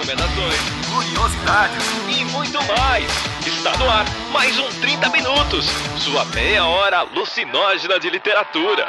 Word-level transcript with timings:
recomendações, 0.00 0.56
curiosidades 0.90 1.84
e 2.08 2.24
muito 2.26 2.58
mais. 2.64 3.04
Está 3.46 3.76
no 3.76 3.88
ar 3.88 4.06
mais 4.32 4.58
um 4.58 4.68
30 4.80 5.10
Minutos, 5.10 5.66
sua 5.98 6.24
meia 6.26 6.64
hora 6.64 7.00
alucinógena 7.00 8.00
de 8.00 8.08
literatura. 8.08 8.88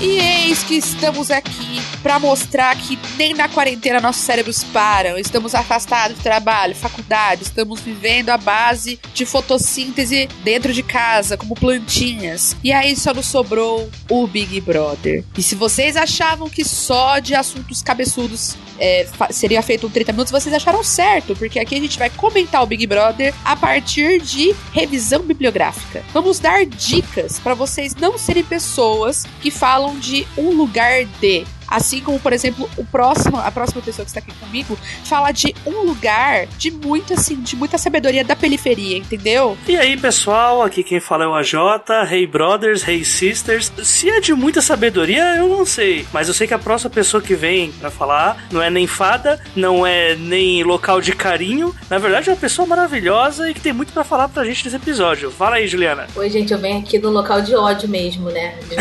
E 0.00 0.18
eis 0.20 0.62
que 0.62 0.76
estamos 0.76 1.32
aqui 1.32 1.82
para 2.06 2.20
mostrar 2.20 2.76
que 2.76 2.96
nem 3.18 3.34
na 3.34 3.48
quarentena 3.48 4.00
nossos 4.00 4.22
cérebros 4.22 4.62
param. 4.62 5.18
Estamos 5.18 5.56
afastados 5.56 6.16
do 6.16 6.22
trabalho, 6.22 6.72
faculdade, 6.72 7.42
estamos 7.42 7.80
vivendo 7.80 8.30
a 8.30 8.36
base 8.36 9.00
de 9.12 9.26
fotossíntese 9.26 10.28
dentro 10.44 10.72
de 10.72 10.84
casa, 10.84 11.36
como 11.36 11.56
plantinhas. 11.56 12.54
E 12.62 12.72
aí 12.72 12.94
só 12.94 13.12
nos 13.12 13.26
sobrou 13.26 13.90
o 14.08 14.24
Big 14.28 14.60
Brother. 14.60 15.24
E 15.36 15.42
se 15.42 15.56
vocês 15.56 15.96
achavam 15.96 16.48
que 16.48 16.62
só 16.62 17.18
de 17.18 17.34
assuntos 17.34 17.82
cabeçudos 17.82 18.56
é, 18.78 19.08
seria 19.30 19.60
feito 19.60 19.88
um 19.88 19.90
30 19.90 20.12
minutos, 20.12 20.30
vocês 20.30 20.54
acharam 20.54 20.84
certo, 20.84 21.34
porque 21.34 21.58
aqui 21.58 21.74
a 21.74 21.80
gente 21.80 21.98
vai 21.98 22.10
comentar 22.10 22.62
o 22.62 22.66
Big 22.66 22.86
Brother 22.86 23.34
a 23.44 23.56
partir 23.56 24.20
de 24.20 24.54
revisão 24.72 25.22
bibliográfica. 25.22 26.04
Vamos 26.12 26.38
dar 26.38 26.64
dicas 26.66 27.40
para 27.40 27.54
vocês 27.54 27.96
não 27.96 28.16
serem 28.16 28.44
pessoas 28.44 29.24
que 29.40 29.50
falam 29.50 29.98
de 29.98 30.24
um 30.38 30.50
lugar 30.50 31.04
de. 31.20 31.44
Assim 31.68 32.00
como, 32.00 32.18
por 32.18 32.32
exemplo, 32.32 32.68
o 32.76 32.84
próximo, 32.84 33.38
a 33.38 33.50
próxima 33.50 33.82
pessoa 33.82 34.04
que 34.04 34.10
está 34.10 34.20
aqui 34.20 34.32
comigo 34.38 34.78
fala 35.04 35.32
de 35.32 35.54
um 35.66 35.82
lugar 35.82 36.46
de 36.58 36.70
muita, 36.70 37.14
assim, 37.14 37.36
de 37.36 37.56
muita 37.56 37.78
sabedoria 37.78 38.24
da 38.24 38.36
periferia, 38.36 38.96
entendeu? 38.96 39.56
E 39.66 39.76
aí, 39.76 39.96
pessoal, 39.96 40.62
aqui 40.62 40.82
quem 40.82 41.00
fala 41.00 41.24
é 41.24 41.26
o 41.26 41.34
AJ, 41.34 41.54
Hey 42.10 42.26
Brothers, 42.26 42.86
Hey 42.86 43.04
Sisters. 43.04 43.72
Se 43.82 44.08
é 44.10 44.20
de 44.20 44.32
muita 44.32 44.60
sabedoria, 44.60 45.36
eu 45.36 45.48
não 45.48 45.66
sei. 45.66 46.06
Mas 46.12 46.28
eu 46.28 46.34
sei 46.34 46.46
que 46.46 46.54
a 46.54 46.58
próxima 46.58 46.90
pessoa 46.90 47.22
que 47.22 47.34
vem 47.34 47.72
para 47.72 47.90
falar 47.90 48.46
não 48.50 48.62
é 48.62 48.70
nem 48.70 48.86
fada, 48.86 49.40
não 49.54 49.86
é 49.86 50.14
nem 50.14 50.62
local 50.62 51.00
de 51.00 51.12
carinho. 51.12 51.74
Na 51.88 51.98
verdade, 51.98 52.28
é 52.28 52.32
uma 52.32 52.38
pessoa 52.38 52.66
maravilhosa 52.66 53.50
e 53.50 53.54
que 53.54 53.60
tem 53.60 53.72
muito 53.72 53.92
para 53.92 54.04
falar 54.04 54.28
pra 54.28 54.44
gente 54.44 54.64
nesse 54.64 54.76
episódio. 54.76 55.30
Fala 55.30 55.56
aí, 55.56 55.66
Juliana. 55.66 56.06
Oi, 56.14 56.30
gente, 56.30 56.52
eu 56.52 56.58
venho 56.58 56.78
aqui 56.78 56.98
do 56.98 57.10
local 57.10 57.40
de 57.40 57.54
ódio 57.54 57.88
mesmo, 57.88 58.30
né? 58.30 58.58
De, 58.68 58.76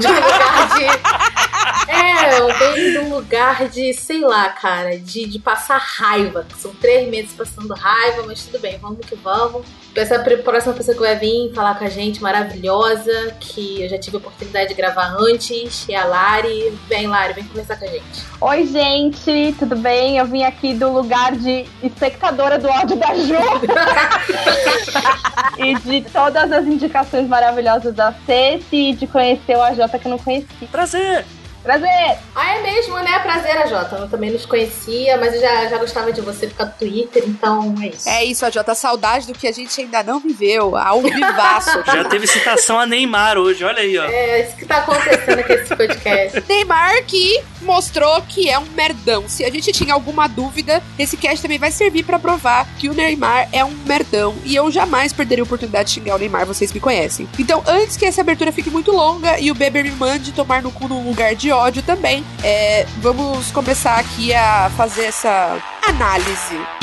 de 0.00 0.06
um 0.06 0.14
lugar 0.14 0.68
de. 0.76 1.38
É, 1.88 2.17
eu 2.26 2.58
venho 2.58 2.92
de 2.92 2.98
um 2.98 3.14
lugar 3.14 3.68
de, 3.68 3.94
sei 3.94 4.20
lá, 4.20 4.48
cara, 4.50 4.98
de, 4.98 5.26
de 5.26 5.38
passar 5.38 5.78
raiva. 5.78 6.46
São 6.56 6.74
três 6.74 7.08
meses 7.08 7.32
passando 7.32 7.72
raiva, 7.74 8.24
mas 8.26 8.44
tudo 8.44 8.60
bem, 8.60 8.78
vamos 8.78 9.06
que 9.06 9.14
vamos. 9.14 9.64
Essa 9.94 10.18
próxima 10.44 10.74
pessoa 10.74 10.94
que 10.94 11.02
vai 11.02 11.16
vir 11.16 11.52
falar 11.52 11.76
com 11.76 11.84
a 11.84 11.88
gente, 11.88 12.22
maravilhosa, 12.22 13.34
que 13.40 13.82
eu 13.82 13.88
já 13.88 13.98
tive 13.98 14.16
a 14.16 14.20
oportunidade 14.20 14.68
de 14.68 14.74
gravar 14.74 15.16
antes, 15.18 15.88
é 15.88 15.96
a 15.96 16.04
Lari. 16.04 16.72
Vem, 16.88 17.08
Lari, 17.08 17.32
vem 17.32 17.44
conversar 17.44 17.76
com 17.76 17.84
a 17.84 17.88
gente. 17.88 18.24
Oi, 18.40 18.66
gente, 18.66 19.56
tudo 19.58 19.74
bem? 19.74 20.18
Eu 20.18 20.26
vim 20.26 20.44
aqui 20.44 20.72
do 20.72 20.92
lugar 20.92 21.32
de 21.32 21.64
espectadora 21.82 22.58
do 22.58 22.68
ódio 22.68 22.96
da 22.96 23.14
Ju. 23.14 23.34
e 25.58 25.74
de 25.74 26.08
todas 26.10 26.52
as 26.52 26.64
indicações 26.64 27.26
maravilhosas 27.26 27.94
da 27.94 28.14
Ceci 28.24 28.90
e 28.90 28.94
de 28.94 29.06
conhecer 29.06 29.56
o 29.56 29.62
AJ 29.62 29.78
que 30.00 30.06
eu 30.06 30.10
não 30.10 30.18
conheci. 30.18 30.46
Prazer! 30.70 31.24
Prazer! 31.68 32.16
Ah, 32.34 32.54
é 32.54 32.62
mesmo, 32.62 32.96
né? 33.00 33.18
Prazer, 33.18 33.58
AJ. 33.58 34.00
Eu 34.00 34.08
também 34.08 34.34
te 34.34 34.48
conhecia, 34.48 35.18
mas 35.18 35.34
eu 35.34 35.40
já, 35.42 35.66
já 35.66 35.76
gostava 35.76 36.10
de 36.10 36.22
você 36.22 36.46
por 36.46 36.56
causa 36.56 36.72
do 36.72 36.78
Twitter, 36.78 37.24
então 37.26 37.74
é 37.82 37.88
isso. 37.88 38.08
É 38.08 38.24
isso, 38.24 38.46
AJ. 38.46 38.56
Saudade 38.74 39.26
do 39.26 39.34
que 39.34 39.46
a 39.46 39.52
gente 39.52 39.78
ainda 39.78 40.02
não 40.02 40.18
viveu. 40.18 40.74
Ao 40.78 41.02
vivaço. 41.02 41.84
Já 41.84 42.04
teve 42.04 42.26
citação 42.26 42.78
a 42.78 42.86
Neymar 42.86 43.36
hoje, 43.36 43.64
olha 43.64 43.80
aí, 43.80 43.98
ó. 43.98 44.04
É, 44.04 44.46
isso 44.46 44.56
que 44.56 44.64
tá 44.64 44.78
acontecendo 44.78 45.40
aqui 45.40 45.56
nesse 45.56 45.76
podcast. 45.76 46.44
Neymar 46.48 47.04
que 47.04 47.42
mostrou 47.60 48.22
que 48.22 48.48
é 48.48 48.58
um 48.58 48.66
merdão. 48.74 49.28
Se 49.28 49.44
a 49.44 49.50
gente 49.50 49.70
tinha 49.72 49.92
alguma 49.92 50.26
dúvida, 50.26 50.82
esse 50.98 51.18
cast 51.18 51.42
também 51.42 51.58
vai 51.58 51.70
servir 51.70 52.02
para 52.02 52.18
provar 52.18 52.66
que 52.78 52.88
o 52.88 52.94
Neymar 52.94 53.48
é 53.52 53.62
um 53.64 53.76
merdão. 53.84 54.34
E 54.44 54.56
eu 54.56 54.70
jamais 54.70 55.12
perderia 55.12 55.42
a 55.42 55.46
oportunidade 55.46 55.88
de 55.88 55.94
xingar 55.96 56.14
o 56.14 56.18
Neymar, 56.18 56.46
vocês 56.46 56.72
me 56.72 56.80
conhecem. 56.80 57.28
Então, 57.38 57.62
antes 57.66 57.96
que 57.96 58.06
essa 58.06 58.22
abertura 58.22 58.52
fique 58.52 58.70
muito 58.70 58.90
longa 58.90 59.38
e 59.38 59.50
o 59.50 59.54
Beber 59.54 59.84
me 59.84 59.90
mande 59.90 60.32
tomar 60.32 60.62
no 60.62 60.70
cu 60.70 60.88
num 60.88 61.06
lugar 61.06 61.34
de 61.34 61.50
ódio 61.58 61.82
também, 61.82 62.24
é, 62.42 62.86
vamos 62.98 63.50
começar 63.50 63.98
aqui 63.98 64.32
a 64.32 64.70
fazer 64.76 65.04
essa 65.06 65.58
análise. 65.86 66.77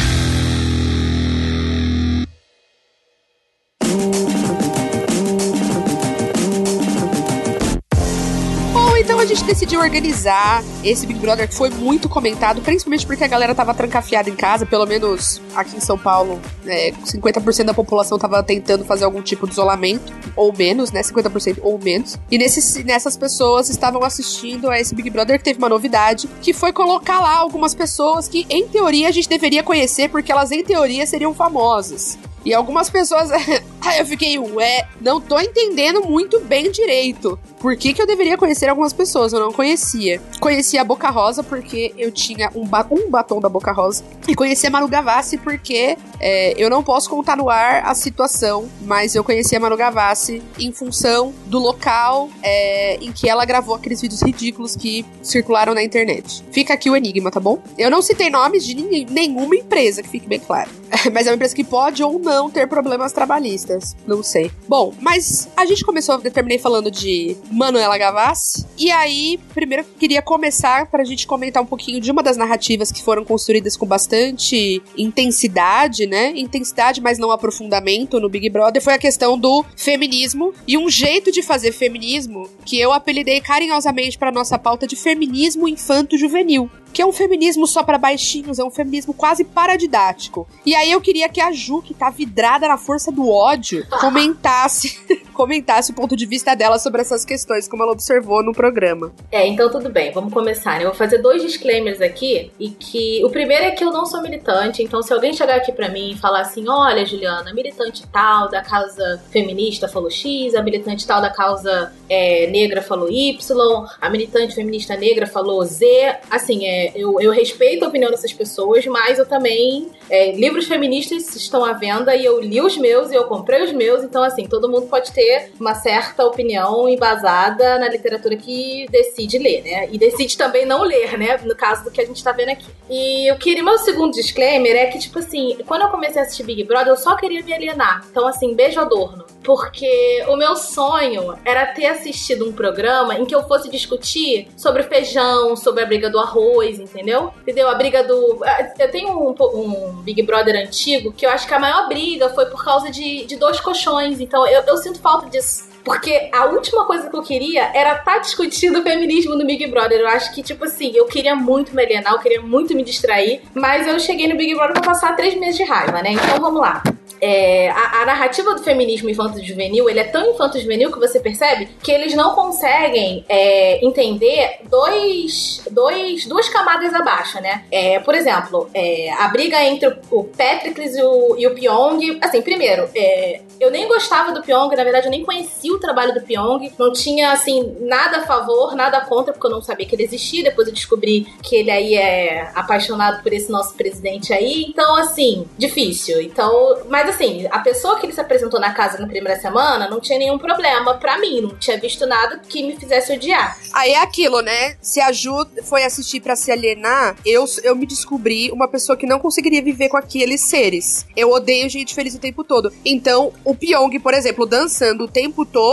Gente 9.35 9.46
decidiu 9.46 9.81
organizar 9.81 10.63
esse 10.84 11.06
Big 11.06 11.19
Brother 11.19 11.47
que 11.47 11.53
foi 11.53 11.69
muito 11.69 12.07
comentado, 12.07 12.62
principalmente 12.62 13.06
porque 13.06 13.23
a 13.23 13.28
galera 13.28 13.53
tava 13.53 13.73
trancafiada 13.73 14.29
em 14.29 14.35
casa, 14.35 14.66
pelo 14.66 14.85
menos 14.85 15.41
aqui 15.53 15.75
em 15.75 15.79
São 15.81 15.97
Paulo, 15.97 16.40
né, 16.63 16.91
50% 16.91 17.66
da 17.66 17.73
população 17.73 18.18
tava 18.18 18.41
tentando 18.41 18.85
fazer 18.85 19.03
algum 19.03 19.22
tipo 19.22 19.46
de 19.46 19.51
isolamento, 19.51 20.13
ou 20.35 20.56
menos, 20.56 20.91
né, 20.91 21.03
50% 21.03 21.59
ou 21.62 21.78
menos. 21.78 22.18
E 22.31 22.38
nesses, 22.38 22.84
nessas 22.85 23.18
pessoas 23.18 23.69
estavam 23.69 24.03
assistindo 24.03 24.69
a 24.69 24.79
esse 24.79 24.96
Big 24.96 25.09
Brother 25.09 25.38
que 25.38 25.44
teve 25.44 25.59
uma 25.59 25.69
novidade, 25.69 26.29
que 26.41 26.53
foi 26.53 26.72
colocar 26.72 27.19
lá 27.19 27.38
algumas 27.38 27.75
pessoas 27.75 28.29
que, 28.29 28.46
em 28.50 28.67
teoria, 28.67 29.09
a 29.09 29.12
gente 29.12 29.28
deveria 29.28 29.62
conhecer, 29.62 30.09
porque 30.09 30.31
elas, 30.31 30.52
em 30.52 30.63
teoria, 30.63 31.06
seriam 31.06 31.34
famosas. 31.34 32.17
E 32.45 32.53
algumas 32.53 32.89
pessoas. 32.89 33.31
Aí 33.81 34.00
eu 34.00 34.06
fiquei, 34.06 34.38
ué, 34.39 34.88
não 35.01 35.19
tô 35.19 35.39
entendendo 35.39 36.03
muito 36.03 36.39
bem 36.39 36.72
direito. 36.72 37.38
Por 37.59 37.75
que, 37.75 37.94
que 37.94 38.01
eu 38.01 38.07
deveria 38.07 38.38
conhecer 38.38 38.67
algumas 38.67 38.94
pessoas? 38.94 39.33
Eu 39.33 39.39
não 39.39 39.51
conhecia. 39.51 40.22
Conhecia 40.39 40.81
a 40.81 40.84
Boca 40.84 41.09
Rosa 41.09 41.44
porque 41.44 41.94
eu 41.97 42.11
tinha 42.11 42.51
um, 42.55 42.66
ba 42.66 42.85
um 42.89 43.09
batom 43.09 43.39
da 43.39 43.50
Boca 43.50 43.72
Rosa. 43.72 44.03
E 44.28 44.35
conhecia 44.35 44.69
a 44.69 44.72
Manu 44.72 44.88
Gavassi 44.88 45.38
porque 45.38 45.97
é, 46.19 46.53
eu 46.57 46.69
não 46.69 46.84
posso 46.84 47.09
contar 47.09 47.35
no 47.35 47.50
ar 47.50 47.84
a 47.85 47.94
situação, 47.94 48.69
mas 48.81 49.16
eu 49.16 49.23
conhecia 49.23 49.57
a 49.57 49.61
Manu 49.61 49.78
Gavassi 49.78 50.41
em 50.59 50.72
função 50.72 51.34
do 51.45 51.59
local 51.59 52.29
é, 52.41 52.97
em 52.97 53.11
que 53.11 53.29
ela 53.29 53.45
gravou 53.45 53.75
aqueles 53.75 54.01
vídeos 54.01 54.22
ridículos 54.22 54.75
que 54.75 55.05
circularam 55.22 55.73
na 55.73 55.84
internet. 55.84 56.44
Fica 56.51 56.73
aqui 56.73 56.89
o 56.89 56.95
enigma, 56.95 57.31
tá 57.31 57.39
bom? 57.39 57.59
Eu 57.78 57.89
não 57.89 58.01
citei 58.01 58.29
nomes 58.29 58.66
de 58.66 58.75
nenhuma 59.09 59.55
empresa, 59.55 60.01
que 60.01 60.09
fique 60.09 60.28
bem 60.28 60.39
claro. 60.39 60.69
mas 61.13 61.28
é 61.28 61.29
uma 61.29 61.35
empresa 61.35 61.55
que 61.55 61.63
pode 61.63 62.03
ou 62.03 62.19
não 62.19 62.34
ter 62.50 62.68
problemas 62.68 63.12
trabalhistas. 63.12 63.96
Não 64.06 64.22
sei. 64.22 64.51
Bom, 64.68 64.94
mas 65.01 65.50
a 65.56 65.66
gente 65.66 65.84
começou, 65.84 66.19
eu 66.23 66.31
terminei 66.31 66.59
falando 66.59 66.91
de 66.91 67.35
Manuela 67.51 67.97
Gavassi. 67.97 68.66
E 68.78 68.91
aí, 68.91 69.40
primeiro 69.53 69.85
queria 70.00 70.22
começar 70.22 70.88
pra 70.88 71.03
gente 71.03 71.25
comentar 71.25 71.62
um 71.62 71.66
pouquinho 71.66 72.00
de 72.00 72.12
uma 72.12 72.22
das 72.22 72.38
narrativas 72.38 72.91
que 72.91 73.01
foram 73.01 73.23
construídas 73.23 73.78
com 73.78 73.85
bastante 73.85 74.81
intensidade, 74.97 76.06
né? 76.06 76.34
Intensidade, 76.35 77.01
mas 77.01 77.18
não 77.18 77.31
aprofundamento 77.31 78.19
no 78.19 78.29
Big 78.29 78.50
Brother, 78.50 78.81
foi 78.81 78.94
a 78.94 79.00
questão 79.00 79.38
do 79.38 79.66
feminismo. 79.75 80.53
E 80.67 80.78
um 80.78 80.90
jeito 80.90 81.31
de 81.31 81.41
fazer 81.41 81.72
feminismo 81.72 82.50
que 82.66 82.79
eu 82.79 82.91
apelidei 82.91 83.40
carinhosamente 83.41 84.17
para 84.17 84.31
nossa 84.31 84.57
pauta 84.57 84.88
de 84.88 84.96
feminismo 84.96 85.67
infanto-juvenil 85.67 86.69
que 86.96 87.02
é 87.02 87.06
um 87.06 87.12
feminismo 87.12 87.67
só 87.67 87.84
para 87.84 87.97
baixinhos, 87.97 88.57
é 88.57 88.63
um 88.63 88.72
feminismo 88.72 89.13
quase 89.13 89.44
paradidático. 89.44 90.47
E 90.66 90.73
aí 90.73 90.90
eu 90.90 91.02
queria 91.02 91.28
que 91.28 91.41
a 91.41 91.52
Ju, 91.52 91.81
que 91.81 91.94
tá 91.94 92.09
vidrada 92.25 92.68
na 92.68 92.78
força 92.78 93.12
do 93.12 93.30
ódio, 93.30 93.86
comentasse 94.02 95.00
comentasse 95.35 95.91
o 95.91 95.94
ponto 95.94 96.16
de 96.16 96.25
vista 96.25 96.56
dela 96.56 96.79
sobre 96.79 97.01
essas 97.01 97.23
questões, 97.23 97.68
como 97.68 97.84
ela 97.84 97.91
observou 97.91 98.44
no 98.44 98.53
programa. 98.53 99.13
É, 99.31 99.46
então 99.46 99.69
tudo 99.69 99.90
bem, 99.90 100.12
vamos 100.12 100.34
começar. 100.34 100.79
Né? 100.79 100.85
Eu 100.85 100.90
vou 100.90 100.96
fazer 100.96 101.19
dois 101.19 101.44
disclaimers 101.44 102.01
aqui, 102.01 102.51
e 102.59 102.69
que 102.69 103.23
o 103.23 103.29
primeiro 103.29 103.66
é 103.66 103.72
que 103.72 103.84
eu 103.84 103.91
não 103.91 104.06
sou 104.06 104.22
militante, 104.22 104.81
então 104.81 105.01
se 105.01 105.13
alguém 105.13 105.34
chegar 105.34 105.56
aqui 105.56 105.72
para 105.72 105.90
mim 105.90 106.12
e 106.12 106.18
falar 106.18 106.41
assim, 106.41 106.68
olha, 106.68 107.06
Juliana, 107.06 107.53
militante 107.53 108.07
tal 108.07 108.49
da 108.49 108.61
causa 108.61 109.22
feminista 109.29 109.87
falou 109.87 110.09
X, 110.09 110.55
a 110.55 110.64
militante 110.64 111.05
tal 111.05 111.22
da 111.22 111.29
causa 111.29 111.91
é, 112.09 112.47
negra 112.47 112.82
falou 112.82 113.09
Y, 113.09 113.85
a 114.02 114.09
militante 114.09 114.55
feminista 114.55 114.96
negra 114.96 115.28
falou 115.28 115.64
Z, 115.66 115.85
assim, 116.29 116.66
é, 116.66 116.91
eu, 116.96 117.20
eu 117.20 117.32
respeito 117.32 117.84
a 117.84 117.87
opinião 117.87 118.09
dessas 118.09 118.34
pessoas, 118.34 118.85
mas 118.85 119.20
eu 119.20 119.26
também. 119.26 119.90
É, 120.09 120.32
livros 120.32 120.66
feministas 120.66 121.35
estão 121.35 121.66
à 121.66 121.73
venda 121.73 122.16
e 122.16 122.23
eu 122.23 122.40
li 122.40 122.61
os 122.61 122.78
meus 122.78 123.11
e 123.11 123.16
eu 123.16 123.26
comprei 123.26 123.64
os 123.64 123.72
meus, 123.72 124.03
então, 124.03 124.23
assim, 124.23 124.47
todo 124.47 124.70
mundo 124.70 124.87
pode 124.87 125.11
ter 125.11 125.24
ter 125.25 125.51
uma 125.59 125.73
certa 125.73 126.23
opinião 126.23 126.87
embasada 126.87 127.79
na 127.79 127.89
literatura 127.89 128.35
que 128.35 128.85
decide 128.91 129.39
ler, 129.39 129.63
né? 129.63 129.89
E 129.91 129.97
decide 129.97 130.37
também 130.37 130.66
não 130.66 130.83
ler, 130.83 131.17
né? 131.17 131.37
No 131.43 131.55
caso 131.55 131.83
do 131.83 131.91
que 131.91 132.01
a 132.01 132.05
gente 132.05 132.23
tá 132.23 132.31
vendo 132.31 132.49
aqui. 132.49 132.67
E 132.89 133.29
eu 133.29 133.35
queria, 133.37 133.63
meu 133.63 133.77
segundo 133.79 134.13
disclaimer 134.13 134.75
é 134.75 134.85
que, 134.85 134.99
tipo 134.99 135.17
assim, 135.17 135.57
quando 135.66 135.81
eu 135.81 135.89
comecei 135.89 136.22
a 136.22 136.25
assistir 136.25 136.43
Big 136.43 136.63
Brother, 136.63 136.89
eu 136.89 136.97
só 136.97 137.16
queria 137.16 137.43
me 137.43 137.53
alienar. 137.53 138.05
Então, 138.09 138.27
assim, 138.27 138.53
beijo 138.53 138.79
Adorno. 138.79 139.25
Porque 139.43 140.23
o 140.27 140.35
meu 140.35 140.55
sonho 140.55 141.37
era 141.45 141.66
ter 141.67 141.85
assistido 141.87 142.47
um 142.47 142.51
programa 142.51 143.16
em 143.16 143.25
que 143.25 143.35
eu 143.35 143.43
fosse 143.47 143.69
discutir 143.69 144.47
sobre 144.57 144.83
feijão, 144.83 145.55
sobre 145.55 145.83
a 145.83 145.85
briga 145.85 146.09
do 146.09 146.19
arroz, 146.19 146.79
entendeu? 146.79 147.31
Entendeu? 147.41 147.69
A 147.69 147.75
briga 147.75 148.03
do. 148.03 148.41
Eu 148.77 148.91
tenho 148.91 149.09
um, 149.09 149.35
um 149.53 150.01
Big 150.01 150.22
Brother 150.23 150.55
antigo 150.55 151.11
que 151.11 151.25
eu 151.25 151.29
acho 151.29 151.47
que 151.47 151.53
a 151.53 151.59
maior 151.59 151.87
briga 151.87 152.29
foi 152.29 152.47
por 152.47 152.63
causa 152.63 152.89
de, 152.89 153.25
de 153.25 153.35
dois 153.35 153.59
colchões. 153.59 154.19
Então 154.19 154.47
eu, 154.47 154.63
eu 154.63 154.77
sinto 154.77 154.99
falta 154.99 155.15
disso. 155.29 155.74
Porque 155.85 156.29
a 156.34 156.46
última 156.46 156.85
coisa 156.85 157.08
que 157.08 157.16
eu 157.16 157.22
queria 157.22 157.72
era 157.76 157.91
estar 157.91 158.16
tá 158.16 158.17
discutindo 158.17 158.79
o 158.79 158.84
feminismo 158.84 159.35
no 159.35 159.46
Big 159.46 159.67
Brother. 159.67 159.99
Eu 159.99 160.08
acho 160.08 160.34
que, 160.34 160.41
tipo 160.41 160.66
assim, 160.66 160.91
eu 160.96 161.05
queria 161.05 161.35
muito 161.35 161.76
me 161.76 161.84
alienar, 161.84 162.11
eu 162.14 162.20
queria 162.20 162.41
muito 162.41 162.76
me 162.76 162.84
distrair, 162.84 163.43
mas 163.53 163.87
eu 163.87 163.99
cheguei 163.99 164.28
no 164.28 164.35
Big 164.35 164.55
Brother 164.55 164.73
pra 164.73 164.82
passar 164.82 165.16
três 165.16 165.35
meses 165.35 165.58
de 165.58 165.64
raiva, 165.64 166.02
né? 166.02 166.14
Então 166.14 166.41
vamos 166.41 166.59
lá. 166.59 166.82
É, 167.22 167.70
a, 167.70 168.02
a, 168.02 168.05
narrativa 168.05 168.53
do 168.53 168.64
feminismo 168.64 169.09
infanto-juvenil, 169.09 169.90
ele 169.90 169.99
é 169.99 170.03
tão 170.03 170.32
infanto-juvenil 170.32 170.91
que 170.91 170.99
você 170.99 171.20
percebe 171.20 171.70
que 171.82 171.91
eles 171.91 172.14
não 172.14 172.35
conseguem 172.35 173.23
é, 173.29 173.84
entender 173.85 174.59
dois, 174.70 175.64
dois, 175.72 176.26
duas 176.26 176.49
camadas 176.49 176.93
abaixo, 176.93 177.40
né? 177.41 177.64
É, 177.72 177.99
por 177.99 178.16
exemplo, 178.16 178.70
é, 178.73 179.11
a 179.14 179.28
briga 179.29 179.64
entre 179.64 179.96
o 180.11 180.23
Patricles 180.23 180.96
e 180.96 181.02
o, 181.02 181.35
e 181.37 181.47
o 181.47 181.55
Pyong. 181.55 182.17
Assim, 182.22 182.41
primeiro, 182.41 182.90
é, 182.96 183.41
eu 183.59 183.72
nem 183.72 183.87
gostava 183.87 184.32
do 184.32 184.41
Pyong, 184.41 184.76
na 184.76 184.84
verdade 184.84 185.08
eu 185.08 185.11
nem 185.11 185.23
conhecia 185.23 185.73
o 185.75 185.79
trabalho 185.79 186.13
do 186.13 186.22
Pyong, 186.22 186.72
não 186.77 186.91
tinha, 186.91 187.31
assim, 187.31 187.75
nada 187.81 188.17
a 188.17 188.25
favor, 188.25 188.75
nada 188.75 189.01
contra, 189.01 189.33
porque 189.33 189.47
eu 189.47 189.51
não 189.51 189.61
sabia 189.61 189.85
que 189.85 189.95
ele 189.95 190.03
existia. 190.03 190.43
Depois 190.43 190.67
eu 190.67 190.73
descobri 190.73 191.27
que 191.41 191.55
ele 191.55 191.72
aí 191.72 191.95
é 191.95 192.51
apaixonado 192.55 193.22
por 193.22 193.33
esse 193.33 193.51
nosso 193.51 193.75
presidente 193.75 194.33
aí. 194.33 194.66
Então, 194.67 194.95
assim, 194.95 195.47
difícil. 195.57 196.22
Então, 196.22 196.77
mas 196.89 197.09
assim, 197.09 197.47
a 197.51 197.59
pessoa 197.59 197.99
que 197.99 198.05
ele 198.05 198.13
se 198.13 198.22
apresentou 198.22 198.59
na 198.59 198.73
casa 198.73 198.97
na 198.97 199.07
primeira 199.07 199.39
semana 199.39 199.89
não 199.89 199.99
tinha 199.99 200.17
nenhum 200.17 200.37
problema 200.37 200.95
para 200.95 201.17
mim, 201.19 201.41
não 201.41 201.55
tinha 201.57 201.79
visto 201.79 202.05
nada 202.05 202.39
que 202.47 202.63
me 202.63 202.75
fizesse 202.75 203.13
odiar. 203.13 203.57
Aí 203.73 203.91
é 203.91 204.01
aquilo, 204.01 204.41
né? 204.41 204.77
Se 204.81 205.01
a 205.01 205.11
Ju 205.11 205.45
foi 205.63 205.83
assistir 205.83 206.22
para 206.22 206.35
se 206.35 206.51
alienar, 206.51 207.16
eu, 207.25 207.45
eu 207.63 207.75
me 207.75 207.85
descobri 207.85 208.51
uma 208.51 208.67
pessoa 208.67 208.97
que 208.97 209.05
não 209.05 209.19
conseguiria 209.19 209.61
viver 209.61 209.89
com 209.89 209.97
aqueles 209.97 210.41
seres. 210.41 211.05
Eu 211.16 211.31
odeio 211.31 211.69
gente 211.69 211.93
feliz 211.93 212.16
o 212.16 212.19
tempo 212.19 212.43
todo. 212.43 212.72
Então, 212.85 213.33
o 213.43 213.55
Pyong, 213.55 213.99
por 213.99 214.13
exemplo, 214.13 214.45
dançando 214.45 215.05
o 215.05 215.07
tempo 215.07 215.45
todo, 215.45 215.65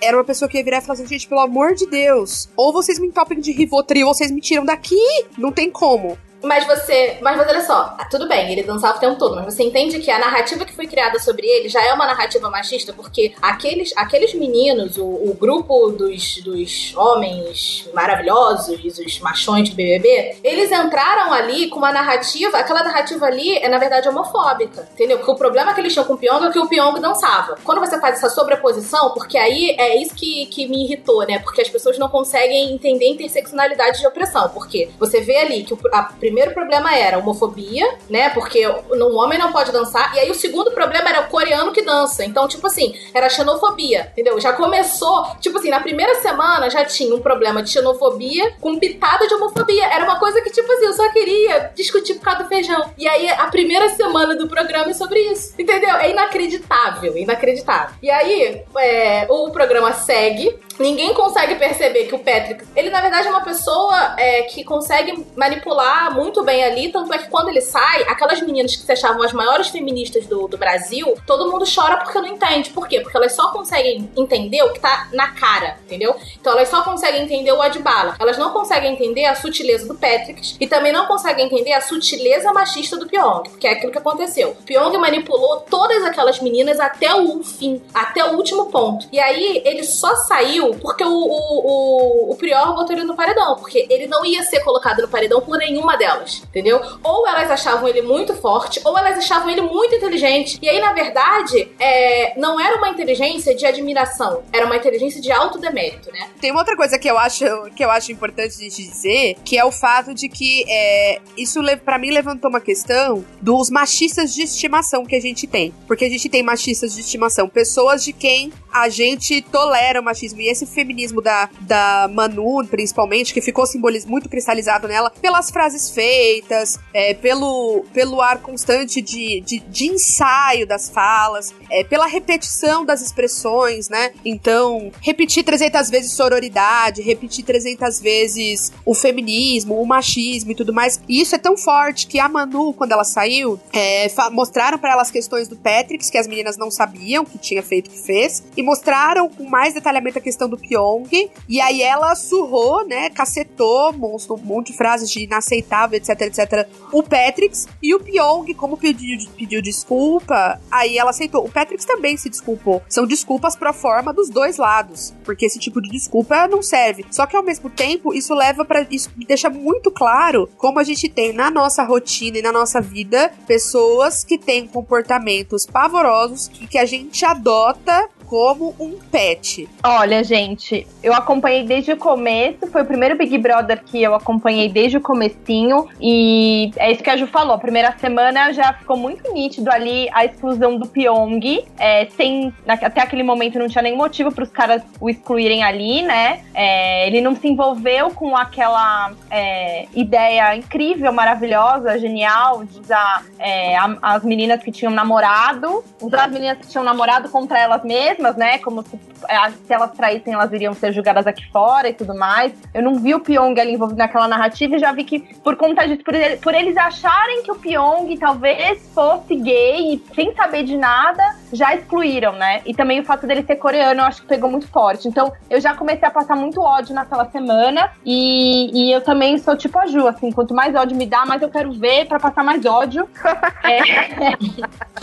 era 0.00 0.16
uma 0.16 0.24
pessoa 0.24 0.48
que 0.48 0.56
ia 0.56 0.64
virar 0.64 0.78
e 0.78 0.80
falar 0.80 0.94
assim, 0.94 1.06
gente, 1.06 1.28
pelo 1.28 1.40
amor 1.40 1.74
de 1.74 1.86
Deus, 1.86 2.48
ou 2.56 2.72
vocês 2.72 2.98
me 2.98 3.08
entopem 3.08 3.40
de 3.40 3.52
Rivotril, 3.52 4.06
ou 4.06 4.14
vocês 4.14 4.30
me 4.30 4.40
tiram 4.40 4.64
daqui. 4.64 4.96
Não 5.36 5.50
tem 5.50 5.70
como. 5.70 6.16
Mas 6.42 6.66
você. 6.66 7.18
Mas 7.20 7.38
olha 7.38 7.62
só, 7.62 7.96
tudo 8.10 8.28
bem, 8.28 8.50
ele 8.50 8.62
dançava 8.62 8.96
o 8.96 9.00
tempo 9.00 9.16
todo, 9.16 9.36
mas 9.36 9.54
você 9.54 9.62
entende 9.62 9.98
que 10.00 10.10
a 10.10 10.18
narrativa 10.18 10.64
que 10.64 10.74
foi 10.74 10.86
criada 10.86 11.18
sobre 11.18 11.46
ele 11.46 11.68
já 11.68 11.82
é 11.84 11.92
uma 11.92 12.06
narrativa 12.06 12.50
machista, 12.50 12.92
porque 12.92 13.32
aqueles, 13.40 13.92
aqueles 13.96 14.34
meninos, 14.34 14.96
o, 14.96 15.04
o 15.04 15.36
grupo 15.38 15.90
dos, 15.90 16.38
dos 16.38 16.94
homens 16.96 17.88
maravilhosos, 17.94 18.98
os 18.98 19.20
machões 19.20 19.70
do 19.70 19.76
BBB, 19.76 20.36
eles 20.42 20.70
entraram 20.70 21.32
ali 21.32 21.68
com 21.68 21.78
uma 21.78 21.92
narrativa, 21.92 22.58
aquela 22.58 22.82
narrativa 22.82 23.26
ali 23.26 23.56
é 23.58 23.68
na 23.68 23.78
verdade 23.78 24.08
homofóbica, 24.08 24.88
entendeu? 24.92 25.18
Porque 25.18 25.30
o 25.32 25.36
problema 25.36 25.72
que 25.74 25.80
eles 25.80 25.92
tinham 25.92 26.04
com 26.04 26.14
o 26.14 26.18
Pyong 26.18 26.46
é 26.46 26.50
que 26.50 26.58
o 26.58 26.68
Pyong 26.68 26.98
dançava. 27.00 27.56
Quando 27.64 27.80
você 27.80 28.00
faz 28.00 28.16
essa 28.16 28.28
sobreposição, 28.28 29.10
porque 29.10 29.38
aí 29.38 29.76
é 29.78 29.96
isso 29.96 30.14
que, 30.14 30.46
que 30.46 30.66
me 30.68 30.84
irritou, 30.84 31.24
né? 31.26 31.38
Porque 31.38 31.60
as 31.60 31.68
pessoas 31.68 31.98
não 31.98 32.08
conseguem 32.08 32.72
entender 32.72 33.06
interseccionalidade 33.08 34.00
de 34.00 34.06
opressão, 34.06 34.48
porque 34.50 34.90
você 34.98 35.20
vê 35.20 35.36
ali 35.36 35.64
que 35.64 35.76
a 35.92 36.02
primeiro 36.32 36.54
problema 36.54 36.96
era 36.96 37.18
homofobia, 37.18 37.86
né? 38.08 38.30
Porque 38.30 38.66
um 38.66 39.16
homem 39.18 39.38
não 39.38 39.52
pode 39.52 39.70
dançar. 39.70 40.14
E 40.16 40.20
aí 40.20 40.30
o 40.30 40.34
segundo 40.34 40.70
problema 40.70 41.10
era 41.10 41.20
o 41.20 41.28
coreano 41.28 41.72
que 41.72 41.82
dança. 41.82 42.24
Então, 42.24 42.48
tipo 42.48 42.66
assim, 42.66 42.94
era 43.12 43.28
xenofobia, 43.28 44.08
entendeu? 44.12 44.40
Já 44.40 44.54
começou, 44.54 45.26
tipo 45.40 45.58
assim, 45.58 45.68
na 45.68 45.80
primeira 45.80 46.14
semana 46.16 46.70
já 46.70 46.86
tinha 46.86 47.14
um 47.14 47.20
problema 47.20 47.62
de 47.62 47.68
xenofobia 47.68 48.54
com 48.62 48.78
pitada 48.78 49.26
de 49.26 49.34
homofobia. 49.34 49.84
Era 49.84 50.04
uma 50.04 50.18
coisa 50.18 50.40
que, 50.40 50.50
tipo 50.50 50.72
assim, 50.72 50.86
eu 50.86 50.94
só 50.94 51.12
queria 51.12 51.70
discutir 51.74 52.14
por 52.14 52.22
causa 52.22 52.44
do 52.44 52.48
feijão. 52.48 52.90
E 52.96 53.06
aí 53.06 53.28
a 53.28 53.46
primeira 53.48 53.90
semana 53.90 54.34
do 54.34 54.48
programa 54.48 54.90
é 54.90 54.94
sobre 54.94 55.20
isso, 55.20 55.54
entendeu? 55.58 55.94
É 55.96 56.10
inacreditável, 56.10 57.14
inacreditável. 57.14 57.94
E 58.02 58.10
aí 58.10 58.64
é, 58.78 59.26
o 59.28 59.50
programa 59.50 59.92
segue. 59.92 60.58
Ninguém 60.78 61.14
consegue 61.14 61.54
perceber 61.56 62.06
que 62.06 62.14
o 62.14 62.18
Patrick, 62.18 62.64
ele 62.74 62.90
na 62.90 63.00
verdade 63.00 63.26
é 63.26 63.30
uma 63.30 63.42
pessoa 63.42 64.14
é, 64.18 64.42
que 64.42 64.64
consegue 64.64 65.26
manipular 65.36 66.14
muito 66.14 66.42
bem 66.42 66.64
ali, 66.64 66.90
tanto 66.90 67.12
é 67.12 67.18
que 67.18 67.28
quando 67.28 67.48
ele 67.48 67.60
sai, 67.60 68.02
aquelas 68.02 68.40
meninas 68.40 68.74
que 68.74 68.82
se 68.82 68.92
achavam 68.92 69.22
as 69.22 69.32
maiores 69.32 69.68
feministas 69.68 70.26
do, 70.26 70.48
do 70.48 70.56
Brasil, 70.56 71.14
todo 71.26 71.50
mundo 71.50 71.64
chora 71.72 71.98
porque 71.98 72.18
não 72.18 72.28
entende. 72.28 72.70
Por 72.70 72.88
quê? 72.88 73.00
Porque 73.00 73.16
elas 73.16 73.32
só 73.32 73.50
conseguem 73.50 74.10
entender 74.16 74.62
o 74.62 74.72
que 74.72 74.80
tá 74.80 75.08
na 75.12 75.32
cara, 75.32 75.78
entendeu? 75.84 76.16
Então 76.40 76.52
elas 76.52 76.68
só 76.68 76.82
conseguem 76.82 77.22
entender 77.22 77.52
o 77.52 77.60
Adbala. 77.60 78.16
Elas 78.18 78.38
não 78.38 78.50
conseguem 78.50 78.92
entender 78.92 79.24
a 79.24 79.34
sutileza 79.34 79.86
do 79.86 79.94
Patrick 79.94 80.56
e 80.58 80.66
também 80.66 80.92
não 80.92 81.06
conseguem 81.06 81.46
entender 81.46 81.72
a 81.72 81.80
sutileza 81.80 82.52
machista 82.52 82.96
do 82.96 83.06
Pyong, 83.06 83.48
porque 83.50 83.66
é 83.66 83.72
aquilo 83.72 83.92
que 83.92 83.98
aconteceu. 83.98 84.50
O 84.50 84.62
Pyong 84.62 84.96
manipulou 84.98 85.60
todas 85.60 86.02
aquelas 86.04 86.40
meninas 86.40 86.80
até 86.80 87.14
o 87.14 87.42
fim, 87.42 87.82
até 87.92 88.24
o 88.24 88.36
último 88.36 88.66
ponto. 88.66 89.06
E 89.12 89.20
aí 89.20 89.62
ele 89.64 89.84
só 89.84 90.14
saiu 90.16 90.61
porque 90.70 91.04
o, 91.04 91.10
o, 91.10 92.28
o, 92.28 92.32
o 92.32 92.36
Prior 92.36 92.74
botou 92.74 92.94
ele 92.94 93.04
no 93.04 93.16
paredão, 93.16 93.56
porque 93.56 93.86
ele 93.90 94.06
não 94.06 94.24
ia 94.24 94.42
ser 94.42 94.60
colocado 94.60 95.02
no 95.02 95.08
paredão 95.08 95.40
por 95.40 95.58
nenhuma 95.58 95.96
delas, 95.96 96.42
entendeu? 96.48 96.80
Ou 97.02 97.26
elas 97.26 97.50
achavam 97.50 97.88
ele 97.88 98.02
muito 98.02 98.34
forte, 98.34 98.80
ou 98.84 98.96
elas 98.96 99.18
achavam 99.18 99.50
ele 99.50 99.62
muito 99.62 99.94
inteligente. 99.94 100.58
E 100.62 100.68
aí, 100.68 100.80
na 100.80 100.92
verdade, 100.92 101.70
é, 101.78 102.38
não 102.38 102.60
era 102.60 102.76
uma 102.76 102.88
inteligência 102.88 103.54
de 103.54 103.66
admiração, 103.66 104.42
era 104.52 104.64
uma 104.66 104.76
inteligência 104.76 105.20
de 105.20 105.32
autodemérito, 105.32 106.10
né? 106.12 106.30
Tem 106.40 106.50
uma 106.50 106.60
outra 106.60 106.76
coisa 106.76 106.98
que 106.98 107.10
eu 107.10 107.18
acho, 107.18 107.44
que 107.76 107.84
eu 107.84 107.90
acho 107.90 108.12
importante 108.12 108.56
de 108.58 108.68
dizer, 108.68 109.36
que 109.44 109.58
é 109.58 109.64
o 109.64 109.72
fato 109.72 110.14
de 110.14 110.28
que 110.28 110.64
é, 110.68 111.20
isso 111.36 111.60
para 111.84 111.98
mim 111.98 112.10
levantou 112.10 112.50
uma 112.50 112.60
questão 112.60 113.24
dos 113.40 113.70
machistas 113.70 114.34
de 114.34 114.42
estimação 114.42 115.04
que 115.04 115.16
a 115.16 115.20
gente 115.20 115.46
tem. 115.46 115.74
Porque 115.86 116.04
a 116.04 116.08
gente 116.08 116.28
tem 116.28 116.42
machistas 116.42 116.94
de 116.94 117.00
estimação, 117.00 117.48
pessoas 117.48 118.04
de 118.04 118.12
quem 118.12 118.52
a 118.72 118.88
gente 118.88 119.42
tolera 119.42 120.00
o 120.00 120.04
machismo. 120.04 120.40
E 120.40 120.48
esse 120.52 120.66
feminismo 120.66 121.20
da, 121.20 121.48
da 121.60 122.08
Manu, 122.12 122.64
principalmente, 122.66 123.34
que 123.34 123.40
ficou 123.40 123.66
simboliz 123.66 124.04
muito 124.04 124.28
cristalizado 124.28 124.86
nela, 124.86 125.10
pelas 125.10 125.50
frases 125.50 125.90
feitas, 125.90 126.78
é, 126.94 127.14
pelo, 127.14 127.84
pelo 127.92 128.20
ar 128.20 128.38
constante 128.38 129.00
de, 129.00 129.40
de, 129.40 129.60
de 129.60 129.86
ensaio 129.86 130.66
das 130.66 130.88
falas, 130.88 131.52
é, 131.70 131.84
pela 131.84 132.06
repetição 132.06 132.84
das 132.84 133.02
expressões, 133.02 133.88
né? 133.88 134.12
Então, 134.24 134.92
repetir 135.00 135.44
300 135.44 135.90
vezes 135.90 136.12
sororidade, 136.12 137.02
repetir 137.02 137.44
300 137.44 138.00
vezes 138.00 138.72
o 138.84 138.94
feminismo, 138.94 139.80
o 139.80 139.86
machismo 139.86 140.52
e 140.52 140.54
tudo 140.54 140.72
mais. 140.72 141.00
E 141.08 141.20
isso 141.20 141.34
é 141.34 141.38
tão 141.38 141.56
forte 141.56 142.06
que 142.06 142.18
a 142.18 142.28
Manu, 142.28 142.72
quando 142.72 142.92
ela 142.92 143.04
saiu, 143.04 143.58
é, 143.72 144.06
mostraram 144.30 144.78
para 144.78 144.92
ela 144.92 145.02
as 145.02 145.10
questões 145.10 145.48
do 145.48 145.56
Patrick, 145.56 146.10
que 146.10 146.18
as 146.18 146.26
meninas 146.26 146.56
não 146.56 146.70
sabiam 146.70 147.24
que 147.24 147.38
tinha 147.38 147.62
feito 147.62 147.90
que 147.90 147.98
fez, 147.98 148.42
e 148.56 148.62
mostraram 148.62 149.28
com 149.28 149.44
mais 149.44 149.74
detalhamento 149.74 150.18
a 150.18 150.20
questão 150.20 150.41
do 150.48 150.56
Pyong. 150.56 151.08
E 151.48 151.60
aí 151.60 151.82
ela 151.82 152.14
surrou, 152.14 152.86
né? 152.86 153.10
Cacetou, 153.10 153.92
monstro, 153.92 154.34
um 154.34 154.38
monte 154.38 154.72
de 154.72 154.76
frases 154.76 155.10
de 155.10 155.24
inaceitável, 155.24 155.96
etc, 155.96 156.20
etc. 156.22 156.68
O 156.92 157.02
Patrix 157.02 157.66
e 157.82 157.94
o 157.94 158.00
Pyong, 158.00 158.54
como 158.54 158.76
pediu, 158.76 159.18
pediu 159.36 159.60
desculpa, 159.60 160.60
aí 160.70 160.96
ela 160.96 161.10
aceitou. 161.10 161.44
O 161.44 161.50
Patrix 161.50 161.84
também 161.84 162.16
se 162.16 162.28
desculpou. 162.28 162.82
São 162.88 163.06
desculpas 163.06 163.56
pro 163.56 163.72
forma 163.72 164.12
dos 164.12 164.28
dois 164.28 164.58
lados. 164.58 165.12
Porque 165.24 165.46
esse 165.46 165.58
tipo 165.58 165.80
de 165.80 165.90
desculpa 165.90 166.46
não 166.46 166.62
serve. 166.62 167.04
Só 167.10 167.26
que 167.26 167.36
ao 167.36 167.42
mesmo 167.42 167.70
tempo, 167.70 168.14
isso 168.14 168.34
leva 168.34 168.64
para 168.64 168.86
Isso 168.90 169.10
deixa 169.26 169.48
muito 169.48 169.90
claro 169.90 170.48
como 170.56 170.78
a 170.78 170.84
gente 170.84 171.08
tem 171.08 171.32
na 171.32 171.50
nossa 171.50 171.82
rotina 171.82 172.38
e 172.38 172.42
na 172.42 172.52
nossa 172.52 172.80
vida 172.80 173.32
pessoas 173.46 174.24
que 174.24 174.38
têm 174.38 174.66
comportamentos 174.66 175.66
pavorosos 175.66 176.50
e 176.60 176.66
que 176.66 176.78
a 176.78 176.84
gente 176.84 177.24
adota 177.24 178.08
como 178.32 178.74
um 178.80 178.92
pet? 179.10 179.68
Olha, 179.84 180.24
gente, 180.24 180.86
eu 181.02 181.12
acompanhei 181.12 181.64
desde 181.64 181.92
o 181.92 181.98
começo, 181.98 182.66
foi 182.68 182.80
o 182.80 182.86
primeiro 182.86 183.14
Big 183.14 183.36
Brother 183.36 183.84
que 183.84 184.02
eu 184.02 184.14
acompanhei 184.14 184.70
desde 184.70 184.96
o 184.96 185.02
comecinho 185.02 185.86
e 186.00 186.70
é 186.78 186.90
isso 186.90 187.02
que 187.02 187.10
a 187.10 187.16
Ju 187.18 187.26
falou, 187.26 187.52
a 187.52 187.58
primeira 187.58 187.94
semana 187.98 188.50
já 188.54 188.72
ficou 188.72 188.96
muito 188.96 189.30
nítido 189.34 189.70
ali 189.70 190.08
a 190.14 190.24
exclusão 190.24 190.78
do 190.78 190.88
Pyong, 190.88 191.62
é, 191.78 192.06
sem, 192.16 192.54
até 192.66 193.02
aquele 193.02 193.22
momento 193.22 193.58
não 193.58 193.68
tinha 193.68 193.82
nenhum 193.82 193.98
motivo 193.98 194.32
para 194.32 194.44
os 194.44 194.50
caras 194.50 194.82
o 194.98 195.10
excluírem 195.10 195.62
ali, 195.62 196.00
né? 196.00 196.40
É, 196.54 197.06
ele 197.06 197.20
não 197.20 197.36
se 197.36 197.46
envolveu 197.46 198.12
com 198.12 198.34
aquela 198.34 199.12
é, 199.30 199.84
ideia 199.94 200.56
incrível, 200.56 201.12
maravilhosa, 201.12 201.98
genial 201.98 202.64
de 202.64 202.80
usar 202.80 203.26
é, 203.38 203.76
a, 203.76 203.94
as 204.00 204.24
meninas 204.24 204.62
que 204.62 204.72
tinham 204.72 204.90
namorado, 204.90 205.84
usar 206.00 206.24
as 206.24 206.32
meninas 206.32 206.56
que 206.56 206.66
tinham 206.66 206.82
namorado 206.82 207.28
contra 207.28 207.58
elas 207.58 207.84
mesmas, 207.84 208.21
mesmas, 208.22 208.36
né? 208.36 208.58
Como 208.58 208.82
se, 208.82 208.98
é, 209.28 209.50
se 209.50 209.72
elas 209.72 209.90
traíssem, 209.92 210.32
elas 210.32 210.52
iriam 210.52 210.72
ser 210.72 210.92
julgadas 210.92 211.26
aqui 211.26 211.44
fora 211.50 211.88
e 211.88 211.94
tudo 211.94 212.14
mais. 212.14 212.52
Eu 212.72 212.82
não 212.82 212.94
vi 212.94 213.14
o 213.14 213.20
Pyong 213.20 213.58
ali 213.60 213.74
envolvido 213.74 213.98
naquela 213.98 214.28
narrativa 214.28 214.76
e 214.76 214.78
já 214.78 214.92
vi 214.92 215.04
que, 215.04 215.20
por 215.40 215.56
conta 215.56 215.86
disso, 215.86 216.04
por, 216.04 216.14
ele, 216.14 216.36
por 216.36 216.54
eles 216.54 216.76
acharem 216.76 217.42
que 217.42 217.50
o 217.50 217.56
Pyong 217.56 218.16
talvez 218.18 218.88
fosse 218.94 219.34
gay 219.34 219.94
e 219.94 220.14
sem 220.14 220.34
saber 220.34 220.62
de 220.62 220.76
nada, 220.76 221.36
já 221.52 221.74
excluíram, 221.74 222.32
né? 222.32 222.62
E 222.64 222.72
também 222.72 223.00
o 223.00 223.04
fato 223.04 223.26
dele 223.26 223.42
ser 223.42 223.56
coreano, 223.56 224.00
eu 224.00 224.04
acho 224.04 224.22
que 224.22 224.28
pegou 224.28 224.50
muito 224.50 224.68
forte. 224.68 225.08
Então, 225.08 225.32
eu 225.50 225.60
já 225.60 225.74
comecei 225.74 226.06
a 226.06 226.10
passar 226.10 226.36
muito 226.36 226.60
ódio 226.60 226.94
naquela 226.94 227.28
semana 227.30 227.90
e, 228.04 228.70
e 228.72 228.92
eu 228.92 229.00
também 229.00 229.36
sou 229.38 229.56
tipo 229.56 229.78
a 229.78 229.86
Ju, 229.86 230.06
assim, 230.06 230.30
quanto 230.30 230.54
mais 230.54 230.74
ódio 230.74 230.96
me 230.96 231.06
dá, 231.06 231.26
mais 231.26 231.42
eu 231.42 231.50
quero 231.50 231.72
ver 231.72 232.06
para 232.06 232.20
passar 232.20 232.44
mais 232.44 232.64
ódio. 232.64 233.08
é. 233.64 233.82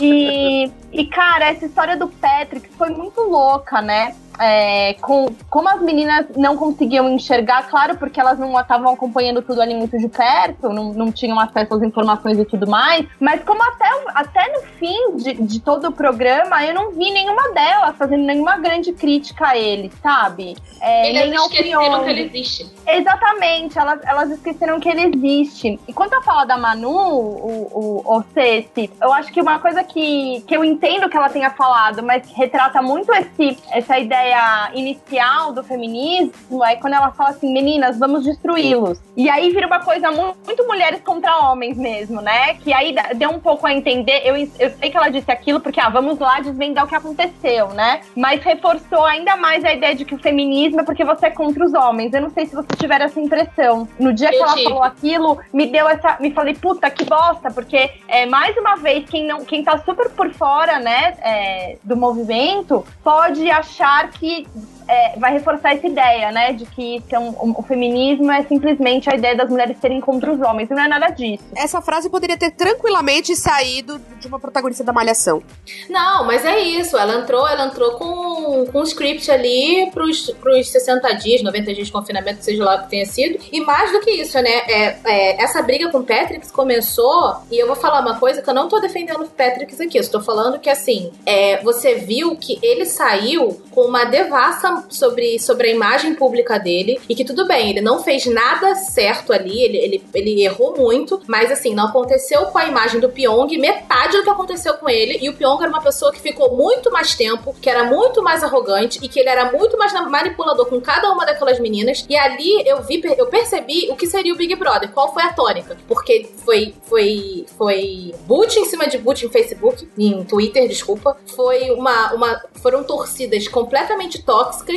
e, 0.00 0.70
e, 0.92 1.06
cara, 1.06 1.50
essa 1.50 1.66
história 1.66 1.96
do 1.96 2.08
Patrick 2.08 2.68
foi 2.76 2.90
muito 2.90 3.09
louca, 3.18 3.80
né? 3.80 4.14
É, 4.40 4.94
com, 4.94 5.26
como 5.50 5.68
as 5.68 5.82
meninas 5.82 6.26
não 6.34 6.56
conseguiam 6.56 7.08
enxergar, 7.10 7.68
claro, 7.68 7.96
porque 7.98 8.18
elas 8.18 8.38
não 8.38 8.58
estavam 8.58 8.92
acompanhando 8.94 9.42
tudo 9.42 9.60
ali 9.60 9.74
muito 9.74 9.98
de 9.98 10.08
perto, 10.08 10.70
não, 10.70 10.94
não 10.94 11.12
tinham 11.12 11.38
acesso 11.38 11.74
às 11.74 11.82
informações 11.82 12.38
e 12.38 12.44
tudo 12.46 12.66
mais, 12.66 13.06
mas 13.20 13.44
como 13.44 13.62
até, 13.62 13.88
até 14.14 14.52
no 14.52 14.62
fim 14.78 15.16
de, 15.16 15.34
de 15.34 15.60
todo 15.60 15.88
o 15.88 15.92
programa, 15.92 16.64
eu 16.64 16.72
não 16.72 16.90
vi 16.92 17.10
nenhuma 17.10 17.52
delas 17.52 17.96
fazendo 17.96 18.24
nenhuma 18.24 18.56
grande 18.56 18.92
crítica 18.92 19.48
a 19.48 19.58
ele, 19.58 19.92
sabe? 20.02 20.56
É, 20.80 21.10
Eles 21.10 21.30
nem 21.30 21.34
esqueceram 21.34 22.04
que 22.04 22.10
ele 22.10 22.22
existe. 22.22 22.66
Exatamente, 22.86 23.78
elas, 23.78 24.00
elas 24.04 24.30
esqueceram 24.30 24.80
que 24.80 24.88
ele 24.88 25.14
existe. 25.14 25.78
E 25.86 25.92
quando 25.92 26.14
eu 26.14 26.22
falo 26.22 26.46
da 26.46 26.56
Manu, 26.56 26.88
o, 26.88 28.02
o, 28.06 28.16
o 28.16 28.24
Ceci, 28.32 28.90
eu 29.02 29.12
acho 29.12 29.30
que 29.30 29.40
uma 29.42 29.58
coisa 29.58 29.84
que, 29.84 30.42
que 30.46 30.56
eu 30.56 30.64
entendo 30.64 31.10
que 31.10 31.16
ela 31.16 31.28
tenha 31.28 31.50
falado, 31.50 32.02
mas 32.02 32.26
retrata 32.32 32.80
muito 32.80 33.12
esse, 33.12 33.58
essa 33.70 33.98
ideia 33.98 34.29
ideia 34.30 34.70
inicial 34.74 35.52
do 35.52 35.62
feminismo 35.62 36.64
é 36.64 36.76
quando 36.76 36.94
ela 36.94 37.10
fala 37.10 37.30
assim, 37.30 37.52
meninas, 37.52 37.98
vamos 37.98 38.24
destruí-los. 38.24 39.00
E 39.16 39.28
aí 39.28 39.50
vira 39.50 39.66
uma 39.66 39.80
coisa 39.80 40.10
muito, 40.10 40.66
mulheres 40.66 41.00
contra 41.02 41.50
homens 41.50 41.76
mesmo, 41.76 42.20
né? 42.20 42.54
Que 42.54 42.72
aí 42.72 42.94
deu 43.16 43.30
um 43.30 43.40
pouco 43.40 43.66
a 43.66 43.72
entender. 43.72 44.22
Eu, 44.24 44.36
eu 44.36 44.70
sei 44.70 44.90
que 44.90 44.96
ela 44.96 45.08
disse 45.08 45.30
aquilo 45.30 45.60
porque, 45.60 45.80
ah, 45.80 45.88
vamos 45.88 46.18
lá 46.18 46.40
desvendar 46.40 46.84
o 46.84 46.88
que 46.88 46.94
aconteceu, 46.94 47.68
né? 47.68 48.00
Mas 48.16 48.42
reforçou 48.42 49.04
ainda 49.04 49.36
mais 49.36 49.64
a 49.64 49.72
ideia 49.72 49.94
de 49.94 50.04
que 50.04 50.14
o 50.14 50.18
feminismo 50.18 50.80
é 50.80 50.84
porque 50.84 51.04
você 51.04 51.26
é 51.26 51.30
contra 51.30 51.64
os 51.64 51.74
homens. 51.74 52.12
Eu 52.12 52.22
não 52.22 52.30
sei 52.30 52.46
se 52.46 52.54
vocês 52.54 52.78
tiveram 52.78 53.06
essa 53.06 53.20
impressão. 53.20 53.88
No 53.98 54.12
dia 54.12 54.30
que 54.30 54.36
ela 54.36 54.56
falou 54.56 54.82
aquilo, 54.82 55.38
me 55.52 55.66
deu 55.66 55.88
essa. 55.88 56.16
Me 56.20 56.30
falei, 56.30 56.54
puta, 56.54 56.90
que 56.90 57.04
bosta, 57.04 57.50
porque 57.50 57.90
é, 58.06 58.26
mais 58.26 58.56
uma 58.56 58.76
vez, 58.76 59.08
quem, 59.08 59.26
não, 59.26 59.44
quem 59.44 59.64
tá 59.64 59.78
super 59.78 60.10
por 60.10 60.32
fora, 60.32 60.78
né, 60.78 61.14
é, 61.22 61.76
do 61.82 61.96
movimento, 61.96 62.84
pode 63.02 63.50
achar 63.50 64.10
que 64.20 64.46
é, 64.90 65.18
vai 65.18 65.32
reforçar 65.32 65.74
essa 65.74 65.86
ideia, 65.86 66.32
né, 66.32 66.52
de 66.52 66.66
que 66.66 66.96
então, 66.96 67.28
o, 67.40 67.60
o, 67.60 67.62
feminismo 67.62 68.30
é 68.30 68.42
simplesmente 68.44 69.08
a 69.08 69.14
ideia 69.14 69.36
das 69.36 69.48
mulheres 69.48 69.76
serem 69.80 70.00
contra 70.00 70.32
os 70.32 70.40
homens, 70.40 70.70
e 70.70 70.74
não 70.74 70.82
é 70.82 70.88
nada 70.88 71.08
disso. 71.10 71.44
Essa 71.54 71.80
frase 71.80 72.10
poderia 72.10 72.36
ter 72.36 72.50
tranquilamente 72.50 73.36
saído 73.36 74.00
de 74.18 74.26
uma 74.26 74.40
protagonista 74.40 74.82
da 74.82 74.92
Malhação. 74.92 75.42
Não, 75.88 76.26
mas 76.26 76.44
é 76.44 76.58
isso, 76.58 76.96
ela 76.96 77.20
entrou, 77.20 77.46
ela 77.46 77.66
entrou 77.66 77.92
com, 77.92 78.66
com 78.66 78.80
um 78.80 78.82
script 78.82 79.30
ali 79.30 79.90
pros, 79.92 80.30
pros 80.40 80.68
60 80.70 81.12
dias, 81.14 81.42
90 81.42 81.74
dias 81.74 81.86
de 81.86 81.92
confinamento, 81.92 82.42
seja 82.42 82.64
lá 82.64 82.76
o 82.76 82.82
que 82.82 82.90
tenha 82.90 83.06
sido, 83.06 83.38
e 83.52 83.60
mais 83.60 83.92
do 83.92 84.00
que 84.00 84.10
isso, 84.10 84.36
né, 84.42 84.50
é, 84.50 84.96
é, 85.04 85.42
essa 85.42 85.62
briga 85.62 85.88
com 85.90 85.98
o 85.98 86.04
Patrick 86.04 86.50
começou, 86.52 87.36
e 87.50 87.58
eu 87.58 87.66
vou 87.66 87.76
falar 87.76 88.00
uma 88.00 88.18
coisa 88.18 88.42
que 88.42 88.50
eu 88.50 88.54
não 88.54 88.68
tô 88.68 88.80
defendendo 88.80 89.22
o 89.22 89.28
Patrick 89.28 89.80
aqui, 89.80 89.98
eu 89.98 90.02
estou 90.02 90.20
falando 90.20 90.58
que, 90.58 90.68
assim, 90.68 91.12
é, 91.24 91.62
você 91.62 91.94
viu 91.94 92.36
que 92.36 92.58
ele 92.62 92.84
saiu 92.84 93.60
com 93.70 93.82
uma 93.82 94.04
devassa 94.04 94.79
sobre, 94.88 95.38
sobre 95.38 95.68
a 95.68 95.74
imagem 95.74 96.14
pública 96.14 96.58
dele 96.58 97.00
e 97.08 97.14
que 97.14 97.24
tudo 97.24 97.46
bem, 97.46 97.70
ele 97.70 97.80
não 97.80 98.02
fez 98.02 98.26
nada 98.26 98.74
certo 98.74 99.32
ali, 99.32 99.62
ele, 99.62 99.78
ele, 99.78 100.04
ele 100.14 100.42
errou 100.42 100.76
muito, 100.76 101.20
mas 101.26 101.50
assim, 101.50 101.74
não 101.74 101.86
aconteceu 101.86 102.46
com 102.46 102.58
a 102.58 102.66
imagem 102.66 103.00
do 103.00 103.08
Pyong 103.08 103.50
metade 103.58 104.16
do 104.16 104.22
que 104.22 104.30
aconteceu 104.30 104.74
com 104.74 104.88
ele. 104.88 105.18
E 105.20 105.28
o 105.28 105.34
Pyong 105.34 105.60
era 105.62 105.70
uma 105.70 105.82
pessoa 105.82 106.12
que 106.12 106.20
ficou 106.20 106.56
muito 106.56 106.90
mais 106.90 107.14
tempo, 107.14 107.54
que 107.60 107.68
era 107.68 107.84
muito 107.84 108.22
mais 108.22 108.42
arrogante 108.42 108.98
e 109.02 109.08
que 109.08 109.20
ele 109.20 109.28
era 109.28 109.52
muito 109.52 109.76
mais 109.76 109.92
manipulador 109.92 110.66
com 110.66 110.80
cada 110.80 111.10
uma 111.12 111.24
daquelas 111.24 111.58
meninas. 111.58 112.04
E 112.08 112.16
ali 112.16 112.66
eu 112.66 112.82
vi, 112.82 113.00
eu 113.16 113.26
percebi 113.26 113.88
o 113.90 113.96
que 113.96 114.06
seria 114.06 114.32
o 114.32 114.36
Big 114.36 114.54
Brother, 114.54 114.90
qual 114.90 115.12
foi 115.12 115.22
a 115.22 115.32
tônica. 115.32 115.76
Porque 115.86 116.30
foi, 116.44 116.74
foi, 116.82 117.46
foi 117.56 118.14
boot 118.26 118.58
em 118.58 118.64
cima 118.64 118.86
de 118.86 118.98
boot 118.98 119.24
em 119.24 119.28
Facebook, 119.28 119.88
em 119.96 120.24
Twitter, 120.24 120.68
desculpa. 120.68 121.16
Foi 121.34 121.70
uma, 121.70 122.12
uma, 122.12 122.42
foram 122.62 122.82
torcidas 122.84 123.46
completamente 123.48 124.22
tóxicas 124.22 124.69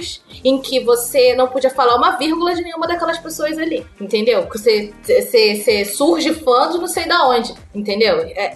em 0.44 0.60
que 0.62 0.80
você 0.80 1.36
não 1.36 1.48
podia 1.48 1.70
falar 1.70 1.96
uma 1.96 2.12
vírgula 2.12 2.54
de 2.54 2.62
nenhuma 2.62 2.88
daquelas 2.88 3.18
pessoas 3.18 3.58
ali, 3.58 3.86
entendeu? 4.00 4.48
Que 4.48 4.58
você, 4.58 4.94
você, 5.04 5.56
você 5.56 5.86
surge 5.86 6.34
fã 6.34 6.70
de 6.72 6.78
não 6.78 6.88
sei 6.88 7.08
da 7.08 7.28
onde, 7.28 7.54
entendeu? 7.74 8.20
É, 8.20 8.56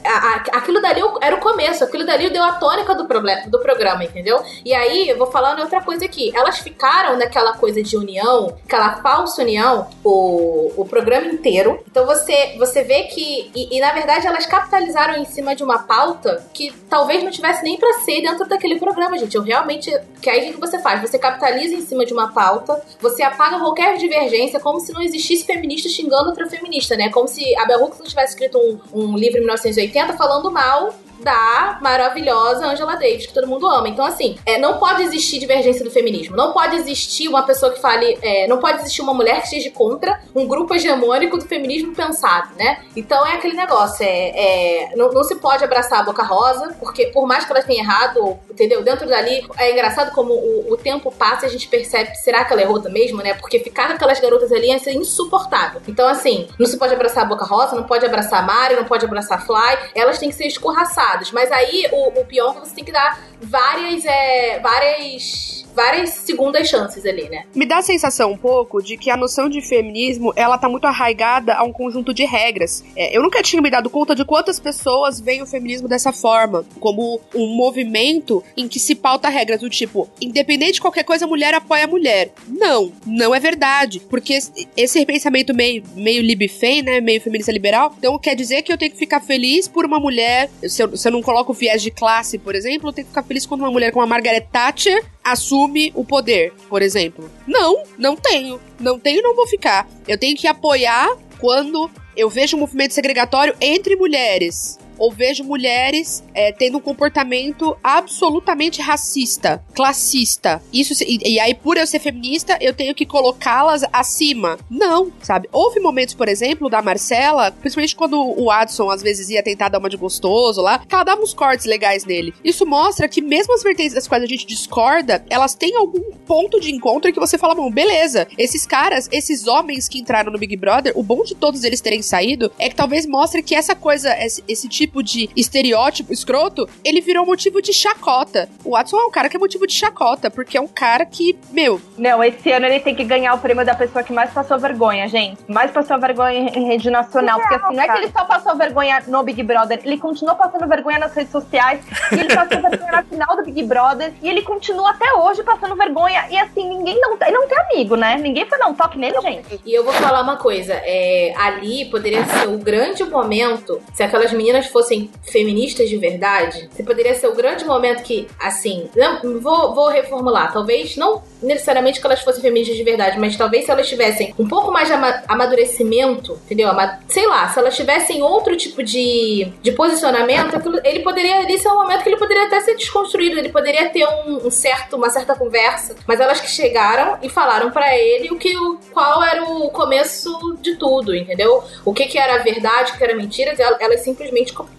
aquilo 0.52 0.82
dali 0.82 1.02
era 1.22 1.36
o 1.36 1.40
começo, 1.40 1.84
aquilo 1.84 2.06
dali 2.06 2.30
deu 2.30 2.44
a 2.44 2.54
tônica 2.54 2.94
do, 2.96 3.06
problema, 3.06 3.48
do 3.48 3.60
programa, 3.60 4.04
entendeu? 4.04 4.42
E 4.66 4.74
aí, 4.74 5.10
eu 5.10 5.18
vou 5.18 5.28
falando 5.28 5.60
outra 5.60 5.82
coisa 5.82 6.06
aqui. 6.06 6.32
Elas 6.36 6.60
ficaram 6.60 7.18
naquela 7.18 7.54
coisa 7.54 7.82
de 7.82 7.98
união, 7.98 8.58
aquela 8.66 9.02
falsa 9.02 9.42
união, 9.42 9.88
o, 10.04 10.74
o 10.76 10.86
programa 10.86 11.28
inteiro. 11.28 11.84
Então 11.90 12.06
você, 12.06 12.56
você 12.58 12.84
vê 12.84 13.04
que. 13.04 13.52
E, 13.56 13.78
e 13.78 13.80
na 13.80 13.92
verdade 13.92 14.28
elas 14.28 14.46
capitalizaram 14.46 15.16
em 15.16 15.26
cima 15.26 15.56
de 15.56 15.64
uma 15.64 15.80
pauta 15.80 16.46
que 16.54 16.72
talvez 16.90 17.24
não 17.24 17.32
tivesse 17.32 17.64
nem 17.64 17.78
pra 17.78 17.94
ser 18.00 18.22
dentro 18.22 18.48
daquele 18.48 18.80
programa, 18.80 19.18
gente. 19.18 19.36
Eu 19.36 19.44
realmente. 19.44 19.92
Que 20.22 20.30
aí 20.30 20.50
o 20.50 20.54
que 20.54 20.60
você 20.60 20.80
faz? 20.80 21.02
Você 21.02 21.18
capitaliza 21.28 21.76
em 21.76 21.82
cima 21.82 22.06
de 22.06 22.14
uma 22.14 22.32
pauta, 22.32 22.82
você 23.00 23.22
apaga 23.24 23.60
qualquer 23.60 23.98
divergência, 23.98 24.60
como 24.60 24.80
se 24.80 24.94
não 24.94 25.02
existisse 25.02 25.46
feminista 25.46 25.90
xingando 25.90 26.30
outra 26.30 26.48
feminista, 26.48 26.96
né? 26.96 27.10
Como 27.10 27.28
se 27.28 27.56
a 27.58 27.66
Bell 27.66 27.84
Hooks 27.84 28.00
não 28.00 28.06
tivesse 28.06 28.34
escrito 28.34 28.58
um, 28.58 28.80
um 28.94 29.18
livro 29.18 29.38
em 29.38 29.42
1980 29.42 30.14
falando 30.14 30.52
mal 30.52 30.94
da 31.28 31.78
maravilhosa 31.82 32.66
Angela 32.66 32.96
Davis, 32.96 33.26
que 33.26 33.34
todo 33.34 33.48
mundo 33.48 33.68
ama. 33.68 33.90
Então, 33.90 34.06
assim, 34.06 34.38
é, 34.46 34.58
não 34.58 34.78
pode 34.78 35.04
existir 35.04 35.40
divergência 35.40 35.84
do 35.84 35.92
feminismo. 35.92 36.38
Não 36.38 36.54
pode 36.54 36.78
existir 36.78 37.28
uma 37.28 37.44
pessoa 37.44 37.74
que 37.74 37.82
fale. 37.82 38.18
É, 38.22 38.48
não 38.48 38.60
pode 38.60 38.80
existir 38.80 39.02
uma 39.02 39.14
mulher 39.14 39.40
que 39.40 39.44
esteja 39.44 39.70
contra 39.72 40.22
um 40.34 40.48
grupo 40.48 40.74
hegemônico 40.74 41.38
do 41.38 41.46
feminismo 41.46 41.94
pensado, 41.94 42.56
né? 42.56 42.82
Então 42.96 43.28
é 43.28 43.34
aquele 43.34 43.58
negócio. 43.58 44.06
É, 44.06 44.92
é 44.92 44.96
não, 44.96 45.12
não, 45.12 45.22
se 45.22 45.36
pode 45.36 45.66
abraçar 45.66 46.00
a 46.00 46.04
boca 46.04 46.24
rosa, 46.24 46.74
porque 46.80 47.08
por 47.08 47.28
mais 47.28 47.44
que 47.44 47.52
elas 47.52 47.66
tenham 47.66 47.84
errado, 47.84 48.40
entendeu? 48.50 48.82
Dentro 48.82 49.06
dali, 49.06 49.46
é 49.58 49.74
engraçado 49.74 50.14
como 50.14 50.34
o, 50.34 50.72
o 50.72 50.78
tempo 50.78 51.12
passa 51.12 51.46
e 51.46 51.50
a 51.50 51.52
gente 51.52 51.68
percebe 51.68 52.16
será 52.16 52.46
que 52.46 52.54
ela 52.54 52.62
errou 52.62 52.82
mesmo, 52.90 53.22
né? 53.22 53.34
Porque 53.34 53.60
ficar 53.60 53.88
com 53.88 53.94
aquelas 53.94 54.20
garotas 54.22 54.50
ali 54.54 54.68
ia 54.68 54.80
ser 54.80 54.94
insuportável. 54.94 55.82
Então, 55.90 56.08
assim, 56.08 56.48
não 56.58 56.66
se 56.66 56.78
pode 56.78 56.94
abraçar 56.94 57.24
a 57.24 57.28
boca 57.28 57.44
rosa, 57.44 57.76
não 57.76 57.84
pode 57.84 58.06
abraçar 58.06 58.40
a 58.40 58.44
Mari, 58.44 58.76
não 58.76 58.86
pode 58.86 59.04
abraçar 59.04 59.40
a 59.40 59.42
Fly, 59.42 59.90
elas 59.94 60.20
têm 60.20 60.30
que 60.30 60.36
ser 60.36 60.46
escorraçadas 60.46 61.17
mas 61.34 61.52
aí 61.52 61.88
o, 61.92 62.20
o 62.22 62.26
pior 62.26 62.52
é 62.52 62.54
que 62.54 62.68
você 62.68 62.76
tem 62.76 62.84
que 62.84 62.92
dar 62.92 63.20
várias, 63.42 64.06
é, 64.06 64.60
várias 64.60 65.67
várias 65.78 66.10
segundas 66.10 66.68
chances 66.68 67.06
ali, 67.06 67.30
né? 67.30 67.46
Me 67.54 67.64
dá 67.64 67.78
a 67.78 67.82
sensação 67.84 68.32
um 68.32 68.38
pouco 68.38 68.82
de 68.82 68.98
que 68.98 69.12
a 69.12 69.16
noção 69.16 69.48
de 69.48 69.62
feminismo, 69.62 70.34
ela 70.36 70.58
tá 70.58 70.68
muito 70.68 70.88
arraigada 70.88 71.54
a 71.54 71.64
um 71.64 71.72
conjunto 71.72 72.16
de 72.16 72.26
regras. 72.26 72.84
É, 72.96 73.16
eu 73.16 73.22
nunca 73.22 73.44
tinha 73.44 73.62
me 73.62 73.70
dado 73.70 73.88
conta 73.88 74.16
de 74.16 74.26
quantas 74.26 74.60
pessoas 74.60 75.22
veem 75.22 75.44
o 75.44 75.46
feminismo 75.46 75.88
dessa 75.88 76.12
forma, 76.12 76.66
como 76.80 77.22
um 77.36 77.56
movimento 77.56 78.44
em 78.58 78.68
que 78.68 78.80
se 78.80 78.96
pauta 78.96 79.30
regras 79.30 79.60
do 79.60 79.70
tipo, 79.70 80.10
independente 80.20 80.74
de 80.74 80.82
qualquer 80.82 81.04
coisa, 81.04 81.26
a 81.26 81.28
mulher 81.28 81.54
apoia 81.54 81.84
a 81.84 81.88
mulher. 81.88 82.32
Não, 82.48 82.92
não 83.06 83.36
é 83.36 83.40
verdade, 83.40 84.00
porque 84.10 84.40
esse 84.76 85.06
pensamento 85.06 85.54
meio, 85.54 85.84
meio 85.96 86.24
libfem, 86.24 86.82
né, 86.82 87.00
meio 87.00 87.22
feminista 87.22 87.52
liberal, 87.52 87.94
então 88.00 88.18
quer 88.18 88.34
dizer 88.34 88.64
que 88.64 88.74
eu 88.74 88.80
tenho 88.80 88.92
que 88.92 88.98
ficar 88.98 89.20
feliz 89.20 89.68
por 89.68 89.86
uma 89.86 90.00
mulher, 90.00 90.50
se 90.68 90.82
eu, 90.82 90.98
se 90.98 91.08
eu 91.08 91.12
não 91.12 91.22
coloco 91.22 91.54
viés 91.54 91.84
de 91.84 91.92
classe, 91.92 92.40
por 92.40 92.56
exemplo, 92.56 92.90
eu 92.90 92.94
tenho 92.94 93.06
que 93.06 93.12
ficar 93.12 93.22
feliz 93.22 93.46
quando 93.46 93.62
uma 93.62 93.72
mulher 93.72 93.92
como 93.92 94.04
a 94.04 94.08
Margaret 94.08 94.48
Thatcher 94.52 95.06
assume 95.24 95.67
o 95.94 96.06
poder, 96.06 96.54
por 96.70 96.82
exemplo. 96.82 97.30
Não, 97.46 97.84
não 97.98 98.16
tenho. 98.16 98.60
Não 98.80 99.00
tenho 99.00 99.20
e 99.20 99.22
não 99.22 99.36
vou 99.36 99.48
ficar. 99.48 99.88
Eu 100.08 100.18
tenho 100.18 100.36
que 100.36 100.48
apoiar 100.48 101.16
quando 101.40 101.90
eu 102.16 102.30
vejo 102.30 102.58
um 102.58 102.60
movimento 102.60 102.94
segregatório 102.94 103.56
entre 103.62 103.96
mulheres 103.96 104.80
ou 104.98 105.12
vejo 105.12 105.44
mulheres 105.44 106.24
é, 106.34 106.52
tendo 106.52 106.78
um 106.78 106.82
comportamento 106.82 107.78
absolutamente 107.84 108.82
racista, 108.82 109.64
classista. 109.74 110.62
Isso 110.74 110.94
e, 111.04 111.36
e, 111.36 111.40
aí 111.40 111.54
por 111.54 111.78
eu 111.78 111.88
ser 111.88 112.00
feminista 112.00 112.58
eu 112.62 112.74
tenho 112.74 112.96
que 112.96 113.06
colocá-las 113.06 113.84
acima. 113.92 114.58
Não, 114.70 115.12
sabe? 115.22 115.50
Houve 115.52 115.80
momentos, 115.80 116.14
por 116.14 116.28
exemplo, 116.28 116.70
da 116.70 116.82
Marcela, 116.82 117.52
principalmente 117.52 117.96
quando 117.96 118.18
o 118.20 118.50
Adson 118.52 118.90
às 118.90 119.02
vezes 119.02 119.30
ia 119.30 119.44
tentar 119.44 119.70
dar 119.70 119.80
uma 119.80 119.90
de 119.90 119.98
gostoso 119.98 120.62
lá, 120.62 120.80
que 120.80 120.94
ela 120.94 121.04
dava 121.04 121.22
uns 121.22 121.34
cortes 121.34 121.66
legais 121.66 122.06
nele. 122.06 122.34
Isso 122.44 122.66
mostra 122.66 123.08
que 123.08 123.22
mesmo 123.22 123.54
as 123.54 123.64
vertentes 123.64 123.94
das 123.94 124.08
quais 124.08 124.24
a 124.24 124.28
gente 124.28 124.46
discorda, 124.46 125.24
elas 125.30 125.56
têm 125.56 125.76
algum 125.76 126.12
ponto 126.26 126.60
de 126.60 126.74
encontro 126.74 127.12
que 127.12 127.20
você 127.20 127.38
fala, 127.38 127.56
bom, 127.56 127.72
beleza, 127.72 128.28
esses 128.38 128.66
caras, 128.66 129.08
esses 129.12 129.48
homens 129.48 129.88
que 129.88 130.00
entraram 130.00 130.32
no 130.32 130.38
Big 130.38 130.56
Brother, 130.56 130.94
o 130.96 131.04
bom 131.04 131.24
de 131.24 131.36
todos 131.36 131.64
eles 131.64 131.82
terem 131.82 132.02
saído 132.02 132.52
é 132.58 132.70
que 132.70 132.76
talvez 132.76 133.06
mostre 133.06 133.42
que 133.42 133.56
essa 133.56 133.76
coisa, 133.76 134.16
esse, 134.24 134.44
esse 134.48 134.68
tipo 134.68 134.87
tipo 134.88 135.04
de 135.04 135.30
estereótipo 135.36 136.14
escroto, 136.14 136.68
ele 136.84 137.02
virou 137.02 137.26
motivo 137.26 137.62
de 137.62 137.74
chacota. 137.74 138.50
O 138.64 138.72
Watson 138.72 138.98
é 138.98 139.06
um 139.06 139.12
cara 139.12 139.30
que 139.30 139.36
é 139.36 139.40
motivo 139.40 139.68
de 139.68 139.74
chacota, 139.74 140.32
porque 140.32 140.58
é 140.58 140.62
um 140.62 140.68
cara 140.68 141.06
que, 141.06 141.38
meu. 141.52 141.80
Não, 141.98 142.24
esse 142.24 142.52
ano 142.52 142.66
ele 142.66 142.80
tem 142.80 142.96
que 142.96 143.04
ganhar 143.04 143.34
o 143.34 143.40
prêmio 143.40 143.66
da 143.66 143.76
pessoa 143.76 144.04
que 144.04 144.14
mais 144.14 144.32
passou 144.32 144.58
vergonha, 144.58 145.08
gente. 145.08 145.40
Mais 145.48 145.72
passou 145.72 146.00
vergonha 146.00 146.52
em 146.56 146.66
rede 146.66 146.90
nacional. 146.90 147.40
Porque 147.40 147.56
assim, 147.56 147.76
não 147.76 147.84
é 147.84 147.88
que 147.88 147.98
ele 147.98 148.12
só 148.12 148.24
passou 148.26 148.56
vergonha 148.56 149.04
no 149.08 149.24
Big 149.24 149.44
Brother, 149.44 149.82
ele 149.84 149.98
continuou 149.98 150.36
passando 150.36 150.68
vergonha 150.68 151.00
nas 151.00 151.14
redes 151.14 151.32
sociais, 151.32 151.82
e 152.12 152.16
ele 152.16 152.34
passou 152.34 152.62
vergonha 152.62 152.92
na 152.92 153.04
final 153.04 153.36
do 153.36 153.44
Big 153.44 153.64
Brother, 153.64 154.14
e 154.22 154.30
ele 154.30 154.42
continua 154.42 154.92
até 154.92 155.14
hoje 155.14 155.44
passando 155.44 155.76
vergonha. 155.76 156.28
E 156.30 156.38
assim, 156.38 156.68
ninguém 156.68 157.00
não. 157.00 157.18
Ele 157.20 157.38
não 157.38 157.48
tem 157.48 157.58
amigo, 157.60 157.96
né? 157.96 158.18
Ninguém 158.18 158.46
foi 158.46 158.58
dar 158.58 158.68
um 158.68 158.74
toque 158.74 158.98
nele, 158.98 159.20
gente. 159.22 159.60
E 159.66 159.74
eu 159.74 159.84
vou 159.84 159.94
falar 159.94 160.22
uma 160.22 160.38
coisa: 160.38 160.74
é, 160.74 161.34
ali 161.38 161.86
poderia 161.86 162.24
ser 162.26 162.48
o 162.48 162.58
grande 162.58 163.04
momento, 163.04 163.82
se 163.94 164.04
aquelas 164.04 164.32
meninas 164.32 164.68
fossem 164.78 165.10
feministas 165.24 165.90
de 165.90 165.98
verdade, 165.98 166.70
poderia 166.86 167.16
ser 167.16 167.28
o 167.28 167.36
grande 167.36 167.66
momento 167.66 168.04
que, 168.04 168.28
assim, 168.40 168.88
não, 168.96 169.40
vou, 169.40 169.74
vou 169.74 169.90
reformular, 169.90 170.54
talvez 170.54 170.96
não 170.96 171.24
necessariamente 171.42 172.00
que 172.00 172.06
elas 172.06 172.22
fossem 172.22 172.42
feministas 172.42 172.78
de 172.78 172.84
verdade, 172.84 173.20
mas 173.20 173.36
talvez 173.36 173.66
se 173.66 173.72
elas 173.72 173.88
tivessem 173.88 174.34
um 174.38 174.48
pouco 174.48 174.72
mais 174.72 174.88
de 174.88 174.94
ama 174.94 175.24
amadurecimento, 175.28 176.40
entendeu? 176.46 176.70
Sei 177.08 177.28
lá, 177.28 177.50
se 177.50 177.60
elas 177.60 177.76
tivessem 177.76 178.22
outro 178.22 178.56
tipo 178.56 178.84
de, 178.84 179.52
de 179.62 179.72
posicionamento, 179.72 180.60
ele 180.84 181.00
poderia 181.00 181.40
ali 181.40 181.58
ser 181.58 181.70
um 181.70 181.76
momento 181.76 182.04
que 182.04 182.10
ele 182.10 182.18
poderia 182.18 182.46
até 182.46 182.62
ser 182.62 182.76
desconstruído, 182.76 183.38
ele 183.38 183.50
poderia 183.50 183.90
ter 183.90 184.06
um, 184.06 184.48
um 184.48 184.52
certo, 184.52 184.96
uma 184.96 185.10
certa 185.10 185.36
conversa, 185.36 185.96
mas 186.08 186.20
elas 186.20 186.40
que 186.40 186.50
chegaram 186.50 187.18
e 187.22 187.30
falaram 187.30 187.72
para 187.72 187.96
ele 187.98 188.32
o 188.32 188.38
que 188.38 188.58
o, 188.58 188.80
qual 188.92 189.24
era 189.24 189.44
o 189.44 189.70
começo 189.70 190.58
de 190.62 190.76
tudo, 190.76 191.16
entendeu? 191.16 191.64
O 191.86 191.94
que 191.94 192.06
que 192.06 192.18
era 192.18 192.42
verdade, 192.44 192.94
o 192.94 192.98
que 192.98 193.04
era 193.04 193.16
mentira, 193.16 193.54
elas, 193.58 193.78
elas 193.80 194.04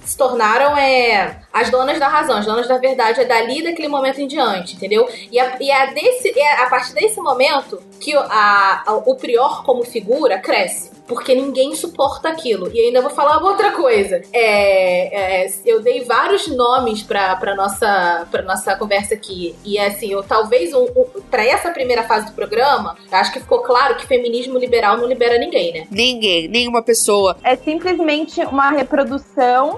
se 0.04 0.16
tornaram 0.16 0.76
é, 0.76 1.42
as 1.52 1.70
donas 1.70 1.98
da 1.98 2.08
razão, 2.08 2.38
as 2.38 2.46
donas 2.46 2.66
da 2.66 2.78
verdade 2.78 3.20
é 3.20 3.24
dali 3.24 3.62
daquele 3.62 3.88
momento 3.88 4.20
em 4.20 4.26
diante, 4.26 4.76
entendeu? 4.76 5.08
E 5.30 5.38
a, 5.38 5.56
e 5.60 5.70
a 5.70 5.86
desse 5.86 6.38
é 6.38 6.62
a 6.62 6.66
partir 6.66 6.94
desse 6.94 7.20
momento 7.20 7.80
que 8.00 8.14
a, 8.16 8.82
a, 8.86 8.92
o 9.04 9.14
prior 9.16 9.64
como 9.64 9.84
figura 9.84 10.38
cresce 10.38 10.98
porque 11.08 11.34
ninguém 11.34 11.74
suporta 11.74 12.28
aquilo. 12.28 12.70
E 12.72 12.78
ainda 12.78 13.00
vou 13.00 13.10
falar 13.10 13.42
outra 13.42 13.72
coisa. 13.72 14.20
É, 14.30 15.44
é, 15.46 15.52
eu 15.64 15.80
dei 15.80 16.04
vários 16.04 16.46
nomes 16.46 17.02
pra, 17.02 17.34
pra, 17.36 17.56
nossa, 17.56 18.28
pra 18.30 18.42
nossa 18.42 18.76
conversa 18.76 19.14
aqui. 19.14 19.56
E 19.64 19.78
assim, 19.78 20.12
eu 20.12 20.22
talvez 20.22 20.74
um, 20.74 20.84
um, 20.84 21.04
pra 21.30 21.44
essa 21.44 21.70
primeira 21.70 22.02
fase 22.02 22.26
do 22.26 22.32
programa, 22.32 22.96
acho 23.10 23.32
que 23.32 23.40
ficou 23.40 23.60
claro 23.60 23.96
que 23.96 24.06
feminismo 24.06 24.58
liberal 24.58 24.98
não 24.98 25.08
libera 25.08 25.38
ninguém, 25.38 25.72
né? 25.72 25.86
Ninguém, 25.90 26.46
nenhuma 26.46 26.82
pessoa. 26.82 27.38
É 27.42 27.56
simplesmente 27.56 28.42
uma 28.42 28.70
reprodução 28.70 29.77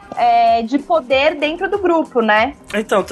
é, 0.17 0.61
de 0.63 0.79
poder 0.79 1.35
dentro 1.35 1.69
do 1.69 1.77
grupo, 1.77 2.21
né? 2.21 2.53
Então, 2.73 3.05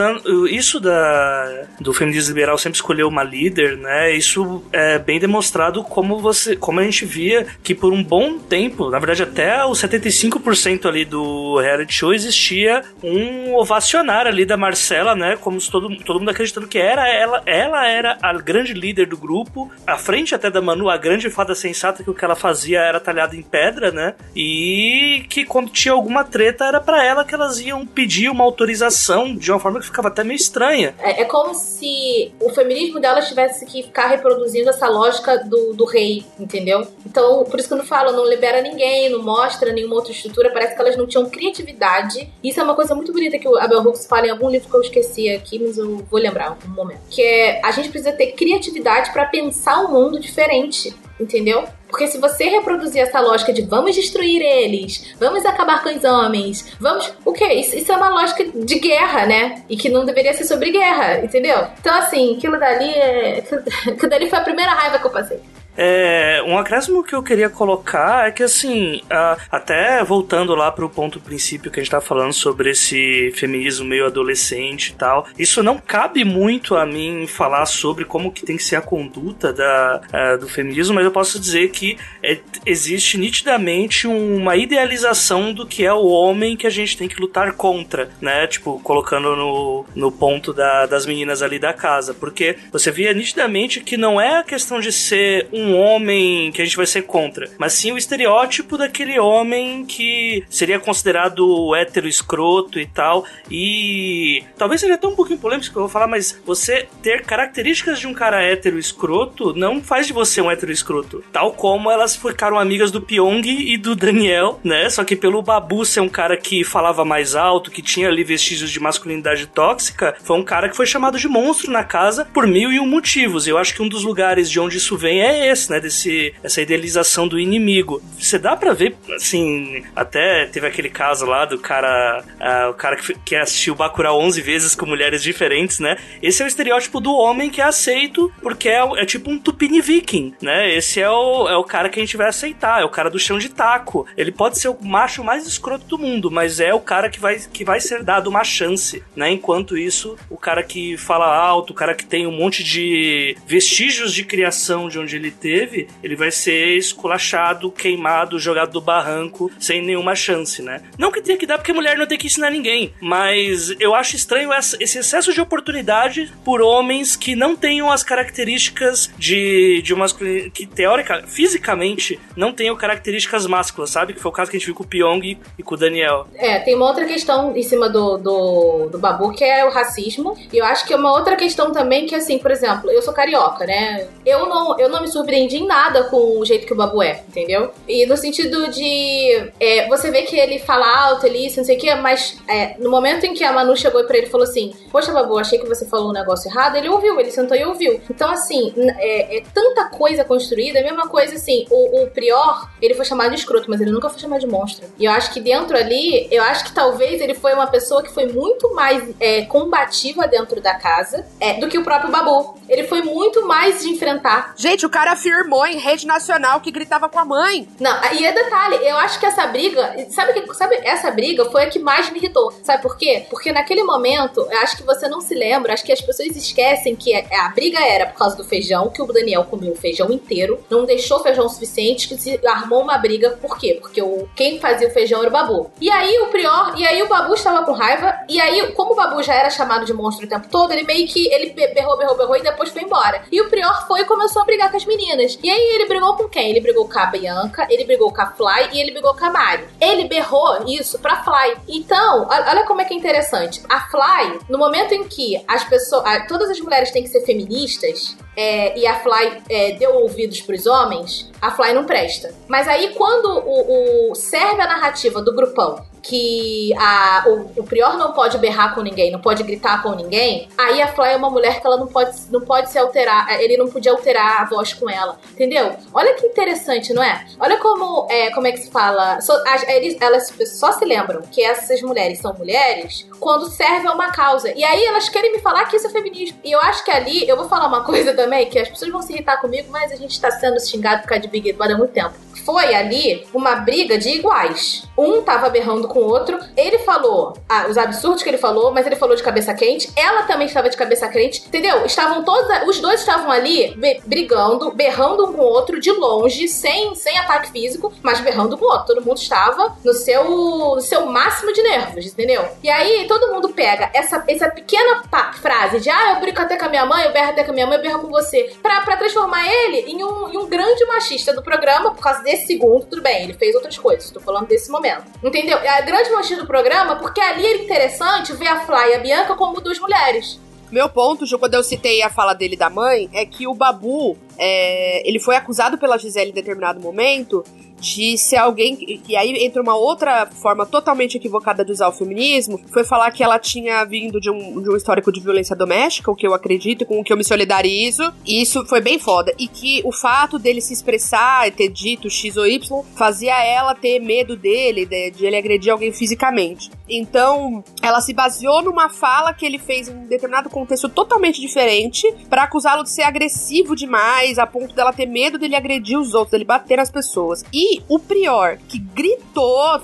isso 0.49 0.79
da, 0.79 1.65
do 1.79 1.93
feminismo 1.93 2.29
liberal 2.29 2.57
sempre 2.57 2.77
escolher 2.77 3.03
uma 3.03 3.23
líder, 3.23 3.77
né? 3.77 4.11
Isso 4.13 4.63
é 4.71 4.97
bem 4.99 5.19
demonstrado 5.19 5.83
como 5.83 6.19
você, 6.19 6.55
como 6.55 6.79
a 6.79 6.83
gente 6.83 7.05
via 7.05 7.45
que 7.63 7.73
por 7.75 7.93
um 7.93 8.03
bom 8.03 8.37
tempo, 8.37 8.89
na 8.89 8.99
verdade 8.99 9.23
até 9.23 9.65
os 9.65 9.81
75% 9.81 10.85
ali 10.85 11.05
do 11.05 11.59
reality 11.59 11.93
show 11.93 12.13
existia 12.13 12.83
um 13.03 13.55
ovacionar 13.55 14.27
ali 14.27 14.45
da 14.45 14.57
Marcela, 14.57 15.15
né? 15.15 15.37
Como 15.37 15.59
se 15.59 15.69
todo, 15.69 15.95
todo 16.03 16.19
mundo 16.19 16.29
acreditando 16.29 16.67
que 16.67 16.77
era 16.77 17.07
ela, 17.07 17.41
ela 17.45 17.87
era 17.87 18.17
a 18.21 18.33
grande 18.33 18.73
líder 18.73 19.07
do 19.07 19.17
grupo, 19.17 19.71
à 19.85 19.97
frente 19.97 20.35
até 20.35 20.49
da 20.49 20.61
Manu, 20.61 20.89
a 20.89 20.97
grande 20.97 21.29
fada 21.29 21.55
sensata 21.55 22.03
que 22.03 22.09
o 22.09 22.13
que 22.13 22.25
ela 22.25 22.35
fazia 22.35 22.79
era 22.79 22.99
talhado 22.99 23.35
em 23.35 23.41
pedra, 23.41 23.91
né? 23.91 24.15
E 24.35 25.25
que 25.29 25.45
quando 25.45 25.69
tinha 25.69 25.93
alguma 25.93 26.23
treta 26.23 26.65
era 26.65 26.79
para 26.89 27.05
ela 27.05 27.23
que 27.23 27.35
elas 27.35 27.59
iam 27.59 27.85
pedir 27.85 28.29
uma 28.29 28.43
autorização 28.43 29.35
de 29.35 29.51
uma 29.51 29.59
forma 29.59 29.79
que 29.79 29.85
ficava 29.85 30.07
até 30.07 30.23
meio 30.23 30.37
estranha. 30.37 30.95
É, 30.97 31.21
é 31.21 31.25
como 31.25 31.53
se 31.53 32.33
o 32.39 32.49
feminismo 32.49 32.99
dela 32.99 33.21
tivesse 33.21 33.63
que 33.63 33.83
ficar 33.83 34.07
reproduzindo 34.07 34.71
essa 34.71 34.87
lógica 34.87 35.37
do, 35.37 35.75
do 35.75 35.85
rei, 35.85 36.25
entendeu? 36.39 36.87
Então, 37.05 37.43
por 37.43 37.59
isso 37.59 37.67
que 37.67 37.75
eu 37.75 37.77
não 37.77 37.85
falo, 37.85 38.11
não 38.11 38.27
libera 38.27 38.59
ninguém, 38.63 39.07
não 39.11 39.21
mostra 39.21 39.71
nenhuma 39.71 39.93
outra 39.93 40.11
estrutura, 40.11 40.49
parece 40.49 40.73
que 40.73 40.81
elas 40.81 40.97
não 40.97 41.05
tinham 41.05 41.29
criatividade. 41.29 42.27
Isso 42.43 42.59
é 42.59 42.63
uma 42.63 42.73
coisa 42.73 42.95
muito 42.95 43.13
bonita 43.13 43.37
que 43.37 43.47
o 43.47 43.55
Abel 43.55 43.81
Hooks 43.81 44.07
fala 44.07 44.25
em 44.25 44.31
algum 44.31 44.49
livro 44.49 44.67
que 44.67 44.75
eu 44.75 44.81
esqueci 44.81 45.29
aqui, 45.29 45.59
mas 45.59 45.77
eu 45.77 45.97
vou 46.09 46.19
lembrar 46.19 46.57
um 46.67 46.69
momento. 46.71 47.01
Que 47.07 47.21
é 47.21 47.61
a 47.63 47.69
gente 47.69 47.89
precisa 47.89 48.13
ter 48.13 48.31
criatividade 48.31 49.13
para 49.13 49.25
pensar 49.25 49.79
um 49.81 49.91
mundo 49.91 50.19
diferente 50.19 50.95
entendeu? 51.19 51.65
Porque 51.89 52.07
se 52.07 52.17
você 52.19 52.45
reproduzir 52.45 53.01
essa 53.01 53.19
lógica 53.19 53.51
de 53.51 53.63
vamos 53.63 53.95
destruir 53.95 54.41
eles, 54.41 55.13
vamos 55.19 55.45
acabar 55.45 55.83
com 55.83 55.89
os 55.89 56.03
homens, 56.03 56.71
vamos. 56.79 57.11
O 57.25 57.33
quê? 57.33 57.53
Isso, 57.53 57.75
isso, 57.75 57.91
é 57.91 57.97
uma 57.97 58.09
lógica 58.09 58.45
de 58.45 58.79
guerra, 58.79 59.25
né? 59.25 59.63
E 59.67 59.75
que 59.75 59.89
não 59.89 60.05
deveria 60.05 60.33
ser 60.33 60.45
sobre 60.45 60.71
guerra, 60.71 61.19
entendeu? 61.19 61.67
Então, 61.79 61.93
assim, 61.97 62.37
aquilo 62.37 62.59
dali 62.59 62.89
é. 62.89 63.39
Aquilo 63.89 64.09
dali 64.09 64.29
foi 64.29 64.39
a 64.39 64.43
primeira 64.43 64.71
raiva 64.71 64.99
que 64.99 65.07
eu 65.07 65.11
passei. 65.11 65.39
É, 65.81 66.43
um 66.45 66.57
acréscimo 66.57 67.01
que 67.01 67.15
eu 67.15 67.23
queria 67.23 67.49
colocar 67.49 68.27
é 68.27 68.31
que, 68.31 68.43
assim, 68.43 69.01
até 69.49 70.03
voltando 70.03 70.53
lá 70.53 70.69
pro 70.69 70.89
ponto 70.89 71.21
princípio 71.21 71.71
que 71.71 71.79
a 71.79 71.83
gente 71.83 71.89
tava 71.89 72.03
falando 72.03 72.33
sobre 72.33 72.71
esse 72.71 73.31
feminismo 73.33 73.85
meio 73.85 74.05
adolescente 74.05 74.89
e 74.89 74.95
tal, 74.95 75.25
isso 75.37 75.63
não 75.63 75.77
cabe 75.77 76.25
muito 76.25 76.75
a 76.75 76.85
mim 76.85 77.25
falar 77.27 77.65
sobre 77.65 78.03
como 78.03 78.29
que 78.29 78.45
tem 78.45 78.57
que 78.57 78.63
ser 78.63 78.75
a 78.75 78.81
conduta 78.81 79.53
da, 79.53 80.01
uh, 80.13 80.37
do 80.37 80.49
feminismo, 80.49 80.95
mas 80.95 81.05
eu 81.05 81.11
posso 81.11 81.39
dizer 81.39 81.69
que 81.69 81.97
é, 82.21 82.39
existe 82.65 83.17
nitidamente 83.17 84.05
uma 84.05 84.57
idealização 84.57 85.53
do 85.53 85.65
que 85.65 85.85
é 85.85 85.93
o 85.93 86.07
homem 86.07 86.57
que 86.57 86.67
a 86.67 86.69
gente 86.69 86.97
tem 86.97 87.07
que 87.07 87.21
lutar 87.21 87.53
contra, 87.53 88.09
né? 88.19 88.45
Tipo, 88.47 88.81
colocando 88.81 89.33
no, 89.33 89.85
no 89.95 90.11
ponto 90.11 90.51
da, 90.51 90.85
das 90.85 91.05
meninas 91.05 91.41
ali 91.41 91.57
da 91.57 91.71
casa, 91.71 92.13
porque 92.13 92.57
você 92.69 92.91
via 92.91 93.13
nitidamente 93.13 93.79
que 93.79 93.95
não 93.95 94.19
é 94.19 94.39
a 94.39 94.43
questão 94.43 94.81
de 94.81 94.91
ser 94.91 95.47
um 95.53 95.68
um 95.69 95.79
homem 95.79 96.51
que 96.51 96.61
a 96.61 96.65
gente 96.65 96.77
vai 96.77 96.85
ser 96.85 97.03
contra, 97.03 97.49
mas 97.57 97.73
sim 97.73 97.91
o 97.91 97.97
estereótipo 97.97 98.77
daquele 98.77 99.19
homem 99.19 99.85
que 99.85 100.43
seria 100.49 100.79
considerado 100.79 101.75
hétero 101.75 102.07
escroto 102.07 102.79
e 102.79 102.85
tal. 102.85 103.25
E 103.49 104.43
talvez 104.57 104.81
seja 104.81 104.95
até 104.95 105.07
um 105.07 105.15
pouquinho 105.15 105.39
polêmico 105.39 105.71
que 105.71 105.77
eu 105.77 105.83
vou 105.83 105.89
falar, 105.89 106.07
mas 106.07 106.39
você 106.45 106.87
ter 107.01 107.23
características 107.23 107.99
de 107.99 108.07
um 108.07 108.13
cara 108.13 108.41
hétero 108.41 108.77
escroto 108.77 109.53
não 109.53 109.81
faz 109.81 110.07
de 110.07 110.13
você 110.13 110.41
um 110.41 110.49
hétero 110.49 110.71
escroto. 110.71 111.23
Tal 111.31 111.53
como 111.53 111.91
elas 111.91 112.15
ficaram 112.15 112.59
amigas 112.59 112.91
do 112.91 113.01
Pyong 113.01 113.45
e 113.45 113.77
do 113.77 113.95
Daniel, 113.95 114.59
né? 114.63 114.89
Só 114.89 115.03
que 115.03 115.15
pelo 115.15 115.41
Babu 115.41 115.85
ser 115.85 116.01
um 116.01 116.09
cara 116.09 116.37
que 116.37 116.63
falava 116.63 117.05
mais 117.05 117.35
alto, 117.35 117.71
que 117.71 117.81
tinha 117.81 118.07
ali 118.07 118.23
vestígios 118.23 118.71
de 118.71 118.79
masculinidade 118.79 119.47
tóxica, 119.47 120.15
foi 120.23 120.37
um 120.37 120.43
cara 120.43 120.69
que 120.69 120.75
foi 120.75 120.85
chamado 120.85 121.17
de 121.17 121.27
monstro 121.27 121.71
na 121.71 121.83
casa 121.83 122.25
por 122.25 122.47
mil 122.47 122.71
e 122.71 122.79
um 122.79 122.87
motivos. 122.87 123.47
Eu 123.47 123.57
acho 123.57 123.73
que 123.73 123.81
um 123.81 123.89
dos 123.89 124.03
lugares 124.03 124.49
de 124.49 124.59
onde 124.59 124.77
isso 124.77 124.97
vem 124.97 125.21
é 125.21 125.49
esse, 125.49 125.58
né? 125.67 125.79
Desse, 125.79 126.33
essa 126.43 126.61
idealização 126.61 127.27
do 127.27 127.39
inimigo. 127.39 128.01
Você 128.17 128.37
dá 128.37 128.55
para 128.55 128.73
ver, 128.73 128.95
assim, 129.15 129.83
até 129.95 130.45
teve 130.45 130.67
aquele 130.67 130.89
caso 130.89 131.25
lá 131.25 131.45
do 131.45 131.57
cara, 131.57 132.23
uh, 132.39 132.69
o 132.69 132.73
cara 132.73 132.95
que, 132.95 133.13
que 133.25 133.35
assistiu 133.35 133.75
Bacurau 133.75 134.19
11 134.21 134.41
vezes 134.41 134.75
com 134.75 134.85
mulheres 134.85 135.23
diferentes, 135.23 135.79
né? 135.79 135.97
Esse 136.21 136.41
é 136.41 136.45
o 136.45 136.47
estereótipo 136.47 136.99
do 136.99 137.13
homem 137.13 137.49
que 137.49 137.61
é 137.61 137.65
aceito 137.65 138.31
porque 138.41 138.69
é, 138.69 138.81
é 138.97 139.05
tipo 139.05 139.29
um 139.29 139.39
tupini 139.39 139.81
viking, 139.81 140.33
né? 140.41 140.73
Esse 140.75 141.01
é 141.01 141.09
o, 141.09 141.47
é 141.47 141.57
o 141.57 141.63
cara 141.63 141.89
que 141.89 141.99
a 141.99 142.03
gente 142.03 142.17
vai 142.17 142.27
aceitar, 142.27 142.81
é 142.81 142.85
o 142.85 142.89
cara 142.89 143.09
do 143.09 143.19
chão 143.19 143.37
de 143.37 143.49
taco. 143.49 144.05
Ele 144.15 144.31
pode 144.31 144.57
ser 144.59 144.69
o 144.69 144.77
macho 144.81 145.23
mais 145.23 145.47
escroto 145.47 145.85
do 145.85 145.97
mundo, 145.97 146.29
mas 146.29 146.59
é 146.59 146.73
o 146.73 146.79
cara 146.79 147.09
que 147.09 147.19
vai, 147.19 147.39
que 147.39 147.63
vai 147.63 147.79
ser 147.79 148.03
dado 148.03 148.27
uma 148.27 148.43
chance, 148.43 149.03
né? 149.15 149.31
Enquanto 149.31 149.77
isso, 149.77 150.17
o 150.29 150.37
cara 150.37 150.63
que 150.63 150.97
fala 150.97 151.35
alto, 151.35 151.71
o 151.71 151.75
cara 151.75 151.95
que 151.95 152.05
tem 152.05 152.27
um 152.27 152.31
monte 152.31 152.63
de 152.63 153.35
vestígios 153.45 154.13
de 154.13 154.23
criação 154.23 154.89
de 154.89 154.99
onde 154.99 155.15
ele 155.15 155.31
teve, 155.39 155.87
ele 156.03 156.15
vai 156.15 156.31
ser 156.31 156.77
esculachado, 156.77 157.71
queimado, 157.71 158.39
jogado 158.39 158.71
do 158.71 158.81
barranco, 158.81 159.51
sem 159.59 159.81
nenhuma 159.81 160.15
chance, 160.15 160.61
né? 160.61 160.81
Não 160.97 161.11
que 161.11 161.21
tenha 161.21 161.37
que 161.37 161.45
dar, 161.45 161.57
porque 161.57 161.73
mulher 161.73 161.97
não 161.97 162.05
tem 162.05 162.17
que 162.17 162.27
ensinar 162.27 162.49
ninguém, 162.49 162.93
mas 163.01 163.75
eu 163.79 163.95
acho 163.95 164.15
estranho 164.15 164.49
esse 164.53 164.97
excesso 164.97 165.33
de 165.33 165.41
oportunidade 165.41 166.31
por 166.43 166.61
homens 166.61 167.15
que 167.15 167.35
não 167.35 167.55
tenham 167.55 167.91
as 167.91 168.03
características 168.03 169.11
de, 169.17 169.81
de 169.81 169.95
masculinidade, 169.95 170.51
que 170.51 170.65
teórica, 170.65 171.23
fisicamente, 171.27 172.19
não 172.35 172.53
tenham 172.53 172.75
características 172.75 173.45
másculas, 173.45 173.89
sabe? 173.89 174.13
Que 174.13 174.19
foi 174.19 174.29
o 174.29 174.33
caso 174.33 174.51
que 174.51 174.57
a 174.57 174.59
gente 174.59 174.65
viu 174.65 174.75
com 174.75 174.83
o 174.83 174.87
Pyong 174.87 175.39
e 175.57 175.63
com 175.63 175.75
o 175.75 175.77
Daniel. 175.77 176.27
É, 176.35 176.59
tem 176.59 176.75
uma 176.75 176.87
outra 176.87 177.05
questão 177.05 177.55
em 177.55 177.63
cima 177.63 177.89
do, 177.89 178.17
do, 178.17 178.89
do 178.91 178.99
Babu, 178.99 179.31
que 179.31 179.43
é 179.43 179.65
o 179.65 179.69
racismo, 179.69 180.35
e 180.51 180.57
eu 180.57 180.65
acho 180.65 180.85
que 180.85 180.93
é 180.93 180.97
uma 180.97 181.11
outra 181.11 181.35
questão 181.35 181.71
também 181.71 182.05
que, 182.05 182.15
assim, 182.15 182.37
por 182.37 182.51
exemplo, 182.51 182.91
eu 182.91 183.01
sou 183.01 183.13
carioca, 183.13 183.65
né? 183.65 184.07
Eu 184.25 184.47
não, 184.47 184.77
eu 184.77 184.89
não 184.89 185.01
me 185.01 185.07
surpreendo 185.07 185.28
surpreende 185.29 185.57
em 185.57 185.67
nada 185.67 186.03
com 186.05 186.39
o 186.39 186.45
jeito 186.45 186.65
que 186.65 186.73
o 186.73 186.75
Babu 186.75 187.01
é, 187.03 187.23
entendeu? 187.27 187.71
E 187.87 188.05
no 188.05 188.17
sentido 188.17 188.69
de. 188.71 189.51
É, 189.59 189.87
você 189.87 190.09
vê 190.09 190.23
que 190.23 190.35
ele 190.35 190.59
fala 190.59 190.85
alto 191.05 191.25
ali, 191.25 191.53
não 191.55 191.63
sei 191.63 191.77
o 191.77 191.79
quê, 191.79 191.93
mas 191.95 192.37
é, 192.47 192.75
no 192.79 192.89
momento 192.89 193.25
em 193.25 193.33
que 193.33 193.43
a 193.43 193.53
Manu 193.53 193.77
chegou 193.77 194.03
pra 194.05 194.17
ele 194.17 194.25
e 194.25 194.29
falou 194.29 194.45
assim: 194.45 194.73
Poxa, 194.91 195.11
Babu, 195.11 195.37
achei 195.37 195.59
que 195.59 195.67
você 195.67 195.85
falou 195.85 196.09
um 196.09 196.13
negócio 196.13 196.49
errado, 196.49 196.75
ele 196.75 196.89
ouviu, 196.89 197.19
ele 197.19 197.31
sentou 197.31 197.55
e 197.55 197.63
ouviu. 197.63 198.01
Então, 198.09 198.31
assim, 198.31 198.73
é, 198.97 199.37
é 199.37 199.43
tanta 199.53 199.85
coisa 199.85 200.23
construída, 200.23 200.79
é 200.79 200.81
a 200.81 200.85
mesma 200.85 201.07
coisa 201.07 201.35
assim, 201.35 201.65
o, 201.69 202.03
o 202.03 202.07
Prior, 202.07 202.69
ele 202.81 202.95
foi 202.95 203.05
chamado 203.05 203.29
de 203.29 203.35
escroto, 203.35 203.69
mas 203.69 203.79
ele 203.79 203.91
nunca 203.91 204.09
foi 204.09 204.19
chamado 204.19 204.39
de 204.39 204.47
monstro. 204.47 204.87
E 204.97 205.05
eu 205.05 205.11
acho 205.11 205.31
que 205.31 205.39
dentro 205.39 205.77
ali, 205.77 206.27
eu 206.31 206.41
acho 206.43 206.65
que 206.65 206.73
talvez 206.73 207.21
ele 207.21 207.35
foi 207.35 207.53
uma 207.53 207.67
pessoa 207.67 208.01
que 208.01 208.11
foi 208.11 208.25
muito 208.25 208.73
mais 208.73 209.03
é, 209.19 209.43
combativa 209.43 210.27
dentro 210.27 210.59
da 210.59 210.73
casa 210.75 211.25
é, 211.39 211.53
do 211.59 211.67
que 211.67 211.77
o 211.77 211.83
próprio 211.83 212.11
Babu. 212.11 212.57
Ele 212.67 212.83
foi 212.83 213.01
muito 213.01 213.45
mais 213.47 213.81
de 213.81 213.89
enfrentar. 213.89 214.53
Gente, 214.55 214.85
o 214.85 214.89
cara 214.89 215.15
afirmou 215.19 215.67
em 215.67 215.77
rede 215.77 216.07
nacional 216.07 216.61
que 216.61 216.71
gritava 216.71 217.09
com 217.09 217.19
a 217.19 217.25
mãe. 217.25 217.67
Não, 217.79 217.91
e 218.13 218.25
é 218.25 218.31
detalhe, 218.31 218.75
eu 218.87 218.97
acho 218.97 219.19
que 219.19 219.25
essa 219.25 219.45
briga, 219.47 220.07
sabe 220.09 220.33
que 220.33 220.53
sabe 220.53 220.79
essa 220.83 221.11
briga 221.11 221.45
foi 221.45 221.63
a 221.63 221.69
que 221.69 221.77
mais 221.77 222.09
me 222.09 222.19
irritou. 222.19 222.53
Sabe 222.63 222.81
por 222.81 222.97
quê? 222.97 223.25
Porque 223.29 223.51
naquele 223.51 223.83
momento, 223.83 224.47
eu 224.49 224.59
acho 224.59 224.77
que 224.77 224.83
você 224.83 225.09
não 225.09 225.19
se 225.19 225.35
lembra, 225.35 225.73
acho 225.73 225.83
que 225.83 225.91
as 225.91 226.01
pessoas 226.01 226.35
esquecem 226.35 226.95
que 226.95 227.13
a 227.13 227.49
briga 227.49 227.79
era 227.79 228.05
por 228.07 228.17
causa 228.17 228.37
do 228.37 228.43
feijão, 228.43 228.89
que 228.89 229.01
o 229.01 229.05
Daniel 229.05 229.43
comeu 229.43 229.73
o 229.73 229.75
feijão 229.75 230.09
inteiro, 230.09 230.63
não 230.69 230.85
deixou 230.85 231.19
feijão 231.19 231.49
suficiente, 231.49 232.07
que 232.07 232.17
se 232.17 232.39
armou 232.47 232.81
uma 232.81 232.97
briga. 232.97 233.31
Por 233.41 233.57
quê? 233.57 233.77
Porque 233.79 234.01
o 234.01 234.29
quem 234.35 234.59
fazia 234.59 234.87
o 234.87 234.91
feijão 234.91 235.19
era 235.19 235.29
o 235.29 235.31
Babu. 235.31 235.71
E 235.81 235.89
aí 235.89 236.17
o 236.19 236.27
Prior, 236.27 236.73
e 236.77 236.85
aí 236.85 237.01
o 237.03 237.07
Babu 237.07 237.33
estava 237.33 237.65
com 237.65 237.73
raiva, 237.73 238.19
e 238.29 238.39
aí 238.39 238.71
como 238.71 238.93
o 238.93 238.95
Babu 238.95 239.21
já 239.21 239.33
era 239.33 239.49
chamado 239.49 239.85
de 239.85 239.93
monstro 239.93 240.25
o 240.25 240.29
tempo 240.29 240.47
todo, 240.49 240.71
ele 240.71 240.83
meio 240.83 241.07
que 241.07 241.27
ele 241.33 241.49
berrou, 241.49 241.97
berrou, 241.97 242.17
berrou 242.17 242.37
e 242.37 242.41
depois 242.41 242.69
foi 242.69 242.83
embora. 242.83 243.23
E 243.31 243.41
o 243.41 243.49
Prior 243.49 243.87
foi 243.87 244.01
e 244.01 244.05
começou 244.05 244.41
a 244.41 244.45
brigar 244.45 244.71
com 244.71 244.77
as 244.77 244.85
meninas. 244.85 245.08
E 245.41 245.49
aí 245.49 245.75
ele 245.75 245.87
brigou 245.87 246.15
com 246.15 246.27
quem? 246.27 246.49
Ele 246.49 246.61
brigou 246.61 246.87
com 246.87 246.99
a 246.99 247.05
Bianca, 247.05 247.67
ele 247.69 247.85
brigou 247.85 248.13
com 248.13 248.21
a 248.21 248.27
Fly 248.27 248.69
e 248.73 248.79
ele 248.79 248.91
brigou 248.91 249.15
com 249.15 249.25
a 249.25 249.29
Mari. 249.29 249.65
Ele 249.79 250.07
berrou 250.07 250.65
isso 250.67 250.99
pra 250.99 251.23
Fly. 251.23 251.57
Então, 251.67 252.27
olha 252.29 252.65
como 252.65 252.81
é 252.81 252.85
que 252.85 252.93
é 252.93 252.97
interessante. 252.97 253.61
A 253.67 253.81
Fly, 253.89 254.39
no 254.49 254.57
momento 254.57 254.93
em 254.93 255.07
que 255.07 255.43
as 255.47 255.63
pessoas, 255.63 256.03
todas 256.27 256.49
as 256.49 256.59
mulheres 256.59 256.91
têm 256.91 257.03
que 257.03 257.09
ser 257.09 257.21
feministas, 257.25 258.15
é, 258.39 258.79
e 258.79 258.87
a 258.87 258.95
Fly 258.95 259.43
é, 259.49 259.71
deu 259.73 259.95
ouvidos 259.95 260.39
pros 260.39 260.65
homens, 260.65 261.29
a 261.41 261.51
Fly 261.51 261.73
não 261.73 261.83
presta. 261.83 262.33
Mas 262.47 262.69
aí, 262.69 262.93
quando 262.95 263.25
o, 263.25 264.11
o 264.11 264.15
serve 264.15 264.61
a 264.61 264.65
narrativa 264.67 265.21
do 265.21 265.35
grupão 265.35 265.83
que 266.01 266.73
a, 266.77 267.25
o, 267.27 267.61
o, 267.61 267.63
Prior 267.63 267.97
não 267.97 268.13
pode 268.13 268.37
berrar 268.37 268.73
com 268.73 268.81
ninguém, 268.81 269.11
não 269.11 269.19
pode 269.19 269.43
gritar 269.43 269.83
com 269.83 269.91
ninguém, 269.91 270.49
aí 270.57 270.81
a 270.81 270.87
Fly 270.87 271.09
é 271.09 271.15
uma 271.15 271.29
mulher 271.29 271.59
que 271.59 271.67
ela 271.67 271.77
não 271.77 271.87
pode, 271.87 272.17
não 272.31 272.41
pode 272.41 272.71
se 272.71 272.77
alterar, 272.77 273.39
ele 273.41 273.57
não 273.57 273.67
podia 273.67 273.91
alterar 273.91 274.41
a 274.41 274.45
voz 274.45 274.73
com 274.73 274.89
ela, 274.89 275.17
entendeu? 275.31 275.75
Olha 275.93 276.13
que 276.13 276.25
interessante, 276.25 276.93
não 276.93 277.03
é? 277.03 277.25
Olha 277.39 277.57
como 277.57 278.07
é, 278.09 278.31
como 278.31 278.47
é 278.47 278.51
que 278.51 278.59
se 278.59 278.71
fala, 278.71 279.21
so, 279.21 279.33
as, 279.47 279.67
eles, 279.67 279.97
elas 279.99 280.33
só 280.57 280.71
se 280.71 280.85
lembram 280.85 281.21
que 281.21 281.43
essas 281.43 281.81
mulheres 281.81 282.19
são 282.19 282.33
mulheres 282.33 283.07
quando 283.19 283.49
servem 283.49 283.87
a 283.87 283.93
uma 283.93 284.11
causa, 284.11 284.51
e 284.55 284.63
aí 284.63 284.85
elas 284.85 285.09
querem 285.09 285.31
me 285.31 285.39
falar 285.39 285.65
que 285.65 285.75
isso 285.75 285.87
é 285.87 285.89
feminismo, 285.89 286.39
e 286.43 286.51
eu 286.51 286.59
acho 286.61 286.83
que 286.83 286.91
ali, 286.91 287.27
eu 287.27 287.35
vou 287.35 287.47
falar 287.47 287.67
uma 287.67 287.83
coisa 287.83 288.13
também, 288.13 288.28
que 288.45 288.59
as 288.59 288.69
pessoas 288.69 288.91
vão 288.91 289.01
se 289.01 289.13
irritar 289.13 289.39
comigo, 289.41 289.69
mas 289.71 289.91
a 289.91 289.95
gente 289.95 290.19
tá 290.19 290.31
sendo 290.31 290.59
xingado 290.59 291.01
por 291.01 291.09
causa 291.09 291.21
de 291.21 291.27
Big 291.27 291.53
Brother 291.53 291.75
há 291.75 291.77
muito 291.77 291.91
tempo. 291.91 292.13
Foi 292.45 292.73
ali 292.73 293.25
uma 293.33 293.55
briga 293.55 293.97
de 293.97 294.09
iguais. 294.09 294.83
Um 294.97 295.21
tava 295.21 295.49
berrando 295.49 295.87
com 295.87 295.99
o 295.99 296.07
outro. 296.07 296.37
Ele 296.55 296.79
falou 296.79 297.37
ah, 297.47 297.67
os 297.69 297.77
absurdos 297.77 298.23
que 298.23 298.29
ele 298.29 298.37
falou, 298.37 298.71
mas 298.71 298.85
ele 298.85 298.95
falou 298.95 299.15
de 299.15 299.23
cabeça 299.23 299.53
quente. 299.53 299.91
Ela 299.95 300.23
também 300.23 300.47
estava 300.47 300.69
de 300.69 300.77
cabeça 300.77 301.07
quente, 301.07 301.43
entendeu? 301.47 301.85
Estavam 301.85 302.23
todos, 302.23 302.67
os 302.67 302.79
dois 302.79 302.99
estavam 302.99 303.31
ali 303.31 303.75
brigando, 304.05 304.71
berrando 304.71 305.25
um 305.25 305.33
com 305.33 305.41
o 305.41 305.45
outro 305.45 305.79
de 305.79 305.91
longe, 305.91 306.47
sem, 306.47 306.93
sem 306.95 307.17
ataque 307.17 307.51
físico, 307.51 307.93
mas 308.01 308.19
berrando 308.19 308.57
com 308.57 308.65
o 308.65 308.69
outro. 308.69 308.87
Todo 308.87 309.05
mundo 309.05 309.17
estava 309.17 309.75
no 309.83 309.93
seu, 309.93 310.23
no 310.23 310.81
seu 310.81 311.05
máximo 311.05 311.53
de 311.53 311.61
nervos, 311.61 312.05
entendeu? 312.05 312.45
E 312.63 312.69
aí 312.69 313.05
todo 313.07 313.33
mundo 313.33 313.49
pega 313.49 313.89
essa, 313.93 314.23
essa 314.27 314.49
pequena 314.49 315.03
frase 315.41 315.79
de 315.79 315.89
ah, 315.89 316.13
eu 316.13 316.19
brinco 316.21 316.41
até 316.41 316.57
com 316.57 316.65
a 316.65 316.69
minha 316.69 316.85
mãe, 316.85 317.05
eu 317.05 317.13
berro 317.13 317.29
até 317.29 317.43
com 317.43 317.51
a 317.51 317.53
minha 317.53 317.67
mãe, 317.67 317.77
eu 317.77 317.83
berro 317.83 317.99
com 317.99 318.07
você, 318.09 318.53
pra, 318.61 318.81
pra 318.81 318.97
transformar 318.97 319.45
ele 319.47 319.91
em 319.91 320.03
um, 320.03 320.29
em 320.29 320.37
um 320.37 320.47
grande 320.47 320.85
machista 320.85 321.33
do 321.33 321.41
programa 321.41 321.91
por 321.91 322.01
causa 322.01 322.23
desse 322.29 322.45
segundo, 322.45 322.85
tudo 322.85 323.01
bem, 323.01 323.23
ele 323.23 323.33
fez 323.33 323.55
outras 323.55 323.77
coisas, 323.77 324.11
tô 324.11 324.19
falando 324.19 324.47
desse 324.47 324.69
momento. 324.69 325.05
Entendeu? 325.23 325.57
É 325.57 325.69
a 325.69 325.81
grande 325.81 326.11
motivo 326.11 326.41
do 326.41 326.47
programa 326.47 326.95
porque 326.97 327.19
ali 327.19 327.43
era 327.43 327.57
interessante 327.57 328.33
ver 328.33 328.47
a 328.47 328.59
Fly 328.65 328.91
e 328.91 328.95
a 328.95 328.99
Bianca 328.99 329.35
como 329.35 329.59
duas 329.59 329.79
mulheres. 329.79 330.39
Meu 330.71 330.87
ponto, 330.87 331.25
Ju, 331.25 331.39
quando 331.39 331.55
eu 331.55 331.63
citei 331.63 332.03
a 332.03 332.09
fala 332.09 332.35
dele 332.35 332.55
da 332.55 332.69
mãe, 332.69 333.09
é 333.13 333.25
que 333.25 333.47
o 333.47 333.55
Babu, 333.55 334.15
é, 334.39 335.07
ele 335.07 335.19
foi 335.19 335.35
acusado 335.35 335.77
pela 335.77 335.97
Gisele 335.97 336.31
em 336.31 336.33
determinado 336.33 336.79
momento 336.79 337.43
de 337.79 338.17
ser 338.17 338.37
alguém. 338.37 339.01
E 339.07 339.15
aí 339.15 339.43
entra 339.43 339.61
uma 339.61 339.75
outra 339.75 340.25
forma 340.25 340.65
totalmente 340.65 341.15
equivocada 341.17 341.63
de 341.63 341.71
usar 341.71 341.87
o 341.87 341.91
feminismo. 341.91 342.59
Foi 342.71 342.83
falar 342.83 343.11
que 343.11 343.23
ela 343.23 343.39
tinha 343.39 343.83
vindo 343.85 344.19
de 344.19 344.29
um, 344.29 344.61
de 344.61 344.69
um 344.69 344.75
histórico 344.75 345.11
de 345.11 345.19
violência 345.19 345.55
doméstica, 345.55 346.11
o 346.11 346.15
que 346.15 346.27
eu 346.27 346.33
acredito, 346.33 346.85
com 346.85 346.99
o 346.99 347.03
que 347.03 347.11
eu 347.11 347.17
me 347.17 347.23
solidarizo. 347.23 348.13
E 348.25 348.41
isso 348.41 348.65
foi 348.65 348.81
bem 348.81 348.99
foda. 348.99 349.33
E 349.37 349.47
que 349.47 349.81
o 349.83 349.91
fato 349.91 350.37
dele 350.37 350.61
se 350.61 350.73
expressar 350.73 351.47
e 351.47 351.51
ter 351.51 351.69
dito 351.69 352.09
X 352.09 352.37
ou 352.37 352.45
Y 352.45 352.83
fazia 352.95 353.41
ela 353.43 353.73
ter 353.73 353.99
medo 353.99 354.35
dele, 354.35 354.85
de, 354.85 355.11
de 355.11 355.25
ele 355.25 355.37
agredir 355.37 355.71
alguém 355.71 355.91
fisicamente. 355.91 356.69
Então, 356.87 357.63
ela 357.81 358.01
se 358.01 358.13
baseou 358.13 358.63
numa 358.63 358.89
fala 358.89 359.33
que 359.33 359.45
ele 359.45 359.59
fez 359.59 359.87
em 359.87 359.93
um 359.93 360.07
determinado 360.07 360.49
contexto 360.49 360.89
totalmente 360.89 361.39
diferente 361.39 362.11
para 362.29 362.43
acusá-lo 362.43 362.83
de 362.83 362.89
ser 362.89 363.03
agressivo 363.03 363.75
demais, 363.75 364.28
a 364.37 364.45
ponto 364.45 364.75
dela 364.75 364.93
ter 364.93 365.05
medo 365.05 365.37
dele 365.37 365.55
agredir 365.55 365.97
os 365.97 366.13
outros, 366.13 366.31
dele 366.31 366.45
bater 366.45 366.77
nas 366.77 366.91
pessoas. 366.91 367.43
E 367.53 367.81
o 367.87 367.97
Prior, 367.99 368.57
que 368.67 368.79
gritou, 368.79 369.81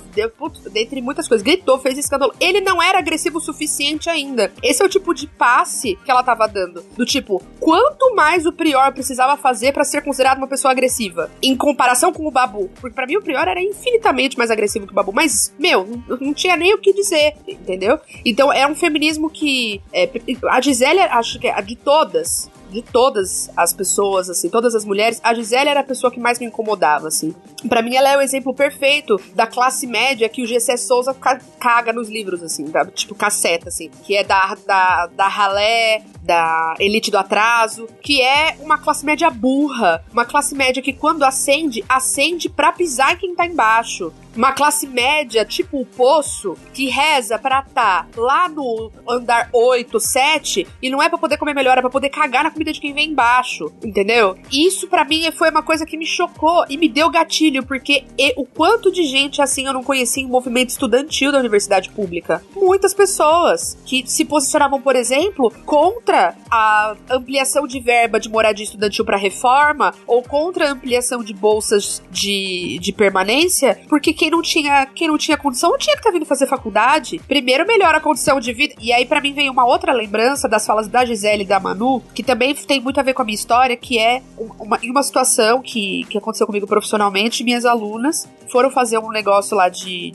dentre 0.71 1.01
muitas 1.01 1.27
coisas, 1.27 1.43
gritou, 1.43 1.79
fez 1.79 1.97
escândalo, 1.97 2.33
ele 2.39 2.61
não 2.61 2.81
era 2.81 2.99
agressivo 2.99 3.37
o 3.37 3.41
suficiente 3.41 4.09
ainda. 4.09 4.51
Esse 4.61 4.81
é 4.81 4.85
o 4.85 4.89
tipo 4.89 5.13
de 5.13 5.27
passe 5.27 5.97
que 6.03 6.11
ela 6.11 6.23
tava 6.23 6.47
dando. 6.47 6.83
Do 6.95 7.05
tipo, 7.05 7.41
quanto 7.59 8.13
mais 8.15 8.45
o 8.45 8.51
Prior 8.51 8.91
precisava 8.93 9.37
fazer 9.37 9.71
para 9.71 9.83
ser 9.83 10.01
considerado 10.01 10.37
uma 10.37 10.47
pessoa 10.47 10.71
agressiva, 10.71 11.29
em 11.41 11.55
comparação 11.55 12.11
com 12.11 12.27
o 12.27 12.31
Babu. 12.31 12.69
Porque 12.79 12.95
para 12.95 13.07
mim 13.07 13.17
o 13.17 13.21
Prior 13.21 13.47
era 13.47 13.61
infinitamente 13.61 14.37
mais 14.37 14.51
agressivo 14.51 14.85
que 14.85 14.91
o 14.91 14.95
Babu. 14.95 15.11
Mas, 15.13 15.53
meu, 15.57 15.87
não 16.19 16.33
tinha 16.33 16.55
nem 16.55 16.73
o 16.73 16.77
que 16.77 16.93
dizer, 16.93 17.35
entendeu? 17.47 17.99
Então 18.25 18.51
é 18.51 18.67
um 18.67 18.75
feminismo 18.75 19.29
que. 19.29 19.81
É, 19.93 20.09
a 20.49 20.61
Gisele, 20.61 20.99
acho 20.99 21.39
que 21.39 21.47
é 21.47 21.61
de 21.61 21.75
todas, 21.75 22.49
de 22.69 22.81
todas 22.81 23.49
as 23.55 23.73
pessoas, 23.73 24.29
assim, 24.29 24.49
todas 24.49 24.75
as 24.75 24.85
mulheres, 24.85 25.19
a 25.23 25.33
Gisele 25.33 25.69
era 25.69 25.79
a 25.79 25.83
pessoa 25.83 26.11
que 26.11 26.19
mais 26.19 26.39
me 26.39 26.45
incomodava, 26.45 27.07
assim. 27.07 27.33
Para 27.67 27.81
mim, 27.81 27.95
ela 27.95 28.09
é 28.09 28.17
o 28.17 28.21
exemplo 28.21 28.53
perfeito 28.53 29.19
da 29.33 29.47
classe 29.47 29.87
média 29.87 30.29
que 30.29 30.43
o 30.43 30.47
GC 30.47 30.77
Souza 30.77 31.15
caga 31.59 31.93
nos 31.93 32.09
livros, 32.09 32.43
assim, 32.43 32.65
da, 32.65 32.85
tipo 32.85 33.15
casseta, 33.15 33.69
assim, 33.69 33.89
que 34.03 34.15
é 34.15 34.23
da, 34.23 34.55
da, 34.65 35.07
da 35.07 35.27
ralé, 35.27 36.03
da 36.21 36.75
elite 36.79 37.11
do 37.11 37.17
atraso, 37.17 37.87
que 38.01 38.21
é 38.21 38.57
uma 38.59 38.77
classe 38.77 39.05
média 39.05 39.29
burra, 39.29 40.03
uma 40.11 40.25
classe 40.25 40.55
média 40.55 40.81
que 40.81 40.93
quando 40.93 41.23
acende, 41.23 41.83
acende 41.87 42.49
pra 42.49 42.71
pisar 42.71 43.13
em 43.13 43.17
quem 43.17 43.35
tá 43.35 43.45
embaixo 43.45 44.11
uma 44.35 44.51
classe 44.51 44.87
média, 44.87 45.45
tipo 45.45 45.81
o 45.81 45.85
Poço, 45.85 46.57
que 46.73 46.89
reza 46.89 47.37
pra 47.37 47.61
tá 47.61 48.07
lá 48.15 48.47
no 48.47 48.91
andar 49.07 49.49
8, 49.51 49.99
7, 49.99 50.67
e 50.81 50.89
não 50.89 51.01
é 51.01 51.09
para 51.09 51.17
poder 51.17 51.37
comer 51.37 51.53
melhor, 51.53 51.77
é 51.77 51.81
pra 51.81 51.89
poder 51.89 52.09
cagar 52.09 52.43
na 52.43 52.51
comida 52.51 52.71
de 52.71 52.79
quem 52.79 52.93
vem 52.93 53.09
embaixo, 53.09 53.71
entendeu? 53.83 54.37
Isso 54.51 54.87
para 54.87 55.05
mim 55.05 55.31
foi 55.31 55.49
uma 55.49 55.63
coisa 55.63 55.85
que 55.85 55.97
me 55.97 56.05
chocou 56.05 56.65
e 56.69 56.77
me 56.77 56.87
deu 56.87 57.09
gatilho, 57.09 57.65
porque 57.65 58.05
e, 58.17 58.33
o 58.37 58.45
quanto 58.45 58.91
de 58.91 59.03
gente 59.03 59.41
assim 59.41 59.65
eu 59.65 59.73
não 59.73 59.83
conhecia 59.83 60.23
em 60.23 60.27
movimento 60.27 60.69
estudantil 60.69 61.31
da 61.31 61.39
universidade 61.39 61.89
pública. 61.89 62.43
Muitas 62.55 62.93
pessoas 62.93 63.77
que 63.85 64.05
se 64.07 64.25
posicionavam, 64.25 64.81
por 64.81 64.95
exemplo, 64.95 65.51
contra 65.65 66.35
a 66.49 66.95
ampliação 67.09 67.67
de 67.67 67.79
verba 67.79 68.19
de 68.19 68.29
moradia 68.29 68.63
estudantil 68.63 69.05
para 69.05 69.17
reforma 69.17 69.93
ou 70.07 70.21
contra 70.21 70.67
a 70.67 70.71
ampliação 70.71 71.23
de 71.23 71.33
bolsas 71.33 72.01
de, 72.11 72.79
de 72.79 72.91
permanência, 72.91 73.79
porque 73.87 74.13
quem 74.13 74.24
não 74.29 74.41
tinha, 74.41 74.85
quem 74.87 75.07
não 75.07 75.17
tinha 75.17 75.37
condição 75.37 75.71
não 75.71 75.77
tinha 75.77 75.95
que 75.95 75.99
estar 75.99 76.09
tá 76.09 76.13
vindo 76.13 76.25
fazer 76.25 76.47
faculdade. 76.47 77.19
Primeiro 77.27 77.65
melhora 77.65 77.97
a 77.97 78.01
condição 78.01 78.39
de 78.39 78.53
vida. 78.53 78.75
E 78.79 78.91
aí 78.91 79.05
para 79.05 79.21
mim 79.21 79.33
veio 79.33 79.51
uma 79.51 79.65
outra 79.65 79.93
lembrança 79.93 80.47
das 80.47 80.65
falas 80.65 80.87
da 80.87 81.05
Gisele 81.05 81.43
e 81.43 81.47
da 81.47 81.59
Manu, 81.59 82.01
que 82.13 82.23
também 82.23 82.53
tem 82.53 82.79
muito 82.79 82.99
a 82.99 83.03
ver 83.03 83.13
com 83.13 83.21
a 83.21 83.25
minha 83.25 83.35
história, 83.35 83.75
que 83.75 83.97
é 83.97 84.21
uma, 84.37 84.79
uma 84.83 85.03
situação 85.03 85.61
que, 85.61 86.05
que 86.09 86.17
aconteceu 86.17 86.45
comigo 86.45 86.67
profissionalmente, 86.67 87.43
minhas 87.43 87.65
alunas 87.65 88.27
foram 88.49 88.69
fazer 88.71 88.97
um 88.97 89.09
negócio 89.09 89.55
lá 89.55 89.69
de. 89.69 90.13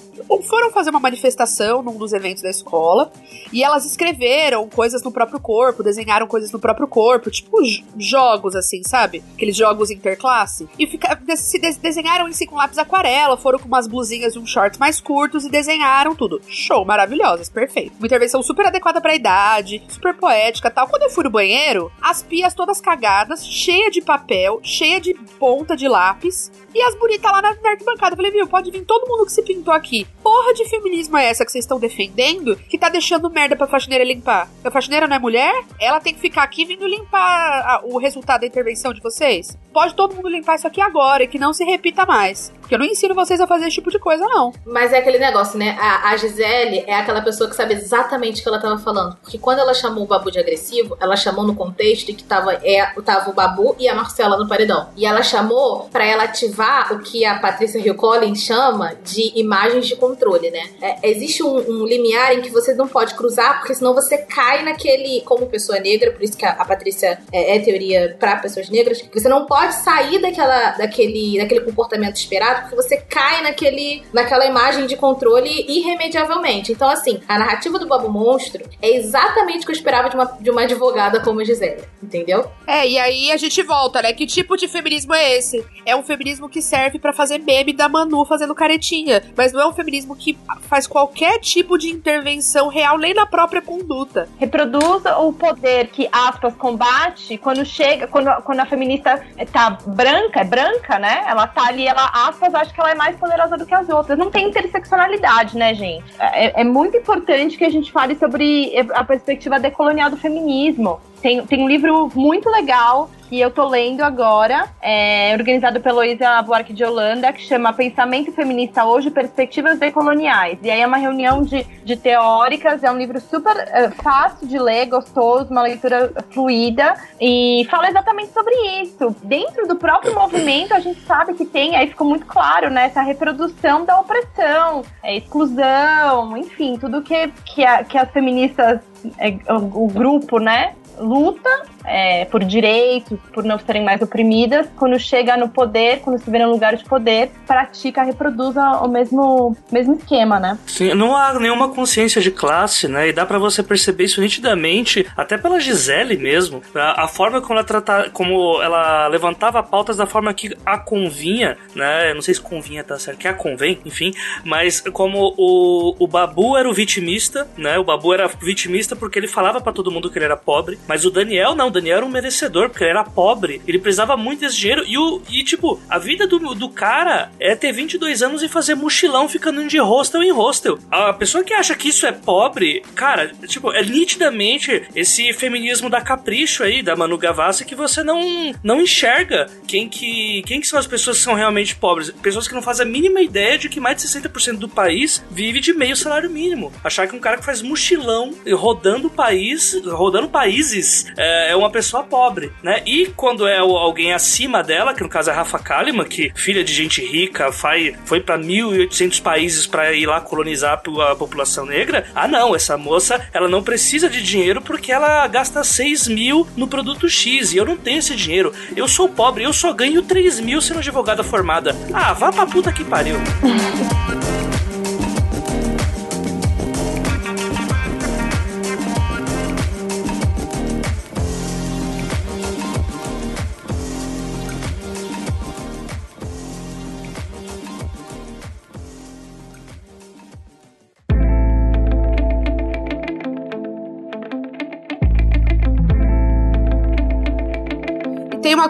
Foram 0.48 0.70
fazer 0.70 0.90
uma 0.90 1.00
manifestação 1.00 1.82
num 1.82 1.96
dos 1.96 2.12
eventos 2.12 2.42
da 2.42 2.50
escola. 2.50 3.12
E 3.52 3.64
elas 3.64 3.84
escreveram 3.84 4.68
coisas 4.68 5.02
no 5.02 5.10
próprio 5.10 5.40
corpo, 5.40 5.82
desenharam 5.82 6.26
coisas 6.26 6.52
no 6.52 6.58
próprio 6.58 6.86
corpo, 6.86 7.30
tipo 7.30 7.58
jogos, 7.96 8.54
assim, 8.54 8.82
sabe? 8.84 9.24
Aqueles 9.34 9.56
jogos 9.56 9.90
interclasse. 9.90 10.68
E 10.78 10.86
fica, 10.86 11.18
se 11.36 11.58
desenharam 11.58 12.28
em 12.28 12.32
si 12.32 12.46
com 12.46 12.56
lápis 12.56 12.78
aquarela, 12.78 13.36
foram 13.36 13.58
com 13.58 13.66
umas 13.66 13.86
blusinhas 13.86 14.34
e 14.34 14.38
uns 14.38 14.50
shorts 14.50 14.78
mais 14.78 15.00
curtos 15.00 15.44
e 15.44 15.50
desenharam 15.50 16.14
tudo. 16.14 16.40
Show, 16.46 16.84
maravilhosas, 16.84 17.48
perfeito. 17.48 17.94
Uma 17.98 18.06
intervenção 18.06 18.42
super 18.42 18.66
adequada 18.66 19.00
pra 19.00 19.14
idade, 19.14 19.82
super 19.88 20.14
poética 20.14 20.70
tal. 20.70 20.88
Quando 20.88 21.02
eu 21.02 21.10
fui 21.10 21.24
no 21.24 21.30
banheiro, 21.30 21.90
as 22.00 22.22
pias 22.22 22.54
todas 22.54 22.80
cagadas, 22.80 23.44
cheia 23.44 23.90
de 23.90 24.00
papel, 24.00 24.60
cheia 24.62 25.00
de 25.00 25.14
ponta 25.38 25.76
de 25.76 25.88
lápis. 25.88 26.52
E 26.72 26.80
as 26.82 26.94
bonitas 26.94 27.30
lá 27.30 27.42
na, 27.42 27.54
na 27.54 27.70
arquibancada. 27.70 28.19
Falei, 28.20 28.32
viu, 28.32 28.46
pode 28.46 28.70
vir 28.70 28.84
todo 28.84 29.08
mundo 29.08 29.24
que 29.24 29.32
se 29.32 29.40
pintou 29.40 29.72
aqui. 29.72 30.06
Porra 30.22 30.52
de 30.52 30.68
feminismo 30.68 31.16
é 31.16 31.24
essa 31.24 31.42
que 31.42 31.50
vocês 31.50 31.64
estão 31.64 31.80
defendendo 31.80 32.54
que 32.54 32.76
tá 32.76 32.90
deixando 32.90 33.30
merda 33.30 33.56
pra 33.56 33.66
faxineira 33.66 34.04
limpar? 34.04 34.46
A 34.62 34.70
faxineira 34.70 35.08
não 35.08 35.16
é 35.16 35.18
mulher? 35.18 35.64
Ela 35.80 36.00
tem 36.00 36.12
que 36.12 36.20
ficar 36.20 36.42
aqui 36.42 36.66
vindo 36.66 36.86
limpar 36.86 37.62
a, 37.64 37.80
o 37.82 37.96
resultado 37.96 38.42
da 38.42 38.46
intervenção 38.46 38.92
de 38.92 39.00
vocês? 39.00 39.56
Pode 39.72 39.94
todo 39.94 40.14
mundo 40.14 40.28
limpar 40.28 40.56
isso 40.56 40.66
aqui 40.66 40.82
agora 40.82 41.22
e 41.22 41.28
que 41.28 41.38
não 41.38 41.54
se 41.54 41.64
repita 41.64 42.04
mais. 42.04 42.52
Porque 42.70 42.76
eu 42.76 42.86
não 42.86 42.86
ensino 42.86 43.16
vocês 43.16 43.40
a 43.40 43.48
fazer 43.48 43.66
esse 43.66 43.74
tipo 43.74 43.90
de 43.90 43.98
coisa, 43.98 44.24
não. 44.28 44.52
Mas 44.64 44.92
é 44.92 44.98
aquele 44.98 45.18
negócio, 45.18 45.58
né? 45.58 45.76
A, 45.80 46.10
a 46.10 46.16
Gisele 46.16 46.84
é 46.86 46.94
aquela 46.94 47.20
pessoa 47.20 47.50
que 47.50 47.56
sabe 47.56 47.74
exatamente 47.74 48.38
o 48.38 48.42
que 48.44 48.48
ela 48.48 48.60
tava 48.60 48.78
falando. 48.78 49.16
Porque 49.16 49.38
quando 49.38 49.58
ela 49.58 49.74
chamou 49.74 50.04
o 50.04 50.06
Babu 50.06 50.30
de 50.30 50.38
agressivo, 50.38 50.96
ela 51.00 51.16
chamou 51.16 51.44
no 51.44 51.56
contexto 51.56 52.14
que 52.14 52.22
tava, 52.22 52.52
é, 52.62 52.86
tava 53.04 53.28
o 53.28 53.32
Babu 53.32 53.74
e 53.76 53.88
a 53.88 53.94
Marcela 53.96 54.36
no 54.36 54.46
paredão. 54.46 54.88
E 54.96 55.04
ela 55.04 55.20
chamou 55.20 55.88
para 55.90 56.04
ela 56.04 56.22
ativar 56.22 56.92
o 56.92 57.00
que 57.00 57.24
a 57.24 57.40
Patrícia 57.40 57.80
Hill 57.80 57.96
Collins 57.96 58.40
chama 58.40 58.92
de 59.02 59.32
imagens 59.34 59.88
de 59.88 59.96
controle, 59.96 60.48
né? 60.52 60.70
É, 60.80 61.10
existe 61.10 61.42
um, 61.42 61.56
um, 61.56 61.84
limiar 61.84 62.34
em 62.34 62.40
que 62.40 62.50
você 62.50 62.72
não 62.72 62.86
pode 62.86 63.14
cruzar, 63.14 63.58
porque 63.58 63.74
senão 63.74 63.94
você 63.94 64.16
cai 64.16 64.62
naquele. 64.62 65.22
Como 65.22 65.46
pessoa 65.46 65.80
negra, 65.80 66.12
por 66.12 66.22
isso 66.22 66.36
que 66.36 66.46
a, 66.46 66.52
a 66.52 66.64
Patrícia 66.64 67.18
é, 67.32 67.56
é 67.56 67.58
teoria 67.58 68.16
para 68.20 68.36
pessoas 68.36 68.70
negras, 68.70 69.04
você 69.12 69.28
não 69.28 69.44
pode 69.44 69.74
sair 69.74 70.20
daquela, 70.20 70.70
daquele, 70.72 71.36
daquele 71.36 71.62
comportamento 71.62 72.14
esperado, 72.14 72.59
porque 72.60 72.76
você 72.76 72.96
cai 72.96 73.42
naquele, 73.42 74.02
naquela 74.12 74.46
imagem 74.46 74.86
de 74.86 74.96
controle 74.96 75.64
irremediavelmente. 75.68 76.72
Então, 76.72 76.88
assim, 76.88 77.20
a 77.28 77.38
narrativa 77.38 77.78
do 77.78 77.86
Bobo 77.86 78.08
Monstro 78.08 78.64
é 78.80 78.96
exatamente 78.96 79.62
o 79.62 79.66
que 79.66 79.72
eu 79.72 79.76
esperava 79.76 80.08
de 80.08 80.16
uma, 80.16 80.24
de 80.40 80.50
uma 80.50 80.62
advogada 80.62 81.20
como 81.20 81.40
a 81.40 81.44
Gisele, 81.44 81.82
entendeu? 82.02 82.50
É, 82.66 82.86
e 82.86 82.98
aí 82.98 83.32
a 83.32 83.36
gente 83.36 83.62
volta, 83.62 84.02
né? 84.02 84.12
Que 84.12 84.26
tipo 84.26 84.56
de 84.56 84.68
feminismo 84.68 85.14
é 85.14 85.36
esse? 85.36 85.64
É 85.84 85.94
um 85.96 86.02
feminismo 86.02 86.48
que 86.48 86.62
serve 86.62 86.98
para 86.98 87.12
fazer 87.12 87.38
meme 87.38 87.72
da 87.72 87.88
Manu 87.88 88.24
fazendo 88.24 88.54
caretinha, 88.54 89.22
mas 89.36 89.52
não 89.52 89.60
é 89.60 89.66
um 89.66 89.72
feminismo 89.72 90.14
que 90.14 90.38
faz 90.62 90.86
qualquer 90.86 91.38
tipo 91.40 91.78
de 91.78 91.88
intervenção 91.88 92.68
real, 92.68 92.98
nem 92.98 93.14
na 93.14 93.26
própria 93.26 93.62
conduta. 93.62 94.28
Reproduz 94.38 95.02
o 95.18 95.32
poder 95.32 95.88
que 95.88 96.08
aspas 96.10 96.54
combate 96.54 97.36
quando 97.38 97.64
chega, 97.64 98.06
quando, 98.06 98.30
quando 98.42 98.60
a 98.60 98.66
feminista 98.66 99.24
tá 99.52 99.78
branca, 99.86 100.40
é 100.40 100.44
branca, 100.44 100.98
né? 100.98 101.24
Ela 101.26 101.46
tá 101.46 101.66
ali, 101.66 101.86
ela 101.86 102.10
aspas, 102.28 102.49
acho 102.58 102.72
que 102.72 102.80
ela 102.80 102.90
é 102.90 102.94
mais 102.94 103.16
poderosa 103.16 103.56
do 103.56 103.66
que 103.66 103.74
as 103.74 103.88
outras. 103.88 104.18
Não 104.18 104.30
tem 104.30 104.48
interseccionalidade, 104.48 105.56
né, 105.56 105.74
gente? 105.74 106.04
É, 106.18 106.60
é 106.60 106.64
muito 106.64 106.96
importante 106.96 107.56
que 107.56 107.64
a 107.64 107.70
gente 107.70 107.90
fale 107.92 108.14
sobre 108.16 108.72
a 108.94 109.04
perspectiva 109.04 109.58
decolonial 109.58 110.10
do 110.10 110.16
feminismo. 110.16 111.00
Tem, 111.20 111.44
tem 111.46 111.62
um 111.62 111.68
livro 111.68 112.10
muito 112.14 112.48
legal 112.50 113.10
que 113.30 113.40
eu 113.40 113.48
tô 113.48 113.68
lendo 113.68 114.00
agora, 114.00 114.64
é, 114.82 115.32
organizado 115.34 115.80
pela 115.80 116.00
Luísa 116.00 116.42
Buarque 116.42 116.72
de 116.72 116.82
Holanda, 116.84 117.32
que 117.32 117.40
chama 117.40 117.72
Pensamento 117.72 118.32
Feminista 118.32 118.84
Hoje, 118.84 119.08
Perspectivas 119.08 119.78
Decoloniais. 119.78 120.58
E 120.64 120.68
aí 120.68 120.80
é 120.80 120.86
uma 120.86 120.96
reunião 120.96 121.40
de, 121.40 121.62
de 121.62 121.94
teóricas, 121.94 122.82
é 122.82 122.90
um 122.90 122.98
livro 122.98 123.20
super 123.20 123.54
uh, 123.54 124.02
fácil 124.02 124.48
de 124.48 124.58
ler, 124.58 124.86
gostoso, 124.86 125.48
uma 125.48 125.62
leitura 125.62 126.12
fluida, 126.30 126.94
e 127.20 127.64
fala 127.70 127.88
exatamente 127.88 128.32
sobre 128.32 128.52
isso. 128.82 129.14
Dentro 129.22 129.68
do 129.68 129.76
próprio 129.76 130.12
movimento, 130.12 130.74
a 130.74 130.80
gente 130.80 131.00
sabe 131.02 131.34
que 131.34 131.44
tem, 131.44 131.76
aí 131.76 131.86
ficou 131.86 132.08
muito 132.08 132.26
claro, 132.26 132.68
né, 132.68 132.86
essa 132.86 133.00
reprodução 133.00 133.84
da 133.84 134.00
opressão, 134.00 134.82
é, 135.04 135.16
exclusão, 135.16 136.36
enfim, 136.36 136.76
tudo 136.76 137.00
que, 137.00 137.28
que, 137.44 137.64
a, 137.64 137.84
que 137.84 137.96
as 137.96 138.10
feministas, 138.10 138.80
é, 139.18 139.38
o, 139.52 139.84
o 139.84 139.86
grupo, 139.86 140.40
né, 140.40 140.74
luta 141.00 141.50
é, 141.84 142.24
por 142.26 142.44
direitos, 142.44 143.18
por 143.32 143.44
não 143.44 143.58
serem 143.58 143.84
mais 143.84 144.00
oprimidas, 144.02 144.66
quando 144.76 144.98
chega 144.98 145.36
no 145.36 145.48
poder, 145.48 146.00
quando 146.00 146.18
se 146.18 146.30
vê 146.30 146.38
no 146.38 146.50
lugar 146.50 146.76
de 146.76 146.84
poder, 146.84 147.30
pratica, 147.46 148.02
reproduz 148.02 148.54
o 148.56 148.88
mesmo, 148.88 149.56
mesmo 149.70 149.94
esquema, 149.94 150.38
né? 150.38 150.58
Sim, 150.66 150.94
não 150.94 151.16
há 151.16 151.38
nenhuma 151.38 151.68
consciência 151.68 152.20
de 152.20 152.30
classe, 152.30 152.88
né? 152.88 153.08
E 153.08 153.12
dá 153.12 153.24
para 153.24 153.38
você 153.38 153.62
perceber 153.62 154.04
isso 154.04 154.20
nitidamente, 154.20 155.06
até 155.16 155.36
pela 155.36 155.60
Gisele 155.60 156.16
mesmo. 156.16 156.62
A, 156.74 157.04
a, 157.04 157.08
forma 157.08 157.40
como 157.40 157.54
ela 157.54 157.64
tratava, 157.64 158.10
como 158.10 158.60
ela 158.62 159.08
levantava 159.08 159.62
pautas 159.62 159.96
da 159.96 160.06
forma 160.06 160.32
que 160.34 160.56
a 160.64 160.78
convinha, 160.78 161.56
né? 161.74 162.10
Eu 162.10 162.14
não 162.14 162.22
sei 162.22 162.34
se 162.34 162.40
convinha 162.40 162.84
tá 162.84 162.98
certo, 162.98 163.18
que 163.18 163.28
a 163.28 163.34
convém, 163.34 163.80
enfim, 163.84 164.12
mas 164.44 164.80
como 164.80 165.34
o, 165.36 165.96
o 165.98 166.06
Babu 166.06 166.56
era 166.56 166.68
o 166.68 166.72
vitimista, 166.72 167.48
né? 167.56 167.78
O 167.78 167.84
Babu 167.84 168.12
era 168.12 168.28
vitimista 168.28 168.94
porque 168.94 169.18
ele 169.18 169.28
falava 169.28 169.60
para 169.60 169.72
todo 169.72 169.90
mundo 169.90 170.10
que 170.10 170.18
ele 170.18 170.24
era 170.24 170.36
pobre, 170.36 170.78
mas 170.90 171.04
o 171.04 171.10
Daniel 171.10 171.54
não, 171.54 171.68
o 171.68 171.70
Daniel 171.70 171.98
era 171.98 172.04
um 172.04 172.08
merecedor, 172.08 172.68
porque 172.68 172.82
ele 172.82 172.90
era 172.90 173.04
pobre, 173.04 173.62
ele 173.64 173.78
precisava 173.78 174.16
muito 174.16 174.40
desse 174.40 174.56
dinheiro. 174.56 174.82
E, 174.84 174.98
o, 174.98 175.22
e 175.30 175.44
tipo, 175.44 175.80
a 175.88 176.00
vida 176.00 176.26
do, 176.26 176.52
do 176.52 176.68
cara 176.68 177.30
é 177.38 177.54
ter 177.54 177.70
22 177.70 178.24
anos 178.24 178.42
e 178.42 178.48
fazer 178.48 178.74
mochilão 178.74 179.28
ficando 179.28 179.64
de 179.68 179.78
hostel 179.78 180.20
em 180.20 180.32
hostel. 180.32 180.80
A 180.90 181.12
pessoa 181.12 181.44
que 181.44 181.54
acha 181.54 181.76
que 181.76 181.90
isso 181.90 182.06
é 182.06 182.10
pobre, 182.10 182.82
cara, 182.96 183.30
tipo, 183.46 183.70
é 183.72 183.84
nitidamente 183.84 184.82
esse 184.92 185.32
feminismo 185.32 185.88
da 185.88 186.00
capricho 186.00 186.64
aí, 186.64 186.82
da 186.82 186.96
Manu 186.96 187.16
Gavassi, 187.16 187.64
que 187.64 187.76
você 187.76 188.02
não, 188.02 188.52
não 188.60 188.80
enxerga 188.80 189.46
quem 189.68 189.88
que, 189.88 190.42
quem 190.44 190.60
que 190.60 190.66
são 190.66 190.76
as 190.76 190.88
pessoas 190.88 191.18
que 191.18 191.22
são 191.22 191.34
realmente 191.34 191.76
pobres. 191.76 192.10
Pessoas 192.10 192.48
que 192.48 192.54
não 192.54 192.62
fazem 192.62 192.84
a 192.84 192.90
mínima 192.90 193.20
ideia 193.20 193.56
de 193.56 193.68
que 193.68 193.78
mais 193.78 193.96
de 193.96 194.08
60% 194.08 194.56
do 194.56 194.68
país 194.68 195.24
vive 195.30 195.60
de 195.60 195.72
meio 195.72 195.94
salário 195.94 196.28
mínimo. 196.28 196.72
Achar 196.82 197.06
que 197.06 197.14
um 197.14 197.20
cara 197.20 197.36
que 197.36 197.44
faz 197.44 197.62
mochilão 197.62 198.34
rodando 198.56 199.06
o 199.06 199.10
país, 199.10 199.80
rodando 199.84 200.28
países 200.28 200.79
é, 201.16 201.50
é, 201.50 201.56
uma 201.56 201.70
pessoa 201.70 202.02
pobre, 202.02 202.52
né? 202.62 202.82
E 202.86 203.06
quando 203.16 203.46
é 203.46 203.58
alguém 203.58 204.12
acima 204.12 204.62
dela, 204.62 204.94
que 204.94 205.02
no 205.02 205.08
caso 205.08 205.30
é 205.30 205.32
a 205.32 205.36
Rafa 205.36 205.58
Kalimann, 205.58 206.06
que 206.06 206.32
filha 206.34 206.64
de 206.64 206.72
gente 206.72 207.04
rica, 207.04 207.52
foi, 207.52 207.94
foi 208.04 208.20
para 208.20 208.38
1.800 208.38 209.22
países 209.22 209.66
para 209.66 209.92
ir 209.92 210.06
lá 210.06 210.20
colonizar 210.20 210.74
a 210.74 211.16
população 211.16 211.66
negra, 211.66 212.06
ah 212.14 212.28
não, 212.28 212.54
essa 212.54 212.76
moça, 212.76 213.28
ela 213.32 213.48
não 213.48 213.62
precisa 213.62 214.08
de 214.08 214.22
dinheiro 214.22 214.60
porque 214.62 214.92
ela 214.92 215.26
gasta 215.26 215.62
6 215.62 216.08
mil 216.08 216.46
no 216.56 216.68
produto 216.68 217.08
X 217.08 217.52
e 217.52 217.56
eu 217.56 217.64
não 217.64 217.76
tenho 217.76 217.98
esse 217.98 218.14
dinheiro. 218.14 218.52
Eu 218.76 218.88
sou 218.88 219.08
pobre, 219.08 219.44
eu 219.44 219.52
só 219.52 219.72
ganho 219.72 220.02
3 220.02 220.40
mil 220.40 220.60
sendo 220.60 220.78
advogada 220.78 221.22
formada. 221.22 221.74
Ah, 221.92 222.12
vá 222.12 222.32
pra 222.32 222.46
puta 222.46 222.72
que 222.72 222.84
pariu. 222.84 223.16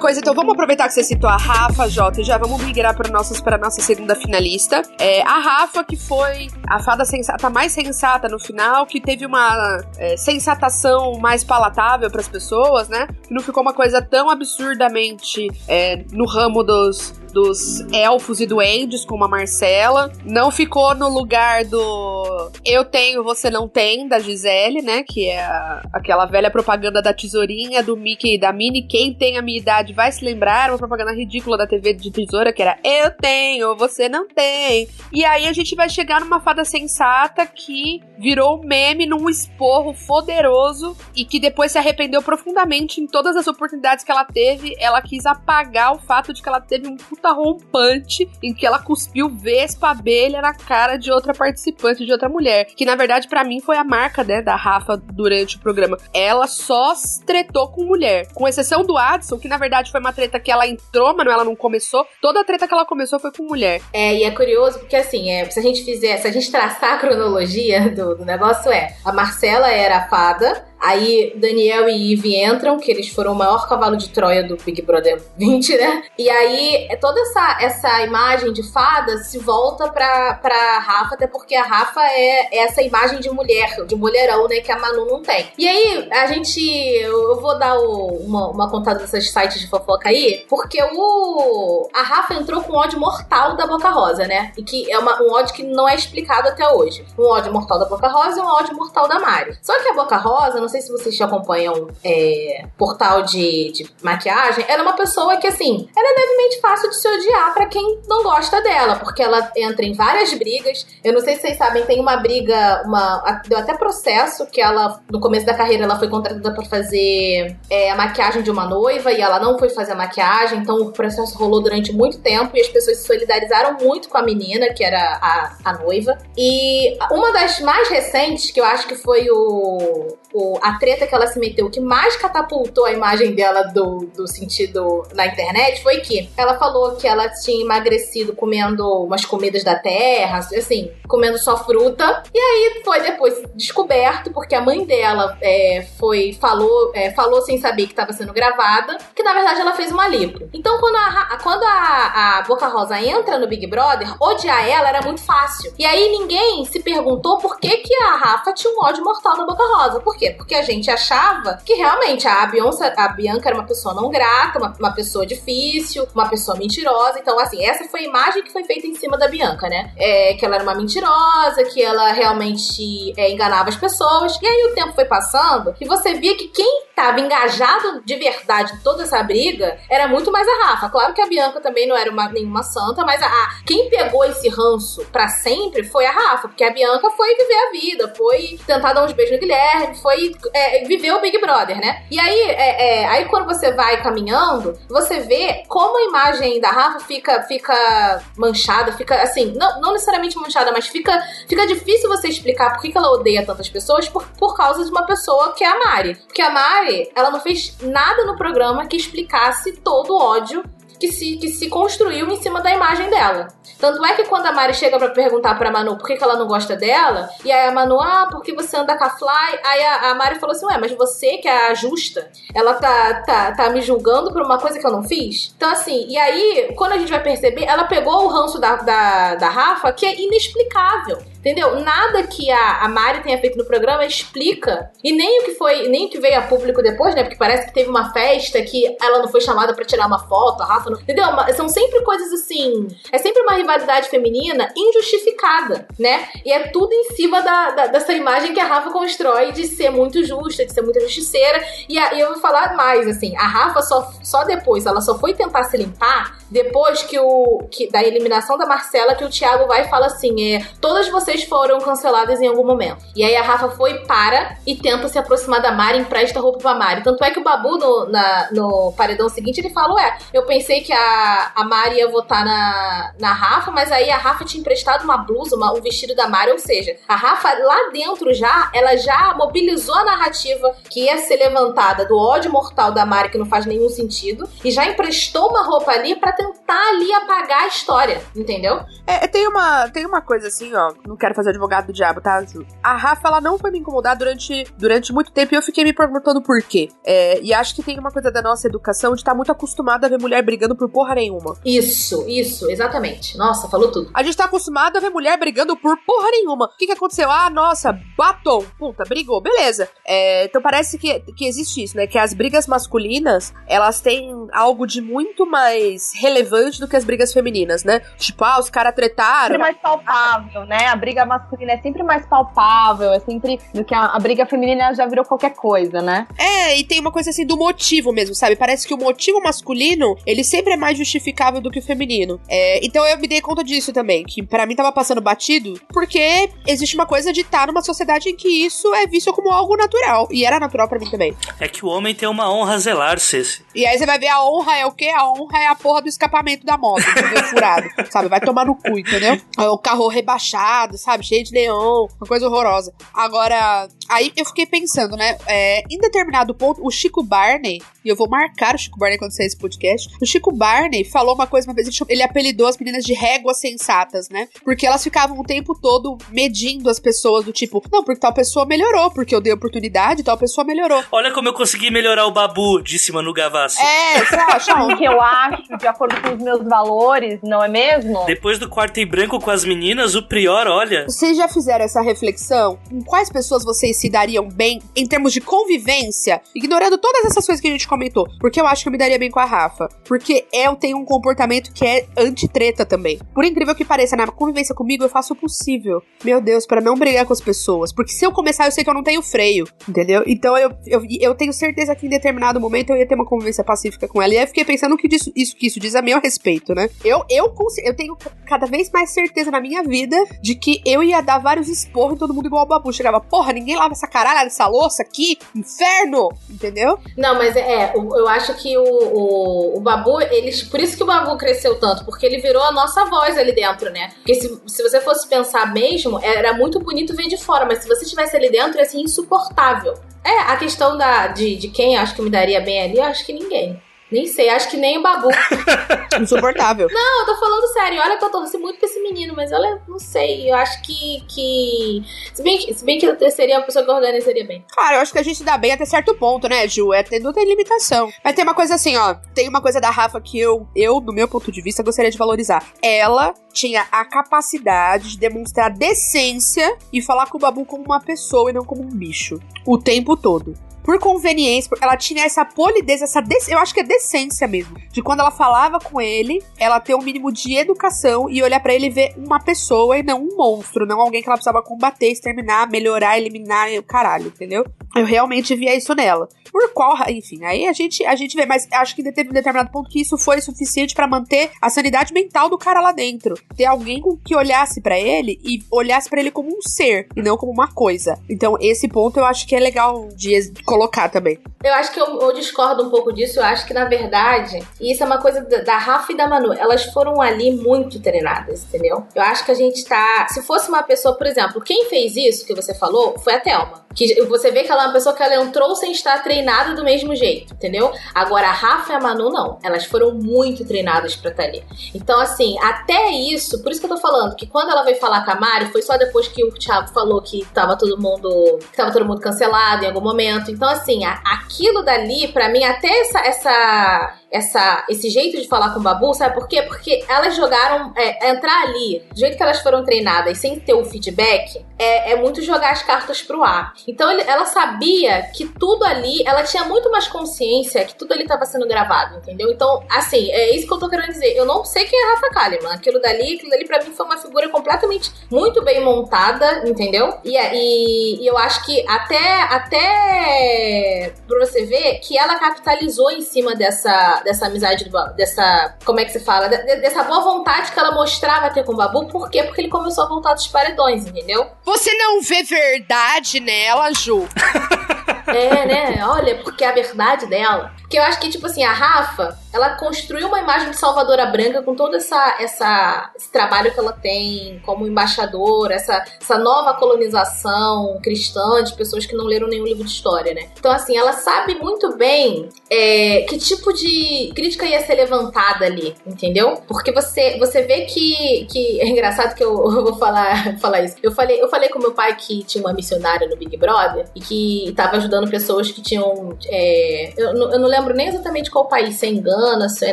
coisa, 0.01 0.19
então 0.19 0.35
vamos 0.35 0.55
aproveitar 0.55 0.89
que 0.89 0.95
você 0.95 1.05
citou 1.05 1.29
a 1.29 1.37
Rafa, 1.37 1.89
Jota, 1.89 2.21
e 2.21 2.25
já 2.25 2.39
vamos 2.39 2.63
migrar 2.65 2.97
para 2.97 3.11
nossas 3.11 3.41
para 3.41 3.59
nossa 3.59 3.81
segunda 3.81 4.17
finalista. 4.17 4.83
É, 4.99 5.23
a 5.23 5.39
Rafa, 5.39 5.85
que 5.85 5.97
foi 5.97 6.49
a 6.67 6.83
fada 6.83 7.05
sensata 7.05 7.51
mais 7.51 7.73
sensata 7.73 8.29
no 8.29 8.39
final, 8.39 8.87
que 8.87 9.01
teve 9.01 9.27
uma 9.27 9.81
é, 9.99 10.17
sensatação 10.17 11.19
mais 11.21 11.45
palatável 11.45 12.11
para 12.11 12.21
as 12.21 12.29
pessoas, 12.29 12.89
né? 12.89 13.07
Que 13.29 13.35
não 13.35 13.43
ficou 13.43 13.63
uma 13.63 13.75
coisa 13.75 14.01
tão 14.01 14.31
absurdamente 14.31 15.49
é, 15.69 16.05
no 16.13 16.27
ramo 16.27 16.63
dos 16.63 17.13
dos 17.31 17.81
elfos 17.93 18.40
e 18.40 18.47
duendes, 18.47 19.05
como 19.05 19.25
a 19.25 19.29
Marcela. 19.29 20.12
Não 20.25 20.51
ficou 20.51 20.95
no 20.95 21.09
lugar 21.09 21.64
do 21.64 22.51
Eu 22.64 22.85
tenho, 22.85 23.23
você 23.23 23.51
não 23.51 23.69
tem, 23.69 24.09
da 24.09 24.19
Gisele, 24.19 24.83
né? 24.83 25.03
Que 25.03 25.27
é 25.27 25.40
a, 25.40 25.83
aquela 25.93 26.27
velha 26.27 26.51
propaganda 26.51 27.01
da 27.01 27.12
tesourinha, 27.12 27.83
do 27.83 27.97
Mickey 27.97 28.35
e 28.35 28.40
da 28.40 28.53
Minnie. 28.53 28.87
Quem 28.87 29.14
tem 29.14 29.38
a 29.38 29.43
minha 29.43 29.59
idade 29.59 29.93
vai 29.93 30.11
se 30.12 30.25
lembrar. 30.25 30.71
Uma 30.71 30.79
propaganda 30.79 31.12
ridícula 31.12 31.57
da 31.57 31.66
TV 31.66 31.95
de 31.95 32.11
tesoura, 32.11 32.53
que 32.53 32.62
era 32.62 32.79
Eu 32.85 33.11
tenho, 33.11 33.77
você 33.77 34.09
não 34.09 34.27
tem. 34.29 34.88
E 35.12 35.25
aí 35.25 35.47
a 35.47 35.53
gente 35.53 35.75
vai 35.75 35.88
chegar 35.88 36.21
numa 36.21 36.40
fada 36.40 36.64
sensata 36.64 37.47
que 37.47 38.01
virou 38.19 38.62
meme 38.62 39.07
num 39.07 39.29
esporro 39.29 39.95
poderoso 40.07 40.97
e 41.14 41.25
que 41.25 41.40
depois 41.40 41.73
se 41.73 41.79
arrependeu 41.79 42.23
profundamente 42.23 43.01
em 43.01 43.07
todas 43.07 43.37
as 43.37 43.47
oportunidades 43.47 44.05
que 44.05 44.11
ela 44.11 44.25
teve. 44.25 44.75
Ela 44.79 45.01
quis 45.01 45.27
apagar 45.27 45.93
o 45.95 45.99
fato 45.99 46.33
de 46.33 46.43
que 46.43 46.49
ela 46.49 46.61
teve 46.61 46.88
um 46.88 46.97
puta 47.21 47.33
rompante 47.33 48.29
em 48.43 48.55
que 48.55 48.67
ela 48.67 48.79
cuspiu 48.79 49.29
vespa 49.29 49.91
abelha 49.91 50.41
na 50.41 50.55
cara 50.55 50.97
de 50.97 51.13
outra 51.13 51.35
participante, 51.35 52.07
de 52.07 52.13
outra 52.13 52.29
mulher. 52.29 52.65
Que 52.65 52.87
na 52.87 52.97
verdade, 52.97 53.29
para 53.29 53.45
mim, 53.45 53.61
foi 53.61 53.77
a 53.77 53.85
marca, 53.85 54.25
né, 54.25 54.41
da 54.41 54.57
Rafa 54.57 54.97
durante 54.97 55.57
o 55.57 55.61
programa. 55.61 55.99
Ela 56.15 56.47
só 56.47 56.95
tretou 57.27 57.69
com 57.69 57.85
mulher. 57.85 58.29
Com 58.33 58.49
exceção 58.49 58.85
do 58.85 58.97
Adson, 58.97 59.39
que 59.39 59.49
na 59.49 59.59
verdade 59.59 59.91
foi 59.91 60.01
uma 60.01 60.13
treta 60.13 60.41
que 60.41 60.51
ela 60.51 60.67
entrou, 60.67 61.15
mas 61.15 61.27
ela 61.27 61.45
não 61.45 61.55
começou. 61.55 62.07
Toda 62.23 62.41
a 62.41 62.45
treta 62.45 62.67
que 62.67 62.73
ela 62.75 62.87
começou 62.87 63.19
foi 63.19 63.31
com 63.33 63.45
mulher. 63.45 63.83
É, 63.93 64.15
e 64.15 64.25
é 64.25 64.31
curioso 64.31 64.79
porque 64.79 64.97
assim, 64.97 65.31
é, 65.31 65.49
se 65.51 65.59
a 65.59 65.63
gente 65.63 65.85
fizer, 65.85 66.17
se 66.17 66.27
a 66.27 66.33
gente 66.33 66.51
traçar 66.51 66.95
a 66.95 66.99
cronologia 66.99 67.91
do, 67.91 68.17
do 68.17 68.25
negócio, 68.25 68.71
é 68.71 68.97
a 69.05 69.13
Marcela 69.13 69.71
era 69.71 69.99
a 69.99 70.09
fada, 70.09 70.70
Aí 70.81 71.33
Daniel 71.37 71.88
e 71.88 72.14
Eve 72.14 72.43
entram, 72.43 72.79
que 72.79 72.90
eles 72.90 73.09
foram 73.09 73.33
o 73.33 73.35
maior 73.35 73.69
cavalo 73.69 73.97
de 73.97 74.09
Troia 74.09 74.43
do 74.43 74.57
Big 74.57 74.81
Brother 74.83 75.23
20, 75.37 75.77
né? 75.77 76.03
E 76.19 76.29
aí 76.31 76.87
é 76.90 76.97
toda 76.97 77.21
essa, 77.21 77.59
essa 77.61 78.03
imagem 78.03 78.53
de 78.53 78.62
fada 78.62 79.19
se 79.19 79.38
volta 79.38 79.90
pra, 79.90 80.35
pra 80.35 80.79
Rafa, 80.79 81.14
até 81.14 81.27
porque 81.27 81.55
a 81.55 81.62
Rafa 81.62 82.01
é 82.03 82.64
essa 82.64 82.83
imagem 82.83 83.21
de 83.21 83.29
mulher, 83.31 83.85
de 83.85 83.95
mulherão, 83.95 84.49
né? 84.49 84.61
Que 84.61 84.73
a 84.73 84.79
Manu 84.79 85.07
não 85.07 85.23
tem. 85.23 85.53
E 85.59 85.69
aí 85.69 86.09
a 86.11 86.27
gente. 86.27 86.61
Eu 86.61 87.40
vou 87.40 87.59
dar 87.59 87.79
o, 87.79 88.07
uma, 88.25 88.49
uma 88.49 88.71
contada 88.71 89.01
desses 89.01 89.31
sites 89.31 89.61
de 89.61 89.69
fofoca 89.69 90.09
aí, 90.09 90.47
porque 90.49 90.83
o. 90.83 91.88
A 91.93 92.03
Rafa 92.03 92.35
entrou 92.35 92.62
com 92.62 92.75
ódio 92.75 92.99
mortal 92.99 93.57
da 93.57 93.66
Boca 93.66 93.90
Rosa, 93.90 94.27
né? 94.27 94.53
E 94.57 94.62
que 94.62 94.90
é 94.90 94.99
uma, 94.99 95.23
um 95.23 95.33
ódio 95.33 95.55
que 95.55 95.62
não 95.62 95.88
é 95.88 95.95
explicado 95.95 96.49
até 96.49 96.66
hoje. 96.69 97.05
Um 97.19 97.27
ódio 97.27 97.53
mortal 97.53 97.79
da 97.79 97.85
Boca 97.85 98.09
Rosa 98.09 98.38
e 98.38 98.43
um 98.43 98.47
ódio 98.47 98.75
mortal 98.75 99.07
da 99.07 99.19
Mari. 99.19 99.59
Só 99.61 99.79
que 99.81 99.88
a 99.88 99.95
Boca 99.95 100.16
Rosa, 100.16 100.61
não 100.61 100.70
sei 100.71 100.81
se 100.81 100.91
vocês 100.91 101.21
acompanham 101.21 101.89
é, 102.05 102.65
portal 102.79 103.23
de, 103.23 103.73
de, 103.73 103.91
maquiagem, 104.03 104.65
ela 104.69 104.81
é 104.81 104.83
uma 104.83 104.97
pessoa 104.97 105.37
que, 105.37 105.47
assim, 105.47 105.89
ela 105.97 106.09
é 106.09 106.21
levemente 106.21 106.61
fácil 106.61 106.89
de 106.89 106.97
se 106.97 107.09
odiar 107.09 107.55
para 107.55 107.67
quem 107.67 108.01
não 108.09 108.23
gosta 108.23 108.61
dela, 108.63 108.97
porque 108.97 109.23
ela 109.23 109.51
entra 109.57 109.85
em 109.85 109.93
várias 109.93 110.33
brigas. 110.35 110.87
Eu 111.05 111.13
não 111.13 111.21
sei 111.21 111.35
se 111.35 111.43
vocês 111.43 111.59
sabem, 111.59 111.85
tem 111.85 112.01
uma 112.01 112.17
briga, 112.17 112.83
uma 112.85 113.43
deu 113.47 113.59
até 113.59 113.75
processo 113.77 114.47
que 114.47 114.61
ela, 114.61 115.01
no 115.11 115.21
começo 115.21 115.47
da 115.47 115.55
carreira, 115.55 115.85
ela 115.85 115.99
foi 115.99 116.09
contratada 116.09 116.53
para 116.53 116.65
fazer 116.65 117.57
é, 117.69 117.91
a 117.91 117.97
maquiagem 117.97 118.43
de 118.43 118.51
uma 118.51 118.67
noiva 118.67 119.13
e 119.13 119.21
ela 119.21 119.39
não 119.39 119.59
foi 119.59 119.71
fazer 119.71 119.93
a 119.93 119.97
maquiagem, 119.97 120.59
então 120.59 120.77
o 120.77 120.93
processo 120.93 121.37
rolou 121.37 121.63
durante 121.63 121.93
muito 121.93 122.19
tempo 122.19 122.57
e 122.57 122.61
as 122.61 122.69
pessoas 122.69 122.99
se 122.99 123.07
solidarizaram 123.07 123.77
muito 123.81 124.09
com 124.09 124.19
a 124.19 124.23
menina, 124.23 124.73
que 124.73 124.85
era 124.85 125.19
a, 125.21 125.57
a 125.65 125.79
noiva. 125.79 126.17
E 126.37 126.97
uma 127.11 127.33
das 127.33 127.61
mais 127.61 127.89
recentes, 127.89 128.51
que 128.51 128.61
eu 128.61 128.65
acho 128.65 128.87
que 128.87 128.95
foi 128.95 129.27
o, 129.31 130.09
o 130.33 130.59
a 130.62 130.79
treta 130.79 131.07
que 131.07 131.14
ela 131.14 131.27
se 131.27 131.38
meteu, 131.38 131.71
que 131.71 131.81
mais 131.81 132.16
catapultou 132.16 132.85
a 132.85 132.93
imagem 132.93 133.35
dela 133.35 133.62
do, 133.64 134.11
do 134.14 134.27
sentido 134.27 135.03
na 135.14 135.27
internet, 135.27 135.83
foi 135.83 136.01
que 136.01 136.29
ela 136.37 136.59
falou 136.59 136.97
que 136.97 137.07
ela 137.07 137.29
tinha 137.29 137.64
emagrecido 137.64 138.35
comendo 138.35 138.87
umas 139.05 139.25
comidas 139.25 139.64
da 139.64 139.75
terra, 139.75 140.38
assim, 140.38 140.90
comendo 141.09 141.38
só 141.38 141.57
fruta. 141.57 142.23
E 142.33 142.38
aí 142.38 142.83
foi 142.85 143.01
depois 143.01 143.35
descoberto, 143.55 144.33
porque 144.33 144.55
a 144.55 144.61
mãe 144.61 144.85
dela 144.85 145.37
é, 145.40 145.87
foi 145.99 146.33
falou, 146.40 146.93
é, 146.95 147.11
falou 147.12 147.43
sem 147.43 147.59
saber 147.59 147.87
que 147.87 147.93
estava 147.93 148.12
sendo 148.12 148.33
gravada, 148.33 148.97
que 149.14 149.23
na 149.23 149.33
verdade 149.33 149.61
ela 149.61 149.73
fez 149.73 149.90
uma 149.90 150.09
lipo. 150.09 150.49
Então 150.53 150.79
quando 150.79 150.97
a, 150.97 151.38
quando 151.43 151.64
a, 151.64 152.38
a 152.38 152.43
Boca 152.43 152.66
Rosa 152.69 153.01
entra 153.01 153.38
no 153.38 153.49
Big 153.49 153.66
Brother, 153.66 154.14
odiar 154.21 154.69
ela 154.69 154.88
era 154.88 155.03
muito 155.03 155.23
fácil. 155.23 155.73
E 155.79 155.85
aí 155.85 156.11
ninguém 156.11 156.64
se 156.64 156.81
perguntou 156.81 157.38
por 157.38 157.59
que, 157.59 157.79
que 157.79 157.95
a 157.95 158.16
Rafa 158.16 158.53
tinha 158.53 158.73
um 158.73 158.85
ódio 158.85 159.05
mortal 159.05 159.37
na 159.37 159.47
Boca 159.47 159.64
Rosa. 159.64 160.01
Por 160.01 160.16
quê? 160.21 160.31
Porque 160.37 160.55
a 160.55 160.63
gente 160.63 160.91
achava 160.91 161.59
que 161.65 161.75
realmente 161.75 162.29
a, 162.29 162.47
Beyoncé, 162.47 162.93
a 162.97 163.09
Bianca 163.09 163.49
era 163.49 163.59
uma 163.59 163.67
pessoa 163.67 163.95
não 163.95 164.11
grata, 164.11 164.59
uma, 164.59 164.75
uma 164.79 164.93
pessoa 164.93 165.25
difícil, 165.25 166.07
uma 166.15 166.29
pessoa 166.29 166.57
mentirosa. 166.59 167.19
Então, 167.19 167.39
assim, 167.41 167.65
essa 167.65 167.85
foi 167.85 168.01
a 168.01 168.05
imagem 168.05 168.43
que 168.43 168.53
foi 168.53 168.63
feita 168.65 168.87
em 168.87 168.95
cima 168.95 169.17
da 169.17 169.27
Bianca, 169.27 169.69
né? 169.69 169.93
É, 169.97 170.35
que 170.35 170.45
ela 170.45 170.57
era 170.57 170.65
uma 170.65 170.75
mentirosa, 170.75 171.65
que 171.65 171.83
ela 171.83 172.13
realmente 172.13 173.15
é, 173.17 173.31
enganava 173.31 173.71
as 173.71 173.77
pessoas. 173.77 174.39
E 174.41 174.47
aí 174.47 174.71
o 174.71 174.75
tempo 174.75 174.93
foi 174.93 175.07
passando 175.07 175.75
e 175.81 175.87
você 175.87 176.15
via 176.15 176.37
que 176.37 176.49
quem 176.49 176.83
estava 177.01 177.21
engajado 177.21 178.03
de 178.05 178.17
verdade 178.17 178.75
em 178.75 178.79
toda 178.81 179.03
essa 179.03 179.23
briga 179.23 179.79
era 179.89 180.07
muito 180.07 180.31
mais 180.31 180.47
a 180.47 180.67
Rafa. 180.67 180.91
Claro 180.91 181.15
que 181.15 181.21
a 181.21 181.27
Bianca 181.27 181.61
também 181.61 181.87
não 181.87 181.97
era 181.97 182.11
uma, 182.11 182.29
nenhuma 182.29 182.63
santa, 182.63 183.05
mas 183.05 183.23
a, 183.23 183.27
a, 183.27 183.49
quem 183.67 183.89
pegou 183.89 184.25
esse 184.25 184.49
ranço 184.49 185.05
para 185.11 185.29
sempre 185.29 185.83
foi 185.85 186.05
a 186.07 186.13
Rafa, 186.13 186.49
porque 186.49 186.63
a 186.63 186.71
Bianca 186.71 187.11
foi 187.11 187.35
viver 187.37 187.55
a 187.55 187.71
vida, 187.71 188.15
foi 188.17 188.59
tentar 188.67 188.93
dar 188.93 189.05
uns 189.05 189.13
beijos 189.13 189.35
no 189.35 189.41
Guilherme, 189.41 189.97
foi 189.97 190.33
é, 190.55 190.85
viver 190.85 191.13
o 191.13 191.21
Big 191.21 191.39
Brother, 191.41 191.81
né? 191.81 192.05
E 192.11 192.21
aí, 192.21 192.41
é, 192.51 193.03
é, 193.03 193.07
aí 193.07 193.25
quando 193.27 193.47
você 193.47 193.73
vai 193.73 194.03
caminhando, 194.03 194.79
você 194.89 195.21
vê 195.21 195.63
como 195.69 195.97
a 195.97 196.03
imagem 196.03 196.61
da 196.61 196.71
Rafa 196.71 197.01
fica, 197.01 197.43
fica 197.45 198.23
manchada, 198.37 198.93
fica 198.93 199.23
assim, 199.23 199.55
não, 199.57 199.81
não 199.81 199.93
necessariamente 199.93 200.37
manchada, 200.37 200.71
mas 200.73 200.87
fica, 200.87 201.19
fica 201.49 201.67
difícil 201.67 202.09
você 202.09 202.29
explicar 202.29 202.73
por 202.73 202.83
que, 202.83 202.91
ela 202.91 203.13
odeia 203.13 203.47
tantas 203.47 203.69
pessoas 203.69 204.09
por, 204.09 204.27
por 204.33 204.55
causa 204.55 204.85
de 204.85 204.91
uma 204.91 205.07
pessoa 205.07 205.55
que 205.55 205.65
é 205.65 205.69
a 205.69 205.79
Mari. 205.79 206.17
Porque 206.27 206.43
a 206.43 206.51
Mari, 206.51 206.89
ela 207.14 207.31
não 207.31 207.40
fez 207.40 207.76
nada 207.81 208.24
no 208.24 208.37
programa 208.37 208.87
que 208.87 208.96
explicasse 208.96 209.72
todo 209.79 210.12
o 210.12 210.18
ódio 210.18 210.62
que 211.00 211.11
se, 211.11 211.37
que 211.38 211.48
se 211.48 211.68
construiu 211.68 212.29
em 212.29 212.37
cima 212.40 212.61
da 212.61 212.70
imagem 212.70 213.09
dela. 213.09 213.48
Tanto 213.79 214.05
é 214.05 214.14
que 214.14 214.24
quando 214.24 214.44
a 214.44 214.53
Mari 214.53 214.74
chega 214.74 214.98
para 214.98 215.09
perguntar 215.09 215.55
pra 215.59 215.70
Manu 215.70 215.96
por 215.96 216.07
que, 216.07 216.16
que 216.16 216.22
ela 216.22 216.37
não 216.37 216.46
gosta 216.46 216.76
dela, 216.76 217.31
e 217.42 217.50
aí 217.50 217.68
a 217.68 217.72
Manu, 217.72 217.98
ah, 217.98 218.29
porque 218.31 218.55
você 218.55 218.76
anda 218.76 218.96
com 218.96 219.05
a 219.05 219.11
Fly? 219.11 219.59
Aí 219.64 219.83
a, 219.83 220.11
a 220.11 220.14
Mari 220.14 220.38
falou 220.38 220.55
assim, 220.55 220.66
ué, 220.66 220.76
mas 220.76 220.92
você 220.92 221.38
que 221.38 221.48
é 221.48 221.70
a 221.70 221.74
justa, 221.74 222.31
ela 222.55 222.74
tá, 222.74 223.22
tá, 223.22 223.53
tá 223.53 223.70
me 223.70 223.81
julgando 223.81 224.31
por 224.31 224.42
uma 224.42 224.59
coisa 224.59 224.79
que 224.79 224.87
eu 224.87 224.92
não 224.92 225.03
fiz? 225.03 225.55
Então 225.57 225.70
assim, 225.70 226.07
e 226.09 226.18
aí, 226.18 226.74
quando 226.76 226.92
a 226.92 226.98
gente 226.98 227.11
vai 227.11 227.22
perceber, 227.22 227.64
ela 227.64 227.85
pegou 227.85 228.24
o 228.24 228.29
ranço 228.29 228.61
da, 228.61 228.76
da, 228.76 229.35
da 229.37 229.48
Rafa, 229.48 229.90
que 229.92 230.05
é 230.05 230.20
inexplicável. 230.20 231.18
Entendeu? 231.40 231.81
Nada 231.81 232.22
que 232.24 232.50
a, 232.50 232.85
a 232.85 232.88
Mari 232.88 233.22
tenha 233.22 233.38
feito 233.38 233.57
no 233.57 233.64
programa 233.64 234.05
explica. 234.05 234.90
E 235.03 235.12
nem 235.12 235.40
o 235.40 235.44
que 235.44 235.55
foi, 235.55 235.88
nem 235.88 236.07
o 236.07 236.11
que 236.11 236.20
veio 236.20 236.38
a 236.38 236.42
público 236.42 236.83
depois, 236.83 237.14
né? 237.14 237.22
Porque 237.22 237.37
parece 237.37 237.66
que 237.66 237.74
teve 237.74 237.88
uma 237.88 238.12
festa 238.12 238.61
que 238.62 238.96
ela 239.00 239.18
não 239.18 239.29
foi 239.29 239.40
chamada 239.40 239.74
para 239.74 239.85
tirar 239.85 240.07
uma 240.07 240.18
foto, 240.18 240.62
a 240.62 240.66
Rafa 240.66 240.90
não. 240.90 241.00
Entendeu? 241.00 241.24
São 241.57 241.68
sempre 241.68 242.03
coisas 242.03 242.33
assim. 242.33 242.88
É 243.11 243.18
sempre 243.18 243.42
uma 243.42 243.55
rivalidade 243.55 244.09
feminina 244.09 244.70
injustificada, 244.76 245.88
né? 245.98 246.29
E 246.44 246.53
é 246.53 246.68
tudo 246.68 246.92
em 246.92 247.05
cima 247.14 247.40
da, 247.40 247.70
da 247.70 247.87
dessa 247.87 248.12
imagem 248.12 248.53
que 248.53 248.61
a 248.61 248.64
Rafa 248.64 248.90
constrói 248.90 249.53
de 249.53 249.66
ser 249.66 249.90
muito 249.90 250.22
justa, 250.24 250.64
de 250.64 250.72
ser 250.72 250.83
muito 250.83 251.00
justiceira. 251.00 251.64
E, 251.88 251.98
a, 251.98 252.14
e 252.14 252.20
eu 252.20 252.29
vou 252.29 252.38
falar 252.38 252.76
mais, 252.76 253.09
assim, 253.09 253.35
a 253.37 253.46
Rafa 253.46 253.83
só, 253.83 254.12
só 254.22 254.44
depois, 254.44 254.85
ela 254.87 255.00
só 255.00 255.18
foi 255.18 255.35
tentar 255.35 255.64
se 255.64 255.76
limpar 255.76 256.38
depois 256.50 257.03
que 257.03 257.18
o. 257.18 257.68
Que, 257.70 257.88
da 257.90 258.03
eliminação 258.03 258.59
da 258.59 258.66
Marcela, 258.66 259.14
que 259.14 259.24
o 259.24 259.31
Thiago 259.31 259.66
vai 259.66 259.83
e 259.83 259.88
fala 259.88 260.07
assim: 260.07 260.55
é, 260.55 260.66
todas 260.81 261.09
vocês 261.09 261.30
vocês 261.31 261.45
foram 261.45 261.79
canceladas 261.79 262.40
em 262.40 262.49
algum 262.49 262.64
momento. 262.64 263.05
E 263.14 263.23
aí 263.23 263.37
a 263.37 263.43
Rafa 263.43 263.71
foi 263.71 264.01
para 264.01 264.57
e 264.66 264.75
tenta 264.75 265.07
se 265.09 265.19
aproximar 265.19 265.62
da 265.62 265.71
Mari, 265.71 265.99
empresta 265.99 266.40
roupa 266.40 266.59
pra 266.59 266.75
Mari. 266.75 267.03
Tanto 267.03 267.23
é 267.23 267.31
que 267.31 267.38
o 267.38 267.45
Babu, 267.45 267.79
no, 267.79 268.07
na, 268.07 268.49
no 268.51 268.93
paredão 268.97 269.29
seguinte, 269.29 269.61
ele 269.61 269.71
fala: 269.71 269.95
Ué, 269.95 270.19
eu 270.33 270.45
pensei 270.45 270.81
que 270.81 270.93
a, 270.93 271.53
a 271.55 271.64
Mari 271.64 271.99
ia 271.99 272.09
votar 272.09 272.45
na, 272.45 273.12
na 273.19 273.33
Rafa, 273.33 273.71
mas 273.71 273.93
aí 273.93 274.11
a 274.11 274.16
Rafa 274.16 274.45
tinha 274.45 274.61
emprestado 274.61 275.05
uma 275.05 275.19
blusa, 275.19 275.55
uma, 275.55 275.73
um 275.73 275.81
vestido 275.81 276.14
da 276.14 276.29
Mari. 276.29 276.51
Ou 276.51 276.59
seja, 276.59 276.97
a 277.07 277.14
Rafa 277.14 277.53
lá 277.59 277.90
dentro 277.93 278.35
já, 278.35 278.71
ela 278.75 278.97
já 278.97 279.35
mobilizou 279.35 279.95
a 279.95 280.05
narrativa 280.05 280.75
que 280.88 281.05
ia 281.05 281.19
ser 281.19 281.37
levantada 281.37 282.05
do 282.05 282.19
ódio 282.19 282.51
mortal 282.51 282.90
da 282.90 283.07
Mari, 283.07 283.31
que 283.31 283.38
não 283.38 283.47
faz 283.47 283.66
nenhum 283.66 283.88
sentido, 283.88 284.49
e 284.64 284.71
já 284.71 284.85
emprestou 284.87 285.51
uma 285.51 285.62
roupa 285.62 285.93
ali 285.93 286.16
para 286.16 286.33
tentar 286.33 286.88
ali 286.88 287.12
apagar 287.12 287.62
a 287.62 287.66
história, 287.69 288.21
entendeu? 288.35 288.81
É, 289.07 289.27
tem 289.29 289.47
uma, 289.47 289.88
tem 289.88 290.07
uma 290.07 290.21
coisa 290.21 290.49
assim, 290.49 290.75
ó, 290.75 290.93
no 291.07 291.16
quero 291.21 291.35
fazer 291.35 291.51
advogado 291.51 291.87
do 291.87 291.93
diabo, 291.93 292.21
tá, 292.21 292.43
Ju? 292.45 292.67
A 292.83 292.97
Rafa, 292.97 293.29
ela 293.29 293.41
não 293.41 293.59
foi 293.59 293.71
me 293.71 293.79
incomodar 293.79 294.17
durante, 294.17 294.65
durante 294.77 295.13
muito 295.13 295.31
tempo 295.31 295.55
e 295.55 295.57
eu 295.57 295.63
fiquei 295.63 295.85
me 295.85 295.93
perguntando 295.93 296.43
por 296.43 296.61
quê. 296.63 296.89
É, 297.05 297.41
e 297.41 297.55
acho 297.55 297.75
que 297.75 297.83
tem 297.83 297.99
uma 297.99 298.11
coisa 298.11 298.31
da 298.31 298.43
nossa 298.43 298.67
educação 298.67 299.13
de 299.13 299.21
estar 299.21 299.33
tá 299.33 299.37
muito 299.37 299.53
acostumada 299.53 300.07
a 300.07 300.11
ver 300.11 300.19
mulher 300.19 300.43
brigando 300.43 300.75
por 300.75 300.89
porra 300.89 301.15
nenhuma. 301.15 301.57
Isso, 301.65 302.25
isso, 302.27 302.71
exatamente. 302.71 303.37
Nossa, 303.37 303.69
falou 303.69 303.93
tudo. 303.93 304.11
A 304.15 304.23
gente 304.23 304.37
tá 304.37 304.47
acostumado 304.47 304.97
a 304.97 305.01
ver 305.01 305.11
mulher 305.11 305.39
brigando 305.39 305.77
por 305.77 305.97
porra 306.05 306.31
nenhuma. 306.31 306.67
O 306.67 306.77
que 306.77 306.87
que 306.87 306.93
aconteceu? 306.93 307.31
Ah, 307.31 307.51
nossa, 307.51 307.93
batom. 308.17 308.65
Puta, 308.79 309.05
brigou. 309.05 309.41
Beleza. 309.41 309.89
É, 310.07 310.47
então 310.47 310.63
parece 310.63 310.99
que, 310.99 311.21
que 311.37 311.47
existe 311.47 311.83
isso, 311.83 311.97
né? 311.97 312.07
Que 312.07 312.19
as 312.19 312.33
brigas 312.33 312.67
masculinas, 312.67 313.53
elas 313.67 314.01
têm 314.01 314.49
algo 314.53 314.87
de 314.87 315.01
muito 315.01 315.47
mais 315.47 316.13
relevante 316.15 316.81
do 316.81 316.89
que 316.89 316.97
as 316.97 317.05
brigas 317.05 317.33
femininas, 317.33 317.85
né? 317.85 318.01
Tipo, 318.17 318.45
ah, 318.45 318.59
os 318.59 318.71
caras 318.71 318.95
tretaram. 318.95 319.55
É 319.57 319.59
mais 319.59 319.77
palpável, 319.77 320.65
né? 320.65 320.87
A 320.87 320.97
briga 320.97 321.10
briga 321.11 321.27
masculina 321.27 321.73
é 321.73 321.79
sempre 321.79 322.05
mais 322.05 322.25
palpável, 322.25 323.12
é 323.12 323.18
sempre 323.18 323.59
do 323.75 323.85
que 323.85 323.92
a, 323.92 324.07
a 324.07 324.18
briga 324.20 324.46
feminina 324.46 324.94
já 324.94 325.07
virou 325.07 325.25
qualquer 325.25 325.55
coisa, 325.55 326.01
né? 326.01 326.29
É, 326.38 326.79
e 326.79 326.85
tem 326.85 327.01
uma 327.01 327.11
coisa 327.11 327.31
assim 327.31 327.44
do 327.44 327.57
motivo 327.57 328.12
mesmo, 328.12 328.33
sabe? 328.35 328.55
Parece 328.55 328.87
que 328.87 328.94
o 328.94 328.96
motivo 328.96 329.42
masculino, 329.42 330.16
ele 330.25 330.44
sempre 330.44 330.75
é 330.75 330.77
mais 330.77 330.96
justificável 330.96 331.61
do 331.61 331.68
que 331.68 331.81
o 331.81 331.83
feminino. 331.83 332.40
É, 332.49 332.85
então 332.85 333.05
eu 333.05 333.18
me 333.18 333.27
dei 333.27 333.40
conta 333.40 333.64
disso 333.64 333.92
também, 333.92 334.23
que 334.25 334.40
para 334.40 334.64
mim 334.66 334.77
tava 334.77 334.92
passando 334.92 335.20
batido, 335.20 335.75
porque 335.88 336.51
existe 336.64 336.94
uma 336.94 337.07
coisa 337.07 337.33
de 337.33 337.40
estar 337.40 337.66
numa 337.66 337.83
sociedade 337.83 338.29
em 338.29 338.37
que 338.37 338.49
isso 338.49 338.94
é 338.94 339.07
visto 339.07 339.33
como 339.33 339.51
algo 339.51 339.77
natural. 339.77 340.29
E 340.31 340.44
era 340.44 340.61
natural 340.61 340.88
para 340.88 340.99
mim 341.01 341.11
também. 341.11 341.35
É 341.59 341.66
que 341.66 341.85
o 341.85 341.88
homem 341.88 342.14
tem 342.14 342.29
uma 342.29 342.53
honra 342.53 342.75
a 342.75 342.79
zelar, 342.79 343.18
Ceci. 343.18 343.64
E 343.75 343.85
aí 343.85 343.99
você 343.99 344.07
vai 344.07 344.18
ver 344.18 344.29
a 344.29 344.44
honra 344.44 344.77
é 344.77 344.87
o 344.87 344.92
quê? 344.92 345.09
A 345.09 345.29
honra 345.29 345.59
é 345.59 345.66
a 345.66 345.75
porra 345.75 346.03
do 346.03 346.09
escapamento 346.09 346.64
da 346.64 346.79
moto, 346.79 347.03
entendeu? 347.03 347.42
Furado. 347.44 347.88
sabe? 348.11 348.29
Vai 348.29 348.40
tomar 348.40 348.64
no 348.64 348.77
cu, 348.77 348.96
entendeu? 348.96 349.40
O 349.59 349.79
carro 349.79 350.07
rebaixado, 350.09 350.96
sabe? 351.01 351.25
Cheio 351.25 351.45
de 351.45 351.53
neon, 351.53 352.07
uma 352.21 352.27
coisa 352.27 352.47
horrorosa. 352.47 352.93
Agora, 353.13 353.89
aí 354.09 354.33
eu 354.37 354.45
fiquei 354.45 354.67
pensando, 354.67 355.17
né? 355.17 355.37
É, 355.47 355.83
em 355.91 355.99
determinado 355.99 356.55
ponto, 356.55 356.85
o 356.85 356.91
Chico 356.91 357.23
Barney, 357.23 357.81
e 358.05 358.09
eu 358.09 358.17
vou 358.17 358.29
marcar 358.29 358.75
o 358.75 358.79
Chico 358.79 358.99
Barney 358.99 359.19
quando 359.19 359.35
sair 359.35 359.47
esse 359.47 359.59
podcast, 359.59 360.09
o 360.21 360.27
Chico 360.27 360.53
Barney 360.53 361.05
falou 361.05 361.35
uma 361.35 361.47
coisa 361.47 361.69
uma 361.69 361.75
vez, 361.75 361.89
ele 362.09 362.23
apelidou 362.23 362.67
as 362.67 362.77
meninas 362.79 363.05
de 363.05 363.13
réguas 363.13 363.59
sensatas, 363.59 364.29
né? 364.29 364.49
Porque 364.65 364.87
elas 364.87 365.03
ficavam 365.03 365.39
o 365.39 365.45
tempo 365.45 365.79
todo 365.81 366.17
medindo 366.31 366.89
as 366.89 366.99
pessoas 366.99 367.45
do 367.45 367.53
tipo, 367.53 367.83
não, 367.93 368.05
porque 368.05 368.21
tal 368.21 368.33
pessoa 368.33 368.67
melhorou, 368.67 369.11
porque 369.11 369.35
eu 369.35 369.41
dei 369.41 369.53
oportunidade, 369.53 370.23
tal 370.23 370.37
pessoa 370.37 370.65
melhorou. 370.65 371.03
Olha 371.11 371.33
como 371.33 371.49
eu 371.49 371.55
consegui 371.55 371.91
melhorar 371.91 372.27
o 372.27 372.31
Babu, 372.31 372.83
disse 372.83 373.13
Manu 373.13 373.33
Gavassi. 373.33 373.81
É, 373.81 374.25
você 374.25 374.37
acha? 374.37 374.71
O 374.91 374.97
que 374.97 375.05
eu 375.05 375.21
acho, 375.21 375.77
de 375.79 375.87
acordo 375.87 376.21
com 376.21 376.35
os 376.35 376.43
meus 376.43 376.65
valores, 376.65 377.39
não 377.43 377.63
é 377.63 377.69
mesmo? 377.69 378.25
Depois 378.25 378.59
do 378.59 378.69
quarto 378.69 378.99
em 378.99 379.07
branco 379.07 379.39
com 379.39 379.51
as 379.51 379.64
meninas, 379.64 380.14
o 380.14 380.22
Prior, 380.22 380.66
olha. 380.66 380.89
Vocês 381.05 381.36
já 381.36 381.49
fizeram 381.49 381.84
essa 381.84 382.01
reflexão? 382.01 382.78
Com 382.88 383.03
quais 383.03 383.30
pessoas 383.30 383.64
vocês 383.64 383.97
se 383.97 384.09
dariam 384.09 384.49
bem 384.49 384.80
em 384.95 385.07
termos 385.07 385.32
de 385.32 385.41
convivência? 385.41 386.41
Ignorando 386.55 386.99
todas 386.99 387.24
essas 387.24 387.45
coisas 387.47 387.61
que 387.61 387.68
a 387.68 387.70
gente 387.70 387.88
comentou. 387.88 388.26
Porque 388.41 388.61
eu 388.61 388.66
acho 388.66 388.82
que 388.82 388.88
eu 388.88 388.93
me 388.93 388.99
daria 388.99 389.18
bem 389.18 389.30
com 389.30 389.41
a 389.41 389.45
Rafa. 389.45 389.88
Porque 390.07 390.47
eu 390.53 390.76
tenho 390.76 390.99
um 390.99 391.05
comportamento 391.05 391.72
que 391.72 391.84
é 391.84 392.07
anti-treta 392.16 392.84
também. 392.84 393.18
Por 393.34 393.45
incrível 393.45 393.74
que 393.74 393.84
pareça, 393.84 394.16
na 394.16 394.26
convivência 394.26 394.74
comigo 394.74 395.05
eu 395.05 395.09
faço 395.09 395.32
o 395.32 395.36
possível. 395.36 396.03
Meu 396.24 396.41
Deus, 396.41 396.66
para 396.66 396.80
não 396.80 396.95
brigar 396.95 397.26
com 397.26 397.32
as 397.32 397.41
pessoas. 397.41 397.93
Porque 397.93 398.12
se 398.12 398.24
eu 398.24 398.32
começar, 398.32 398.66
eu 398.66 398.72
sei 398.72 398.84
que 398.84 398.91
eu 398.91 398.95
não 398.95 399.03
tenho 399.03 399.22
freio. 399.22 399.66
Entendeu? 399.88 400.22
Então 400.26 400.57
eu, 400.57 400.70
eu, 400.86 401.03
eu 401.20 401.34
tenho 401.34 401.53
certeza 401.53 401.95
que 401.95 402.07
em 402.07 402.11
determinado 402.11 402.61
momento 402.61 402.91
eu 402.91 402.97
ia 402.97 403.07
ter 403.07 403.14
uma 403.14 403.26
convivência 403.26 403.64
pacífica 403.64 404.09
com 404.09 404.20
ela. 404.20 404.34
E 404.34 404.38
aí 404.38 404.45
eu 404.45 404.49
fiquei 404.49 404.64
pensando 404.64 404.97
que 404.97 405.09
disso, 405.09 405.32
isso 405.34 405.57
que 405.57 405.66
isso 405.66 405.80
diz 405.80 405.95
a 405.95 406.03
meu 406.03 406.20
respeito, 406.20 406.74
né? 406.74 406.88
Eu, 407.05 407.24
eu, 407.28 407.53
eu 407.84 407.95
tenho 407.95 408.16
cada 408.47 408.66
vez 408.66 408.91
mais 408.91 409.11
certeza 409.11 409.51
na 409.51 409.61
minha 409.61 409.82
vida 409.82 410.16
de 410.43 410.55
que 410.55 410.80
eu 410.85 411.03
ia 411.03 411.20
dar 411.20 411.39
vários 411.39 411.68
esporros 411.68 412.14
em 412.14 412.18
todo 412.18 412.35
mundo 412.35 412.47
igual 412.47 412.64
o 412.64 412.68
Babu. 412.68 412.93
Chegava, 412.93 413.20
porra, 413.20 413.53
ninguém 413.53 413.76
lava 413.76 413.93
essa 413.93 414.07
caralho 414.07 414.45
dessa 414.45 414.66
louça 414.66 415.03
aqui, 415.03 415.39
inferno! 415.55 416.28
Entendeu? 416.49 416.99
Não, 417.16 417.35
mas 417.35 417.57
é, 417.57 417.93
eu 417.95 418.28
acho 418.28 418.55
que 418.55 418.76
o, 418.76 418.85
o, 418.85 419.78
o 419.78 419.81
Babu, 419.81 420.20
eles, 420.20 420.62
por 420.62 420.81
isso 420.81 420.97
que 420.97 421.03
o 421.03 421.07
Babu 421.07 421.37
cresceu 421.37 421.78
tanto, 421.78 422.05
porque 422.05 422.26
ele 422.26 422.39
virou 422.39 422.62
a 422.62 422.72
nossa 422.72 423.05
voz 423.07 423.37
ali 423.37 423.53
dentro, 423.53 423.91
né? 423.91 424.11
Porque 424.16 424.35
se, 424.35 424.61
se 424.66 424.83
você 424.83 425.01
fosse 425.01 425.28
pensar 425.28 425.72
mesmo, 425.72 426.18
era 426.20 426.53
muito 426.53 426.81
bonito 426.81 427.14
ver 427.14 427.28
de 427.28 427.37
fora, 427.37 427.64
mas 427.66 427.78
se 427.78 427.89
você 427.89 428.05
estivesse 428.05 428.37
ali 428.37 428.51
dentro, 428.51 428.78
ia 428.78 428.85
ser 428.85 428.99
insuportável. 428.99 429.95
É, 430.24 430.41
a 430.41 430.57
questão 430.57 430.97
da, 430.97 431.28
de, 431.28 431.57
de 431.57 431.68
quem 431.68 431.97
acho 431.97 432.14
que 432.14 432.22
me 432.22 432.31
daria 432.31 432.61
bem 432.61 432.83
ali, 432.83 432.99
eu 432.99 433.05
acho 433.05 433.24
que 433.24 433.33
ninguém. 433.33 433.81
Nem 434.11 434.27
sei, 434.27 434.49
acho 434.49 434.69
que 434.71 434.77
nem 434.77 434.99
o 434.99 435.03
Babu. 435.03 435.29
Insuportável. 436.21 436.89
Não, 436.91 437.21
eu 437.21 437.27
tô 437.27 437.39
falando 437.39 437.67
sério. 437.73 438.01
Olha 438.01 438.19
que 438.19 438.25
eu 438.25 438.31
torci 438.31 438.59
muito 438.59 438.79
pra 438.79 438.89
esse 438.89 439.01
menino, 439.01 439.35
mas 439.37 439.53
olha, 439.53 439.81
não 439.87 439.99
sei. 439.99 440.51
Eu 440.51 440.57
acho 440.57 440.83
que. 440.83 441.23
que... 441.29 442.03
Se, 442.35 442.43
bem, 442.43 442.59
que- 442.59 442.75
se 442.75 442.85
bem 442.85 442.99
que 442.99 443.07
eu 443.07 443.31
seria 443.31 443.59
uma 443.59 443.65
pessoa 443.65 443.85
que 443.85 443.91
organizaria 443.91 444.45
bem. 444.45 444.65
Cara, 444.75 444.97
eu 444.97 445.01
acho 445.01 445.13
que 445.13 445.19
a 445.19 445.23
gente 445.23 445.45
dá 445.45 445.57
bem 445.57 445.73
até 445.73 445.85
certo 445.85 446.15
ponto, 446.17 446.49
né, 446.49 446.67
Ju? 446.67 446.93
É, 446.93 447.05
não 447.21 447.33
tem 447.33 447.47
limitação. 447.49 448.11
Mas 448.25 448.35
tem 448.35 448.43
uma 448.45 448.55
coisa 448.55 448.75
assim, 448.75 448.97
ó. 448.97 449.15
Tem 449.35 449.49
uma 449.49 449.61
coisa 449.63 449.81
da 449.81 449.91
Rafa 449.91 450.21
que 450.21 450.39
eu, 450.39 450.67
eu, 450.75 451.01
do 451.01 451.13
meu 451.13 451.29
ponto 451.29 451.53
de 451.53 451.63
vista, 451.63 451.83
gostaria 451.83 452.11
de 452.11 452.19
valorizar. 452.19 452.65
Ela 452.83 453.33
tinha 453.53 453.87
a 453.93 454.05
capacidade 454.05 455.11
de 455.11 455.19
demonstrar 455.19 455.71
decência 455.71 456.77
e 456.93 457.01
falar 457.01 457.27
com 457.27 457.39
o 457.39 457.41
Babu 457.41 457.65
como 457.65 457.85
uma 457.85 458.01
pessoa 458.01 458.51
e 458.51 458.53
não 458.53 458.65
como 458.65 458.83
um 458.83 458.89
bicho. 458.89 459.39
O 459.67 459.79
tempo 459.79 460.17
todo. 460.17 460.55
Por 460.83 460.99
conveniência, 460.99 461.70
ela 461.81 461.97
tinha 461.97 462.24
essa 462.24 462.45
polidez, 462.45 463.03
essa 463.03 463.22
eu 463.49 463.59
acho 463.59 463.72
que 463.72 463.81
é 463.81 463.85
decência 463.85 464.47
mesmo. 464.47 464.76
De 464.91 465.03
quando 465.03 465.20
ela 465.20 465.31
falava 465.31 465.78
com 465.78 466.01
ele, 466.01 466.43
ela 466.59 466.81
ter 466.81 466.95
um 466.95 467.03
mínimo 467.03 467.33
de 467.33 467.57
educação 467.57 468.28
e 468.28 468.43
olhar 468.43 468.61
pra 468.61 468.74
ele 468.74 468.87
e 468.87 468.91
ver 468.91 469.14
uma 469.16 469.39
pessoa 469.39 469.99
e 469.99 470.03
não 470.03 470.22
um 470.22 470.37
monstro, 470.37 470.87
não 470.87 471.01
alguém 471.01 471.22
que 471.22 471.28
ela 471.28 471.37
precisava 471.37 471.62
combater, 471.62 472.09
exterminar, 472.09 472.70
melhorar, 472.70 473.18
eliminar, 473.18 473.68
caralho, 473.87 474.28
entendeu? 474.28 474.64
Eu 474.97 475.05
realmente 475.05 475.55
via 475.55 475.76
isso 475.76 475.95
nela. 475.95 476.28
Por 476.51 476.72
qual, 476.72 476.97
enfim, 477.09 477.45
aí 477.45 477.68
a 477.68 477.72
gente, 477.72 478.05
a 478.05 478.16
gente 478.16 478.37
vê, 478.37 478.45
mas 478.45 478.66
acho 478.72 478.97
que 478.97 479.03
teve 479.12 479.31
um 479.31 479.33
determinado 479.33 479.70
ponto 479.70 479.89
que 479.89 480.01
isso 480.01 480.18
foi 480.18 480.41
suficiente 480.41 480.95
pra 480.95 481.07
manter 481.07 481.53
a 481.61 481.70
sanidade 481.70 482.12
mental 482.12 482.49
do 482.49 482.59
cara 482.59 482.81
lá 482.81 482.91
dentro. 482.91 483.35
Ter 483.57 483.66
alguém 483.66 484.01
com 484.01 484.16
que 484.16 484.35
olhasse 484.35 484.81
pra 484.81 484.99
ele 484.99 485.41
e 485.45 485.62
olhasse 485.70 486.11
pra 486.11 486.20
ele 486.20 486.31
como 486.31 486.49
um 486.49 486.61
ser 486.61 487.07
e 487.16 487.22
não 487.22 487.37
como 487.37 487.53
uma 487.53 487.72
coisa. 487.72 488.18
Então, 488.28 488.57
esse 488.61 488.89
ponto 488.89 489.18
eu 489.18 489.24
acho 489.24 489.47
que 489.47 489.55
é 489.55 489.61
legal 489.61 490.09
de 490.09 490.35
colocar 490.71 491.09
também. 491.09 491.39
Eu 491.62 491.75
acho 491.75 491.93
que 491.93 492.01
eu, 492.01 492.21
eu 492.21 492.33
discordo 492.33 492.85
um 492.85 492.91
pouco 492.91 493.12
disso. 493.12 493.41
Eu 493.41 493.45
acho 493.45 493.66
que, 493.66 493.75
na 493.75 493.85
verdade, 493.85 494.62
e 494.81 494.93
isso 494.93 495.03
é 495.03 495.07
uma 495.07 495.18
coisa 495.18 495.41
da, 495.43 495.59
da 495.59 495.79
Rafa 495.79 496.12
e 496.12 496.16
da 496.16 496.29
Manu, 496.29 496.53
elas 496.53 496.85
foram 496.87 497.21
ali 497.21 497.53
muito 497.53 498.01
treinadas, 498.01 498.64
entendeu? 498.64 499.05
Eu 499.14 499.23
acho 499.23 499.45
que 499.45 499.51
a 499.51 499.55
gente 499.55 499.85
tá. 499.85 500.27
Se 500.29 500.43
fosse 500.43 500.68
uma 500.68 500.83
pessoa, 500.83 501.14
por 501.16 501.27
exemplo, 501.27 501.61
quem 501.61 501.87
fez 501.87 502.16
isso 502.16 502.47
que 502.47 502.55
você 502.55 502.75
falou 502.75 503.18
foi 503.18 503.35
a 503.35 503.41
Thelma. 503.41 503.85
Que 503.95 504.23
você 504.25 504.53
vê 504.53 504.62
que 504.62 504.71
ela 504.71 504.85
é 504.85 504.87
uma 504.87 504.93
pessoa 504.93 505.14
que 505.14 505.23
ela 505.23 505.35
entrou 505.43 505.75
sem 505.75 505.91
estar 505.91 506.23
treinada 506.23 506.75
do 506.75 506.85
mesmo 506.85 507.14
jeito, 507.16 507.55
entendeu? 507.55 507.93
Agora, 508.14 508.49
a 508.49 508.53
Rafa 508.53 508.93
e 508.93 508.97
a 508.97 509.01
Manu, 509.01 509.31
não. 509.31 509.59
Elas 509.62 509.85
foram 509.85 510.14
muito 510.14 510.64
treinadas 510.64 511.16
pra 511.16 511.31
estar 511.31 511.43
ali. 511.43 511.64
Então, 511.95 512.21
assim, 512.21 512.57
até 512.61 513.11
isso, 513.11 513.61
por 513.62 513.73
isso 513.73 513.81
que 513.81 513.87
eu 513.87 513.91
tô 513.91 513.99
falando, 513.99 514.37
que 514.37 514.47
quando 514.47 514.71
ela 514.71 514.85
veio 514.85 514.97
falar 514.99 515.25
com 515.25 515.33
a 515.33 515.35
Mari, 515.35 515.66
foi 515.66 515.83
só 515.83 515.97
depois 515.97 516.29
que 516.29 516.45
o 516.45 516.53
Thiago 516.53 516.89
falou 516.93 517.21
que 517.21 517.45
tava 517.53 517.77
todo 517.77 518.01
mundo. 518.01 518.59
que 518.71 518.77
tava 518.77 518.93
todo 518.93 519.05
mundo 519.05 519.21
cancelado 519.21 519.85
em 519.85 519.89
algum 519.89 520.01
momento. 520.01 520.51
Então, 520.61 520.69
assim, 520.69 521.07
aquilo 521.07 521.83
dali, 521.83 522.29
pra 522.29 522.51
mim, 522.51 522.63
até 522.63 522.87
essa. 523.01 523.19
essa 523.21 524.20
essa, 524.31 524.85
esse 524.89 525.11
jeito 525.11 525.41
de 525.41 525.49
falar 525.49 525.72
com 525.74 525.81
o 525.81 525.83
Babu, 525.83 526.12
sabe 526.14 526.35
por 526.35 526.47
quê? 526.49 526.62
Porque 526.62 527.05
elas 527.09 527.35
jogaram, 527.37 527.93
é, 527.97 528.31
entrar 528.31 528.62
ali, 528.62 529.03
do 529.12 529.18
jeito 529.18 529.37
que 529.37 529.43
elas 529.43 529.61
foram 529.61 529.85
treinadas, 529.85 530.39
sem 530.39 530.59
ter 530.61 530.74
o 530.74 530.85
feedback, 530.85 531.64
é, 531.78 532.12
é 532.12 532.16
muito 532.16 532.41
jogar 532.43 532.70
as 532.70 532.83
cartas 532.83 533.22
pro 533.22 533.43
ar. 533.43 533.72
Então 533.89 534.11
ele- 534.11 534.24
ela 534.28 534.45
sabia 534.47 535.22
que 535.35 535.47
tudo 535.47 535.85
ali, 535.85 536.22
ela 536.26 536.43
tinha 536.45 536.64
muito 536.64 536.91
mais 536.91 537.09
consciência 537.09 537.85
que 537.85 537.95
tudo 537.95 538.12
ali 538.12 538.22
estava 538.22 538.45
sendo 538.45 538.66
gravado, 538.68 539.16
entendeu? 539.18 539.51
Então, 539.51 539.83
assim, 539.91 540.31
é 540.31 540.55
isso 540.55 540.66
que 540.66 540.72
eu 540.74 540.78
tô 540.78 540.89
querendo 540.89 541.09
dizer. 541.12 541.35
Eu 541.37 541.45
não 541.45 541.64
sei 541.64 541.85
quem 541.87 541.99
é 541.99 542.07
a 542.07 542.11
Rafa 542.14 542.31
Kalimann. 542.31 542.72
Aquilo 542.74 543.01
dali, 543.01 543.35
aquilo 543.35 543.51
dali 543.51 543.66
pra 543.66 543.83
mim 543.83 543.93
foi 543.93 544.07
uma 544.07 544.16
figura 544.18 544.49
completamente 544.49 545.11
muito 545.31 545.62
bem 545.64 545.81
montada, 545.83 546.68
entendeu? 546.68 547.14
E, 547.24 547.37
e, 547.37 548.22
e 548.22 548.26
eu 548.26 548.37
acho 548.39 548.64
que 548.64 548.85
até, 548.89 549.43
até 549.43 551.12
pra 551.26 551.39
você 551.41 551.64
ver 551.64 551.99
que 552.01 552.16
ela 552.18 552.39
capitalizou 552.39 553.11
em 553.11 553.20
cima 553.22 553.55
dessa, 553.55 554.20
dessa 554.25 554.47
amizade, 554.47 554.85
do 554.89 555.14
dessa, 555.14 555.77
como 555.85 556.01
é 556.01 556.05
que 556.05 556.12
se 556.12 556.21
fala? 556.21 556.49
De- 556.49 556.62
de- 556.64 556.77
dessa 556.81 557.03
boa 557.05 557.21
vontade 557.21 557.73
que 557.73 557.79
ela 557.79 557.93
mostrava 557.93 558.51
ter 558.51 558.64
com 558.64 558.73
o 558.73 558.77
Babu. 558.77 559.07
Por 559.09 559.31
quê? 559.31 559.43
Porque 559.45 559.61
ele 559.61 559.68
começou 559.71 560.05
a 560.05 560.09
voltar 560.09 560.35
dos 560.35 560.47
paredões, 560.49 561.07
entendeu? 561.07 561.47
Você 561.64 561.93
não 561.95 562.21
vê 562.23 562.43
verdade 562.43 563.41
nela, 563.41 563.93
Ju? 563.93 564.29
É, 565.27 565.64
né? 565.64 566.05
Olha, 566.07 566.39
porque 566.43 566.64
a 566.64 566.73
verdade 566.73 567.27
dela. 567.27 567.73
Porque 567.81 567.97
eu 567.97 568.03
acho 568.03 568.18
que, 568.18 568.29
tipo 568.31 568.47
assim, 568.47 568.64
a 568.64 568.73
Rafa, 568.73 569.39
ela 569.53 569.77
construiu 569.77 570.27
uma 570.27 570.41
imagem 570.41 570.71
de 570.71 570.77
Salvadora 570.77 571.27
Branca 571.27 571.62
com 571.62 571.77
todo 571.77 571.95
essa, 571.97 572.37
essa, 572.41 573.11
esse 573.14 573.31
trabalho 573.31 573.73
que 573.73 573.79
ela 573.79 573.93
tem 573.93 574.61
como 574.66 574.87
embaixadora, 574.89 575.75
essa, 575.75 576.05
essa 576.21 576.37
nova 576.37 576.75
colonização 576.75 578.01
cristã 578.03 578.62
de 578.64 578.75
pessoas 578.75 579.07
que 579.07 579.14
não 579.14 579.25
leram 579.25 579.47
nenhum 579.49 579.64
livro 579.64 579.85
de 579.85 579.91
história, 579.91 580.35
né? 580.35 580.51
Então, 580.59 580.73
assim, 580.73 580.97
ela 580.97 581.12
sabe 581.12 581.55
muito 581.57 581.97
bem 581.97 582.49
é, 582.71 583.23
que 583.23 583.37
tipo 583.37 583.73
de 583.73 584.31
crítica 584.33 584.64
ia 584.64 584.81
ser 584.87 584.95
levantada 584.95 585.64
ali, 585.64 585.93
entendeu? 586.07 586.62
Porque 586.68 586.93
você, 586.93 587.37
você 587.37 587.62
vê 587.62 587.81
que, 587.87 588.47
que. 588.49 588.81
É 588.81 588.87
engraçado 588.87 589.35
que 589.35 589.43
eu, 589.43 589.51
eu 589.75 589.85
vou 589.85 589.97
falar, 589.97 590.57
falar 590.61 590.83
isso. 590.83 590.95
Eu 591.03 591.11
falei, 591.11 591.43
eu 591.43 591.49
falei 591.49 591.68
com 591.68 591.81
meu 591.81 591.93
pai 591.93 592.14
que 592.14 592.45
tinha 592.45 592.62
uma 592.62 592.73
missionária 592.73 593.29
no 593.29 593.37
Big 593.37 593.57
Brother 593.57 594.07
e 594.14 594.21
que 594.21 594.73
tava 594.77 594.99
ajudando 594.99 595.29
pessoas 595.29 595.73
que 595.73 595.83
tinham. 595.83 596.37
é, 596.47 597.12
eu, 597.16 597.31
eu 597.31 597.59
não 597.59 597.68
lembro 597.68 597.93
nem 597.93 598.07
exatamente 598.07 598.51
qual 598.51 598.68
país, 598.68 598.95
se 598.95 599.07
é 599.07 599.09
em 599.09 599.21
Gana, 599.21 599.68
se 599.68 599.85
é 599.85 599.93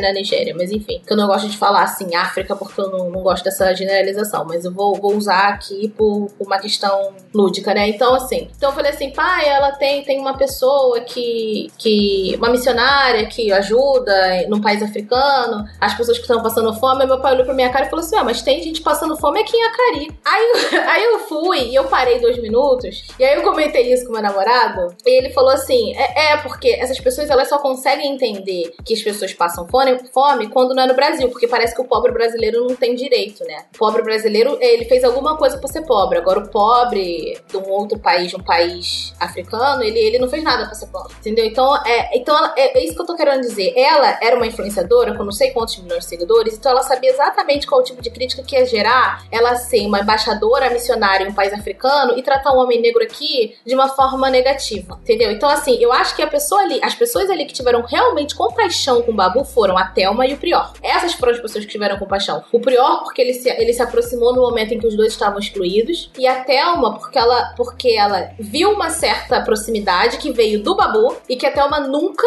na 0.00 0.12
Nigéria, 0.12 0.54
mas 0.56 0.70
enfim. 0.70 1.02
Que 1.04 1.12
eu 1.12 1.16
não 1.16 1.26
gosto 1.26 1.48
de 1.48 1.58
falar 1.58 1.82
assim, 1.82 2.14
África, 2.14 2.54
porque 2.54 2.80
eu 2.80 2.90
não, 2.90 3.10
não 3.10 3.22
gosto 3.22 3.42
dessa 3.42 3.74
generalização. 3.74 4.44
Mas 4.46 4.64
eu 4.64 4.72
vou, 4.72 4.94
vou 4.94 5.16
usar 5.16 5.48
aqui 5.48 5.88
por, 5.88 6.28
por 6.38 6.46
uma 6.46 6.60
questão 6.60 7.12
lúdica, 7.34 7.74
né? 7.74 7.88
Então, 7.88 8.14
assim. 8.14 8.48
Então 8.56 8.70
eu 8.70 8.74
falei 8.74 8.92
assim, 8.92 9.10
pai, 9.10 9.48
ela 9.48 9.72
tem, 9.72 10.04
tem 10.04 10.20
uma 10.20 10.38
pessoa 10.38 11.00
que. 11.00 11.72
que 11.76 12.36
uma 12.36 12.48
missionária 12.50 12.67
que 13.26 13.52
ajuda 13.52 14.46
num 14.48 14.60
país 14.60 14.82
africano, 14.82 15.64
as 15.80 15.94
pessoas 15.94 16.18
que 16.18 16.24
estão 16.24 16.42
passando 16.42 16.74
fome. 16.78 17.06
Meu 17.06 17.20
pai 17.20 17.34
olhou 17.34 17.44
pra 17.44 17.54
minha 17.54 17.70
cara 17.70 17.86
e 17.86 17.90
falou 17.90 18.04
assim: 18.04 18.16
ah, 18.16 18.24
mas 18.24 18.42
tem 18.42 18.62
gente 18.62 18.80
passando 18.80 19.16
fome 19.16 19.40
aqui 19.40 19.56
em 19.56 19.64
Acari. 19.64 20.18
Aí, 20.24 20.52
aí 20.88 21.04
eu 21.04 21.18
fui 21.20 21.60
e 21.68 21.74
eu 21.74 21.84
parei 21.84 22.20
dois 22.20 22.38
minutos, 22.38 23.04
e 23.18 23.24
aí 23.24 23.36
eu 23.36 23.42
comentei 23.42 23.92
isso 23.92 24.06
com 24.06 24.12
meu 24.12 24.22
namorado, 24.22 24.94
e 25.04 25.10
ele 25.10 25.30
falou 25.30 25.50
assim: 25.50 25.94
é, 25.96 26.32
é 26.32 26.36
porque 26.38 26.68
essas 26.70 26.98
pessoas 27.00 27.30
elas 27.30 27.48
só 27.48 27.58
conseguem 27.58 28.12
entender 28.12 28.74
que 28.84 28.94
as 28.94 29.02
pessoas 29.02 29.32
passam 29.32 29.66
fome, 29.68 29.98
fome 30.12 30.48
quando 30.48 30.74
não 30.74 30.82
é 30.82 30.86
no 30.86 30.94
Brasil, 30.94 31.28
porque 31.28 31.46
parece 31.46 31.74
que 31.74 31.80
o 31.80 31.84
pobre 31.84 32.12
brasileiro 32.12 32.66
não 32.66 32.74
tem 32.74 32.94
direito, 32.94 33.44
né? 33.44 33.64
O 33.74 33.78
pobre 33.78 34.02
brasileiro, 34.02 34.58
ele 34.60 34.84
fez 34.84 35.04
alguma 35.04 35.36
coisa 35.36 35.58
pra 35.58 35.68
ser 35.68 35.82
pobre. 35.82 36.18
Agora, 36.18 36.40
o 36.40 36.48
pobre 36.48 37.38
de 37.48 37.56
um 37.56 37.68
outro 37.70 37.98
país, 37.98 38.30
de 38.30 38.36
um 38.36 38.42
país 38.42 39.14
africano, 39.18 39.82
ele, 39.82 39.98
ele 39.98 40.18
não 40.18 40.28
fez 40.28 40.42
nada 40.42 40.66
pra 40.66 40.74
ser 40.74 40.86
pobre, 40.86 41.14
entendeu? 41.18 41.44
Então, 41.44 41.76
é, 41.84 42.16
então 42.16 42.52
é, 42.58 42.78
é 42.78 42.84
isso 42.84 42.94
que 42.94 43.02
eu 43.02 43.06
tô 43.06 43.14
querendo 43.14 43.40
dizer. 43.40 43.72
Ela 43.76 44.18
era 44.20 44.36
uma 44.36 44.46
influenciadora 44.46 45.16
com 45.16 45.22
não 45.22 45.32
sei 45.32 45.50
quantos 45.50 45.78
milhões 45.78 46.04
de 46.04 46.10
seguidores, 46.10 46.54
então 46.54 46.72
ela 46.72 46.82
sabia 46.82 47.10
exatamente 47.10 47.66
qual 47.66 47.82
tipo 47.84 48.02
de 48.02 48.10
crítica 48.10 48.42
que 48.42 48.56
ia 48.56 48.66
gerar 48.66 49.24
ela 49.30 49.54
ser 49.56 49.86
uma 49.86 50.00
embaixadora 50.00 50.68
missionária 50.70 51.24
em 51.24 51.30
um 51.30 51.34
país 51.34 51.52
africano 51.52 52.18
e 52.18 52.22
tratar 52.22 52.52
um 52.52 52.58
homem 52.58 52.80
negro 52.80 53.02
aqui 53.02 53.56
de 53.64 53.74
uma 53.74 53.88
forma 53.88 54.28
negativa, 54.28 54.98
entendeu? 55.02 55.30
Então, 55.30 55.48
assim, 55.48 55.76
eu 55.80 55.92
acho 55.92 56.16
que 56.16 56.22
a 56.22 56.26
pessoa 56.26 56.62
ali, 56.62 56.80
as 56.82 56.94
pessoas 56.94 57.30
ali 57.30 57.44
que 57.44 57.52
tiveram 57.52 57.82
realmente 57.82 58.34
compaixão 58.34 59.02
com 59.02 59.12
o 59.12 59.14
Babu 59.14 59.44
foram 59.44 59.78
a 59.78 59.84
Thelma 59.84 60.26
e 60.26 60.34
o 60.34 60.36
Prior. 60.36 60.72
Essas 60.82 61.12
foram 61.12 61.32
as 61.32 61.40
pessoas 61.40 61.64
que 61.64 61.70
tiveram 61.70 61.98
compaixão. 61.98 62.42
O 62.52 62.60
Prior, 62.60 63.02
porque 63.04 63.22
ele 63.22 63.34
se, 63.34 63.48
ele 63.48 63.72
se 63.72 63.82
aproximou 63.82 64.34
no 64.34 64.42
momento 64.42 64.74
em 64.74 64.78
que 64.78 64.86
os 64.86 64.96
dois 64.96 65.12
estavam 65.12 65.38
excluídos, 65.38 66.10
e 66.18 66.26
a 66.26 66.42
Thelma, 66.42 66.98
porque 66.98 67.18
ela, 67.18 67.54
porque 67.56 67.90
ela 67.96 68.30
viu 68.38 68.72
uma 68.72 68.90
certa 68.90 69.40
proximidade 69.42 70.18
que 70.18 70.32
veio 70.32 70.62
do 70.62 70.74
Babu 70.74 71.16
e 71.28 71.36
que 71.36 71.46
a 71.46 71.52
Thelma 71.52 71.80
nunca 71.80 72.26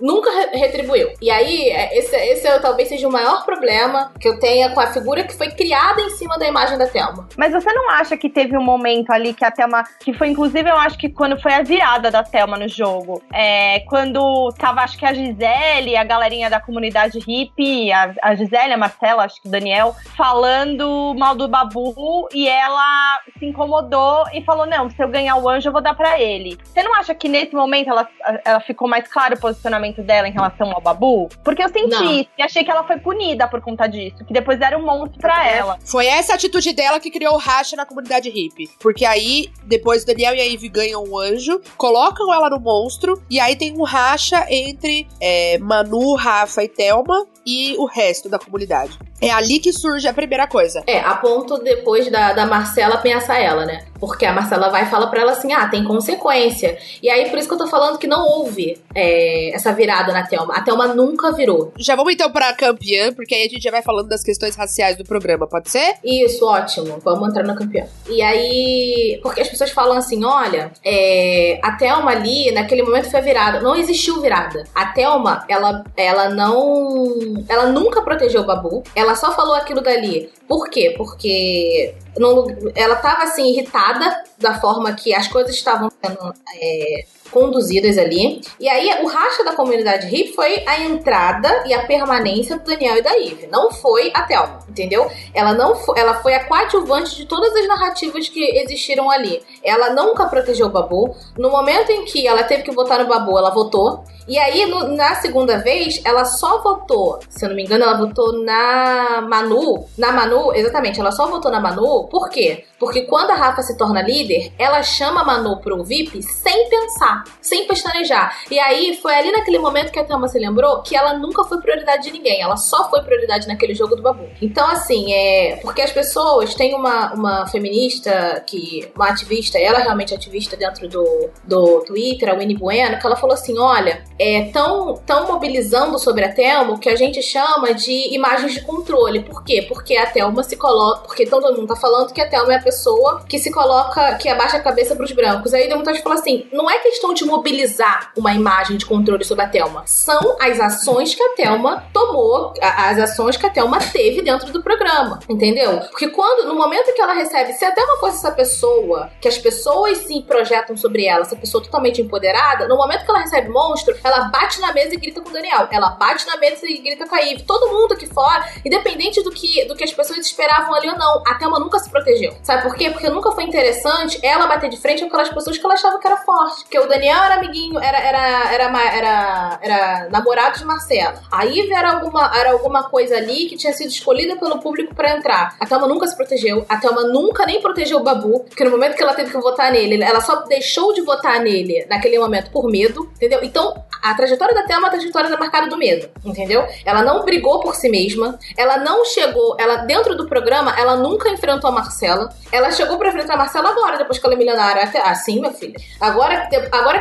nunca 0.00 0.30
retribuiu. 0.52 1.08
E 1.20 1.30
aí, 1.30 1.70
é, 1.70 1.98
esse, 1.98 2.14
esse 2.16 2.46
é, 2.46 2.58
talvez 2.58 2.88
seja 2.88 3.08
o 3.08 3.12
maior 3.12 3.44
problema 3.44 4.12
que 4.20 4.28
eu 4.28 4.38
tenha 4.38 4.70
com 4.70 4.80
a 4.80 4.88
figura 4.88 5.24
que 5.24 5.36
foi 5.36 5.50
criada 5.50 6.00
em 6.00 6.10
cima 6.10 6.38
da 6.38 6.46
imagem 6.46 6.78
da 6.78 6.86
Thelma. 6.86 7.28
Mas 7.36 7.52
você 7.52 7.72
não 7.72 7.90
acha 7.90 8.16
que 8.16 8.28
teve 8.28 8.56
um 8.56 8.62
momento 8.62 9.10
ali 9.10 9.34
que 9.34 9.44
a 9.44 9.50
Thelma. 9.50 9.84
Que 10.00 10.12
foi, 10.12 10.28
inclusive, 10.28 10.68
eu 10.68 10.76
acho 10.76 10.98
que 10.98 11.08
quando 11.08 11.40
foi 11.40 11.52
a 11.52 11.62
virada 11.62 12.10
da 12.10 12.22
Thelma 12.22 12.56
no 12.56 12.68
jogo. 12.68 13.22
É, 13.32 13.80
quando 13.80 14.52
tava, 14.58 14.82
acho 14.82 14.98
que 14.98 15.06
a 15.06 15.14
Gisele, 15.14 15.96
a 15.96 16.04
galerinha 16.04 16.50
da 16.50 16.60
comunidade 16.60 17.18
hippie, 17.18 17.92
a, 17.92 18.14
a 18.22 18.34
Gisele, 18.34 18.72
a 18.72 18.78
Marcela, 18.78 19.24
acho 19.24 19.40
que 19.40 19.48
o 19.48 19.50
Daniel, 19.50 19.94
falando 20.16 21.14
mal 21.18 21.34
do 21.34 21.48
Babu 21.48 22.28
e 22.32 22.48
ela 22.48 23.20
se 23.38 23.46
incomodou 23.46 24.24
e 24.32 24.42
falou: 24.44 24.66
Não, 24.66 24.90
se 24.90 25.02
eu 25.02 25.08
ganhar 25.08 25.36
o 25.36 25.48
anjo, 25.48 25.68
eu 25.68 25.72
vou 25.72 25.82
dar 25.82 25.94
para 25.94 26.20
ele. 26.20 26.58
Você 26.64 26.82
não 26.82 26.94
acha 26.94 27.14
que 27.14 27.28
nesse 27.28 27.54
momento 27.54 27.90
ela, 27.90 28.08
ela 28.44 28.60
ficou 28.60 28.88
mais 28.88 29.06
claro 29.08 29.34
o 29.34 29.40
posicionamento? 29.40 29.93
Comportamento 29.94 30.02
dela 30.02 30.28
em 30.28 30.32
relação 30.32 30.72
ao 30.72 30.80
Babu? 30.80 31.28
Porque 31.44 31.62
eu 31.62 31.68
senti 31.68 31.90
não. 31.90 32.20
isso 32.20 32.30
e 32.36 32.42
achei 32.42 32.64
que 32.64 32.70
ela 32.70 32.84
foi 32.84 32.98
punida 32.98 33.46
por 33.46 33.60
conta 33.60 33.86
disso, 33.86 34.24
que 34.24 34.32
depois 34.32 34.60
era 34.60 34.76
um 34.76 34.84
monstro 34.84 35.20
pra 35.20 35.48
ela. 35.48 35.78
Foi 35.84 36.06
essa 36.06 36.34
atitude 36.34 36.72
dela 36.72 36.98
que 36.98 37.10
criou 37.10 37.34
o 37.34 37.38
racha 37.38 37.76
na 37.76 37.86
comunidade 37.86 38.28
hippie. 38.28 38.68
Porque 38.80 39.04
aí, 39.04 39.50
depois 39.64 40.02
o 40.02 40.06
Daniel 40.06 40.34
e 40.34 40.40
a 40.40 40.44
Ivy 40.44 40.68
ganham 40.68 41.04
um 41.04 41.18
anjo, 41.18 41.60
colocam 41.76 42.32
ela 42.32 42.50
no 42.50 42.58
monstro, 42.58 43.22
e 43.30 43.38
aí 43.38 43.56
tem 43.56 43.78
um 43.78 43.84
racha 43.84 44.46
entre 44.48 45.06
é, 45.20 45.58
Manu, 45.58 46.14
Rafa 46.14 46.62
e 46.64 46.68
Thelma 46.68 47.26
e 47.46 47.76
o 47.78 47.86
resto 47.86 48.28
da 48.28 48.38
comunidade. 48.38 48.98
É 49.24 49.30
ali 49.30 49.58
que 49.58 49.72
surge 49.72 50.06
a 50.06 50.12
primeira 50.12 50.46
coisa. 50.46 50.82
É, 50.86 51.00
a 51.00 51.14
ponto 51.14 51.58
depois 51.58 52.10
da, 52.10 52.32
da 52.32 52.46
Marcela 52.46 52.98
pensar 52.98 53.38
ela, 53.38 53.64
né? 53.64 53.84
Porque 53.98 54.26
a 54.26 54.32
Marcela 54.32 54.68
vai 54.68 54.82
e 54.82 54.90
fala 54.90 55.06
pra 55.06 55.22
ela 55.22 55.32
assim: 55.32 55.52
ah, 55.52 55.66
tem 55.68 55.82
consequência. 55.82 56.76
E 57.02 57.08
aí, 57.08 57.30
por 57.30 57.38
isso 57.38 57.48
que 57.48 57.54
eu 57.54 57.58
tô 57.58 57.66
falando 57.66 57.98
que 57.98 58.06
não 58.06 58.26
houve 58.26 58.78
é, 58.94 59.54
essa 59.54 59.72
virada 59.72 60.12
na 60.12 60.26
Thelma. 60.26 60.54
A 60.54 60.60
Thelma 60.60 60.88
nunca 60.88 61.32
virou. 61.32 61.72
Já 61.78 61.96
vamos 61.96 62.12
então 62.12 62.30
pra 62.30 62.52
campeã, 62.52 63.12
porque 63.12 63.34
aí 63.34 63.46
a 63.46 63.48
gente 63.48 63.62
já 63.62 63.70
vai 63.70 63.82
falando 63.82 64.08
das 64.08 64.22
questões 64.22 64.56
raciais 64.56 64.96
do 64.96 65.04
programa, 65.04 65.46
pode 65.46 65.70
ser? 65.70 65.94
Isso, 66.04 66.44
ótimo. 66.44 66.98
Vamos 67.02 67.30
entrar 67.30 67.44
na 67.44 67.54
campeã. 67.54 67.86
E 68.08 68.20
aí, 68.20 69.18
porque 69.22 69.40
as 69.40 69.48
pessoas 69.48 69.70
falam 69.70 69.96
assim: 69.96 70.22
olha, 70.22 70.70
é, 70.84 71.58
a 71.62 71.72
Thelma 71.72 72.10
ali, 72.10 72.50
naquele 72.50 72.82
momento 72.82 73.10
foi 73.10 73.22
virada. 73.22 73.60
Não 73.60 73.74
existiu 73.74 74.20
virada. 74.20 74.64
A 74.74 74.86
Thelma, 74.86 75.44
ela, 75.48 75.82
ela 75.96 76.28
não. 76.28 77.44
Ela 77.48 77.66
nunca 77.66 78.02
protegeu 78.02 78.42
o 78.42 78.46
Babu. 78.46 78.82
Ela 78.94 79.13
só 79.16 79.32
falou 79.32 79.54
aquilo 79.54 79.80
dali. 79.80 80.30
Por 80.48 80.68
quê? 80.68 80.94
Porque 80.96 81.94
não, 82.16 82.46
ela 82.74 82.96
tava 82.96 83.24
assim, 83.24 83.50
irritada 83.50 84.24
da 84.38 84.60
forma 84.60 84.92
que 84.94 85.14
as 85.14 85.28
coisas 85.28 85.54
estavam 85.54 85.90
sendo. 86.02 86.34
É, 86.60 87.04
conduzidas 87.30 87.98
ali. 87.98 88.40
E 88.58 88.68
aí, 88.68 89.02
o 89.02 89.06
racha 89.06 89.44
da 89.44 89.52
comunidade 89.54 90.14
hip 90.14 90.34
foi 90.34 90.62
a 90.66 90.80
entrada 90.80 91.64
e 91.66 91.74
a 91.74 91.86
permanência 91.86 92.58
do 92.58 92.64
Daniel 92.64 92.96
e 92.96 93.02
da 93.02 93.18
Eve. 93.18 93.48
Não 93.50 93.70
foi 93.70 94.10
a 94.14 94.22
Thelma, 94.22 94.60
entendeu? 94.68 95.10
Ela 95.32 95.52
não 95.52 95.74
foi, 95.76 95.98
ela 95.98 96.14
foi 96.14 96.34
a 96.34 96.44
coadjuvante 96.44 97.16
de 97.16 97.26
todas 97.26 97.54
as 97.54 97.66
narrativas 97.66 98.28
que 98.28 98.42
existiram 98.58 99.10
ali. 99.10 99.42
Ela 99.62 99.90
nunca 99.90 100.26
protegeu 100.26 100.66
o 100.66 100.70
Babu. 100.70 101.14
No 101.36 101.50
momento 101.50 101.90
em 101.90 102.04
que 102.04 102.26
ela 102.26 102.44
teve 102.44 102.62
que 102.62 102.72
votar 102.72 102.98
no 102.98 103.08
Babu, 103.08 103.38
ela 103.38 103.50
votou. 103.50 104.04
E 104.26 104.38
aí, 104.38 104.64
no, 104.66 104.88
na 104.88 105.14
segunda 105.16 105.58
vez, 105.58 106.00
ela 106.04 106.24
só 106.24 106.62
votou, 106.62 107.18
se 107.28 107.44
eu 107.44 107.50
não 107.50 107.56
me 107.56 107.62
engano, 107.62 107.84
ela 107.84 107.98
votou 107.98 108.42
na 108.42 109.20
Manu. 109.28 109.86
Na 109.98 110.12
Manu, 110.12 110.54
exatamente, 110.54 110.98
ela 110.98 111.12
só 111.12 111.26
votou 111.26 111.50
na 111.50 111.60
Manu. 111.60 112.08
Por 112.08 112.30
quê? 112.30 112.64
Porque 112.78 113.02
quando 113.02 113.30
a 113.30 113.34
Rafa 113.34 113.62
se 113.62 113.76
torna 113.76 114.02
líder, 114.02 114.52
ela 114.58 114.82
chama 114.82 115.20
a 115.20 115.24
Manu 115.24 115.60
pro 115.60 115.84
VIP 115.84 116.22
sem 116.22 116.68
pensar, 116.70 117.13
sem 117.40 117.66
pestanejar. 117.66 118.36
E 118.50 118.58
aí, 118.58 118.98
foi 119.00 119.14
ali 119.14 119.30
naquele 119.30 119.58
momento 119.58 119.92
que 119.92 119.98
a 119.98 120.04
Thelma 120.04 120.28
se 120.28 120.38
lembrou 120.38 120.82
que 120.82 120.96
ela 120.96 121.14
nunca 121.14 121.44
foi 121.44 121.60
prioridade 121.60 122.04
de 122.04 122.12
ninguém. 122.12 122.40
Ela 122.40 122.56
só 122.56 122.88
foi 122.90 123.02
prioridade 123.02 123.46
naquele 123.46 123.74
jogo 123.74 123.94
do 123.94 124.02
Babu. 124.02 124.26
Então, 124.40 124.66
assim, 124.68 125.12
é. 125.12 125.56
Porque 125.62 125.82
as 125.82 125.92
pessoas. 125.92 126.54
Tem 126.54 126.74
uma, 126.74 127.12
uma 127.14 127.46
feminista 127.46 128.42
que. 128.46 128.90
Uma 128.94 129.08
ativista, 129.08 129.58
ela 129.58 129.80
é 129.80 129.82
realmente 129.82 130.14
ativista 130.14 130.56
dentro 130.56 130.88
do, 130.88 131.30
do 131.44 131.80
Twitter, 131.80 132.28
a 132.28 132.34
Winnie 132.34 132.56
Bueno, 132.56 132.98
que 132.98 133.06
ela 133.06 133.16
falou 133.16 133.34
assim: 133.34 133.58
olha 133.58 134.04
é, 134.18 134.50
tão, 134.52 134.94
tão 135.06 135.26
mobilizando 135.26 135.98
sobre 135.98 136.24
a 136.24 136.32
Thelma 136.32 136.78
que 136.78 136.88
a 136.88 136.96
gente 136.96 137.22
chama 137.22 137.74
de 137.74 138.14
imagens 138.14 138.54
de 138.54 138.62
controle. 138.62 139.20
Por 139.20 139.44
quê? 139.44 139.64
Porque 139.68 139.96
a 139.96 140.06
Thelma 140.06 140.42
se 140.42 140.56
coloca. 140.56 141.02
Porque 141.02 141.26
todo 141.26 141.54
mundo 141.54 141.66
tá 141.66 141.76
falando 141.76 142.12
que 142.12 142.20
a 142.20 142.28
Thelma 142.28 142.54
é 142.54 142.56
a 142.56 142.62
pessoa 142.62 143.24
que 143.28 143.38
se 143.38 143.50
coloca, 143.50 144.14
que 144.16 144.28
abaixa 144.28 144.56
a 144.56 144.60
cabeça 144.60 144.94
pros 144.94 145.12
brancos. 145.12 145.52
Aí 145.52 145.68
deu 145.68 145.78
vontade 145.78 145.98
de 145.98 146.02
falar 146.02 146.16
assim: 146.16 146.46
não 146.52 146.70
é 146.70 146.78
questão 146.78 147.03
de 147.12 147.24
mobilizar 147.24 148.12
uma 148.16 148.32
imagem 148.32 148.76
de 148.76 148.86
controle 148.86 149.24
sobre 149.24 149.44
a 149.44 149.48
Thelma. 149.48 149.82
São 149.86 150.36
as 150.40 150.60
ações 150.60 151.14
que 151.14 151.22
a 151.22 151.34
Thelma 151.34 151.84
tomou, 151.92 152.54
as 152.60 152.98
ações 152.98 153.36
que 153.36 153.46
a 153.46 153.50
Thelma 153.50 153.78
teve 153.78 154.22
dentro 154.22 154.52
do 154.52 154.62
programa. 154.62 155.18
Entendeu? 155.28 155.80
Porque 155.90 156.08
quando, 156.08 156.46
no 156.46 156.54
momento 156.54 156.94
que 156.94 157.00
ela 157.00 157.12
recebe, 157.12 157.52
se 157.52 157.64
a 157.64 157.72
Thelma 157.72 157.98
fosse 157.98 158.18
essa 158.18 158.30
pessoa, 158.30 159.10
que 159.20 159.28
as 159.28 159.38
pessoas 159.38 159.98
se 159.98 160.22
projetam 160.22 160.76
sobre 160.76 161.04
ela, 161.06 161.22
essa 161.22 161.36
pessoa 161.36 161.62
totalmente 161.62 162.00
empoderada, 162.00 162.68
no 162.68 162.76
momento 162.76 163.04
que 163.04 163.10
ela 163.10 163.20
recebe 163.20 163.48
monstro, 163.48 163.96
ela 164.02 164.28
bate 164.28 164.60
na 164.60 164.72
mesa 164.72 164.94
e 164.94 164.98
grita 164.98 165.20
com 165.20 165.30
o 165.30 165.32
Daniel. 165.32 165.68
Ela 165.70 165.90
bate 165.90 166.26
na 166.26 166.36
mesa 166.36 166.66
e 166.66 166.78
grita 166.78 167.06
com 167.06 167.14
a 167.14 167.20
Eve. 167.20 167.42
Todo 167.42 167.68
mundo 167.68 167.94
aqui 167.94 168.06
fora, 168.06 168.48
independente 168.64 169.22
do 169.22 169.30
que, 169.30 169.64
do 169.64 169.74
que 169.74 169.84
as 169.84 169.92
pessoas 169.92 170.20
esperavam 170.20 170.74
ali 170.74 170.88
ou 170.88 170.96
não, 170.96 171.22
a 171.26 171.34
Thelma 171.34 171.58
nunca 171.58 171.78
se 171.78 171.90
protegeu. 171.90 172.34
Sabe 172.42 172.62
por 172.62 172.74
quê? 172.74 172.90
Porque 172.90 173.08
nunca 173.08 173.32
foi 173.32 173.44
interessante 173.44 174.18
ela 174.22 174.46
bater 174.46 174.70
de 174.70 174.76
frente 174.76 175.00
com 175.00 175.06
aquelas 175.06 175.28
pessoas 175.28 175.58
que 175.58 175.64
ela 175.64 175.74
achava 175.74 175.98
que 175.98 176.06
era 176.06 176.16
forte. 176.18 176.62
Porque 176.62 176.78
o 176.78 176.88
Daniel 176.94 177.24
era 177.24 177.34
amiguinho, 177.34 177.78
era, 177.80 177.98
era, 177.98 178.52
era, 178.52 178.94
era, 178.94 179.58
era 179.60 180.08
namorado 180.10 180.58
de 180.58 180.64
Marcela. 180.64 181.20
A 181.30 181.44
Eve 181.44 181.72
era 181.72 181.92
alguma, 181.94 182.30
era 182.38 182.52
alguma 182.52 182.84
coisa 182.84 183.16
ali 183.16 183.46
que 183.46 183.56
tinha 183.56 183.72
sido 183.72 183.88
escolhida 183.88 184.36
pelo 184.36 184.60
público 184.60 184.94
para 184.94 185.16
entrar. 185.16 185.56
A 185.58 185.66
Thelma 185.66 185.88
nunca 185.88 186.06
se 186.06 186.16
protegeu. 186.16 186.64
A 186.68 186.76
Thelma 186.76 187.02
nunca 187.02 187.44
nem 187.46 187.60
protegeu 187.60 187.98
o 187.98 188.02
Babu. 188.04 188.44
Porque 188.44 188.62
no 188.62 188.70
momento 188.70 188.94
que 188.94 189.02
ela 189.02 189.14
teve 189.14 189.30
que 189.30 189.36
votar 189.38 189.72
nele, 189.72 190.02
ela 190.02 190.20
só 190.20 190.42
deixou 190.42 190.94
de 190.94 191.00
votar 191.00 191.40
nele 191.40 191.84
naquele 191.90 192.16
momento 192.18 192.50
por 192.52 192.70
medo, 192.70 193.10
entendeu? 193.16 193.40
Então, 193.42 193.74
a 194.00 194.14
trajetória 194.14 194.54
da 194.54 194.62
Thelma 194.62 194.74
é 194.74 194.90
uma 194.90 194.90
trajetória 194.90 195.36
marcada 195.36 195.66
do 195.66 195.76
medo, 195.76 196.08
entendeu? 196.24 196.64
Ela 196.84 197.02
não 197.02 197.24
brigou 197.24 197.60
por 197.60 197.74
si 197.74 197.88
mesma, 197.88 198.38
ela 198.56 198.76
não 198.76 199.04
chegou, 199.04 199.56
ela 199.58 199.78
dentro 199.78 200.14
do 200.14 200.28
programa, 200.28 200.74
ela 200.78 200.94
nunca 200.94 201.28
enfrentou 201.30 201.70
a 201.70 201.72
Marcela. 201.72 202.28
Ela 202.52 202.70
chegou 202.70 202.98
para 202.98 203.08
enfrentar 203.08 203.34
a 203.34 203.38
Marcela 203.38 203.70
agora, 203.70 203.96
depois 203.96 204.18
que 204.18 204.26
ela 204.26 204.34
é 204.34 204.38
milionária. 204.38 204.84
Até, 204.84 205.00
assim, 205.00 205.40
minha 205.40 205.52
filha. 205.52 205.74
Agora 206.00 206.48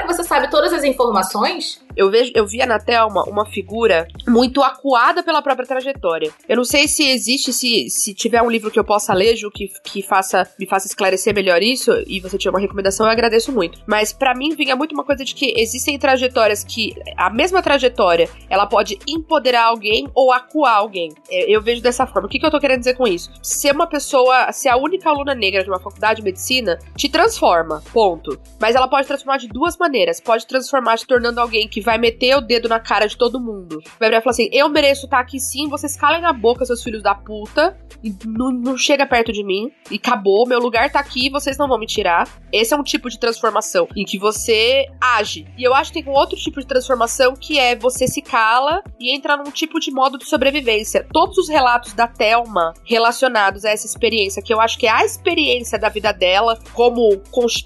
que 0.01 0.07
você 0.07 0.23
sabe 0.23 0.49
todas 0.49 0.73
as 0.73 0.83
informações, 0.83 1.81
eu 1.95 2.09
vejo, 2.09 2.31
eu 2.35 2.45
via 2.45 2.65
na 2.65 2.79
Thelma 2.79 3.23
uma 3.23 3.45
figura 3.45 4.07
muito 4.27 4.61
acuada 4.61 5.23
pela 5.23 5.41
própria 5.41 5.67
trajetória. 5.67 6.31
Eu 6.47 6.57
não 6.57 6.63
sei 6.63 6.87
se 6.87 7.07
existe, 7.09 7.53
se, 7.53 7.89
se 7.89 8.13
tiver 8.13 8.41
um 8.41 8.49
livro 8.49 8.71
que 8.71 8.79
eu 8.79 8.83
possa 8.83 9.13
ler, 9.13 9.35
Ju, 9.35 9.51
que, 9.51 9.67
que 9.83 10.01
faça, 10.01 10.47
me 10.59 10.65
faça 10.65 10.87
esclarecer 10.87 11.33
melhor 11.33 11.61
isso, 11.61 11.91
e 12.07 12.19
você 12.19 12.37
tiver 12.37 12.51
uma 12.51 12.59
recomendação, 12.59 13.05
eu 13.05 13.11
agradeço 13.11 13.51
muito. 13.51 13.79
Mas 13.87 14.13
para 14.13 14.35
mim 14.35 14.55
vinha 14.55 14.75
muito 14.75 14.93
uma 14.93 15.03
coisa 15.03 15.23
de 15.23 15.33
que 15.35 15.53
existem 15.57 15.97
trajetórias 15.97 16.63
que 16.63 16.93
a 17.17 17.29
mesma 17.29 17.61
trajetória, 17.61 18.29
ela 18.49 18.65
pode 18.65 18.97
empoderar 19.07 19.65
alguém 19.65 20.07
ou 20.13 20.31
acuar 20.31 20.75
alguém. 20.75 21.13
Eu, 21.29 21.47
eu 21.47 21.61
vejo 21.61 21.81
dessa 21.81 22.05
forma. 22.05 22.27
O 22.27 22.29
que, 22.29 22.39
que 22.39 22.45
eu 22.45 22.51
tô 22.51 22.59
querendo 22.59 22.79
dizer 22.79 22.95
com 22.95 23.07
isso? 23.07 23.31
Ser 23.41 23.73
uma 23.73 23.87
pessoa, 23.87 24.51
ser 24.51 24.69
a 24.69 24.77
única 24.77 25.09
aluna 25.09 25.35
negra 25.35 25.63
de 25.63 25.69
uma 25.69 25.79
faculdade 25.79 26.21
de 26.21 26.23
medicina, 26.23 26.79
te 26.95 27.09
transforma, 27.09 27.83
ponto. 27.91 28.39
Mas 28.59 28.75
ela 28.75 28.87
pode 28.87 29.07
transformar 29.07 29.37
de 29.37 29.47
duas 29.47 29.77
maneiras. 29.77 30.19
Pode 30.19 30.47
transformar 30.47 30.97
te 30.97 31.05
tornando 31.05 31.39
alguém 31.39 31.67
que 31.67 31.81
vai 31.83 31.97
meter 31.97 32.35
o 32.35 32.41
dedo 32.41 32.67
na 32.67 32.79
cara 32.79 33.07
de 33.07 33.17
todo 33.17 33.39
mundo. 33.39 33.79
Vai 33.99 34.09
virar 34.09 34.19
e 34.19 34.23
falar 34.23 34.31
assim: 34.31 34.49
eu 34.51 34.69
mereço 34.69 35.05
estar 35.05 35.19
aqui 35.19 35.39
sim, 35.39 35.69
vocês 35.69 35.95
calem 35.95 36.25
a 36.25 36.33
boca, 36.33 36.65
seus 36.65 36.83
filhos 36.83 37.03
da 37.03 37.13
puta, 37.13 37.77
e 38.03 38.13
não, 38.25 38.51
não 38.51 38.77
chega 38.77 39.05
perto 39.05 39.31
de 39.31 39.43
mim, 39.43 39.71
e 39.91 39.95
acabou, 39.95 40.47
meu 40.47 40.59
lugar 40.59 40.91
tá 40.91 40.99
aqui, 40.99 41.29
vocês 41.29 41.57
não 41.57 41.67
vão 41.67 41.79
me 41.79 41.85
tirar. 41.85 42.27
Esse 42.51 42.73
é 42.73 42.77
um 42.77 42.83
tipo 42.83 43.09
de 43.09 43.19
transformação 43.19 43.87
em 43.95 44.05
que 44.05 44.17
você 44.17 44.85
age. 45.01 45.45
E 45.57 45.63
eu 45.63 45.73
acho 45.73 45.91
que 45.91 46.01
tem 46.01 46.11
um 46.11 46.15
outro 46.15 46.37
tipo 46.37 46.59
de 46.59 46.67
transformação 46.67 47.33
que 47.35 47.59
é 47.59 47.75
você 47.75 48.07
se 48.07 48.21
cala 48.21 48.83
e 48.99 49.15
entra 49.15 49.37
num 49.37 49.51
tipo 49.51 49.79
de 49.79 49.91
modo 49.91 50.17
de 50.17 50.25
sobrevivência. 50.25 51.05
Todos 51.11 51.37
os 51.37 51.49
relatos 51.49 51.93
da 51.93 52.07
Thelma 52.07 52.73
relacionados 52.85 53.65
a 53.65 53.69
essa 53.69 53.85
experiência, 53.85 54.41
que 54.41 54.53
eu 54.53 54.61
acho 54.61 54.77
que 54.77 54.87
é 54.87 54.91
a 54.91 55.03
experiência 55.03 55.79
da 55.79 55.89
vida 55.89 56.11
dela, 56.11 56.59
como, 56.73 57.21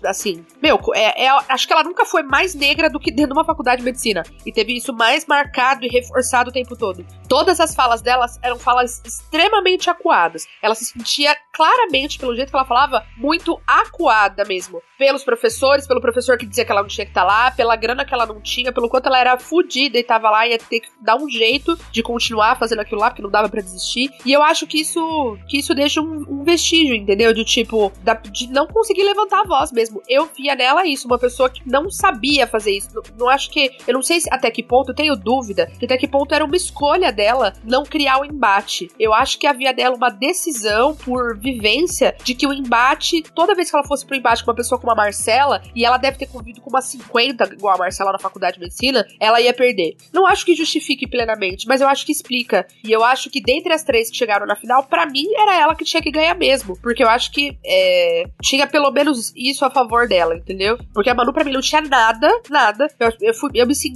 assim, 0.05 0.45
meu, 0.61 0.79
é, 0.95 1.25
é, 1.25 1.29
acho 1.49 1.67
que 1.67 1.73
ela 1.73 1.83
nunca 1.83 2.05
foi 2.05 2.23
mais 2.23 2.55
negra 2.55 2.89
do 2.89 2.99
que 2.99 3.11
dentro 3.11 3.33
de 3.33 3.39
uma 3.39 3.45
faculdade 3.45 3.79
de 3.79 3.85
medicina. 3.85 4.06
E 4.45 4.51
teve 4.51 4.75
isso 4.75 4.93
mais 4.93 5.25
marcado 5.25 5.85
e 5.85 5.89
reforçado 5.89 6.49
o 6.49 6.53
tempo 6.53 6.75
todo. 6.75 7.05
Todas 7.27 7.59
as 7.59 7.75
falas 7.75 8.01
delas 8.01 8.39
eram 8.41 8.57
falas 8.57 9.01
extremamente 9.05 9.89
acuadas. 9.89 10.47
Ela 10.61 10.75
se 10.75 10.85
sentia 10.85 11.35
claramente, 11.53 12.17
pelo 12.19 12.35
jeito 12.35 12.49
que 12.49 12.55
ela 12.55 12.65
falava, 12.65 13.05
muito 13.17 13.59
acuada 13.65 14.45
mesmo. 14.45 14.81
Pelos 14.97 15.23
professores, 15.23 15.87
pelo 15.87 16.01
professor 16.01 16.37
que 16.37 16.45
dizia 16.45 16.63
que 16.63 16.71
ela 16.71 16.81
não 16.81 16.87
tinha 16.87 17.05
que 17.05 17.11
estar 17.11 17.21
tá 17.21 17.27
lá, 17.27 17.51
pela 17.51 17.75
grana 17.75 18.05
que 18.05 18.13
ela 18.13 18.25
não 18.25 18.39
tinha, 18.41 18.71
pelo 18.71 18.89
quanto 18.89 19.07
ela 19.07 19.19
era 19.19 19.37
fodida 19.37 19.97
e 19.97 20.03
tava 20.03 20.29
lá 20.29 20.47
e 20.47 20.51
ia 20.51 20.57
ter 20.57 20.79
que 20.79 20.89
dar 21.01 21.15
um 21.17 21.29
jeito 21.29 21.77
de 21.91 22.01
continuar 22.01 22.57
fazendo 22.57 22.79
aquilo 22.79 23.01
lá, 23.01 23.09
porque 23.09 23.21
não 23.21 23.29
dava 23.29 23.49
para 23.49 23.61
desistir. 23.61 24.09
E 24.25 24.31
eu 24.31 24.41
acho 24.43 24.65
que 24.67 24.79
isso 24.79 25.37
que 25.47 25.57
isso 25.57 25.73
deixa 25.73 26.01
um, 26.01 26.25
um 26.29 26.43
vestígio, 26.43 26.95
entendeu? 26.95 27.33
De 27.33 27.43
tipo, 27.43 27.91
da, 28.03 28.13
de 28.13 28.47
não 28.47 28.67
conseguir 28.67 29.03
levantar 29.03 29.41
a 29.41 29.47
voz 29.47 29.71
mesmo. 29.71 30.01
Eu 30.07 30.29
via 30.35 30.55
nela 30.55 30.85
isso, 30.85 31.07
uma 31.07 31.19
pessoa 31.19 31.49
que 31.49 31.61
não 31.65 31.89
sabia 31.89 32.47
fazer 32.47 32.71
isso. 32.71 32.89
Não, 32.93 33.01
não 33.17 33.29
acho 33.29 33.49
que. 33.49 33.77
Eu 33.87 33.93
não 33.97 34.03
sei 34.03 34.21
se, 34.21 34.29
até 34.31 34.49
que 34.49 34.63
ponto, 34.63 34.91
eu 34.91 34.95
tenho 34.95 35.15
dúvida, 35.15 35.69
de 35.77 35.85
até 35.85 35.97
que 35.97 36.07
ponto 36.07 36.33
era 36.33 36.45
uma 36.45 36.55
escolha 36.55 37.11
dela 37.11 37.53
não 37.63 37.83
criar 37.83 38.19
o 38.19 38.25
embate. 38.25 38.89
Eu 38.99 39.13
acho 39.13 39.37
que 39.37 39.47
havia 39.47 39.73
dela 39.73 39.95
uma 39.95 40.09
decisão 40.09 40.95
por 40.95 41.37
vivência 41.37 42.15
de 42.23 42.33
que 42.33 42.47
o 42.47 42.53
embate, 42.53 43.21
toda 43.35 43.55
vez 43.55 43.69
que 43.69 43.75
ela 43.75 43.87
fosse 43.87 44.05
pro 44.05 44.15
embate 44.15 44.43
com 44.43 44.51
uma 44.51 44.55
pessoa 44.55 44.79
como 44.79 44.91
a 44.91 44.95
Marcela, 44.95 45.61
e 45.75 45.85
ela 45.85 45.97
deve 45.97 46.17
ter 46.17 46.27
convivido 46.27 46.61
com 46.61 46.69
uma 46.69 46.81
50, 46.81 47.53
igual 47.53 47.75
a 47.75 47.77
Marcela 47.77 48.11
na 48.11 48.19
faculdade 48.19 48.55
de 48.55 48.61
medicina, 48.61 49.05
ela 49.19 49.41
ia 49.41 49.53
perder. 49.53 49.95
Não 50.13 50.25
acho 50.25 50.45
que 50.45 50.55
justifique 50.55 51.07
plenamente, 51.07 51.67
mas 51.67 51.81
eu 51.81 51.87
acho 51.87 52.05
que 52.05 52.11
explica. 52.11 52.67
E 52.83 52.91
eu 52.91 53.03
acho 53.03 53.29
que 53.29 53.41
dentre 53.41 53.73
as 53.73 53.83
três 53.83 54.09
que 54.09 54.17
chegaram 54.17 54.45
na 54.45 54.55
final, 54.55 54.83
para 54.83 55.05
mim 55.05 55.25
era 55.35 55.59
ela 55.59 55.75
que 55.75 55.85
tinha 55.85 56.01
que 56.01 56.11
ganhar 56.11 56.35
mesmo. 56.35 56.77
Porque 56.81 57.03
eu 57.03 57.09
acho 57.09 57.31
que 57.31 57.57
é, 57.65 58.25
tinha 58.43 58.67
pelo 58.67 58.91
menos 58.91 59.33
isso 59.35 59.65
a 59.65 59.69
favor 59.69 60.07
dela, 60.07 60.35
entendeu? 60.35 60.77
Porque 60.93 61.09
a 61.09 61.15
Manu, 61.15 61.33
pra 61.33 61.43
mim, 61.43 61.51
não 61.51 61.61
tinha 61.61 61.81
nada, 61.81 62.29
nada. 62.49 62.87
Eu, 62.99 63.13
eu, 63.21 63.33
fui, 63.33 63.51
eu 63.53 63.65
me 63.65 63.75
senti 63.75 63.86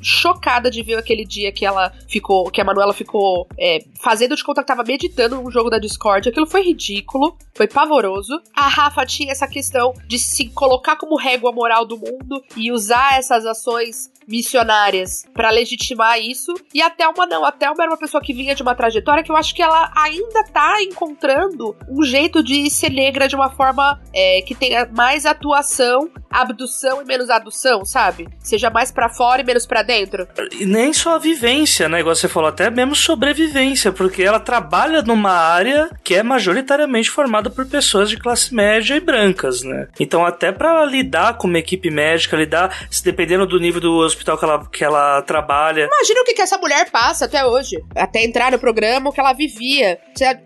chocada 0.00 0.70
de 0.70 0.82
ver 0.82 0.96
aquele 0.96 1.24
dia 1.24 1.52
que 1.52 1.64
ela 1.64 1.92
ficou, 2.08 2.50
que 2.50 2.60
a 2.60 2.64
Manuela 2.64 2.92
ficou 2.92 3.46
é, 3.58 3.84
fazendo 4.00 4.36
de 4.36 4.44
conta 4.44 4.62
que 4.62 4.66
tava 4.66 4.82
meditando 4.82 5.40
um 5.40 5.50
jogo 5.50 5.70
da 5.70 5.78
Discord. 5.78 6.28
Aquilo 6.28 6.46
foi 6.46 6.62
ridículo, 6.62 7.36
foi 7.54 7.66
pavoroso. 7.66 8.40
A 8.54 8.68
Rafa 8.68 9.04
tinha 9.06 9.32
essa 9.32 9.46
questão 9.46 9.92
de 10.06 10.18
se 10.18 10.48
colocar 10.50 10.96
como 10.96 11.16
régua 11.16 11.52
moral 11.52 11.84
do 11.84 11.96
mundo 11.96 12.42
e 12.56 12.72
usar 12.72 13.18
essas 13.18 13.44
ações 13.44 14.10
missionárias 14.28 15.24
para 15.32 15.50
legitimar 15.50 16.20
isso. 16.20 16.54
E 16.72 16.82
a 16.82 16.90
Thelma 16.90 17.26
não. 17.26 17.44
A 17.44 17.50
Thelma 17.50 17.82
era 17.82 17.90
uma 17.90 17.98
pessoa 17.98 18.22
que 18.22 18.34
vinha 18.34 18.54
de 18.54 18.62
uma 18.62 18.74
trajetória 18.74 19.22
que 19.22 19.32
eu 19.32 19.36
acho 19.36 19.54
que 19.54 19.62
ela 19.62 19.90
ainda 19.96 20.44
tá 20.44 20.82
encontrando 20.82 21.74
um 21.88 22.02
jeito 22.02 22.42
de 22.42 22.68
ser 22.70 22.90
negra 22.90 23.26
de 23.26 23.34
uma 23.34 23.50
forma 23.50 24.00
é, 24.12 24.42
que 24.42 24.54
tenha 24.54 24.88
mais 24.94 25.24
atuação, 25.24 26.10
abdução 26.30 27.02
e 27.02 27.04
menos 27.04 27.30
adução, 27.30 27.84
sabe? 27.84 28.28
Seja 28.40 28.70
mais 28.70 28.92
para 28.92 29.08
fora 29.08 29.40
e 29.40 29.44
menos 29.44 29.66
para 29.66 29.82
dentro. 29.82 30.28
E 30.58 30.66
nem 30.66 30.92
só 30.92 31.16
a 31.16 31.18
vivência, 31.18 31.88
né? 31.88 32.00
Igual 32.00 32.14
você 32.14 32.28
falou, 32.28 32.48
até 32.48 32.70
mesmo 32.70 32.94
sobrevivência, 32.94 33.90
porque 33.92 34.22
ela 34.22 34.40
trabalha 34.40 35.02
numa 35.02 35.32
área 35.32 35.88
que 36.04 36.14
é 36.14 36.22
majoritariamente 36.22 37.10
formada 37.10 37.48
por 37.48 37.66
pessoas 37.66 38.10
de 38.10 38.16
classe 38.16 38.54
média 38.54 38.94
e 38.94 39.00
brancas, 39.00 39.62
né? 39.62 39.88
Então, 39.98 40.24
até 40.24 40.52
para 40.52 40.84
lidar 40.84 41.38
com 41.38 41.48
uma 41.48 41.58
equipe 41.58 41.90
médica, 41.90 42.36
lidar, 42.36 42.86
se 42.90 43.02
dependendo 43.02 43.46
do 43.46 43.58
nível 43.58 43.80
do 43.80 43.96
hospital 43.96 44.17
que 44.24 44.44
ela, 44.44 44.66
que 44.66 44.84
ela 44.84 45.22
trabalha. 45.22 45.88
Imagina 45.92 46.20
o 46.20 46.24
que, 46.24 46.34
que 46.34 46.42
essa 46.42 46.58
mulher 46.58 46.90
passa 46.90 47.24
até 47.24 47.44
hoje. 47.44 47.82
Até 47.94 48.24
entrar 48.24 48.52
no 48.52 48.58
programa, 48.58 49.10
o 49.10 49.12
que 49.12 49.20
ela 49.20 49.32
vivia. 49.32 49.98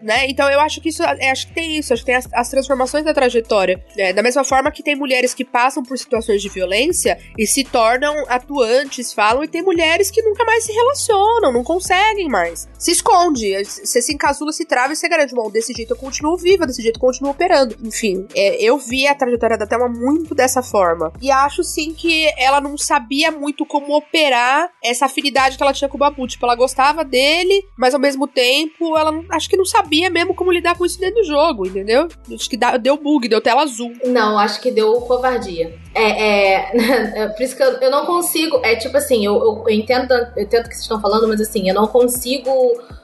Né? 0.02 0.26
Então 0.28 0.50
eu 0.50 0.60
acho 0.60 0.80
que 0.80 0.88
isso. 0.88 1.02
É, 1.02 1.30
acho 1.30 1.48
que 1.48 1.54
tem 1.54 1.76
isso. 1.76 1.92
Acho 1.92 2.02
que 2.02 2.06
tem 2.06 2.16
as, 2.16 2.28
as 2.32 2.48
transformações 2.48 3.04
da 3.04 3.14
trajetória. 3.14 3.82
Né? 3.96 4.12
Da 4.12 4.22
mesma 4.22 4.44
forma 4.44 4.70
que 4.70 4.82
tem 4.82 4.96
mulheres 4.96 5.34
que 5.34 5.44
passam 5.44 5.82
por 5.82 5.96
situações 5.98 6.42
de 6.42 6.48
violência 6.48 7.18
e 7.38 7.46
se 7.46 7.64
tornam 7.64 8.24
atuantes, 8.28 9.12
falam, 9.12 9.44
e 9.44 9.48
tem 9.48 9.62
mulheres 9.62 10.10
que 10.10 10.22
nunca 10.22 10.44
mais 10.44 10.64
se 10.64 10.72
relacionam, 10.72 11.52
não 11.52 11.64
conseguem 11.64 12.28
mais. 12.28 12.68
Se 12.78 12.90
esconde. 12.90 13.52
Você 13.64 14.00
se 14.02 14.12
encasula, 14.12 14.52
se 14.52 14.64
trava 14.64 14.92
e 14.92 14.96
você 14.96 15.08
garante, 15.08 15.34
bom, 15.34 15.50
desse 15.50 15.72
jeito 15.72 15.92
eu 15.92 15.96
continuo 15.96 16.36
viva, 16.36 16.66
desse 16.66 16.82
jeito 16.82 16.96
eu 16.96 17.00
continuo 17.00 17.32
operando. 17.32 17.76
Enfim, 17.82 18.26
é, 18.34 18.62
eu 18.62 18.78
vi 18.78 19.06
a 19.06 19.14
trajetória 19.14 19.56
da 19.58 19.66
Thelma 19.66 19.88
muito 19.88 20.34
dessa 20.34 20.62
forma. 20.62 21.12
E 21.20 21.30
acho 21.30 21.62
sim 21.62 21.94
que 21.94 22.26
ela 22.38 22.60
não 22.60 22.76
sabia 22.76 23.30
muito 23.30 23.61
muito 23.62 23.66
como 23.66 23.96
operar 23.96 24.70
essa 24.82 25.06
afinidade 25.06 25.56
que 25.56 25.62
ela 25.62 25.72
tinha 25.72 25.88
com 25.88 25.96
o 25.96 25.98
Babu. 25.98 26.26
Tipo, 26.26 26.44
ela 26.46 26.54
gostava 26.54 27.04
dele, 27.04 27.64
mas 27.76 27.94
ao 27.94 28.00
mesmo 28.00 28.26
tempo 28.26 28.96
ela 28.96 29.12
acho 29.30 29.48
que 29.48 29.56
não 29.56 29.64
sabia 29.64 30.10
mesmo 30.10 30.34
como 30.34 30.52
lidar 30.52 30.76
com 30.76 30.84
isso 30.84 30.98
dentro 30.98 31.22
do 31.22 31.26
jogo, 31.26 31.66
entendeu? 31.66 32.08
Acho 32.32 32.50
que 32.50 32.58
deu 32.80 32.96
bug, 32.96 33.28
deu 33.28 33.40
tela 33.40 33.62
azul. 33.62 33.92
Não, 34.04 34.38
acho 34.38 34.60
que 34.60 34.70
deu 34.70 34.92
covardia. 35.02 35.78
É, 35.94 37.22
é, 37.22 37.28
por 37.36 37.42
isso 37.42 37.56
que 37.56 37.62
eu, 37.62 37.72
eu 37.80 37.90
não 37.90 38.06
consigo. 38.06 38.60
É 38.64 38.76
tipo 38.76 38.96
assim, 38.96 39.24
eu, 39.24 39.34
eu, 39.34 39.64
eu, 39.66 39.74
entendo, 39.74 40.12
eu 40.12 40.42
entendo 40.42 40.66
o 40.66 40.68
que 40.68 40.74
vocês 40.74 40.82
estão 40.82 41.00
falando, 41.00 41.28
mas 41.28 41.40
assim, 41.40 41.68
eu 41.68 41.74
não 41.74 41.86
consigo 41.86 42.50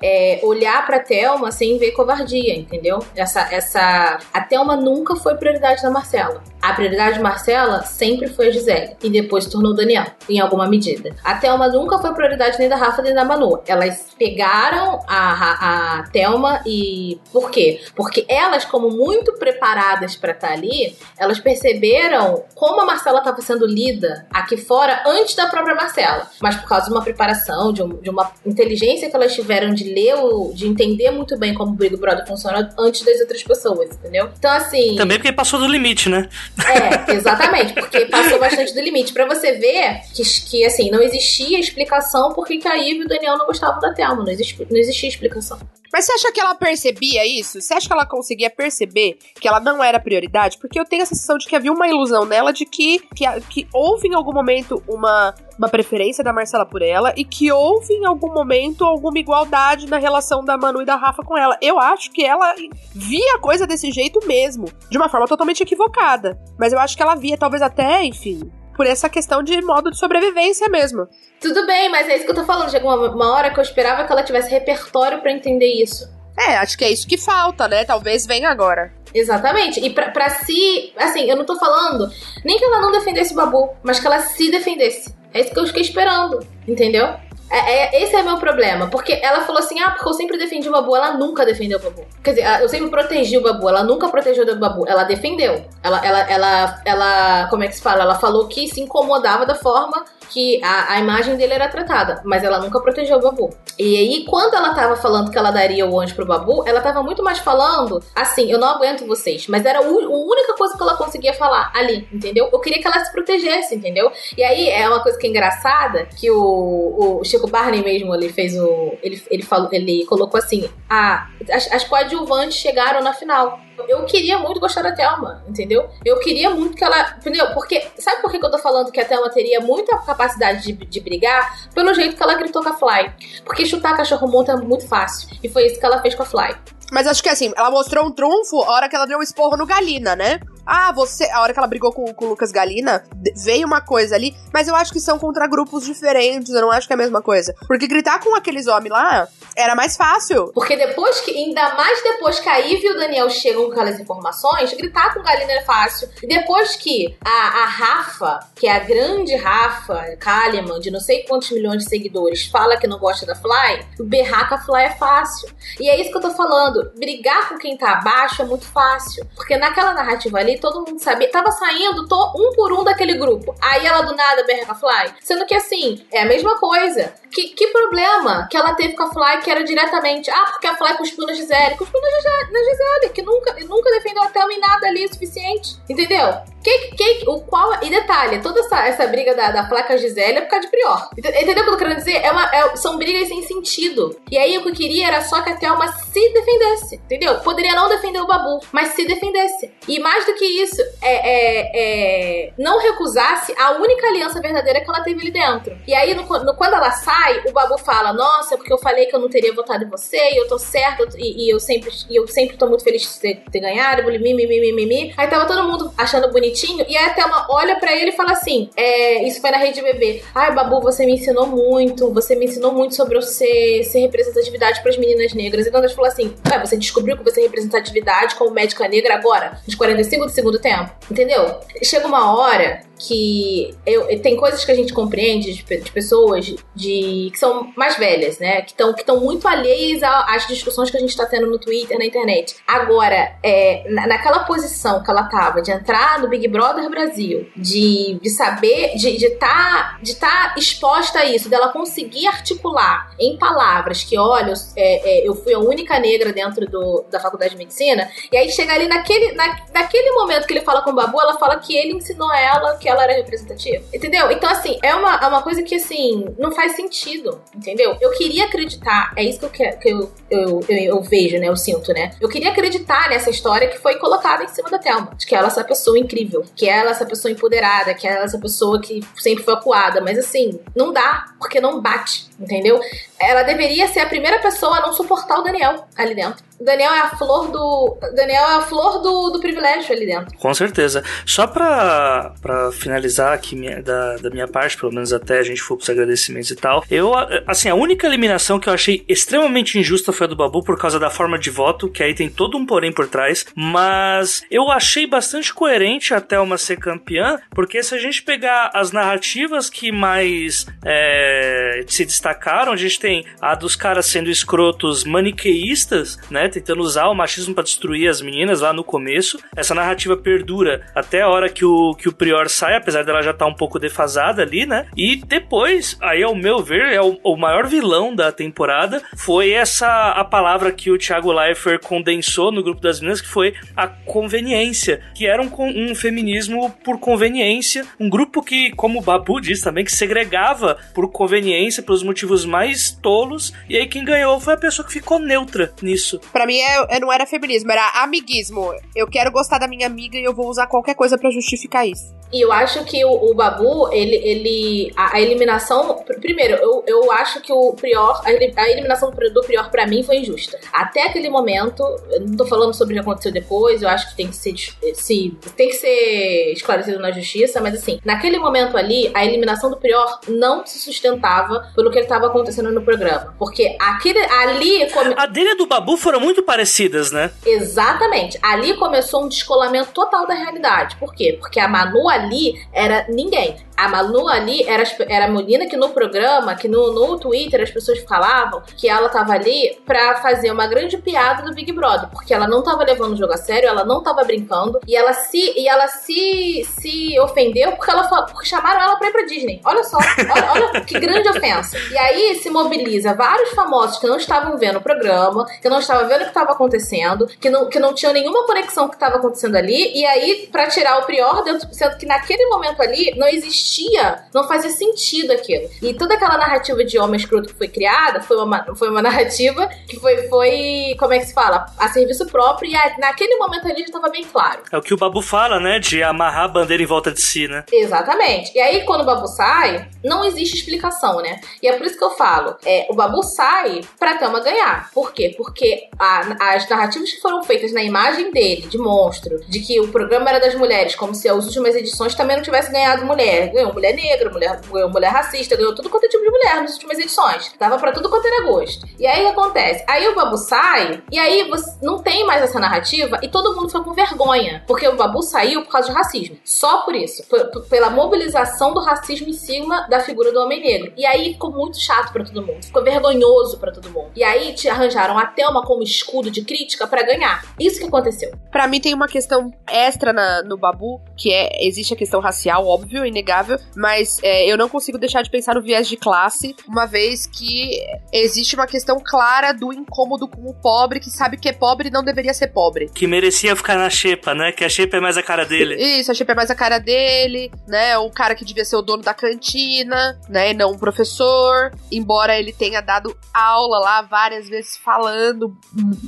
é, 0.02 0.40
olhar 0.42 0.86
pra 0.86 1.00
Thelma 1.00 1.50
sem 1.52 1.78
ver 1.78 1.92
covardia, 1.92 2.54
entendeu? 2.54 2.98
Essa, 3.14 3.40
essa. 3.52 4.18
A 4.32 4.40
Thelma 4.40 4.76
nunca 4.76 5.16
foi 5.16 5.34
prioridade 5.36 5.82
da 5.82 5.90
Marcela. 5.90 6.42
A 6.60 6.72
prioridade 6.72 7.16
de 7.16 7.22
Marcela 7.22 7.82
sempre 7.82 8.28
foi 8.28 8.48
a 8.48 8.50
Gisele. 8.50 8.96
E 9.02 9.10
depois 9.10 9.44
se 9.44 9.50
tornou 9.50 9.72
o 9.72 9.74
Daniel, 9.74 10.06
em 10.28 10.40
alguma 10.40 10.66
medida. 10.66 11.14
A 11.22 11.34
Thelma 11.34 11.68
nunca 11.68 11.98
foi 11.98 12.12
prioridade 12.14 12.58
nem 12.58 12.68
da 12.68 12.76
Rafa 12.76 13.02
nem 13.02 13.14
da 13.14 13.24
Manu. 13.24 13.60
Elas 13.66 14.08
pegaram 14.18 15.00
a, 15.06 15.32
a, 15.32 15.98
a 15.98 16.02
Thelma 16.10 16.62
e. 16.66 17.20
Por 17.32 17.50
quê? 17.50 17.80
Porque 17.94 18.24
elas, 18.28 18.64
como 18.64 18.90
muito 18.90 19.34
preparadas 19.34 20.16
para 20.16 20.32
estar 20.32 20.48
tá 20.48 20.54
ali, 20.54 20.96
elas 21.16 21.38
perceberam 21.38 22.44
como 22.54 22.77
a 22.80 22.84
Marcela 22.84 23.18
estava 23.18 23.40
sendo 23.40 23.66
lida 23.66 24.26
aqui 24.30 24.56
fora 24.56 25.02
antes 25.06 25.34
da 25.34 25.46
própria 25.46 25.74
Marcela. 25.74 26.28
Mas 26.40 26.56
por 26.56 26.68
causa 26.68 26.86
de 26.86 26.92
uma 26.92 27.02
preparação, 27.02 27.72
de, 27.72 27.82
um, 27.82 28.00
de 28.00 28.10
uma 28.10 28.30
inteligência 28.44 29.08
que 29.08 29.16
elas 29.16 29.34
tiveram 29.34 29.72
de 29.72 29.84
ler, 29.84 30.14
o, 30.14 30.52
de 30.54 30.66
entender 30.66 31.10
muito 31.10 31.38
bem 31.38 31.54
como 31.54 31.72
o 31.72 31.74
Big 31.74 31.96
Brother 31.96 32.26
funciona 32.26 32.68
antes 32.78 33.02
das 33.02 33.20
outras 33.20 33.42
pessoas, 33.42 33.90
entendeu? 33.96 34.30
Então, 34.38 34.50
assim. 34.50 34.96
Também 34.96 35.18
porque 35.18 35.32
passou 35.32 35.58
do 35.60 35.66
limite, 35.66 36.08
né? 36.08 36.28
É, 36.66 37.12
exatamente, 37.12 37.72
porque 37.74 38.06
passou 38.06 38.38
bastante 38.38 38.74
do 38.74 38.80
limite. 38.80 39.12
Para 39.12 39.26
você 39.26 39.52
ver 39.52 40.00
que, 40.14 40.22
que, 40.22 40.64
assim, 40.64 40.90
não 40.90 41.02
existia 41.02 41.58
explicação 41.58 42.32
por 42.32 42.46
que 42.46 42.66
a 42.66 42.74
Ivy 42.74 43.00
e 43.00 43.04
o 43.04 43.08
Daniel 43.08 43.36
não 43.36 43.46
gostavam 43.46 43.80
da 43.80 43.92
Thelma. 43.92 44.22
Não, 44.22 44.30
existia, 44.30 44.66
não 44.70 44.78
existia 44.78 45.08
explicação. 45.08 45.58
Mas 45.92 46.04
você 46.04 46.12
acha 46.12 46.32
que 46.32 46.40
ela 46.40 46.54
percebia 46.54 47.26
isso? 47.26 47.60
Você 47.60 47.74
acha 47.74 47.86
que 47.86 47.92
ela 47.92 48.06
conseguia 48.06 48.50
perceber 48.50 49.18
que 49.40 49.48
ela 49.48 49.60
não 49.60 49.82
era 49.82 49.98
prioridade? 49.98 50.58
Porque 50.58 50.78
eu 50.78 50.84
tenho 50.84 51.02
a 51.02 51.06
sensação 51.06 51.38
de 51.38 51.46
que 51.46 51.56
havia 51.56 51.72
uma 51.72 51.88
ilusão 51.88 52.24
nela 52.24 52.52
de 52.52 52.64
que, 52.64 53.00
que, 53.14 53.24
que 53.48 53.68
houve 53.72 54.08
em 54.08 54.14
algum 54.14 54.32
momento 54.32 54.82
uma, 54.86 55.34
uma 55.58 55.68
preferência 55.68 56.22
da 56.22 56.32
Marcela 56.32 56.66
por 56.66 56.82
ela 56.82 57.12
e 57.16 57.24
que 57.24 57.50
houve 57.50 57.94
em 57.94 58.06
algum 58.06 58.32
momento 58.32 58.84
alguma 58.84 59.18
igualdade 59.18 59.86
na 59.86 59.98
relação 59.98 60.44
da 60.44 60.56
Manu 60.56 60.82
e 60.82 60.84
da 60.84 60.96
Rafa 60.96 61.22
com 61.22 61.36
ela. 61.36 61.56
Eu 61.60 61.78
acho 61.78 62.10
que 62.10 62.24
ela 62.24 62.54
via 62.94 63.34
a 63.34 63.38
coisa 63.38 63.66
desse 63.66 63.90
jeito 63.90 64.20
mesmo, 64.26 64.66
de 64.90 64.96
uma 64.96 65.08
forma 65.08 65.26
totalmente 65.26 65.62
equivocada. 65.62 66.38
Mas 66.58 66.72
eu 66.72 66.78
acho 66.78 66.96
que 66.96 67.02
ela 67.02 67.14
via, 67.14 67.36
talvez 67.36 67.62
até, 67.62 68.04
enfim, 68.04 68.40
por 68.78 68.86
essa 68.86 69.08
questão 69.08 69.42
de 69.42 69.60
modo 69.60 69.90
de 69.90 69.98
sobrevivência 69.98 70.68
mesmo. 70.68 71.08
Tudo 71.40 71.66
bem, 71.66 71.88
mas 71.88 72.08
é 72.08 72.14
isso 72.14 72.24
que 72.24 72.30
eu 72.30 72.34
tô 72.36 72.44
falando. 72.44 72.70
Chegou 72.70 72.94
uma, 72.94 73.10
uma 73.10 73.32
hora 73.32 73.50
que 73.50 73.58
eu 73.58 73.62
esperava 73.62 74.04
que 74.04 74.12
ela 74.12 74.22
tivesse 74.22 74.48
repertório 74.48 75.20
para 75.20 75.32
entender 75.32 75.82
isso. 75.82 76.08
É, 76.38 76.56
acho 76.58 76.78
que 76.78 76.84
é 76.84 76.90
isso 76.90 77.08
que 77.08 77.18
falta, 77.18 77.66
né? 77.66 77.84
Talvez 77.84 78.24
venha 78.24 78.48
agora. 78.48 78.92
Exatamente. 79.12 79.80
E 79.80 79.90
pra, 79.90 80.10
pra 80.10 80.30
si, 80.30 80.92
assim, 80.96 81.28
eu 81.28 81.34
não 81.34 81.44
tô 81.44 81.58
falando 81.58 82.08
nem 82.44 82.56
que 82.56 82.64
ela 82.64 82.80
não 82.80 82.92
defendesse 82.92 83.32
o 83.32 83.36
Babu, 83.36 83.70
mas 83.82 83.98
que 83.98 84.06
ela 84.06 84.20
se 84.20 84.48
defendesse. 84.48 85.12
É 85.34 85.40
isso 85.40 85.52
que 85.52 85.58
eu 85.58 85.66
fiquei 85.66 85.82
esperando, 85.82 86.46
entendeu? 86.66 87.16
É, 87.50 87.96
é, 87.96 88.02
esse 88.02 88.14
é 88.14 88.22
meu 88.22 88.36
problema. 88.38 88.88
Porque 88.88 89.12
ela 89.22 89.42
falou 89.42 89.60
assim: 89.60 89.80
ah, 89.80 89.90
porque 89.92 90.08
eu 90.08 90.14
sempre 90.14 90.38
defendi 90.38 90.68
o 90.68 90.72
Babu. 90.72 90.94
Ela 90.94 91.14
nunca 91.14 91.44
defendeu 91.44 91.78
o 91.78 91.82
Babu. 91.82 92.04
Quer 92.22 92.34
dizer, 92.34 92.62
eu 92.62 92.68
sempre 92.68 92.90
protegi 92.90 93.36
o 93.36 93.42
Babu. 93.42 93.68
Ela 93.68 93.82
nunca 93.82 94.08
protegeu 94.08 94.44
o 94.44 94.56
Babu. 94.58 94.84
Ela 94.86 95.04
defendeu. 95.04 95.64
Ela, 95.82 96.04
ela, 96.04 96.20
ela, 96.30 96.82
ela, 96.84 97.46
como 97.48 97.64
é 97.64 97.68
que 97.68 97.76
se 97.76 97.82
fala? 97.82 98.02
Ela 98.02 98.16
falou 98.16 98.48
que 98.48 98.68
se 98.68 98.80
incomodava 98.80 99.46
da 99.46 99.54
forma 99.54 100.04
que 100.28 100.62
a, 100.62 100.94
a 100.94 100.98
imagem 100.98 101.36
dele 101.36 101.54
era 101.54 101.68
tratada, 101.68 102.22
mas 102.24 102.44
ela 102.44 102.58
nunca 102.58 102.80
protegeu 102.80 103.18
o 103.18 103.20
Babu. 103.20 103.50
E 103.78 103.96
aí, 103.96 104.24
quando 104.24 104.54
ela 104.54 104.74
tava 104.74 104.96
falando 104.96 105.30
que 105.30 105.38
ela 105.38 105.50
daria 105.50 105.86
o 105.86 106.00
anjo 106.00 106.14
pro 106.14 106.26
Babu, 106.26 106.66
ela 106.66 106.80
tava 106.80 107.02
muito 107.02 107.22
mais 107.22 107.38
falando 107.38 108.02
assim: 108.14 108.50
eu 108.50 108.58
não 108.58 108.68
aguento 108.68 109.06
vocês. 109.06 109.46
Mas 109.48 109.64
era 109.64 109.78
a 109.78 109.82
única 109.82 110.54
coisa 110.54 110.76
que 110.76 110.82
ela 110.82 110.96
conseguia 110.96 111.32
falar 111.34 111.70
ali, 111.74 112.08
entendeu? 112.12 112.48
Eu 112.52 112.58
queria 112.60 112.80
que 112.80 112.86
ela 112.86 113.04
se 113.04 113.12
protegesse, 113.12 113.74
entendeu? 113.74 114.10
E 114.36 114.42
aí 114.42 114.68
é 114.68 114.88
uma 114.88 115.02
coisa 115.02 115.18
que 115.18 115.26
é 115.26 115.30
engraçada: 115.30 116.06
que 116.06 116.30
o, 116.30 117.20
o 117.20 117.24
Chico 117.24 117.48
Barney 117.48 117.82
mesmo 117.82 118.14
ele 118.14 118.32
fez 118.32 118.56
o. 118.58 118.92
Ele, 119.02 119.22
ele, 119.30 119.42
falou, 119.42 119.68
ele 119.72 120.04
colocou 120.06 120.38
assim: 120.38 120.68
ah, 120.88 121.28
as, 121.50 121.70
as 121.72 121.84
coadjuvantes 121.84 122.56
chegaram 122.56 123.02
na 123.02 123.12
final 123.12 123.67
eu 123.86 124.04
queria 124.04 124.38
muito 124.38 124.60
gostar 124.60 124.82
da 124.82 124.92
Thelma, 124.92 125.42
entendeu? 125.46 125.88
Eu 126.04 126.18
queria 126.20 126.50
muito 126.50 126.76
que 126.76 126.84
ela. 126.84 127.16
Entendeu? 127.18 127.52
Porque. 127.52 127.86
Sabe 127.98 128.22
por 128.22 128.30
que 128.30 128.44
eu 128.44 128.50
tô 128.50 128.58
falando 128.58 128.90
que 128.90 129.00
a 129.00 129.04
Thelma 129.04 129.30
teria 129.30 129.60
muita 129.60 129.96
capacidade 129.98 130.62
de, 130.62 130.72
de 130.72 131.00
brigar? 131.00 131.68
Pelo 131.74 131.92
jeito 131.94 132.16
que 132.16 132.22
ela 132.22 132.34
gritou 132.34 132.62
com 132.62 132.70
a 132.70 132.76
Fly. 132.76 133.12
Porque 133.44 133.66
chutar 133.66 133.96
cachorro 133.96 134.26
monta 134.28 134.52
é 134.52 134.56
muito 134.56 134.86
fácil. 134.86 135.28
E 135.42 135.48
foi 135.48 135.66
isso 135.66 135.78
que 135.78 135.86
ela 135.86 136.00
fez 136.00 136.14
com 136.14 136.22
a 136.22 136.26
Fly. 136.26 136.56
Mas 136.90 137.06
acho 137.06 137.22
que 137.22 137.28
assim, 137.28 137.52
ela 137.56 137.70
mostrou 137.70 138.06
um 138.06 138.10
trunfo 138.10 138.62
a 138.62 138.72
hora 138.72 138.88
que 138.88 138.96
ela 138.96 139.06
deu 139.06 139.18
um 139.18 139.22
esporro 139.22 139.56
no 139.56 139.66
Galina, 139.66 140.16
né? 140.16 140.40
Ah, 140.70 140.92
você. 140.92 141.24
A 141.30 141.40
hora 141.40 141.54
que 141.54 141.58
ela 141.58 141.66
brigou 141.66 141.90
com, 141.90 142.12
com 142.12 142.26
o 142.26 142.28
Lucas 142.28 142.52
Galina, 142.52 143.02
veio 143.42 143.66
uma 143.66 143.80
coisa 143.80 144.14
ali, 144.14 144.36
mas 144.52 144.68
eu 144.68 144.76
acho 144.76 144.92
que 144.92 145.00
são 145.00 145.18
contra 145.18 145.46
grupos 145.46 145.86
diferentes, 145.86 146.52
eu 146.52 146.60
não 146.60 146.70
acho 146.70 146.86
que 146.86 146.92
é 146.92 146.96
a 146.96 146.98
mesma 146.98 147.22
coisa. 147.22 147.54
Porque 147.66 147.86
gritar 147.86 148.20
com 148.20 148.36
aqueles 148.36 148.66
homens 148.66 148.90
lá 148.90 149.26
era 149.56 149.74
mais 149.74 149.96
fácil. 149.96 150.52
Porque 150.52 150.76
depois 150.76 151.20
que, 151.20 151.30
ainda 151.30 151.74
mais 151.74 152.02
depois 152.02 152.38
que 152.38 152.48
a 152.50 152.58
Ivy 152.58 152.86
e 152.86 152.90
o 152.90 152.96
Daniel 152.98 153.30
chegam 153.30 153.64
com 153.64 153.72
aquelas 153.72 153.98
informações, 153.98 154.74
gritar 154.74 155.14
com 155.14 155.22
Galina 155.22 155.52
é 155.52 155.62
fácil. 155.62 156.08
E 156.22 156.26
depois 156.26 156.76
que 156.76 157.16
a, 157.24 157.62
a 157.62 157.64
Rafa, 157.64 158.40
que 158.54 158.66
é 158.66 158.76
a 158.76 158.80
grande 158.80 159.34
Rafa 159.36 160.16
Kalimann, 160.20 160.80
de 160.80 160.90
não 160.90 161.00
sei 161.00 161.24
quantos 161.24 161.50
milhões 161.50 161.84
de 161.84 161.88
seguidores, 161.88 162.46
fala 162.46 162.76
que 162.76 162.86
não 162.86 162.98
gosta 162.98 163.24
da 163.24 163.34
Fly, 163.34 163.86
berrar 164.00 164.48
com 164.48 164.54
a 164.54 164.58
Fly 164.58 164.82
é 164.82 164.90
fácil. 164.90 165.48
E 165.80 165.88
é 165.88 165.98
isso 165.98 166.10
que 166.10 166.16
eu 166.18 166.22
tô 166.22 166.30
falando. 166.30 166.92
Brigar 166.98 167.48
com 167.48 167.56
quem 167.56 167.76
tá 167.76 167.92
abaixo 167.92 168.42
é 168.42 168.44
muito 168.44 168.66
fácil. 168.66 169.26
Porque 169.34 169.56
naquela 169.56 169.94
narrativa 169.94 170.38
ali, 170.38 170.57
todo 170.58 170.84
mundo 170.86 170.98
sabia. 170.98 171.30
Tava 171.30 171.50
saindo 171.50 172.06
tô, 172.06 172.32
um 172.36 172.52
por 172.54 172.72
um 172.72 172.84
daquele 172.84 173.14
grupo. 173.14 173.54
Aí 173.60 173.86
ela 173.86 174.02
do 174.02 174.14
nada 174.14 174.44
berra 174.44 174.74
Fly. 174.74 175.14
Sendo 175.20 175.46
que 175.46 175.54
assim, 175.54 176.04
é 176.12 176.22
a 176.22 176.26
mesma 176.26 176.58
coisa. 176.58 177.14
Que, 177.30 177.48
que 177.48 177.68
problema 177.68 178.48
que 178.50 178.56
ela 178.56 178.74
teve 178.74 178.94
com 178.94 179.02
a 179.04 179.12
Fly 179.12 179.42
que 179.42 179.50
era 179.50 179.64
diretamente. 179.64 180.30
Ah, 180.30 180.46
porque 180.52 180.66
a 180.66 180.76
Fly 180.76 180.96
cuspiu 180.96 181.26
na 181.26 181.32
Gisele. 181.32 181.76
Cuspiu 181.76 182.00
na 182.00 182.08
Gisele, 182.08 182.52
na 182.52 182.58
Gisele 182.60 183.12
que 183.12 183.22
nunca, 183.22 183.54
nunca 183.66 183.90
defendeu 183.90 184.22
a 184.22 184.28
Thelma 184.28 184.52
em 184.52 184.60
nada 184.60 184.86
ali 184.86 185.04
o 185.04 185.12
suficiente. 185.12 185.76
Entendeu? 185.88 186.34
Que, 186.62 186.90
que, 186.96 187.24
o 187.28 187.40
qual, 187.40 187.72
e 187.82 187.88
detalhe, 187.88 188.42
toda 188.42 188.60
essa, 188.60 188.86
essa 188.86 189.06
briga 189.06 189.34
da, 189.34 189.50
da 189.50 189.62
placa 189.64 189.96
Gisele 189.96 190.38
é 190.38 190.40
por 190.40 190.50
causa 190.50 190.66
de 190.66 190.70
Prior. 190.70 191.08
Entendeu 191.16 191.52
o 191.52 191.54
que 191.54 191.60
eu 191.60 191.72
tô 191.72 191.76
querendo 191.76 191.96
dizer? 191.96 192.16
É 192.16 192.30
uma, 192.30 192.44
é, 192.54 192.76
são 192.76 192.98
brigas 192.98 193.28
sem 193.28 193.42
sentido. 193.42 194.18
E 194.30 194.36
aí 194.36 194.58
o 194.58 194.62
que 194.62 194.68
eu 194.68 194.74
queria 194.74 195.08
era 195.08 195.22
só 195.22 195.40
que 195.40 195.50
a 195.50 195.56
Thelma 195.56 195.88
se 195.88 196.32
defendesse. 196.32 196.96
Entendeu? 196.96 197.36
Poderia 197.40 197.74
não 197.74 197.88
defender 197.88 198.20
o 198.20 198.26
Babu, 198.26 198.60
mas 198.72 198.88
se 198.88 199.06
defendesse. 199.06 199.72
E 199.86 199.98
mais 200.00 200.26
do 200.26 200.34
que 200.34 200.44
isso, 200.48 200.80
é, 201.02 201.14
é, 201.14 201.70
é 201.74 202.52
não 202.58 202.78
recusasse 202.80 203.54
a 203.58 203.72
única 203.72 204.06
aliança 204.06 204.40
verdadeira 204.40 204.80
que 204.80 204.88
ela 204.88 205.02
teve 205.02 205.20
ali 205.20 205.30
dentro. 205.30 205.76
E 205.86 205.94
aí, 205.94 206.14
no, 206.14 206.22
no, 206.22 206.54
quando 206.54 206.74
ela 206.74 206.90
sai, 206.90 207.42
o 207.46 207.52
Babu 207.52 207.78
fala: 207.78 208.12
Nossa, 208.12 208.56
porque 208.56 208.72
eu 208.72 208.78
falei 208.78 209.06
que 209.06 209.14
eu 209.14 209.20
não 209.20 209.28
teria 209.28 209.54
votado 209.54 209.84
em 209.84 209.88
você, 209.88 210.16
e 210.16 210.36
eu 210.40 210.48
tô 210.48 210.58
certa, 210.58 211.06
e, 211.16 211.46
e 211.46 211.50
eu 211.50 211.60
sempre 211.60 211.90
e 212.08 212.16
eu 212.16 212.26
sempre 212.26 212.56
tô 212.56 212.66
muito 212.66 212.84
feliz 212.84 213.02
de 213.02 213.20
ter, 213.20 213.42
ter 213.50 213.60
ganhado, 213.60 214.02
mimimi. 214.02 215.14
Aí 215.16 215.28
tava 215.28 215.46
todo 215.46 215.64
mundo 215.64 215.92
achando 215.96 216.30
bonitinho. 216.30 216.84
E 216.88 216.96
aí 216.96 217.06
a 217.06 217.14
Thelma 217.14 217.46
olha 217.50 217.76
para 217.76 217.94
ele 217.94 218.10
e 218.10 218.16
fala 218.16 218.32
assim: 218.32 218.70
é, 218.76 219.26
Isso 219.26 219.40
foi 219.40 219.50
na 219.50 219.58
rede 219.58 219.82
bebê. 219.82 220.22
Ai, 220.34 220.54
Babu, 220.54 220.80
você 220.80 221.04
me 221.04 221.14
ensinou 221.14 221.46
muito. 221.46 222.12
Você 222.12 222.34
me 222.34 222.46
ensinou 222.46 222.72
muito 222.72 222.94
sobre 222.94 223.20
você 223.20 223.82
ser 223.84 224.00
representatividade 224.00 224.80
para 224.80 224.90
as 224.90 224.96
meninas 224.96 225.32
negras. 225.34 225.66
Então 225.66 225.80
ela 225.80 225.88
falou 225.88 226.10
assim: 226.10 226.34
Ué, 226.50 226.58
você 226.58 226.76
descobriu 226.76 227.16
que 227.16 227.24
você 227.24 227.40
é 227.40 227.44
representatividade 227.44 228.34
como 228.34 228.50
médica 228.50 228.86
negra 228.88 229.14
agora, 229.14 229.60
nos 229.66 229.74
45 229.74 230.26
do 230.26 230.32
segundo 230.38 230.60
tempo? 230.60 230.92
Entendeu? 231.10 231.60
Chega 231.82 232.06
uma 232.06 232.32
hora 232.32 232.82
que 232.98 233.74
eu, 233.86 234.20
tem 234.20 234.36
coisas 234.36 234.64
que 234.64 234.72
a 234.72 234.74
gente 234.74 234.92
compreende 234.92 235.52
de, 235.54 235.62
de, 235.62 235.92
pessoas 235.92 236.54
de 236.74 237.30
que 237.32 237.38
são 237.38 237.72
mais 237.76 237.96
velhas, 237.96 238.38
né? 238.38 238.62
Que 238.62 238.72
estão 238.72 238.92
que 238.92 239.12
muito 239.12 239.46
alheias 239.46 240.02
às 240.02 240.46
discussões 240.46 240.90
que 240.90 240.96
a 240.96 241.00
gente 241.00 241.10
está 241.10 241.26
tendo 241.26 241.46
no 241.46 241.58
Twitter, 241.58 241.98
na 241.98 242.04
internet. 242.04 242.56
Agora, 242.66 243.36
é, 243.42 243.84
naquela 243.88 244.40
posição 244.40 245.02
que 245.02 245.10
ela 245.10 245.24
tava 245.24 245.62
de 245.62 245.70
entrar 245.70 246.20
no 246.20 246.28
Big 246.28 246.46
Brother 246.48 246.88
Brasil, 246.90 247.48
de, 247.56 248.18
de 248.20 248.30
saber, 248.30 248.96
de 248.96 249.08
estar 249.08 249.38
tá, 249.38 249.98
de 250.02 250.16
tá 250.16 250.54
exposta 250.56 251.20
a 251.20 251.24
isso, 251.24 251.48
dela 251.48 251.68
conseguir 251.68 252.26
articular 252.26 253.12
em 253.18 253.38
palavras 253.38 254.04
que, 254.04 254.18
olha, 254.18 254.52
é, 254.76 255.24
é, 255.24 255.28
eu 255.28 255.34
fui 255.34 255.54
a 255.54 255.58
única 255.58 255.98
negra 255.98 256.32
dentro 256.32 256.66
do, 256.66 257.04
da 257.10 257.20
faculdade 257.20 257.52
de 257.52 257.58
medicina, 257.58 258.10
e 258.32 258.36
aí 258.36 258.50
chega 258.50 258.74
ali 258.74 258.88
naquele, 258.88 259.32
na, 259.32 259.56
naquele 259.72 260.10
momento 260.12 260.46
que 260.46 260.52
ele 260.52 260.64
fala 260.64 260.82
com 260.82 260.90
o 260.90 260.94
Babu, 260.94 261.20
ela 261.20 261.38
fala 261.38 261.58
que 261.58 261.76
ele 261.76 261.94
ensinou 261.94 262.32
ela 262.32 262.76
que 262.76 262.87
ela 262.88 263.04
era 263.04 263.14
representativa. 263.14 263.84
Entendeu? 263.92 264.30
Então, 264.30 264.48
assim, 264.50 264.78
é 264.82 264.94
uma, 264.94 265.16
é 265.16 265.26
uma 265.26 265.42
coisa 265.42 265.62
que, 265.62 265.74
assim, 265.74 266.26
não 266.38 266.52
faz 266.52 266.74
sentido, 266.76 267.40
entendeu? 267.54 267.96
Eu 268.00 268.10
queria 268.12 268.44
acreditar, 268.44 269.12
é 269.16 269.24
isso 269.24 269.38
que 269.38 269.44
eu, 269.44 269.50
quero, 269.50 269.78
que 269.78 269.88
eu, 269.88 270.12
eu, 270.30 270.60
eu, 270.68 270.78
eu, 270.78 271.02
vejo, 271.02 271.38
né? 271.38 271.48
Eu 271.48 271.56
sinto, 271.56 271.92
né? 271.92 272.12
Eu 272.20 272.28
queria 272.28 272.50
acreditar 272.50 273.08
nessa 273.08 273.30
história 273.30 273.68
que 273.68 273.78
foi 273.78 273.96
colocada 273.96 274.44
em 274.44 274.48
cima 274.48 274.70
da 274.70 274.78
Thelma, 274.78 275.14
de 275.16 275.26
que 275.26 275.34
ela 275.34 275.46
é 275.46 275.50
essa 275.50 275.64
pessoa 275.64 275.98
incrível, 275.98 276.44
que 276.54 276.68
ela 276.68 276.90
é 276.90 276.92
essa 276.92 277.06
pessoa 277.06 277.30
empoderada, 277.30 277.94
que 277.94 278.06
ela 278.06 278.22
é 278.22 278.24
essa 278.24 278.38
pessoa 278.38 278.80
que 278.80 279.00
sempre 279.16 279.44
foi 279.44 279.54
acuada, 279.54 280.00
mas 280.00 280.18
assim, 280.18 280.58
não 280.74 280.92
dá, 280.92 281.26
porque 281.38 281.60
não 281.60 281.80
bate, 281.80 282.28
entendeu? 282.38 282.80
Ela 283.20 283.42
deveria 283.42 283.88
ser 283.88 284.00
a 284.00 284.06
primeira 284.06 284.38
pessoa 284.38 284.78
a 284.78 284.80
não 284.80 284.92
suportar 284.92 285.38
o 285.40 285.42
Daniel 285.42 285.86
ali 285.96 286.14
dentro. 286.14 286.48
O 286.60 286.64
Daniel 286.64 286.92
é 286.92 287.00
a 287.00 287.10
flor 287.10 287.50
do. 287.50 287.96
Daniel 288.16 288.42
é 288.42 288.54
a 288.56 288.62
flor 288.62 289.00
do, 289.00 289.30
do 289.30 289.40
privilégio 289.40 289.94
ali 289.94 290.06
dentro. 290.06 290.36
Com 290.38 290.52
certeza. 290.52 291.04
Só 291.24 291.46
pra, 291.46 292.34
pra 292.42 292.72
finalizar 292.72 293.32
aqui 293.32 293.54
minha, 293.54 293.80
da, 293.80 294.16
da 294.16 294.30
minha 294.30 294.48
parte, 294.48 294.76
pelo 294.76 294.92
menos 294.92 295.12
até 295.12 295.38
a 295.38 295.42
gente 295.42 295.62
for 295.62 295.76
pros 295.76 295.88
agradecimentos 295.88 296.50
e 296.50 296.56
tal. 296.56 296.84
Eu, 296.90 297.12
assim, 297.46 297.68
a 297.68 297.74
única 297.76 298.06
eliminação 298.06 298.58
que 298.58 298.68
eu 298.68 298.72
achei 298.72 299.04
extremamente 299.08 299.78
injusta 299.78 300.12
foi 300.12 300.26
a 300.26 300.28
do 300.28 300.34
Babu 300.34 300.64
por 300.64 300.76
causa 300.76 300.98
da 300.98 301.10
forma 301.10 301.38
de 301.38 301.48
voto, 301.48 301.88
que 301.88 302.02
aí 302.02 302.12
tem 302.12 302.28
todo 302.28 302.58
um 302.58 302.66
porém 302.66 302.92
por 302.92 303.06
trás. 303.06 303.46
Mas 303.54 304.42
eu 304.50 304.68
achei 304.68 305.06
bastante 305.06 305.54
coerente 305.54 306.12
até 306.12 306.40
uma 306.40 306.58
ser 306.58 306.78
campeã, 306.78 307.38
porque 307.50 307.82
se 307.84 307.94
a 307.94 307.98
gente 307.98 308.22
pegar 308.22 308.70
as 308.74 308.90
narrativas 308.90 309.70
que 309.70 309.92
mais 309.92 310.66
é, 310.84 311.84
se 311.86 312.04
destacaram, 312.04 312.72
a 312.72 312.76
gente 312.76 312.98
tem 312.98 313.07
a 313.40 313.54
dos 313.54 313.76
caras 313.76 314.06
sendo 314.06 314.30
escrotos 314.30 315.04
maniqueístas, 315.04 316.18
né? 316.30 316.48
Tentando 316.48 316.82
usar 316.82 317.08
o 317.08 317.14
machismo 317.14 317.54
para 317.54 317.64
destruir 317.64 318.08
as 318.08 318.20
meninas 318.20 318.60
lá 318.60 318.72
no 318.72 318.84
começo. 318.84 319.38
Essa 319.56 319.74
narrativa 319.74 320.16
perdura 320.16 320.86
até 320.94 321.22
a 321.22 321.28
hora 321.28 321.48
que 321.48 321.64
o, 321.64 321.94
que 321.94 322.08
o 322.08 322.12
Prior 322.12 322.48
sai, 322.48 322.76
apesar 322.76 323.04
dela 323.04 323.22
já 323.22 323.30
estar 323.30 323.44
tá 323.44 323.50
um 323.50 323.54
pouco 323.54 323.78
defasada 323.78 324.42
ali, 324.42 324.66
né? 324.66 324.86
E 324.96 325.16
depois, 325.16 325.96
aí 326.00 326.22
ao 326.22 326.34
meu 326.34 326.62
ver, 326.62 326.92
é 326.92 327.00
o, 327.00 327.18
o 327.22 327.36
maior 327.36 327.66
vilão 327.66 328.14
da 328.14 328.32
temporada 328.32 329.02
foi 329.16 329.50
essa 329.50 330.10
a 330.10 330.24
palavra 330.24 330.72
que 330.72 330.90
o 330.90 330.98
Thiago 330.98 331.32
Leifert 331.32 331.80
condensou 331.82 332.50
no 332.50 332.62
grupo 332.62 332.80
das 332.80 333.00
meninas, 333.00 333.20
que 333.20 333.28
foi 333.28 333.54
a 333.76 333.86
conveniência, 333.86 335.00
que 335.14 335.26
era 335.26 335.42
um, 335.42 335.50
um 335.58 335.94
feminismo 335.94 336.70
por 336.84 336.98
conveniência, 336.98 337.86
um 337.98 338.08
grupo 338.08 338.42
que, 338.42 338.70
como 338.72 338.98
o 338.98 339.02
Babu 339.02 339.40
diz 339.40 339.60
também, 339.60 339.84
que 339.84 339.92
segregava 339.92 340.78
por 340.94 341.10
conveniência, 341.10 341.82
pelos 341.82 342.02
motivos 342.02 342.44
mais 342.44 342.97
tolos, 342.98 343.52
e 343.68 343.76
aí 343.76 343.86
quem 343.86 344.04
ganhou 344.04 344.38
foi 344.40 344.54
a 344.54 344.58
pessoa 344.58 344.86
que 344.86 344.92
ficou 344.92 345.18
neutra 345.18 345.72
nisso. 345.82 346.20
Pra 346.32 346.46
mim, 346.46 346.58
é, 346.58 346.96
é, 346.96 347.00
não 347.00 347.12
era 347.12 347.26
feminismo, 347.26 347.70
era 347.70 348.02
amiguismo. 348.02 348.74
Eu 348.94 349.06
quero 349.06 349.30
gostar 349.30 349.58
da 349.58 349.68
minha 349.68 349.86
amiga 349.86 350.18
e 350.18 350.24
eu 350.24 350.34
vou 350.34 350.48
usar 350.48 350.66
qualquer 350.66 350.94
coisa 350.94 351.16
para 351.16 351.30
justificar 351.30 351.86
isso. 351.86 352.17
E 352.32 352.44
eu 352.44 352.52
acho 352.52 352.84
que 352.84 353.04
o, 353.04 353.30
o 353.30 353.34
Babu, 353.34 353.88
ele, 353.92 354.16
ele. 354.16 354.92
A, 354.96 355.16
a, 355.16 355.20
eliminação. 355.20 356.04
Primeiro, 356.20 356.56
eu, 356.56 356.84
eu 356.86 357.12
acho 357.12 357.40
que 357.40 357.52
o 357.52 357.72
Prior. 357.72 358.20
A, 358.24 358.28
a 358.28 358.70
eliminação 358.70 359.10
do 359.10 359.40
Prior, 359.42 359.70
para 359.70 359.86
mim, 359.86 360.02
foi 360.02 360.18
injusta. 360.18 360.58
Até 360.72 361.04
aquele 361.04 361.30
momento, 361.30 361.82
eu 362.10 362.20
não 362.20 362.36
tô 362.36 362.46
falando 362.46 362.74
sobre 362.74 362.94
o 362.94 362.96
que 362.96 363.00
aconteceu 363.00 363.32
depois, 363.32 363.82
eu 363.82 363.88
acho 363.88 364.10
que 364.10 364.16
tem 364.16 364.28
que 364.28 364.36
ser. 364.36 364.54
Se, 364.94 365.36
tem 365.56 365.68
que 365.68 365.74
ser 365.74 366.52
esclarecido 366.52 366.98
na 366.98 367.10
justiça, 367.10 367.60
mas 367.60 367.74
assim, 367.74 368.00
naquele 368.04 368.38
momento 368.38 368.76
ali, 368.76 369.10
a 369.14 369.24
eliminação 369.24 369.70
do 369.70 369.76
Prior 369.76 370.20
não 370.28 370.66
se 370.66 370.78
sustentava 370.78 371.70
pelo 371.74 371.90
que 371.90 371.98
estava 371.98 372.26
acontecendo 372.26 372.70
no 372.70 372.82
programa. 372.82 373.34
Porque 373.38 373.76
aquele, 373.80 374.18
ali. 374.18 374.90
Come... 374.90 375.14
A 375.16 375.26
dele 375.26 375.50
e 375.50 375.56
do 375.56 375.66
Babu 375.66 375.96
foram 375.96 376.20
muito 376.20 376.42
parecidas, 376.42 377.10
né? 377.10 377.30
Exatamente. 377.44 378.38
Ali 378.42 378.74
começou 378.74 379.24
um 379.24 379.28
descolamento 379.28 379.92
total 379.92 380.26
da 380.26 380.34
realidade. 380.34 380.96
Por 380.96 381.14
quê? 381.14 381.36
Porque 381.38 381.60
a 381.60 381.68
Manu 381.68 382.08
Ali 382.18 382.54
era 382.72 383.06
ninguém. 383.08 383.56
A 383.78 383.88
Manu 383.88 384.28
ali 384.28 384.64
era, 384.64 384.82
era 385.08 385.26
a 385.26 385.28
menina 385.28 385.66
que 385.66 385.76
no 385.76 385.90
programa, 385.90 386.56
que 386.56 386.66
no, 386.66 386.92
no 386.92 387.16
Twitter 387.16 387.62
as 387.62 387.70
pessoas 387.70 388.00
falavam 388.00 388.60
que 388.76 388.88
ela 388.88 389.08
tava 389.08 389.34
ali 389.34 389.78
pra 389.86 390.16
fazer 390.16 390.50
uma 390.50 390.66
grande 390.66 390.98
piada 390.98 391.44
do 391.44 391.54
Big 391.54 391.70
Brother, 391.70 392.08
porque 392.08 392.34
ela 392.34 392.48
não 392.48 392.60
tava 392.60 392.82
levando 392.82 393.12
o 393.12 393.16
jogo 393.16 393.32
a 393.32 393.36
sério, 393.36 393.68
ela 393.68 393.84
não 393.84 394.02
tava 394.02 394.24
brincando, 394.24 394.80
e 394.84 394.96
ela 394.96 395.12
se, 395.12 395.52
e 395.56 395.68
ela 395.68 395.86
se, 395.86 396.66
se 396.80 397.20
ofendeu 397.20 397.70
porque, 397.72 397.90
ela, 397.90 398.02
porque 398.26 398.48
chamaram 398.48 398.80
ela 398.80 398.96
pra 398.96 399.08
ir 399.08 399.12
pra 399.12 399.22
Disney. 399.26 399.60
Olha 399.64 399.84
só, 399.84 399.98
olha, 399.98 400.52
olha 400.52 400.80
que 400.80 400.98
grande 400.98 401.28
ofensa. 401.28 401.78
E 401.92 401.96
aí 401.96 402.34
se 402.42 402.50
mobiliza 402.50 403.14
vários 403.14 403.50
famosos 403.50 403.98
que 403.98 404.08
não 404.08 404.16
estavam 404.16 404.58
vendo 404.58 404.78
o 404.78 404.82
programa, 404.82 405.46
que 405.62 405.68
não 405.68 405.78
estavam 405.78 406.08
vendo 406.08 406.22
o 406.22 406.24
que 406.24 406.30
estava 406.30 406.50
acontecendo, 406.50 407.28
que 407.40 407.48
não, 407.48 407.68
que 407.68 407.78
não 407.78 407.94
tinham 407.94 408.12
nenhuma 408.12 408.44
conexão 408.44 408.88
que 408.88 408.96
estava 408.96 409.18
acontecendo 409.18 409.54
ali, 409.54 409.96
e 409.96 410.04
aí, 410.04 410.48
pra 410.50 410.66
tirar 410.66 410.98
o 410.98 411.06
Prior 411.06 411.44
dentro, 411.44 411.68
sendo 411.72 411.96
que 411.96 412.06
naquele 412.08 412.46
momento 412.46 412.80
ali 412.82 413.14
não 413.16 413.28
existia 413.28 414.24
não 414.34 414.46
fazia 414.46 414.70
sentido 414.70 415.32
aquilo. 415.32 415.68
E 415.82 415.94
toda 415.94 416.14
aquela 416.14 416.36
narrativa 416.36 416.84
de 416.84 416.98
homem 416.98 417.18
escroto 417.18 417.48
que 417.48 417.54
foi 417.54 417.68
criada 417.68 418.20
foi 418.22 418.36
uma, 418.36 418.64
foi 418.74 418.90
uma 418.90 419.00
narrativa 419.02 419.68
que 419.88 419.98
foi, 419.98 420.28
foi, 420.28 420.96
como 420.98 421.12
é 421.12 421.18
que 421.18 421.26
se 421.26 421.34
fala? 421.34 421.66
A 421.78 421.88
serviço 421.88 422.26
próprio, 422.26 422.70
e 422.70 422.76
a, 422.76 422.96
naquele 422.98 423.36
momento 423.36 423.66
ali 423.66 423.80
já 423.80 423.86
estava 423.86 424.08
bem 424.08 424.24
claro. 424.24 424.60
É 424.70 424.76
o 424.76 424.82
que 424.82 424.94
o 424.94 424.96
Babu 424.96 425.22
fala, 425.22 425.60
né? 425.60 425.78
De 425.78 426.02
amarrar 426.02 426.44
a 426.44 426.48
bandeira 426.48 426.82
em 426.82 426.86
volta 426.86 427.10
de 427.10 427.20
si, 427.20 427.48
né? 427.48 427.64
Exatamente. 427.72 428.52
E 428.54 428.60
aí, 428.60 428.84
quando 428.84 429.02
o 429.02 429.04
Babu 429.04 429.26
sai, 429.26 429.88
não 430.04 430.24
existe 430.24 430.56
explicação, 430.56 431.20
né? 431.20 431.40
E 431.62 431.68
é 431.68 431.76
por 431.76 431.86
isso 431.86 431.98
que 431.98 432.04
eu 432.04 432.10
falo: 432.10 432.56
é, 432.64 432.86
o 432.90 432.94
Babu 432.94 433.22
sai 433.22 433.80
pra 433.98 434.16
Thelma 434.16 434.40
ganhar. 434.40 434.90
Por 434.92 435.12
quê? 435.12 435.34
Porque 435.36 435.88
a, 435.98 436.54
as 436.54 436.68
narrativas 436.68 437.10
que 437.10 437.20
foram 437.20 437.42
feitas 437.42 437.72
na 437.72 437.82
imagem 437.82 438.30
dele, 438.30 438.66
de 438.66 438.78
monstro, 438.78 439.40
de 439.48 439.60
que 439.60 439.80
o 439.80 439.88
programa 439.88 440.30
era 440.30 440.40
das 440.40 440.54
mulheres, 440.54 440.94
como 440.94 441.14
se 441.14 441.28
as 441.28 441.44
últimas 441.44 441.74
edições 441.74 441.97
também 442.14 442.36
não 442.36 442.42
tivessem 442.42 442.72
ganhado 442.72 443.04
mulher 443.04 443.48
ganhou 443.58 443.72
mulher 443.72 443.94
negra, 443.94 444.30
mulher, 444.30 444.60
ganhou 444.60 444.90
mulher 444.90 445.10
racista, 445.10 445.56
ganhou 445.56 445.74
tudo 445.74 445.90
quanto 445.90 446.04
é 446.04 446.08
tipo 446.08 446.22
de 446.22 446.30
mulher 446.30 446.62
nas 446.62 446.74
últimas 446.74 446.98
edições. 446.98 447.52
Tava 447.58 447.78
pra 447.78 447.92
tudo 447.92 448.08
quanto 448.08 448.26
era 448.26 448.46
gosto. 448.46 448.86
E 448.98 449.06
aí 449.06 449.22
o 449.22 449.26
que 449.26 449.32
acontece? 449.32 449.84
Aí 449.88 450.08
o 450.08 450.14
Babu 450.14 450.36
sai, 450.36 451.02
e 451.10 451.18
aí 451.18 451.48
você 451.48 451.76
não 451.82 451.98
tem 451.98 452.24
mais 452.26 452.42
essa 452.42 452.58
narrativa, 452.58 453.18
e 453.22 453.28
todo 453.28 453.54
mundo 453.54 453.70
foi 453.70 453.82
com 453.82 453.92
vergonha. 453.92 454.62
Porque 454.66 454.86
o 454.86 454.96
Babu 454.96 455.22
saiu 455.22 455.62
por 455.62 455.72
causa 455.72 455.88
de 455.88 455.94
racismo. 455.94 456.38
Só 456.44 456.82
por 456.82 456.94
isso. 456.94 457.22
pela 457.68 457.90
mobilização 457.90 458.72
do 458.72 458.80
racismo 458.80 459.28
em 459.28 459.32
cima 459.32 459.86
da 459.88 460.00
figura 460.00 460.32
do 460.32 460.40
homem 460.40 460.60
negro. 460.60 460.92
E 460.96 461.04
aí 461.04 461.32
ficou 461.32 461.50
muito 461.50 461.80
chato 461.80 462.12
para 462.12 462.24
todo 462.24 462.44
mundo. 462.44 462.64
Ficou 462.64 462.82
vergonhoso 462.82 463.58
para 463.58 463.72
todo 463.72 463.90
mundo. 463.90 464.10
E 464.14 464.22
aí 464.22 464.54
te 464.54 464.68
arranjaram 464.68 465.18
até 465.18 465.46
uma 465.46 465.62
como 465.62 465.82
escudo 465.82 466.30
de 466.30 466.42
crítica 466.42 466.86
para 466.86 467.02
ganhar. 467.02 467.44
Isso 467.58 467.78
que 467.78 467.86
aconteceu. 467.86 468.32
Para 468.50 468.66
mim 468.66 468.80
tem 468.80 468.94
uma 468.94 469.08
questão 469.08 469.52
extra 469.66 470.12
na, 470.12 470.42
no 470.42 470.56
Babu, 470.56 471.00
que 471.16 471.32
é 471.32 471.66
existe 471.66 471.87
a 471.94 471.96
questão 471.96 472.20
racial, 472.20 472.66
óbvio, 472.66 473.04
inegável, 473.04 473.58
mas 473.76 474.18
é, 474.22 474.46
eu 474.46 474.56
não 474.56 474.68
consigo 474.68 474.98
deixar 474.98 475.22
de 475.22 475.30
pensar 475.30 475.54
no 475.54 475.62
viés 475.62 475.88
de 475.88 475.96
classe, 475.96 476.54
uma 476.66 476.86
vez 476.86 477.26
que 477.26 477.78
existe 478.12 478.54
uma 478.54 478.66
questão 478.66 479.00
clara 479.04 479.52
do 479.52 479.72
incômodo 479.72 480.28
com 480.28 480.48
o 480.48 480.54
pobre, 480.54 481.00
que 481.00 481.10
sabe 481.10 481.36
que 481.36 481.48
é 481.48 481.52
pobre 481.52 481.88
e 481.88 481.90
não 481.90 482.02
deveria 482.02 482.34
ser 482.34 482.48
pobre. 482.48 482.90
Que 482.94 483.06
merecia 483.06 483.56
ficar 483.56 483.76
na 483.76 483.90
xepa, 483.90 484.34
né? 484.34 484.52
Que 484.52 484.64
a 484.64 484.68
xepa 484.68 484.96
é 484.96 485.00
mais 485.00 485.16
a 485.16 485.22
cara 485.22 485.44
dele. 485.44 485.76
Isso, 485.76 486.10
a 486.10 486.14
xepa 486.14 486.32
é 486.32 486.34
mais 486.34 486.50
a 486.50 486.54
cara 486.54 486.78
dele, 486.78 487.50
né? 487.66 487.96
O 487.98 488.10
cara 488.10 488.34
que 488.34 488.44
devia 488.44 488.64
ser 488.64 488.76
o 488.76 488.82
dono 488.82 489.02
da 489.02 489.14
cantina, 489.14 490.18
né? 490.28 490.50
E 490.50 490.54
não 490.54 490.72
o 490.72 490.78
professor. 490.78 491.72
Embora 491.90 492.38
ele 492.38 492.52
tenha 492.52 492.80
dado 492.80 493.16
aula 493.32 493.78
lá 493.78 494.02
várias 494.02 494.48
vezes 494.48 494.76
falando 494.76 495.56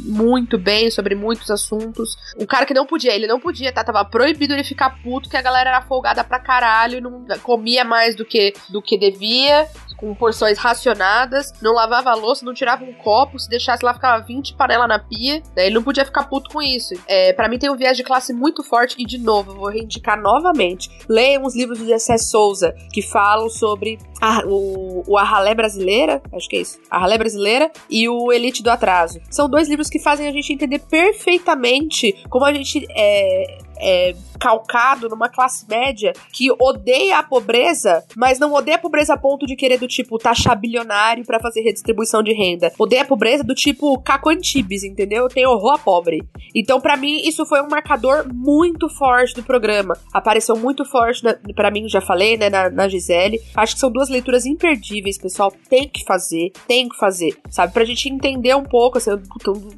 muito 0.05 0.59
bem 0.59 0.91
sobre 0.91 1.15
muitos 1.15 1.51
assuntos. 1.51 2.17
O 2.37 2.47
cara 2.47 2.67
que 2.67 2.75
não 2.75 2.87
podia, 2.87 3.15
ele 3.15 3.27
não 3.27 3.41
podia, 3.41 3.73
tá? 3.73 3.85
Tava 3.85 4.05
proibido 4.05 4.55
ele 4.55 4.65
ficar 4.65 5.03
puto, 5.03 5.29
que 5.29 5.37
a 5.37 5.43
galera 5.43 5.70
era 5.71 5.83
folgada 5.83 6.23
pra 6.23 6.39
caralho 6.39 7.01
não 7.01 7.25
comia 7.43 7.85
mais 7.85 8.15
do 8.15 8.25
que, 8.25 8.53
do 8.69 8.83
que 8.83 8.99
devia, 8.99 9.69
com 10.01 10.15
porções 10.15 10.59
racionadas, 10.59 11.53
não 11.61 11.75
lavava 11.75 12.15
louça, 12.15 12.45
não 12.45 12.55
tirava 12.55 12.85
um 12.85 12.93
copo, 12.95 13.39
se 13.39 13.49
deixasse 13.49 13.85
lá 13.85 13.93
ficava 13.93 14.25
20 14.25 14.55
panelas 14.55 14.89
na 14.89 14.99
pia, 14.99 15.43
né? 15.55 15.67
ele 15.67 15.75
não 15.75 15.83
podia 15.83 16.07
ficar 16.07 16.25
puto 16.25 16.51
com 16.51 16.63
isso. 16.63 16.95
É, 17.07 17.35
para 17.35 17.49
mim 17.49 17.59
tem 17.59 17.71
um 17.71 17.77
viés 17.77 17.97
de 17.97 18.03
classe 18.03 18.33
muito 18.33 18.63
forte 18.65 18.97
e, 18.99 19.05
de 19.05 19.19
novo, 19.19 19.53
eu 19.53 19.57
vou 19.57 19.69
reivindicar 19.69 20.21
novamente. 20.21 20.91
Leiam 21.07 21.45
os 21.45 21.55
livros 21.55 21.79
do 21.79 21.87
Jessé 21.87 22.17
Souza, 22.17 22.75
que 22.93 23.03
falam 23.03 23.51
sobre 23.51 23.99
a, 24.21 24.43
o, 24.47 25.05
o 25.07 25.19
Arralé 25.19 25.55
Brasileira, 25.55 26.23
acho 26.33 26.49
que 26.49 26.57
é 26.57 26.61
isso, 26.61 26.79
Arralé 26.91 27.19
Brasileira 27.19 27.71
e 27.89 28.09
o 28.09 28.33
Elite 28.33 28.63
do 28.63 28.71
Atraso. 28.71 29.21
São 29.31 29.49
dois 29.49 29.69
livros 29.69 29.91
que 29.91 29.99
fazem 29.99 30.27
a 30.27 30.33
gente 30.33 30.53
entender 30.53 30.79
perfeitamente 30.79 32.25
como 32.29 32.45
a 32.45 32.53
gente 32.53 32.87
é, 32.97 33.59
é, 33.81 34.15
calcado 34.39 35.09
numa 35.09 35.29
classe 35.29 35.67
média 35.69 36.13
que 36.33 36.51
odeia 36.59 37.19
a 37.19 37.23
pobreza, 37.23 38.05
mas 38.17 38.39
não 38.39 38.53
odeia 38.55 38.77
a 38.77 38.81
pobreza 38.81 39.15
a 39.15 39.17
ponto 39.17 39.47
de 39.47 39.57
querer 39.57 39.79
do 39.79 39.87
tipo 39.87 40.19
taxar 40.19 40.59
bilionário 40.59 41.25
para 41.25 41.41
fazer 41.41 41.61
redistribuição 41.61 42.23
de 42.23 42.33
renda. 42.33 42.73
Odeia 42.79 43.03
a 43.03 43.07
pobreza 43.07 43.45
do 43.45 43.55
tipo 43.55 44.01
Caco 44.01 44.31
Antibes, 44.31 44.83
entendeu? 44.83 45.29
Tem 45.29 45.47
horror 45.47 45.75
a 45.75 45.79
pobre. 45.79 46.23
Então, 46.55 46.81
para 46.81 46.97
mim, 46.97 47.21
isso 47.25 47.45
foi 47.47 47.61
um 47.61 47.69
marcador 47.69 48.27
muito 48.33 48.89
forte 48.89 49.35
do 49.35 49.43
programa. 49.43 49.97
Apareceu 50.13 50.57
muito 50.57 50.85
forte 50.85 51.23
para 51.55 51.71
mim, 51.71 51.89
já 51.89 52.01
falei, 52.01 52.37
né, 52.37 52.49
na, 52.49 52.71
na 52.71 52.89
Gisele. 52.89 53.41
Acho 53.55 53.75
que 53.75 53.81
são 53.81 53.91
duas 53.91 54.09
leituras 54.09 54.47
imperdíveis, 54.47 55.19
pessoal. 55.19 55.53
Tem 55.69 55.89
que 55.89 56.05
fazer, 56.05 56.53
tem 56.67 56.89
que 56.89 56.97
fazer, 56.97 57.37
sabe? 57.51 57.73
Pra 57.73 57.85
gente 57.85 58.09
entender 58.09 58.55
um 58.57 58.65
pouco, 58.65 58.99
assim, 58.99 59.11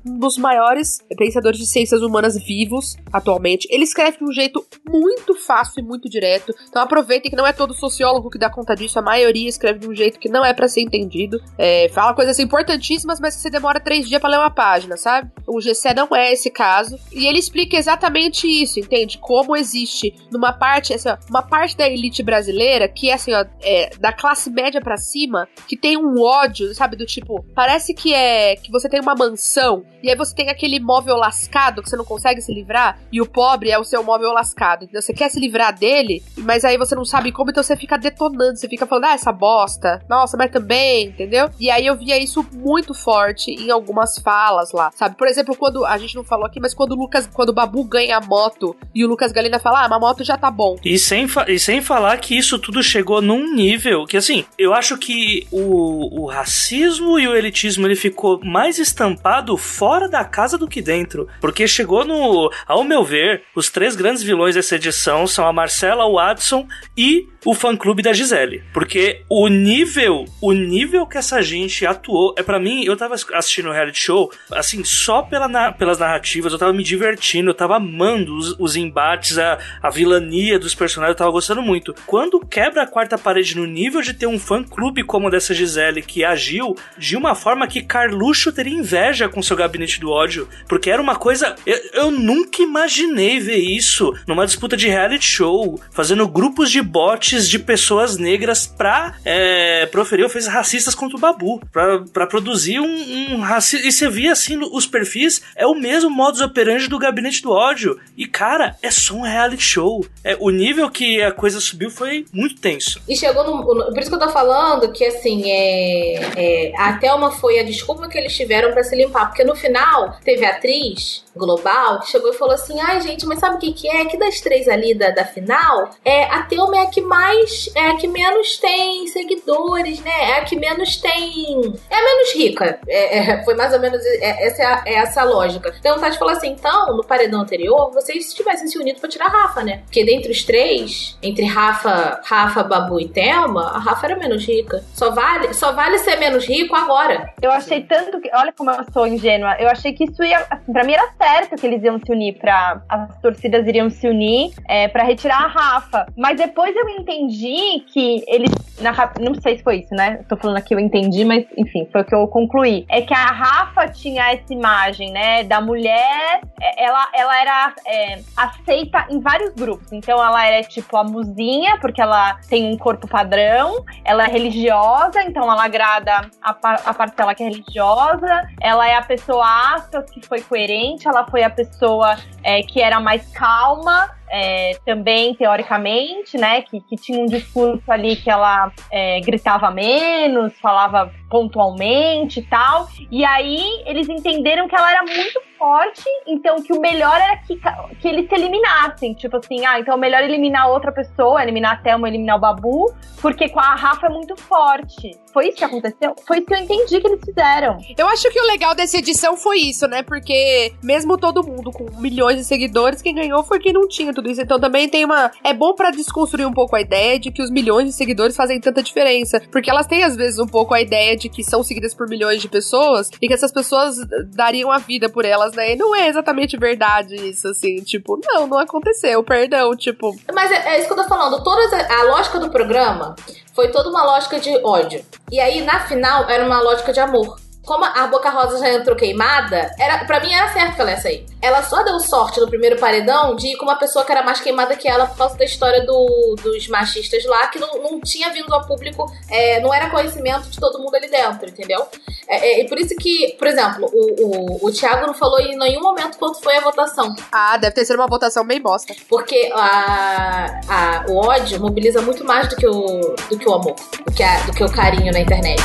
um 0.07 0.19
dos 0.19 0.39
maiores 0.39 0.99
pensadores 1.17 1.59
de 1.59 1.67
ciências 1.67 2.03
humanas 2.03 2.37
vivos 2.43 2.97
atualmente. 3.13 3.67
Eles 3.71 3.91
escreve 3.93 4.18
de 4.18 4.24
um 4.24 4.32
jeito 4.32 4.64
muito 4.88 5.34
fácil 5.34 5.80
e 5.80 5.82
muito 5.82 6.09
direto. 6.09 6.53
Então 6.68 6.82
aproveitem 6.82 7.30
que 7.30 7.36
não 7.36 7.47
é 7.47 7.53
todo 7.53 7.74
sociólogo 7.74 8.30
que 8.30 8.38
dá 8.38 8.51
conta 8.51 8.74
disso, 8.74 8.99
a 8.99 9.03
maioria 9.03 9.49
escreve 9.49 9.80
de 9.80 9.88
um 9.88 9.95
jeito 9.95 10.18
que 10.18 10.28
não 10.28 10.45
é 10.45 10.53
para 10.53 10.66
ser 10.66 10.80
entendido. 10.80 11.40
É, 11.59 11.88
fala 11.90 12.14
coisas 12.14 12.38
importantíssimas, 12.38 13.20
mas 13.20 13.34
você 13.34 13.51
demora 13.51 13.78
três 13.78 14.09
dias 14.09 14.20
para 14.20 14.30
ler 14.30 14.38
uma 14.38 14.51
página, 14.51 14.97
sabe? 14.97 15.30
O 15.47 15.61
GC 15.61 15.95
não 15.95 16.09
é 16.14 16.32
esse 16.32 16.51
caso. 16.51 16.99
E 17.12 17.26
ele 17.26 17.38
explica 17.38 17.76
exatamente 17.76 18.47
isso, 18.47 18.80
entende? 18.80 19.18
Como 19.18 19.57
existe 19.57 20.14
numa 20.30 20.53
parte, 20.53 20.95
assim, 20.95 21.09
ó, 21.09 21.16
uma 21.28 21.43
parte 21.43 21.76
da 21.76 21.88
elite 21.88 22.22
brasileira 22.22 22.88
que 22.88 23.11
é 23.11 23.14
assim, 23.14 23.32
ó, 23.34 23.45
é, 23.61 23.90
da 23.99 24.12
classe 24.12 24.51
média 24.51 24.80
para 24.80 24.97
cima, 24.97 25.49
que 25.68 25.76
tem 25.76 25.97
um 25.97 26.20
ódio, 26.20 26.74
sabe? 26.74 26.97
Do 26.97 27.07
tipo, 27.07 27.45
parece 27.55 27.95
que 27.95 28.14
é 28.14 28.57
que 28.57 28.70
você 28.70 28.88
tem 28.88 29.01
uma 29.01 29.14
mansão 29.14 29.84
e 30.03 30.11
aí 30.11 30.16
você 30.16 30.34
tem 30.34 30.49
aquele 30.49 30.76
imóvel 30.76 31.16
lascado 31.16 31.82
que 31.82 31.88
você 31.88 31.97
não 31.97 32.05
consegue 32.05 32.40
se 32.40 32.53
livrar 32.53 32.99
e 33.12 33.20
o 33.20 33.26
pobre 33.26 33.70
é 33.70 33.78
o 33.78 33.82
seu 33.85 34.03
móvel 34.03 34.33
lascado. 34.33 34.85
Entendeu? 34.85 35.03
Você 35.03 35.12
quer 35.12 35.28
se 35.28 35.41
livrar 35.41 35.76
dele, 35.76 36.22
mas 36.39 36.64
aí 36.64 36.76
você 36.76 36.95
não 36.95 37.05
sabe 37.05 37.33
como, 37.33 37.51
então 37.51 37.62
você 37.62 37.76
fica 37.76 37.97
detonando, 37.99 38.57
você 38.57 38.68
fica 38.68 38.87
falando, 38.87 39.05
ah, 39.05 39.14
essa 39.14 39.33
bosta, 39.33 40.03
nossa, 40.09 40.37
mas 40.37 40.51
também, 40.51 41.09
entendeu? 41.09 41.51
E 41.59 41.70
aí 41.70 41.87
eu 41.87 41.97
via 41.97 42.18
isso 42.22 42.47
muito 42.53 42.95
forte 42.95 43.51
em 43.51 43.70
algumas 43.70 44.18
falas 44.18 44.72
lá, 44.72 44.91
sabe? 44.95 45.16
Por 45.16 45.26
exemplo, 45.26 45.57
quando 45.57 45.85
a 45.85 45.97
gente 45.99 46.14
não 46.14 46.24
falou 46.24 46.47
aqui, 46.47 46.61
mas 46.61 46.74
quando 46.74 46.93
o 46.93 46.97
Lucas, 46.97 47.28
quando 47.33 47.51
o 47.51 47.55
Babu 47.55 47.85
ganha 47.85 48.16
a 48.16 48.20
moto 48.20 48.76
e 48.95 49.05
o 49.05 49.09
Lucas 49.09 49.33
Galina 49.33 49.59
fala, 49.59 49.85
ah, 49.85 49.87
uma 49.87 49.99
moto 49.99 50.24
já 50.24 50.37
tá 50.37 50.51
bom. 50.51 50.76
E 50.85 50.99
sem, 50.99 51.26
e 51.49 51.59
sem 51.59 51.80
falar 51.80 52.18
que 52.18 52.37
isso 52.37 52.59
tudo 52.59 52.83
chegou 52.83 53.20
num 53.20 53.55
nível 53.55 54.05
que, 54.07 54.16
assim, 54.16 54.45
eu 54.59 54.74
acho 54.74 54.97
que 54.99 55.47
o, 55.51 56.22
o 56.22 56.26
racismo 56.26 57.18
e 57.18 57.26
o 57.26 57.35
elitismo 57.35 57.87
ele 57.87 57.97
ficou 57.97 58.41
mais 58.45 58.78
estampado 58.78 59.57
fora 59.57 60.09
da 60.09 60.24
casa 60.24 60.59
do 60.59 60.68
que 60.68 60.83
dentro. 60.83 61.28
Porque 61.41 61.66
chegou 61.66 62.05
no, 62.05 62.51
ao 62.66 62.85
meu 62.85 63.05
ver, 63.05 63.43
os 63.55 63.70
três 63.73 63.97
grandes 63.97 64.23
vilões 64.23 64.55
dessa 64.55 64.77
edição 64.77 65.27
são 65.27 65.47
a 65.47 65.53
Marcela, 65.53 66.07
o 66.07 66.18
Adson 66.18 66.66
e 66.97 67.27
o 67.45 67.55
fã-clube 67.55 68.03
da 68.03 68.12
Gisele. 68.12 68.62
Porque 68.73 69.23
o 69.29 69.49
nível, 69.49 70.27
o 70.41 70.53
nível 70.53 71.07
que 71.07 71.18
essa 71.18 71.43
gente 71.43 71.85
atuou, 71.85 72.35
é 72.37 72.43
para 72.43 72.61
mim, 72.61 72.85
eu 72.85 72.97
tava 72.97 73.14
assistindo 73.14 73.68
o 73.68 73.73
reality 73.73 73.99
show, 73.99 74.31
assim, 74.53 74.85
só 74.85 75.23
pela 75.23 75.49
na, 75.49 75.73
pelas 75.73 75.99
narrativas, 75.99 76.53
eu 76.53 76.59
tava 76.59 76.73
me 76.73 76.85
divertindo, 76.85 77.51
eu 77.51 77.55
tava 77.55 77.77
amando 77.77 78.37
os, 78.37 78.55
os 78.59 78.77
embates, 78.77 79.39
a, 79.39 79.59
a 79.83 79.91
vilania 79.91 80.59
dos 80.59 80.75
personagens, 80.75 81.14
eu 81.14 81.18
tava 81.18 81.31
gostando 81.31 81.62
muito. 81.62 81.95
Quando 82.07 82.39
quebra 82.41 82.83
a 82.83 82.87
quarta 82.87 83.18
parede 83.18 83.57
no 83.57 83.66
nível 83.66 84.03
de 84.03 84.14
ter 84.14 84.27
um 84.27 84.39
fã-clube 84.39 85.03
como 85.03 85.31
dessa 85.31 85.55
Gisele, 85.55 86.03
que 86.03 86.25
agiu 86.25 86.77
de 86.97 87.16
uma 87.16 87.35
forma 87.35 87.66
que 87.66 87.83
Carluxo 87.83 88.53
teria 88.53 88.79
inveja 88.79 89.29
com 89.29 89.43
seu 89.43 89.57
gabinete 89.57 89.99
do 89.99 90.11
ódio, 90.11 90.49
porque 90.68 90.91
era 90.91 91.03
uma 91.03 91.16
coisa. 91.16 91.57
Eu, 91.66 91.79
eu 91.95 92.11
nunca 92.11 92.62
imaginei 92.62 93.41
ver 93.41 93.62
isso 93.63 94.13
numa 94.27 94.47
disputa 94.47 94.77
de 94.77 94.89
reality 94.89 95.25
show, 95.25 95.81
fazendo 95.91 96.29
grupos 96.29 96.71
de 96.71 96.83
bots 96.83 97.49
de 97.49 97.59
pessoas 97.59 98.17
negras 98.17 98.67
pra 98.67 99.15
é, 99.25 99.87
proferir 99.87 100.25
ofensas 100.25 100.53
racistas 100.53 100.95
contra 100.95 101.17
o 101.17 101.21
Babu, 101.21 101.61
pra, 101.73 102.01
pra 102.13 102.27
produzir 102.27 102.81
um, 102.81 103.35
um 103.35 103.41
racismo. 103.41 103.87
E 103.87 103.93
você 103.93 104.09
via 104.09 104.33
assim, 104.33 104.59
os 104.73 104.87
perfis, 104.87 105.43
é 105.57 105.67
o 105.67 105.75
mesmo 105.75 106.11
modus 106.11 106.41
operandi 106.41 106.89
do 106.89 106.99
gabinete 106.99 107.43
do 107.43 107.51
ódio. 107.51 107.99
E 108.17 108.27
cara, 108.27 108.77
é 108.83 108.91
só 108.91 109.15
um 109.15 109.23
reality 109.23 109.63
show. 109.63 110.05
É, 110.25 110.37
o 110.39 110.51
nível 110.51 110.91
que 110.91 111.23
a 111.23 111.33
coisa 111.33 111.61
subiu 111.61 111.91
foi 111.91 112.27
muito 112.33 112.61
tenso. 112.61 113.01
E 113.09 113.17
chegou 113.17 113.45
no. 113.45 113.65
Por 113.65 113.99
isso 113.99 114.09
que 114.11 114.15
eu 114.15 114.21
tô 114.21 114.29
falando 114.31 114.93
que 114.93 115.05
assim, 115.05 115.51
é, 115.51 116.15
é, 116.37 116.73
a 116.77 116.95
Thelma 116.95 117.31
foi 117.31 117.59
a 117.59 117.63
desculpa 117.63 118.09
que 118.09 118.19
eles 118.19 118.35
tiveram 118.35 118.73
para 118.73 118.83
se 118.83 118.97
limpar, 118.97 119.27
porque 119.27 119.45
no 119.45 119.55
final 119.55 120.19
teve 120.25 120.45
a 120.45 120.51
atriz 120.51 121.25
global 121.35 122.01
que 122.01 122.09
chegou 122.09 122.30
e 122.30 122.37
falou 122.37 122.55
assim: 122.55 122.78
ai, 122.80 123.01
gente, 123.01 123.26
mas 123.26 123.39
sabe 123.39 123.57
o 123.57 123.59
que, 123.59 123.72
que 123.72 123.89
é? 123.89 124.05
Que 124.05 124.18
das 124.18 124.41
três 124.41 124.68
ali 124.68 124.95
da, 124.95 125.11
da 125.11 125.24
final, 125.24 125.91
é, 126.05 126.24
a 126.24 126.43
Thelma 126.43 126.76
é 126.78 126.83
a 126.83 126.87
que 126.87 127.01
mais. 127.01 127.70
é 127.74 127.91
a 127.91 127.97
que 127.97 128.07
menos 128.07 128.59
tem 128.59 129.07
seguidores, 129.09 130.01
né? 130.01 130.30
É 130.30 130.39
a 130.39 130.45
que 130.45 130.57
menos 130.57 130.97
tem. 130.97 131.74
É 131.91 131.97
a 131.97 132.03
menos 132.03 132.35
rica. 132.35 132.78
É, 132.89 133.18
é, 133.18 133.45
foi 133.45 133.55
mais 133.55 133.72
ou 133.72 133.80
menos 133.80 134.05
é, 134.05 134.47
essa, 134.47 134.62
é, 134.62 134.66
a, 134.66 134.83
é 134.87 134.95
essa 134.95 135.22
a 135.22 135.24
lógica. 135.24 135.74
Então, 135.78 135.99
Tati 135.99 136.18
falou 136.18 136.35
assim: 136.35 136.51
então, 136.51 136.97
no 136.97 137.05
paredão 137.05 137.41
anterior, 137.41 137.91
vocês 137.93 138.33
tivessem 138.35 138.68
se 138.68 138.78
unido 138.78 139.01
pra 139.01 139.09
tirar 139.09 139.26
a 139.26 139.43
Rafa, 139.43 139.62
né? 139.62 139.83
Porque 139.85 140.05
dentre 140.05 140.30
os 140.30 140.45
três, 140.45 141.16
entre 141.22 141.45
Rafa, 141.45 142.20
Rafa, 142.24 142.62
Babu 142.62 143.01
e 143.01 143.09
Thelma, 143.09 143.70
a 143.70 143.78
Rafa 143.78 144.07
era 144.07 144.16
menos 144.16 144.45
rica. 144.47 144.83
Só 144.95 145.11
vale, 145.11 145.55
só 145.55 145.72
vale 145.72 145.99
ser 145.99 146.16
menos 146.16 146.47
rico 146.47 146.74
agora. 146.74 147.33
Eu 147.41 147.51
achei 147.51 147.83
tanto 147.83 148.20
que. 148.20 148.30
Olha 148.35 148.53
como 148.53 148.70
eu 148.70 148.85
sou 148.93 149.07
ingênua. 149.07 149.57
Eu 149.59 149.68
achei 149.68 149.93
que 149.93 150.05
isso 150.05 150.22
ia. 150.22 150.47
Assim, 150.51 150.72
pra 150.72 150.85
mim 150.85 150.93
era 150.93 151.09
certo 151.23 151.55
que 151.55 151.64
eles 151.64 151.83
iam 151.85 152.01
se 152.01 152.11
unir 152.11 152.39
pra. 152.39 152.83
As 152.89 153.16
torcidas 153.20 153.66
iriam 153.66 153.89
se 153.89 154.09
unir 154.09 154.51
é, 154.68 154.89
pra 154.89 155.05
retirar 155.05 155.45
a 155.45 155.47
Rafa. 155.47 156.07
Mas 156.16 156.37
depois 156.37 156.75
eu 156.75 156.89
entendi 156.89 157.85
que 157.93 158.25
eles. 158.27 158.51
Na, 158.81 158.93
não 159.20 159.35
sei 159.41 159.59
se 159.59 159.62
foi 159.62 159.79
isso, 159.79 159.95
né? 159.95 160.25
Tô 160.29 160.37
falando 160.37 160.57
aqui, 160.57 160.75
eu 160.75 160.81
entendi, 160.81 161.25
mas 161.25 161.47
enfim, 161.57 161.87
foi 161.93 162.01
o 162.01 162.05
que 162.05 162.14
eu 162.14 162.27
concluí. 162.27 162.85
É 162.89 163.03
que 163.03 163.14
a 163.14 163.27
Rafa 163.27 163.87
tinha 163.89 164.33
essa 164.33 164.53
imagem, 164.53 165.12
né? 165.12 165.45
Da 165.45 165.61
mulher. 165.61 166.41
É, 166.61 166.85
ela, 166.85 167.09
ela 167.14 167.41
era 167.41 167.75
é, 167.87 168.18
aceita 168.37 169.07
em 169.09 169.20
vários 169.20 169.55
grupos. 169.55 169.93
Então 169.93 170.23
ela 170.23 170.45
era 170.45 170.62
tipo 170.62 170.97
a 170.97 171.05
musinha, 171.05 171.79
porque 171.81 172.03
ela 172.03 172.39
tem 172.49 172.73
um 172.73 172.77
corpo 172.77 173.07
padrão. 173.07 173.85
Ela 174.05 174.25
é 174.25 174.29
religiosa, 174.29 175.23
então 175.23 175.45
ela 175.45 175.64
agrada 175.64 176.29
a, 176.43 176.51
a 176.51 176.95
parcela 176.95 177.35
que 177.35 177.45
é 177.45 177.49
religiosa. 177.49 178.43
Ela 178.61 178.89
é 178.89 178.95
a 178.97 179.03
pessoa 179.03 179.47
aspas 179.75 180.11
que 180.11 180.27
foi 180.27 180.41
coerente. 180.41 181.07
Ela 181.13 181.27
foi 181.27 181.43
a 181.43 181.51
pessoa 181.51 182.17
é, 182.43 182.63
que 182.63 182.81
era 182.81 182.99
mais 182.99 183.29
calma 183.33 184.11
é, 184.33 184.78
também, 184.87 185.35
teoricamente, 185.35 186.39
né? 186.39 186.62
Que, 186.62 186.80
que 186.80 186.97
tinha 186.97 187.20
um 187.20 187.26
discurso 187.26 187.83
ali 187.93 188.16
que 188.16 188.30
ela 188.30 188.72
é, 188.91 189.20
gritava 189.20 189.70
menos, 189.70 190.59
falava 190.59 191.12
pontualmente 191.28 192.41
e 192.41 192.43
tal. 192.43 192.89
E 193.11 193.24
aí 193.24 193.83
eles 193.85 194.09
entenderam 194.09 194.66
que 194.66 194.74
ela 194.74 194.91
era 194.91 195.03
muito 195.03 195.41
forte, 195.59 196.03
então 196.26 196.61
que 196.61 196.72
o 196.72 196.80
melhor 196.80 197.14
era 197.14 197.37
que, 197.37 197.57
que 198.01 198.09
eles 198.09 198.28
se 198.28 198.35
eliminassem. 198.35 199.14
Tipo 199.14 199.37
assim, 199.37 199.64
ah, 199.64 199.78
então 199.78 199.95
é 199.95 199.97
melhor 199.97 200.22
eliminar 200.22 200.68
outra 200.68 200.91
pessoa, 200.91 201.43
eliminar 201.43 201.74
a 201.74 201.76
Thelma, 201.76 202.09
eliminar 202.09 202.37
o 202.37 202.41
Babu, 202.41 202.93
porque 203.20 203.49
com 203.49 203.61
a 203.61 203.74
Rafa 203.74 204.07
é 204.07 204.11
muito 204.11 204.35
forte. 204.37 205.16
Foi 205.33 205.49
isso 205.49 205.59
que 205.59 205.64
aconteceu? 205.64 206.14
Foi 206.26 206.39
isso 206.39 206.47
que 206.47 206.55
eu 206.55 206.59
entendi 206.59 207.01
que 207.01 207.07
eles 207.07 207.20
fizeram. 207.24 207.78
Eu 207.97 208.09
acho 208.09 208.30
que 208.30 208.41
o 208.41 208.47
legal 208.47 208.74
dessa 208.74 208.99
edição 208.99 209.37
foi 209.37 209.59
isso, 209.59 209.87
né? 209.87 210.03
Porque 210.03 210.74
mesmo 210.83 211.16
todo 211.16 211.47
mundo 211.47 211.70
com 211.70 211.85
milhões 211.99 212.37
de 212.37 212.45
seguidores, 212.45 213.01
quem 213.01 213.14
ganhou 213.14 213.43
foi 213.43 213.59
quem 213.59 213.72
não 213.72 213.89
tinha 213.89 214.12
tudo 214.23 214.31
isso. 214.31 214.41
Então 214.41 214.59
também 214.59 214.89
tem 214.89 215.05
uma. 215.05 215.31
É 215.45 215.53
bom 215.53 215.75
para 215.75 215.91
desconstruir 215.91 216.47
um 216.47 216.53
pouco 216.53 216.77
a 216.77 216.81
ideia 216.81 217.18
de 217.18 217.31
que 217.31 217.43
os 217.43 217.51
milhões 217.51 217.87
de 217.87 217.93
seguidores 217.93 218.37
fazem 218.37 218.61
tanta 218.61 218.83
diferença. 218.83 219.43
Porque 219.51 219.68
elas 219.68 219.87
têm, 219.87 220.05
às 220.05 220.16
vezes, 220.16 220.39
um 220.39 220.47
pouco 220.47 220.73
a 220.73 220.81
ideia 220.81 221.16
de 221.16 221.29
que 221.29 221.43
são 221.43 221.62
seguidas 221.62 221.93
por 221.93 222.09
milhões 222.09 222.41
de 222.41 222.49
pessoas 222.49 223.11
e 223.20 223.27
que 223.27 223.35
essas 223.35 223.53
pessoas 223.53 223.97
dariam 224.35 224.70
a 224.70 224.79
vida 224.79 225.09
por 225.09 225.25
elas, 225.25 225.53
né? 225.55 225.73
E 225.73 225.77
não 225.77 225.95
é 225.95 226.09
exatamente 226.09 226.57
verdade 226.57 227.16
isso, 227.16 227.49
assim. 227.49 227.77
Tipo, 227.83 228.18
não, 228.25 228.47
não 228.47 228.59
aconteceu, 228.59 229.23
perdão, 229.23 229.75
tipo. 229.77 230.16
Mas 230.33 230.51
é, 230.51 230.75
é 230.75 230.79
isso 230.79 230.87
que 230.87 230.93
eu 230.93 231.03
tô 231.03 231.09
falando. 231.09 231.43
Toda 231.43 231.62
a 231.93 232.05
lógica 232.05 232.39
do 232.39 232.51
programa 232.51 233.16
foi 233.55 233.68
toda 233.68 233.91
uma 233.91 234.05
lógica 234.05 234.39
de 234.39 234.51
ódio. 234.64 235.05
E 235.31 235.41
aí, 235.41 235.61
na 235.62 235.81
final, 235.81 236.29
era 236.31 236.45
uma 236.47 236.61
lógica 236.61 236.93
de 236.93 237.01
amor 237.01 237.41
como 237.65 237.85
a 237.85 238.07
Boca 238.07 238.29
Rosa 238.31 238.59
já 238.59 238.73
entrou 238.73 238.97
queimada, 238.97 239.71
era 239.79 240.05
para 240.05 240.21
mim 240.21 240.33
era 240.33 240.53
certo 240.53 240.75
que 240.75 240.81
ela 240.81 240.91
ia 240.91 241.01
sair. 241.01 241.27
Ela 241.41 241.63
só 241.63 241.83
deu 241.83 241.99
sorte 242.01 242.41
no 242.41 242.49
primeiro 242.49 242.79
paredão 242.79 243.37
de 243.37 243.49
ir 243.49 243.57
com 243.57 243.65
uma 243.65 243.77
pessoa 243.77 244.05
que 244.05 244.13
era 244.13 244.23
mais 244.23 244.41
queimada 244.41 244.77
que 244.77 244.89
ela 244.89 245.07
por 245.07 245.17
causa 245.17 245.37
da 245.37 245.45
história 245.45 245.85
do, 245.85 246.37
dos 246.43 246.69
machistas 246.69 247.25
lá, 247.25 247.47
que 247.49 247.59
não, 247.59 247.83
não 247.83 248.01
tinha 248.01 248.31
vindo 248.31 248.53
ao 248.53 248.67
público, 248.67 249.07
é, 249.31 249.61
não 249.61 249.73
era 249.73 249.91
conhecimento 249.91 250.49
de 250.49 250.59
todo 250.59 250.79
mundo 250.79 250.95
ali 250.95 251.09
dentro, 251.09 251.49
entendeu? 251.49 251.87
É, 252.29 252.37
é, 252.37 252.63
e 252.63 252.69
por 252.69 252.79
isso 252.79 252.95
que, 252.97 253.37
por 253.39 253.47
exemplo, 253.47 253.89
o, 253.93 254.65
o, 254.65 254.67
o 254.67 254.73
Thiago 254.73 255.07
não 255.07 255.15
falou 255.15 255.41
em 255.41 255.57
nenhum 255.57 255.83
momento 255.83 256.19
quanto 256.19 256.41
foi 256.41 256.57
a 256.57 256.61
votação. 256.61 257.15
Ah, 257.31 257.57
deve 257.57 257.75
ter 257.75 257.85
sido 257.85 257.97
uma 257.97 258.09
votação 258.09 258.45
bem 258.45 258.61
bosta. 258.61 258.95
Porque 259.09 259.51
a, 259.55 260.61
a, 260.69 261.05
o 261.09 261.17
ódio 261.17 261.61
mobiliza 261.61 262.03
muito 262.03 262.25
mais 262.25 262.49
do 262.49 262.57
que 262.57 262.67
o, 262.67 263.15
do 263.31 263.39
que 263.39 263.49
o 263.49 263.55
amor, 263.55 263.75
do 264.05 264.13
que, 264.13 264.23
a, 264.23 264.41
do 264.41 264.53
que 264.53 264.65
o 264.65 264.73
carinho 264.73 265.13
na 265.13 265.21
internet. 265.21 265.63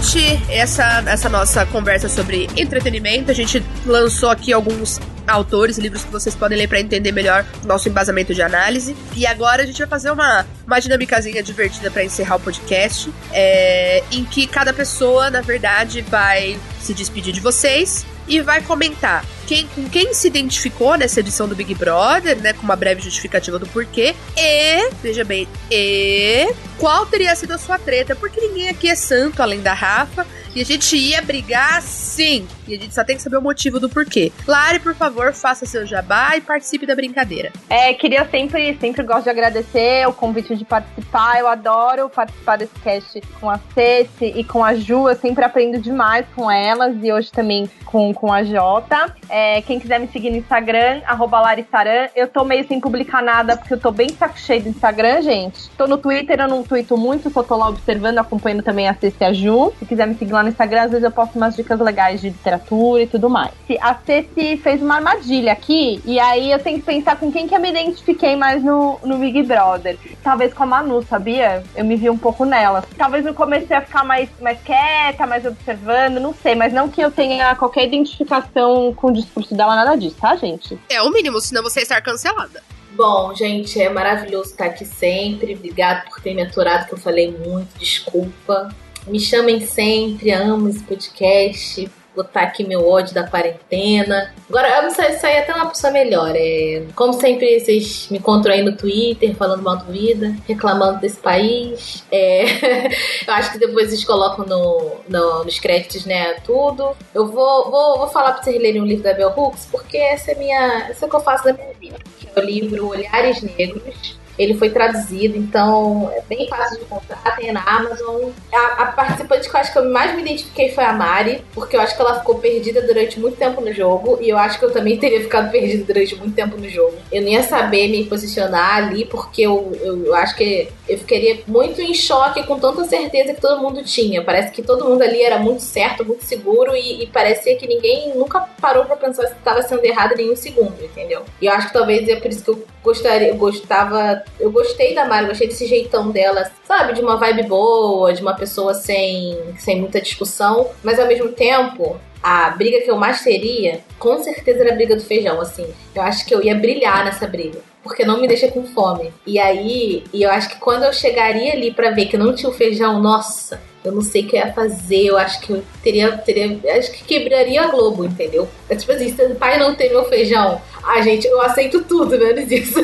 Durante 0.00 0.50
essa, 0.50 1.02
essa 1.06 1.28
nossa 1.28 1.66
conversa 1.66 2.08
sobre 2.08 2.48
entretenimento, 2.56 3.30
a 3.30 3.34
gente 3.34 3.62
lançou 3.84 4.30
aqui 4.30 4.50
alguns 4.50 4.98
autores 5.26 5.76
livros 5.76 6.02
que 6.02 6.10
vocês 6.10 6.34
podem 6.34 6.56
ler 6.56 6.68
para 6.68 6.80
entender 6.80 7.12
melhor 7.12 7.44
nosso 7.64 7.86
embasamento 7.88 8.34
de 8.34 8.40
análise. 8.40 8.96
E 9.14 9.26
agora 9.26 9.62
a 9.62 9.66
gente 9.66 9.78
vai 9.78 9.86
fazer 9.86 10.10
uma, 10.10 10.46
uma 10.66 10.80
dinâmicazinha 10.80 11.42
divertida 11.42 11.90
para 11.90 12.02
encerrar 12.02 12.36
o 12.36 12.40
podcast, 12.40 13.12
é, 13.30 14.02
em 14.10 14.24
que 14.24 14.46
cada 14.46 14.72
pessoa, 14.72 15.28
na 15.28 15.42
verdade, 15.42 16.00
vai 16.00 16.58
se 16.80 16.94
despedir 16.94 17.34
de 17.34 17.40
vocês 17.40 18.06
e 18.26 18.40
vai 18.40 18.62
comentar 18.62 19.22
quem, 19.50 19.66
com 19.66 19.88
quem 19.88 20.14
se 20.14 20.28
identificou 20.28 20.96
nessa 20.96 21.18
edição 21.18 21.48
do 21.48 21.56
Big 21.56 21.74
Brother, 21.74 22.40
né? 22.40 22.52
Com 22.52 22.62
uma 22.62 22.76
breve 22.76 23.02
justificativa 23.02 23.58
do 23.58 23.66
porquê. 23.66 24.14
E, 24.36 24.90
veja 25.02 25.24
bem, 25.24 25.48
e 25.68 26.54
qual 26.78 27.04
teria 27.04 27.34
sido 27.34 27.52
a 27.52 27.58
sua 27.58 27.76
treta? 27.76 28.14
Porque 28.14 28.40
ninguém 28.40 28.68
aqui 28.68 28.88
é 28.88 28.94
santo 28.94 29.42
além 29.42 29.60
da 29.60 29.74
Rafa. 29.74 30.24
E 30.54 30.60
a 30.60 30.64
gente 30.64 30.96
ia 30.96 31.20
brigar 31.20 31.82
sim. 31.82 32.46
E 32.70 32.74
a 32.76 32.78
gente 32.78 32.94
só 32.94 33.02
tem 33.02 33.16
que 33.16 33.22
saber 33.22 33.36
o 33.36 33.42
motivo 33.42 33.80
do 33.80 33.88
porquê. 33.88 34.30
Lari, 34.46 34.78
por 34.78 34.94
favor, 34.94 35.32
faça 35.32 35.66
seu 35.66 35.84
jabá 35.84 36.36
e 36.36 36.40
participe 36.40 36.86
da 36.86 36.94
brincadeira. 36.94 37.50
É, 37.68 37.92
queria 37.92 38.24
sempre, 38.30 38.78
sempre 38.80 39.02
gosto 39.02 39.24
de 39.24 39.30
agradecer 39.30 40.06
o 40.06 40.12
convite 40.12 40.54
de 40.54 40.64
participar. 40.64 41.40
Eu 41.40 41.48
adoro 41.48 42.08
participar 42.08 42.58
desse 42.58 42.78
cast 42.78 43.20
com 43.40 43.50
a 43.50 43.58
Ceci 43.74 44.26
e 44.36 44.44
com 44.44 44.62
a 44.62 44.76
Ju. 44.76 45.08
Eu 45.08 45.16
sempre 45.16 45.44
aprendo 45.44 45.78
demais 45.78 46.24
com 46.36 46.48
elas 46.48 46.94
e 47.02 47.12
hoje 47.12 47.32
também 47.32 47.68
com, 47.84 48.14
com 48.14 48.32
a 48.32 48.44
Jota. 48.44 49.16
É, 49.28 49.62
quem 49.62 49.80
quiser 49.80 49.98
me 49.98 50.06
seguir 50.06 50.30
no 50.30 50.36
Instagram, 50.36 51.00
arroba 51.04 51.40
Larisaran. 51.40 52.08
Eu 52.14 52.28
tô 52.28 52.44
meio 52.44 52.64
sem 52.68 52.78
publicar 52.78 53.20
nada 53.20 53.56
porque 53.56 53.74
eu 53.74 53.80
tô 53.80 53.90
bem 53.90 54.10
saco 54.10 54.38
cheio 54.38 54.62
do 54.62 54.68
Instagram, 54.68 55.22
gente. 55.22 55.68
Tô 55.70 55.88
no 55.88 55.98
Twitter, 55.98 56.38
eu 56.38 56.46
não 56.46 56.62
tweeto 56.62 56.96
muito, 56.96 57.30
só 57.30 57.42
tô 57.42 57.56
lá 57.56 57.68
observando, 57.68 58.18
acompanhando 58.18 58.62
também 58.62 58.88
a 58.88 58.94
Ceci 58.94 59.16
e 59.20 59.24
a 59.24 59.32
Ju. 59.32 59.72
Se 59.80 59.86
quiser 59.86 60.06
me 60.06 60.14
seguir 60.14 60.32
lá 60.32 60.44
no 60.44 60.50
Instagram, 60.50 60.82
às 60.82 60.90
vezes 60.92 61.02
eu 61.02 61.10
posto 61.10 61.34
umas 61.34 61.56
dicas 61.56 61.80
legais 61.80 62.20
de 62.20 62.28
literatura 62.28 62.59
e 62.98 63.06
tudo 63.06 63.28
mais. 63.28 63.52
A 63.80 63.94
Ceci 63.94 64.56
fez 64.56 64.82
uma 64.82 64.96
armadilha 64.96 65.52
aqui, 65.52 66.00
e 66.04 66.18
aí 66.18 66.50
eu 66.50 66.58
tenho 66.58 66.78
que 66.78 66.86
pensar 66.86 67.16
com 67.16 67.30
quem 67.30 67.46
que 67.46 67.54
eu 67.54 67.60
me 67.60 67.70
identifiquei 67.70 68.36
mais 68.36 68.62
no, 68.62 68.98
no 69.02 69.18
Big 69.18 69.42
Brother. 69.42 69.96
Talvez 70.22 70.52
com 70.52 70.64
a 70.64 70.66
Manu, 70.66 71.02
sabia? 71.02 71.62
Eu 71.74 71.84
me 71.84 71.96
vi 71.96 72.10
um 72.10 72.18
pouco 72.18 72.44
nela. 72.44 72.84
Talvez 72.96 73.24
eu 73.24 73.34
comecei 73.34 73.76
a 73.76 73.82
ficar 73.82 74.04
mais, 74.04 74.28
mais 74.40 74.60
quieta, 74.62 75.26
mais 75.26 75.44
observando, 75.44 76.20
não 76.20 76.34
sei, 76.34 76.54
mas 76.54 76.72
não 76.72 76.88
que 76.88 77.00
eu 77.00 77.10
tenha 77.10 77.54
qualquer 77.54 77.86
identificação 77.86 78.92
com 78.94 79.08
o 79.08 79.12
discurso 79.12 79.54
dela, 79.54 79.76
nada 79.76 79.96
disso, 79.96 80.16
tá, 80.20 80.36
gente? 80.36 80.78
É 80.88 81.02
o 81.02 81.10
mínimo, 81.10 81.40
senão 81.40 81.62
você 81.62 81.80
estar 81.80 82.00
cancelada. 82.00 82.62
Bom, 82.92 83.34
gente, 83.34 83.80
é 83.80 83.88
maravilhoso 83.88 84.50
estar 84.50 84.66
aqui 84.66 84.84
sempre. 84.84 85.54
Obrigado 85.54 86.08
por 86.08 86.20
ter 86.20 86.34
me 86.34 86.42
aturado, 86.42 86.86
que 86.86 86.94
eu 86.94 86.98
falei 86.98 87.30
muito. 87.30 87.78
Desculpa. 87.78 88.68
Me 89.06 89.18
chamem 89.18 89.60
sempre, 89.66 90.30
amo 90.32 90.68
esse 90.68 90.82
podcast. 90.82 91.90
Botar 92.14 92.42
aqui 92.42 92.64
meu 92.64 92.88
ódio 92.88 93.14
da 93.14 93.26
quarentena. 93.26 94.34
Agora, 94.48 94.68
eu 94.76 94.82
não 94.82 94.90
sei 94.90 95.12
sair 95.12 95.38
até 95.38 95.54
uma 95.54 95.66
pessoa 95.66 95.92
melhor. 95.92 96.32
É, 96.34 96.84
como 96.94 97.12
sempre, 97.12 97.60
vocês 97.60 98.08
me 98.10 98.18
encontram 98.18 98.52
aí 98.52 98.62
no 98.62 98.76
Twitter 98.76 99.34
falando 99.36 99.62
mal 99.62 99.76
do 99.76 99.92
vida, 99.92 100.34
reclamando 100.46 101.00
desse 101.00 101.18
país. 101.18 102.04
É, 102.10 102.44
eu 103.26 103.34
acho 103.34 103.52
que 103.52 103.58
depois 103.58 103.88
vocês 103.88 104.04
colocam 104.04 104.44
no, 104.44 104.96
no, 105.08 105.44
nos 105.44 105.58
créditos, 105.58 106.04
né? 106.04 106.34
Tudo. 106.44 106.96
Eu 107.14 107.26
vou, 107.26 107.70
vou, 107.70 107.98
vou 107.98 108.08
falar 108.08 108.32
pra 108.32 108.42
vocês 108.42 108.60
lerem 108.60 108.80
um 108.80 108.86
livro 108.86 109.04
da 109.04 109.14
Bell 109.14 109.32
Hooks, 109.36 109.68
porque 109.70 109.96
essa 109.96 110.32
é 110.32 110.34
minha. 110.34 110.88
Essa 110.90 111.04
é 111.04 111.06
o 111.06 111.10
que 111.10 111.16
eu 111.16 111.20
faço 111.20 111.44
da 111.44 111.52
minha 111.52 111.72
vida. 111.80 111.96
Que 112.18 112.28
é 112.34 112.40
o 112.40 112.44
livro 112.44 112.88
Olhares 112.88 113.42
Negros 113.42 114.19
Ele 114.40 114.54
foi 114.54 114.70
traduzido, 114.70 115.36
então 115.36 116.10
é 116.16 116.22
bem 116.22 116.48
fácil 116.48 116.78
de 116.78 116.84
encontrar, 116.84 117.36
tem 117.36 117.52
na 117.52 117.62
Amazon. 117.62 118.30
A, 118.50 118.84
a 118.84 118.86
participante 118.86 119.46
que 119.46 119.54
eu 119.54 119.60
acho 119.60 119.70
que 119.70 119.78
eu 119.78 119.90
mais 119.90 120.14
me 120.14 120.22
identifiquei 120.22 120.70
foi 120.70 120.82
a 120.82 120.94
Mari, 120.94 121.44
porque 121.52 121.76
eu 121.76 121.80
acho 121.82 121.94
que 121.94 122.00
ela 122.00 122.18
ficou 122.20 122.36
perdida 122.36 122.80
durante 122.80 123.20
muito 123.20 123.36
tempo 123.36 123.60
no 123.60 123.70
jogo, 123.70 124.16
e 124.18 124.30
eu 124.30 124.38
acho 124.38 124.58
que 124.58 124.64
eu 124.64 124.70
também 124.70 124.96
teria 124.98 125.20
ficado 125.20 125.50
perdida 125.50 125.84
durante 125.84 126.16
muito 126.16 126.34
tempo 126.34 126.56
no 126.56 126.66
jogo. 126.70 126.96
Eu 127.12 127.20
não 127.20 127.28
ia 127.28 127.42
saber 127.42 127.88
me 127.88 128.06
posicionar 128.06 128.76
ali, 128.76 129.04
porque 129.04 129.42
eu, 129.42 129.72
eu, 129.82 130.06
eu 130.06 130.14
acho 130.14 130.34
que 130.34 130.68
eu 130.88 130.96
ficaria 130.96 131.40
muito 131.46 131.82
em 131.82 131.92
choque 131.92 132.42
com 132.44 132.58
tanta 132.58 132.84
certeza 132.84 133.34
que 133.34 133.42
todo 133.42 133.60
mundo 133.60 133.84
tinha. 133.84 134.24
Parece 134.24 134.52
que 134.52 134.62
todo 134.62 134.86
mundo 134.86 135.02
ali 135.02 135.22
era 135.22 135.38
muito 135.38 135.60
certo, 135.62 136.02
muito 136.02 136.24
seguro, 136.24 136.74
e, 136.74 137.02
e 137.02 137.06
parecia 137.08 137.58
que 137.58 137.66
ninguém 137.66 138.16
nunca 138.16 138.40
parou 138.58 138.86
pra 138.86 138.96
pensar 138.96 139.26
se 139.26 139.34
estava 139.34 139.60
sendo 139.60 139.84
errado 139.84 140.12
em 140.12 140.24
nenhum 140.24 140.36
segundo, 140.36 140.82
entendeu? 140.82 141.24
E 141.42 141.46
eu 141.46 141.52
acho 141.52 141.66
que 141.66 141.74
talvez 141.74 142.08
é 142.08 142.16
por 142.16 142.30
isso 142.30 142.42
que 142.42 142.50
eu 142.50 142.64
gostaria, 142.82 143.34
gostava, 143.34 144.22
eu 144.38 144.50
gostei 144.50 144.94
da 144.94 145.04
Mari, 145.04 145.26
gostei 145.26 145.48
desse 145.48 145.66
jeitão 145.66 146.10
dela, 146.10 146.50
sabe, 146.66 146.94
de 146.94 147.00
uma 147.00 147.16
vibe 147.16 147.44
boa, 147.44 148.12
de 148.12 148.22
uma 148.22 148.34
pessoa 148.34 148.74
sem, 148.74 149.38
sem 149.58 149.80
muita 149.80 150.00
discussão, 150.00 150.68
mas 150.82 150.98
ao 150.98 151.06
mesmo 151.06 151.28
tempo 151.28 152.00
a 152.22 152.50
briga 152.50 152.80
que 152.80 152.90
eu 152.90 152.96
mais 152.96 153.22
teria, 153.22 153.80
com 153.98 154.18
certeza 154.18 154.60
era 154.60 154.72
a 154.72 154.74
briga 154.74 154.94
do 154.94 155.02
feijão, 155.02 155.40
assim. 155.40 155.66
Eu 155.94 156.02
acho 156.02 156.26
que 156.26 156.34
eu 156.34 156.42
ia 156.42 156.54
brilhar 156.54 157.04
nessa 157.04 157.26
briga. 157.26 157.60
Porque 157.82 158.04
não 158.04 158.20
me 158.20 158.28
deixa 158.28 158.48
com 158.48 158.66
fome. 158.66 159.10
E 159.26 159.38
aí, 159.38 160.04
e 160.12 160.22
eu 160.22 160.30
acho 160.30 160.50
que 160.50 160.60
quando 160.60 160.84
eu 160.84 160.92
chegaria 160.92 161.54
ali 161.54 161.72
para 161.72 161.90
ver 161.90 162.06
que 162.06 162.18
não 162.18 162.34
tinha 162.34 162.50
o 162.50 162.54
feijão, 162.54 163.00
nossa, 163.00 163.58
eu 163.82 163.90
não 163.90 164.02
sei 164.02 164.22
o 164.22 164.26
que 164.26 164.36
eu 164.36 164.40
ia 164.40 164.52
fazer, 164.52 165.06
eu 165.06 165.16
acho 165.16 165.40
que 165.40 165.50
eu 165.50 165.62
teria, 165.82 166.12
teria 166.18 166.60
acho 166.76 166.92
que 166.92 167.04
quebraria 167.04 167.62
a 167.62 167.68
Globo, 167.68 168.04
entendeu? 168.04 168.46
É 168.68 168.76
tipo 168.76 168.92
assim, 168.92 169.14
se 169.14 169.22
o 169.22 169.34
pai 169.34 169.58
não 169.58 169.74
tem 169.74 169.88
meu 169.88 170.04
feijão, 170.04 170.60
ah, 170.82 171.00
gente, 171.00 171.26
eu 171.26 171.40
aceito 171.40 171.82
tudo, 171.84 172.18
menos 172.18 172.50
isso. 172.50 172.80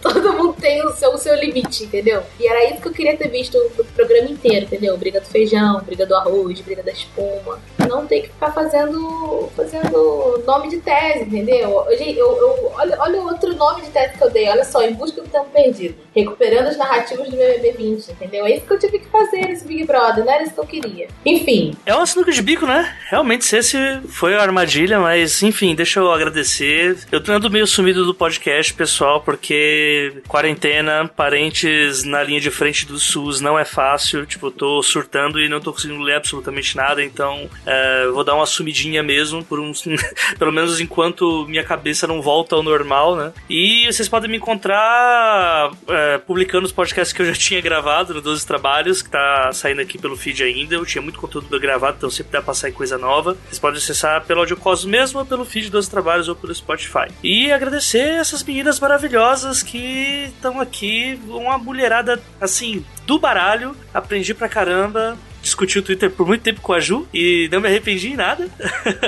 Todo 0.00 0.32
mundo 0.32 0.56
tem 0.60 0.84
o 0.84 0.92
seu, 0.92 1.10
o 1.10 1.18
seu 1.18 1.34
limite, 1.36 1.84
entendeu? 1.84 2.22
E 2.38 2.46
era 2.46 2.70
isso 2.70 2.80
que 2.80 2.88
eu 2.88 2.92
queria 2.92 3.16
ter 3.16 3.28
visto 3.28 3.58
no 3.76 3.84
programa 3.84 4.30
inteiro, 4.30 4.66
entendeu? 4.66 4.96
Briga 4.96 5.20
do 5.20 5.26
feijão, 5.26 5.80
briga 5.80 6.06
do 6.06 6.14
arroz, 6.14 6.60
briga 6.60 6.82
da 6.82 6.92
espuma. 6.92 7.58
Não 7.88 8.06
tem 8.06 8.22
que 8.22 8.28
ficar 8.28 8.52
fazendo, 8.52 9.50
fazendo 9.56 10.42
nome 10.46 10.68
de 10.68 10.78
tese, 10.78 11.24
entendeu? 11.24 11.84
Eu, 11.88 11.92
eu, 11.92 12.16
eu, 12.16 12.72
olha, 12.74 12.96
olha 13.00 13.20
outro 13.22 13.54
nome 13.54 13.82
de 13.82 13.90
tese 13.90 14.16
que 14.16 14.24
eu 14.24 14.30
dei, 14.30 14.48
olha 14.48 14.64
só, 14.64 14.82
em 14.82 14.94
busca 14.94 15.20
do 15.20 15.28
tempo 15.28 15.46
perdido. 15.52 15.96
Recuperando 16.14 16.68
as 16.68 16.76
narrativas 16.76 17.28
do 17.28 17.36
BBB 17.36 17.72
20, 17.72 18.12
entendeu? 18.12 18.46
É 18.46 18.56
isso 18.56 18.66
que 18.66 18.72
eu 18.72 18.78
tive 18.78 18.98
que 19.00 19.08
fazer 19.08 19.46
nesse 19.46 19.66
Big 19.66 19.84
Brother, 19.84 20.24
não 20.24 20.32
era 20.32 20.42
isso 20.42 20.54
que 20.54 20.60
eu 20.60 20.66
queria. 20.66 21.08
Enfim. 21.24 21.74
É 21.84 21.94
uma 21.94 22.06
sinuca 22.06 22.32
de 22.32 22.42
bico, 22.42 22.66
né? 22.66 22.96
Realmente, 23.08 23.54
esse 23.54 23.76
foi 24.08 24.34
a 24.34 24.42
armadilha, 24.42 24.98
mas 24.98 25.42
enfim, 25.42 25.74
deixa 25.74 26.00
eu 26.00 26.10
agradecer. 26.10 26.96
Eu 27.10 27.20
tô 27.20 27.32
andando 27.32 27.50
meio 27.50 27.66
sumido 27.66 28.04
do 28.04 28.14
podcast, 28.14 28.72
pessoal, 28.74 29.20
porque 29.20 30.22
quarentena, 30.28 31.08
parentes 31.08 32.04
na 32.04 32.22
linha 32.22 32.40
de 32.40 32.50
frente 32.50 32.86
do 32.86 32.98
SUS 32.98 33.40
não 33.40 33.58
é 33.58 33.64
fácil. 33.64 34.26
Tipo, 34.26 34.46
eu 34.46 34.50
tô 34.50 34.82
surtando 34.82 35.40
e 35.40 35.48
não 35.48 35.60
tô 35.60 35.72
conseguindo 35.72 36.02
ler 36.02 36.14
absolutamente 36.14 36.76
nada, 36.76 37.02
então 37.02 37.48
é, 37.66 38.08
vou 38.08 38.24
dar 38.24 38.34
uma 38.34 38.46
sumidinha 38.46 39.02
mesmo, 39.02 39.44
por 39.44 39.58
uns. 39.58 39.84
pelo 40.38 40.52
menos 40.52 40.80
enquanto 40.80 41.46
minha 41.48 41.64
cabeça 41.64 42.06
não 42.06 42.22
volta 42.22 42.56
ao 42.56 42.62
normal, 42.62 43.16
né? 43.16 43.32
E 43.48 43.86
vocês 43.86 44.08
podem 44.08 44.30
me 44.30 44.36
encontrar 44.36 45.70
é, 45.88 46.18
publicando 46.18 46.66
os 46.66 46.72
podcasts 46.72 47.12
que 47.12 47.22
eu 47.22 47.26
já 47.26 47.34
tinha 47.34 47.60
gravado 47.60 48.14
no 48.14 48.20
12 48.20 48.46
Trabalhos, 48.46 49.02
que 49.02 49.10
tá 49.10 49.50
saindo 49.52 49.80
aqui 49.80 49.98
pelo 49.98 50.16
feed 50.16 50.42
ainda. 50.42 50.74
Eu 50.74 50.86
tinha 50.86 51.02
muito 51.02 51.18
conteúdo 51.18 51.60
gravado, 51.60 51.96
então 51.98 52.10
sempre 52.10 52.32
dá 52.32 52.42
pra 52.42 52.54
sair 52.54 52.72
coisa 52.72 52.98
nova. 52.98 53.36
Vocês 53.46 53.58
podem 53.58 53.78
acessar 53.78 54.24
pelo 54.24 54.40
Audiocosmos 54.40 54.90
mesmo, 54.90 55.20
ou 55.20 55.26
pelo 55.26 55.44
feed 55.44 55.70
12 55.70 55.90
Trabalhos, 55.90 56.28
ou 56.28 56.34
pelo 56.34 56.54
Spotify. 56.54 56.89
E 57.22 57.52
agradecer 57.52 58.18
essas 58.20 58.42
meninas 58.42 58.80
maravilhosas 58.80 59.62
que 59.62 60.24
estão 60.26 60.60
aqui, 60.60 61.20
uma 61.28 61.56
mulherada 61.56 62.20
assim 62.40 62.84
do 63.06 63.18
baralho. 63.18 63.76
Aprendi 63.94 64.34
pra 64.34 64.48
caramba 64.48 65.16
discuti 65.50 65.78
o 65.78 65.82
Twitter 65.82 66.10
por 66.10 66.26
muito 66.26 66.42
tempo 66.42 66.60
com 66.60 66.72
a 66.72 66.80
Ju 66.80 67.06
e 67.12 67.48
não 67.50 67.60
me 67.60 67.68
arrependi 67.68 68.08
em 68.08 68.16
nada. 68.16 68.48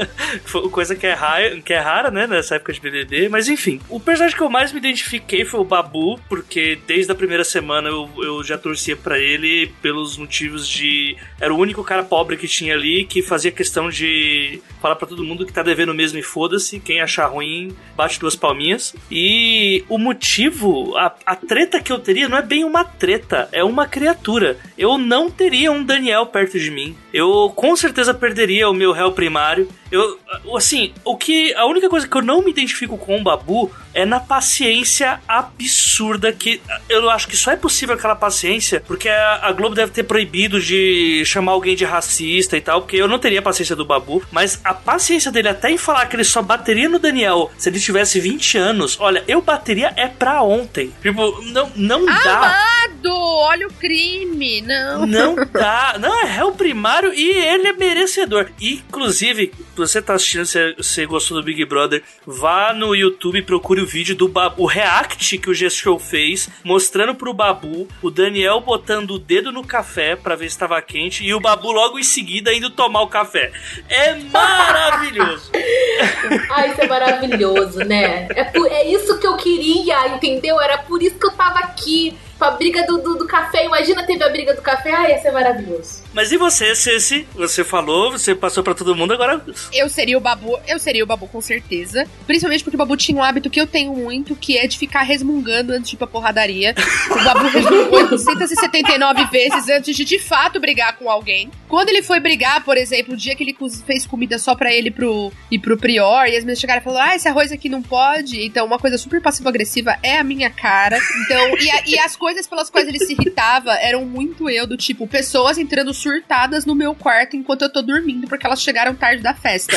coisa 0.71 0.95
que 0.95 1.07
é, 1.07 1.13
rara, 1.13 1.61
que 1.61 1.73
é 1.73 1.79
rara, 1.79 2.11
né, 2.11 2.27
nessa 2.27 2.57
época 2.57 2.73
de 2.73 2.81
BBB. 2.81 3.29
Mas 3.29 3.49
enfim, 3.49 3.81
o 3.89 4.01
personagem 4.01 4.37
que 4.37 4.43
eu 4.43 4.51
mais 4.51 4.73
me 4.73 4.79
identifiquei 4.79 5.45
foi 5.45 5.61
o 5.61 5.65
Babu, 5.65 6.19
porque 6.29 6.79
desde 6.87 7.13
a 7.13 7.15
primeira 7.15 7.45
semana 7.45 7.89
eu, 7.89 8.11
eu 8.19 8.43
já 8.43 8.59
torcia 8.59 8.97
para 8.97 9.19
ele 9.19 9.73
pelos 9.81 10.17
motivos 10.17 10.69
de. 10.69 11.17
Era 11.41 11.55
o 11.55 11.59
único 11.59 11.85
cara 11.85 12.03
pobre 12.03 12.37
que 12.37 12.49
tinha 12.49 12.75
ali 12.75 13.05
que 13.05 13.23
fazia 13.23 13.51
questão 13.51 13.89
de 13.89 14.61
falar 14.81 14.97
para 14.97 15.07
todo 15.07 15.25
mundo 15.25 15.47
que 15.47 15.53
tá 15.53 15.63
devendo 15.63 15.95
mesmo 15.95 16.19
e 16.19 16.23
foda-se. 16.23 16.81
Quem 16.81 17.01
achar 17.01 17.27
ruim, 17.27 17.75
bate 17.97 18.19
duas 18.19 18.35
palminhas. 18.35 18.95
E 19.11 19.85
o 19.89 19.99
motivo, 19.99 20.97
a, 20.97 21.15
a 21.25 21.37
treta 21.37 21.81
que 21.81 21.93
eu 21.93 21.99
teria 21.99 22.29
não 22.29 22.39
é 22.39 22.43
bem 22.43 22.65
uma 22.65 22.85
treta, 22.85 23.49
é 23.53 23.63
uma 23.63 23.87
criatura. 23.87 24.57
Eu 24.77 24.99
não 24.99 25.31
teria 25.31 25.71
um 25.71 25.85
Daniel 25.85 26.27
perto 26.33 26.59
de 26.59 26.71
mim. 26.71 26.97
Eu 27.13 27.53
com 27.55 27.77
certeza 27.77 28.15
perderia 28.15 28.69
o 28.69 28.75
meu 28.75 28.93
réu 28.93 29.13
primário. 29.13 29.69
Eu, 29.91 30.19
assim, 30.57 30.95
o 31.05 31.17
que. 31.17 31.53
A 31.55 31.67
única 31.67 31.89
coisa 31.89 32.09
que 32.09 32.17
eu 32.17 32.23
não 32.23 32.43
me 32.43 32.51
identifico 32.51 32.97
com 32.97 33.19
o 33.19 33.23
Babu 33.23 33.71
é 33.93 34.07
na 34.07 34.19
paciência 34.19 35.21
absurda 35.29 36.33
que. 36.33 36.63
Eu 36.89 37.11
acho 37.11 37.29
que 37.29 37.37
só 37.37 37.51
é 37.53 37.57
possível 37.57 37.95
aquela 37.95 38.17
paciência 38.17 38.83
porque 38.87 39.09
a, 39.09 39.41
a 39.43 39.53
Globo 39.53 39.75
deve 39.75 39.93
ter 39.93 40.05
proibido 40.05 40.61
de 40.61 41.23
chamar 41.27 41.53
alguém 41.53 41.77
de 41.77 41.85
racista 41.85 42.57
e 42.57 42.61
tal, 42.61 42.83
porque 42.83 42.97
eu 42.97 43.09
não 43.09 43.19
teria 43.19 43.41
a 43.41 43.43
paciência 43.43 43.77
do 43.77 43.85
Babu, 43.85 44.23
mas 44.31 44.61
a 44.65 44.73
paciência 44.73 45.31
dele 45.31 45.49
até 45.49 45.71
em 45.71 45.79
falar 45.79 46.07
que 46.07 46.17
ele 46.17 46.25
só 46.25 46.41
bateria 46.41 46.89
no 46.89 46.99
Daniel 46.99 47.51
se 47.59 47.69
ele 47.69 47.81
tivesse 47.81 48.21
20 48.21 48.59
anos, 48.59 48.97
olha, 49.01 49.23
eu 49.29 49.43
bateria 49.43 49.93
é 49.97 50.09
pra 50.09 50.43
ontem. 50.43 50.93
Tipo, 51.03 51.43
não, 51.47 51.71
não 51.77 52.07
dá. 52.07 52.37
Amado! 52.37 53.15
Olha 53.15 53.67
o 53.67 53.73
crime! 53.75 54.63
Não. 54.63 55.07
Não 55.07 55.37
dá. 55.53 55.97
Não, 55.99 56.23
é 56.23 56.25
réu 56.25 56.53
primário 56.53 57.02
e 57.13 57.31
ele 57.31 57.69
é 57.69 57.73
merecedor. 57.73 58.51
Inclusive, 58.61 59.53
você 59.75 60.03
tá 60.03 60.15
assistindo, 60.15 60.47
você, 60.47 60.75
você 60.77 61.07
gostou 61.07 61.39
do 61.39 61.45
Big 61.45 61.65
Brother, 61.65 62.03
vá 62.27 62.73
no 62.73 62.95
YouTube 62.95 63.39
e 63.39 63.43
procure 63.43 63.81
o 63.81 63.87
vídeo 63.87 64.15
do 64.15 64.29
Babu, 64.29 64.63
o 64.63 64.67
react 64.67 65.39
que 65.39 65.51
o 65.51 65.55
G-Show 65.55 65.99
fez, 65.99 66.49
mostrando 66.65 67.15
pro 67.15 67.33
Babu 67.33 67.89
o 68.03 68.11
Daniel 68.11 68.61
botando 68.61 69.13
o 69.13 69.19
dedo 69.19 69.51
no 69.51 69.65
café 69.65 70.17
para 70.17 70.37
ver 70.37 70.49
se 70.49 70.57
estava 70.57 70.81
quente 70.83 71.25
e 71.25 71.35
o 71.35 71.41
Babu 71.41 71.73
logo 71.73 71.99
em 71.99 72.03
seguida 72.03 72.53
indo 72.53 72.71
tomar 72.71 73.03
o 73.03 73.09
café. 73.09 73.53
É 73.89 74.15
maravilhoso! 74.15 75.51
Ai, 76.51 76.71
isso 76.71 76.81
é 76.81 76.87
maravilhoso, 76.87 77.79
né? 77.81 78.29
É, 78.31 78.45
por, 78.45 78.67
é 78.67 78.87
isso 78.89 79.19
que 79.19 79.27
eu 79.27 79.37
queria, 79.37 80.09
entendeu? 80.09 80.61
Era 80.61 80.79
por 80.79 81.03
isso 81.03 81.19
que 81.19 81.27
eu 81.27 81.33
tava 81.33 81.59
aqui 81.61 82.15
a 82.45 82.53
briga 82.53 82.85
do, 82.87 82.99
do, 82.99 83.15
do, 83.17 83.27
café. 83.27 83.65
Imagina 83.65 84.05
teve 84.05 84.23
a 84.23 84.29
briga 84.29 84.55
do 84.55 84.63
café. 84.63 84.93
Ah, 84.93 85.09
ia 85.09 85.19
ser 85.19 85.33
maravilhoso. 85.33 86.03
Mas 86.13 86.31
e 86.31 86.37
você, 86.37 86.75
Ceci? 86.75 87.27
Você 87.35 87.65
falou, 87.65 88.13
você 88.13 88.35
passou 88.35 88.63
para 88.63 88.75
todo 88.75 88.95
mundo, 88.95 89.13
agora. 89.13 89.45
Eu 89.73 89.89
seria 89.89 90.17
o 90.17 90.21
Babu, 90.21 90.59
eu 90.67 90.79
seria 90.79 91.03
o 91.03 91.07
Babu 91.07 91.27
com 91.27 91.41
certeza. 91.41 92.07
Principalmente 92.27 92.63
porque 92.63 92.77
o 92.77 92.79
Babu 92.79 92.97
tinha 92.97 93.19
um 93.19 93.23
hábito 93.23 93.51
que 93.51 93.61
eu 93.61 93.67
tenho 93.67 93.93
muito, 93.95 94.37
que 94.37 94.59
é 94.59 94.67
de 94.67 94.79
ficar 94.79 95.03
resmungando 95.03 95.73
antes 95.73 95.91
de 95.91 95.97
ir 95.97 95.99
pra 95.99 96.07
porradaria. 96.07 96.75
O 97.11 97.25
Babu 97.25 97.49
resmungou 97.49 98.01
879 98.13 99.25
vezes 99.27 99.69
antes 99.69 99.97
de 99.97 100.05
de 100.05 100.19
fato 100.19 100.61
brigar 100.61 100.97
com 100.97 101.11
alguém. 101.11 101.51
Quando 101.69 101.89
ele 101.89 102.03
foi 102.03 102.21
brigar, 102.21 102.63
por 102.65 102.77
exemplo, 102.77 103.15
o 103.15 103.17
dia 103.17 103.35
que 103.35 103.43
ele 103.43 103.57
fez 103.87 104.07
comida 104.07 104.39
só 104.39 104.55
pra 104.55 104.73
ele 104.73 104.91
pro, 104.91 105.33
e 105.51 105.59
pro 105.59 105.77
Prior, 105.77 106.27
e 106.27 106.37
as 106.37 106.45
meninas 106.45 106.61
chegaram 106.61 106.81
e 106.81 106.85
falaram: 106.85 107.11
Ah, 107.11 107.17
esse 107.17 107.29
arroz 107.29 107.51
aqui 107.51 107.69
não 107.69 107.83
pode. 107.83 108.45
Então, 108.45 108.67
uma 108.67 108.79
coisa 108.79 108.99
super 108.99 109.21
passivo-agressiva 109.21 109.97
é 110.03 110.19
a 110.19 110.25
minha 110.25 110.51
cara. 110.51 110.99
Então, 111.25 111.57
e, 111.59 111.71
a, 111.71 111.83
e 111.87 111.99
as 111.99 112.15
coisas 112.15 112.32
pelas 112.47 112.71
quais 112.71 112.89
ele 112.89 112.99
se 112.99 113.13
irritava 113.13 113.73
eram 113.75 114.05
muito 114.05 114.49
eu, 114.49 114.67
do 114.67 114.77
tipo, 114.77 115.07
pessoas 115.07 115.59
entrando 115.59 115.93
surtadas 115.93 116.65
no 116.65 116.75
meu 116.75 116.95
quarto 116.95 117.37
enquanto 117.37 117.63
eu 117.63 117.73
tô 117.73 117.83
dormindo 117.83 118.27
porque 118.27 118.47
elas 118.47 118.63
chegaram 118.63 118.95
tarde 118.95 119.23
da 119.23 119.35
festa. 119.35 119.77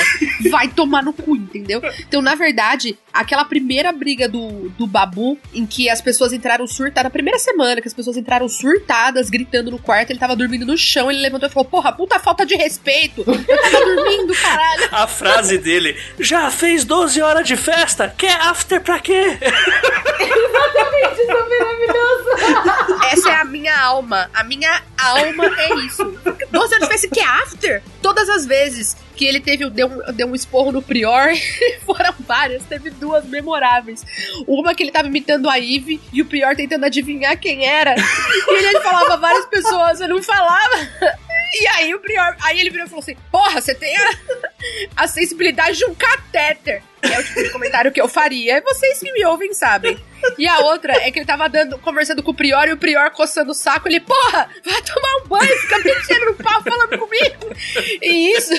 Vai 0.49 0.67
tomar 0.67 1.03
no 1.03 1.13
cu, 1.13 1.35
entendeu? 1.35 1.81
Então, 1.99 2.21
na 2.21 2.35
verdade, 2.35 2.97
aquela 3.15 3.45
primeira 3.45 3.91
briga 3.93 4.27
do, 4.27 4.69
do 4.77 4.85
Babu, 4.85 5.37
em 5.53 5.65
que 5.65 5.89
as 5.89 6.01
pessoas 6.01 6.33
entraram 6.33 6.67
surtadas, 6.67 7.05
na 7.05 7.09
primeira 7.09 7.39
semana 7.39 7.81
que 7.81 7.87
as 7.87 7.93
pessoas 7.93 8.17
entraram 8.17 8.47
surtadas, 8.49 9.29
gritando 9.29 9.71
no 9.71 9.79
quarto, 9.79 10.11
ele 10.11 10.19
tava 10.19 10.35
dormindo 10.35 10.65
no 10.65 10.77
chão, 10.77 11.09
ele 11.09 11.21
levantou 11.21 11.47
e 11.47 11.51
falou: 11.51 11.67
Porra, 11.67 11.93
puta 11.93 12.19
falta 12.19 12.45
de 12.45 12.55
respeito! 12.55 13.23
Eu 13.25 13.61
tava 13.61 13.85
dormindo, 13.85 14.33
caralho! 14.35 14.89
A 14.91 15.07
frase 15.07 15.57
dele: 15.57 15.97
Já 16.19 16.51
fez 16.51 16.83
12 16.83 17.21
horas 17.21 17.47
de 17.47 17.55
festa? 17.55 18.13
Quer 18.15 18.35
after 18.41 18.81
pra 18.81 18.99
quê? 18.99 19.37
Exatamente, 20.19 21.21
isso 21.21 21.31
é 21.31 21.59
maravilhoso! 21.59 23.05
Essa 23.11 23.29
é 23.29 23.35
a 23.35 23.45
minha 23.45 23.79
alma. 23.79 24.29
A 24.33 24.43
minha 24.43 24.81
alma 24.97 25.45
é 25.57 25.75
isso. 25.85 26.03
12 26.51 26.75
horas 26.75 26.87
de 26.87 26.93
festa 26.93 27.07
que 27.07 27.19
é 27.19 27.25
after? 27.25 27.83
Todas 28.01 28.27
as 28.29 28.45
vezes 28.45 28.97
que 29.15 29.25
ele 29.25 29.39
teve 29.39 29.69
deu 29.69 29.89
deu 30.13 30.27
um 30.27 30.35
esporro 30.35 30.71
no 30.71 30.81
Prior, 30.81 31.29
foram 31.85 32.13
várias, 32.19 32.63
teve 32.65 32.89
duas 32.91 33.25
memoráveis. 33.25 34.03
Uma 34.47 34.75
que 34.75 34.83
ele 34.83 34.91
tava 34.91 35.07
imitando 35.07 35.49
a 35.49 35.57
Eve 35.57 35.99
e 36.11 36.21
o 36.21 36.25
Prior 36.25 36.55
tentando 36.55 36.85
adivinhar 36.85 37.39
quem 37.39 37.65
era. 37.65 37.95
E 37.95 38.57
ele, 38.57 38.67
ele 38.67 38.79
falava 38.81 39.17
várias 39.17 39.45
pessoas, 39.45 40.01
eu 40.01 40.09
não 40.09 40.21
falava. 40.21 40.75
E 41.53 41.67
aí 41.67 41.93
o 41.93 41.99
Prior, 41.99 42.35
aí 42.41 42.59
ele 42.59 42.69
virou 42.69 42.85
e 42.85 42.89
falou 42.89 43.01
assim: 43.01 43.15
Porra, 43.31 43.61
você 43.61 43.73
tem 43.73 43.95
a, 43.95 44.11
a 44.97 45.07
sensibilidade 45.07 45.77
de 45.77 45.85
um 45.85 45.95
catéter. 45.95 46.83
Que 47.07 47.13
é 47.13 47.19
o 47.19 47.23
tipo 47.23 47.43
de 47.43 47.49
comentário 47.49 47.91
que 47.91 48.01
eu 48.01 48.07
faria. 48.07 48.61
Vocês 48.61 48.99
que 48.99 49.11
me 49.11 49.25
ouvem 49.25 49.53
sabem. 49.53 49.97
E 50.37 50.47
a 50.47 50.59
outra 50.59 50.93
é 50.93 51.11
que 51.11 51.19
ele 51.19 51.25
tava 51.25 51.47
dando, 51.47 51.77
conversando 51.79 52.23
com 52.23 52.31
o 52.31 52.33
Prior 52.33 52.67
e 52.67 52.73
o 52.73 52.77
Prior 52.77 53.11
coçando 53.11 53.51
o 53.51 53.53
saco. 53.53 53.87
Ele, 53.87 53.99
porra, 53.99 54.49
vai 54.65 54.81
tomar 54.81 55.17
um 55.23 55.27
banho, 55.27 55.57
fica 55.61 55.79
mexendo 55.79 56.25
no 56.25 56.33
pau 56.35 56.63
falando 56.63 56.97
comigo. 56.97 57.55
E 58.01 58.35
isso 58.35 58.53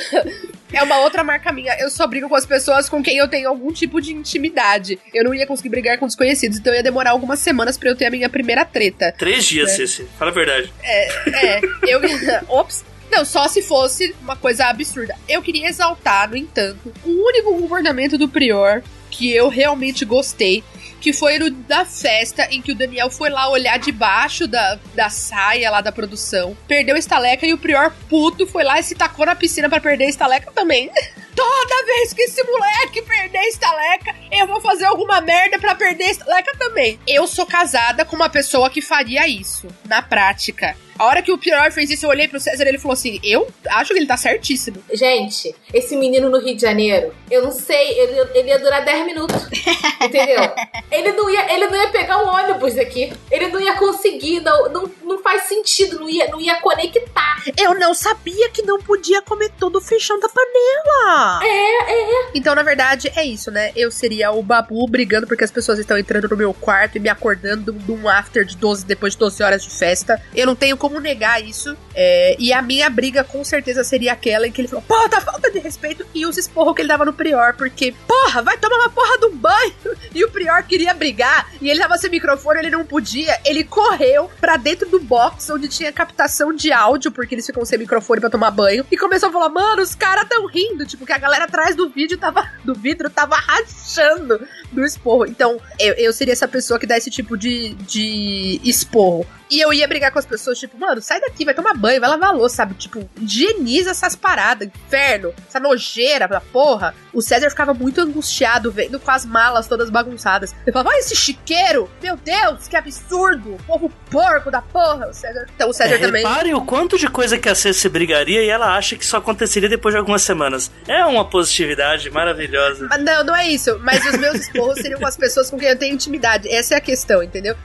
é 0.73 0.83
uma 0.83 0.99
outra 0.99 1.25
marca 1.25 1.53
minha. 1.53 1.77
Eu 1.79 1.91
só 1.91 2.07
brigo 2.07 2.29
com 2.29 2.37
as 2.37 2.47
pessoas 2.47 2.89
com 2.89 3.03
quem 3.03 3.17
eu 3.17 3.29
tenho 3.29 3.49
algum 3.49 3.73
tipo 3.73 4.01
de 4.01 4.13
intimidade. 4.13 4.99
Eu 5.13 5.25
não 5.25 5.35
ia 5.35 5.47
conseguir 5.47 5.69
brigar 5.69 5.99
com 5.99 6.07
desconhecidos, 6.07 6.59
então 6.59 6.73
ia 6.75 6.83
demorar 6.83 7.11
algumas 7.11 7.41
semanas 7.41 7.77
para 7.77 7.89
eu 7.89 7.97
ter 7.97 8.07
a 8.07 8.11
minha 8.11 8.29
primeira 8.29 8.65
treta. 8.65 9.13
Três 9.17 9.45
dias, 9.45 9.73
é. 9.73 9.77
Ceci. 9.77 10.07
Fala 10.19 10.31
a 10.31 10.35
verdade. 10.35 10.73
É, 10.83 11.57
é. 11.57 11.61
Eu. 11.87 12.01
Ops. 12.49 12.85
Não, 13.11 13.25
só 13.25 13.49
se 13.49 13.63
fosse 13.63 14.15
uma 14.21 14.37
coisa 14.37 14.67
absurda. 14.67 15.15
Eu 15.29 15.43
queria 15.43 15.69
exaltar, 15.69 16.29
no 16.29 16.37
entanto, 16.37 16.93
o 17.05 17.11
único 17.11 17.55
comportamento 17.61 18.19
do 18.19 18.29
Prior 18.29 18.83
que 19.11 19.33
eu 19.33 19.49
realmente 19.49 20.05
gostei, 20.05 20.63
que 21.01 21.13
foi 21.13 21.39
no 21.39 21.51
da 21.51 21.85
festa 21.85 22.47
em 22.51 22.61
que 22.61 22.73
o 22.73 22.75
Daniel 22.75 23.11
foi 23.11 23.31
lá 23.31 23.49
olhar 23.49 23.79
debaixo 23.79 24.47
da, 24.47 24.79
da 24.95 25.09
saia 25.09 25.71
lá 25.71 25.81
da 25.81 25.93
produção, 25.93 26.57
perdeu 26.67 26.97
a 26.97 26.99
estaleca 26.99 27.47
e 27.47 27.53
o 27.53 27.59
Prior 27.59 27.93
puto 28.09 28.47
foi 28.47 28.65
lá 28.65 28.79
e 28.79 28.83
se 28.83 28.95
tacou 28.95 29.25
na 29.25 29.35
piscina 29.35 29.69
para 29.69 29.81
perder 29.81 30.05
a 30.05 30.09
estaleca 30.09 30.51
também. 30.53 30.91
Toda 31.35 31.87
vez 31.87 32.15
que 32.15 32.23
esse 32.23 32.43
moleque 32.43 33.03
perder 33.03 33.39
a 33.39 33.49
estaleca, 33.49 34.15
eu 34.33 34.47
vou 34.47 34.61
fazer 34.61 34.87
alguma 34.87 35.21
merda 35.21 35.59
para 35.59 35.75
perder 35.75 36.05
a 36.05 36.11
estaleca 36.11 36.57
também. 36.59 36.99
Eu 37.07 37.27
sou 37.27 37.45
casada 37.45 38.05
com 38.05 38.17
uma 38.17 38.31
pessoa 38.31 38.71
que 38.71 38.81
faria 38.81 39.29
isso, 39.29 39.69
na 39.85 40.01
prática. 40.01 40.75
A 40.99 41.05
hora 41.05 41.23
que 41.23 41.33
o 41.33 41.39
Pior 41.39 41.71
fez 41.73 41.91
isso, 41.91 42.07
eu 42.07 42.11
olhei 42.11 42.29
pro 42.29 42.41
César 42.41 42.65
e 42.65 42.69
ele 42.69 42.79
falou 42.79 42.95
assim: 42.95 43.21
Eu 43.23 43.49
acho 43.69 43.93
que 43.93 43.99
ele 43.99 44.07
tá 44.07 44.17
certíssimo. 44.17 44.83
Gente, 44.93 45.55
esse 45.73 45.97
menino 45.97 46.29
no 46.31 46.39
Rio 46.39 46.55
de 46.55 46.63
Janeiro, 46.63 47.15
eu 47.31 47.43
não 47.43 47.53
sei, 47.53 47.99
ele, 47.99 48.21
ele 48.35 48.49
ia 48.49 48.59
durar 48.59 48.85
10 48.85 49.07
minutos. 49.07 49.37
entendeu? 50.03 50.51
Ele 50.91 51.13
não, 51.13 51.29
ia, 51.29 51.55
ele 51.55 51.67
não 51.67 51.77
ia 51.77 51.89
pegar 51.89 52.23
um 52.23 52.29
ônibus 52.29 52.79
aqui. 52.79 53.13
Ele 53.31 53.49
não 53.49 53.61
ia 53.61 53.75
conseguir, 53.75 54.41
não, 54.41 54.69
não, 54.71 54.91
não 55.05 55.19
faz 55.23 55.43
sentido, 55.43 55.99
não 55.99 56.09
ia, 56.09 56.29
não 56.29 56.41
ia 56.41 56.61
conectar. 56.61 57.43
Eu 57.59 57.75
não 57.75 57.95
sabia 57.95 58.49
que 58.51 58.63
não 58.63 58.79
podia 58.81 59.21
comer 59.23 59.51
todo 59.59 59.77
o 59.77 59.81
feijão 59.81 60.19
da 60.21 60.29
panela. 60.29 61.45
É, 61.45 61.93
é. 61.93 62.31
Então, 62.35 62.55
na 62.55 62.63
verdade, 62.63 63.13
é 63.15 63.25
isso, 63.25 63.51
né? 63.51 63.73
Eu 63.75 63.91
seria 63.91 64.31
o 64.31 64.43
babu 64.43 64.87
brigando 64.87 65.27
porque 65.27 65.45
as 65.45 65.51
pessoas 65.51 65.79
estão 65.79 65.99
entrando 65.99 66.29
no 66.29 66.37
meu 66.37 66.55
quarto 66.55 66.97
e 66.97 67.01
me 67.01 67.09
acordando 67.09 67.73
de 67.73 67.93
um 67.93 68.09
after 68.09 68.45
de 68.45 68.57
12, 68.57 68.85
depois 68.87 69.15
de 69.15 69.19
12 69.19 69.43
horas 69.43 69.63
de 69.63 69.71
festa. 69.71 70.21
Eu 70.35 70.47
não 70.47 70.55
tenho 70.55 70.77
como 70.77 70.86
negar 71.01 71.43
isso. 71.43 71.77
É, 71.95 72.37
e 72.39 72.53
a 72.53 72.63
minha 72.63 72.89
briga 72.89 73.25
com 73.25 73.45
certeza 73.45 73.85
seria 73.85 74.13
aquela 74.13 74.47
em 74.47 74.53
que 74.53 74.61
ele 74.61 74.69
falou: 74.69 74.85
Porra, 74.87 75.09
tá 75.09 75.21
falta 75.21 75.51
de 75.51 75.59
respeito. 75.59 76.07
E 76.15 76.27
os 76.27 76.37
esporros 76.37 76.75
que 76.75 76.83
ele 76.83 76.89
dava 76.89 77.05
no 77.05 77.13
Prior, 77.13 77.55
porque, 77.55 77.95
porra, 78.07 78.43
vai 78.43 78.57
tomar 78.59 78.77
uma 78.77 78.91
porra 78.91 79.17
um 79.27 79.37
banho. 79.37 79.75
E 80.15 80.25
o 80.25 80.31
Prior 80.31 80.63
queria 80.63 80.95
brigar 80.95 81.51
e 81.61 81.69
ele 81.69 81.79
tava 81.79 81.99
sem 81.99 82.09
microfone, 82.09 82.61
ele 82.61 82.71
não 82.71 82.87
podia. 82.87 83.39
Ele 83.45 83.63
correu 83.63 84.31
pra 84.41 84.57
dentro 84.57 84.89
do 84.89 84.99
box 84.99 85.51
onde 85.51 85.69
tinha 85.69 85.93
captação 85.93 86.55
de 86.55 86.73
áudio, 86.73 87.13
porque 87.13 87.35
eles 87.35 87.45
ficam 87.45 87.67
sem 87.67 87.79
microfone 87.79 88.21
pra 88.21 88.31
tomar 88.31 88.51
banho. 88.51 88.87
E 88.91 88.97
começou 88.97 89.29
a 89.29 89.33
falar: 89.33 89.51
Mano, 89.51 89.83
os 89.83 89.95
caras 89.95 90.27
tão 90.27 90.47
rindo. 90.47 90.87
Tipo, 90.87 91.05
que 91.05 91.13
a 91.13 91.19
galera 91.19 91.45
atrás 91.45 91.77
do 91.77 91.91
vídeo 91.91 92.17
tava, 92.17 92.51
do 92.65 92.75
vidro 92.75 93.11
tava 93.11 93.37
rachando 93.37 94.41
do 94.73 94.85
esporro. 94.85 95.27
Então, 95.27 95.61
eu, 95.79 95.93
eu 95.95 96.13
seria 96.13 96.33
essa 96.33 96.49
pessoa 96.49 96.79
que 96.79 96.87
dá 96.87 96.97
esse 96.97 97.11
tipo 97.11 97.37
de, 97.37 97.75
de 97.75 98.61
esporro. 98.65 99.27
E 99.51 99.61
eu 99.61 99.73
ia 99.73 99.87
brigar 99.87 100.11
com 100.11 100.19
as 100.19 100.27
pessoas, 100.27 100.59
tipo, 100.59 100.79
mano, 100.79 101.01
sai 101.01 101.21
daqui, 101.21 101.45
vai 101.45 101.55
tomar 101.55 101.75
banho, 101.75 102.01
vai 102.01 102.11
lavar 102.11 102.35
louça, 102.35 102.57
sabe? 102.57 102.75
Tipo, 102.75 103.09
higieniza 103.21 103.91
essas 103.91 104.17
paradas, 104.17 104.69
inferno, 104.69 105.33
essa 105.49 105.61
nojeira 105.61 106.27
da 106.27 106.41
porra. 106.41 106.95
O 107.13 107.23
César 107.23 107.49
ficava 107.49 107.73
muito 107.73 108.01
angustiado 108.01 108.73
vendo 108.73 108.99
com 108.99 109.11
as 109.11 109.25
malas 109.25 109.67
todas 109.67 109.89
bagunçadas. 109.89 110.55
Ele 110.65 110.73
falava, 110.73 110.91
olha 110.91 110.99
esse 110.99 111.15
chiqueiro, 111.15 111.91
meu 112.03 112.17
Deus, 112.17 112.67
que 112.67 112.77
absurdo, 112.77 113.57
povo 113.67 113.91
porco 114.11 114.51
da 114.51 114.61
porra. 114.61 115.09
O 115.09 115.15
César, 115.15 115.47
então 115.55 115.71
o 115.71 115.73
César 115.73 115.95
é, 115.95 115.99
também. 115.99 116.23
Repare 116.27 116.55
o 116.55 116.63
quanto 116.63 116.99
de 116.99 117.09
coisa 117.09 117.39
que 117.39 117.49
a 117.49 117.55
Ceci 117.55 117.89
brigaria 117.89 118.43
e 118.43 118.49
ela 118.49 118.77
acha 118.77 118.97
que 118.97 119.05
isso 119.05 119.17
aconteceria 119.17 119.69
depois 119.69 119.95
de 119.95 119.99
algumas 119.99 120.23
semanas. 120.23 120.71
É 120.89 121.05
uma 121.05 121.25
positividade 121.25 122.11
maravilhosa. 122.11 122.87
Mas 122.91 123.03
não, 123.03 123.25
não 123.25 123.37
é 123.37 123.49
isso. 123.49 123.79
Mas 123.81 124.05
os 124.05 124.19
meus 124.19 124.41
esporros 124.41 124.81
seriam 124.81 124.99
com 124.99 125.07
as 125.07 125.17
pessoas 125.17 125.51
com 125.51 125.59
quem 125.59 125.69
eu 125.69 125.79
tenho 125.79 125.95
intimidade. 125.95 126.49
Essa 126.49 126.75
é 126.75 126.79
a 126.79 126.81
questão, 126.81 127.23
entendeu? 127.23 127.57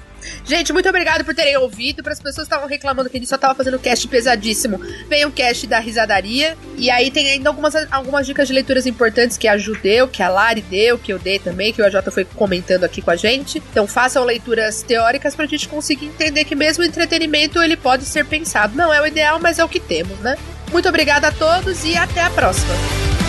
Gente, 0.46 0.74
muito 0.74 0.88
obrigado 0.90 1.24
por 1.24 1.34
terem 1.34 1.58
ouvido. 1.58 2.04
Para 2.04 2.14
as 2.14 2.20
pessoas 2.20 2.48
que 2.48 2.54
estavam 2.54 2.68
reclamando 2.68 3.10
que 3.10 3.18
a 3.18 3.20
gente 3.20 3.30
só 3.30 3.38
tava 3.38 3.56
fazendo 3.56 3.80
cast 3.80 4.08
pesadíssimo, 4.08 4.80
vem 5.08 5.26
um 5.26 5.32
cast 5.32 5.68
da 5.68 5.80
risadaria. 5.80 6.58
E 6.78 6.90
aí 6.90 7.12
tem 7.12 7.30
ainda 7.30 7.50
algumas, 7.50 7.76
algumas 7.92 8.26
dicas 8.26 8.48
de 8.48 8.54
leituras 8.54 8.86
importantes 8.86 9.38
que 9.38 9.48
a 9.48 9.58
Ju 9.58 9.76
deu, 9.82 10.08
que 10.08 10.24
a 10.24 10.30
Lari 10.30 10.62
deu, 10.62 10.98
que 10.98 11.12
eu 11.12 11.20
dei 11.20 11.40
também, 11.40 11.74
que 11.74 11.82
o 11.82 11.86
AJ 11.86 12.12
foi 12.12 12.26
comentando 12.26 12.84
aqui 12.84 13.02
com 13.02 13.12
a 13.12 13.16
gente. 13.16 13.62
Então 13.72 13.88
façam 13.88 14.24
leituras 14.24 14.82
teóricas 14.84 15.36
pra 15.36 15.46
gente 15.46 15.68
conseguir 15.68 16.06
entender 16.08 16.46
que 16.46 16.56
mesmo 16.56 16.84
o 16.84 16.88
entretenimento 16.88 17.62
ele 17.62 17.78
pode 17.78 18.06
ser 18.06 18.26
pensado. 18.26 18.76
Não 18.76 18.94
é 18.94 19.02
o 19.02 19.08
ideal, 19.08 19.40
mas 19.40 19.60
é 19.60 19.64
o 19.64 19.70
que 19.70 19.80
temos, 19.80 20.18
né? 20.20 20.38
Muito 20.72 20.88
obrigada 20.88 21.28
a 21.28 21.32
todos 21.32 21.84
e 21.84 21.96
até 21.98 22.22
a 22.22 22.30
próxima. 22.30 23.21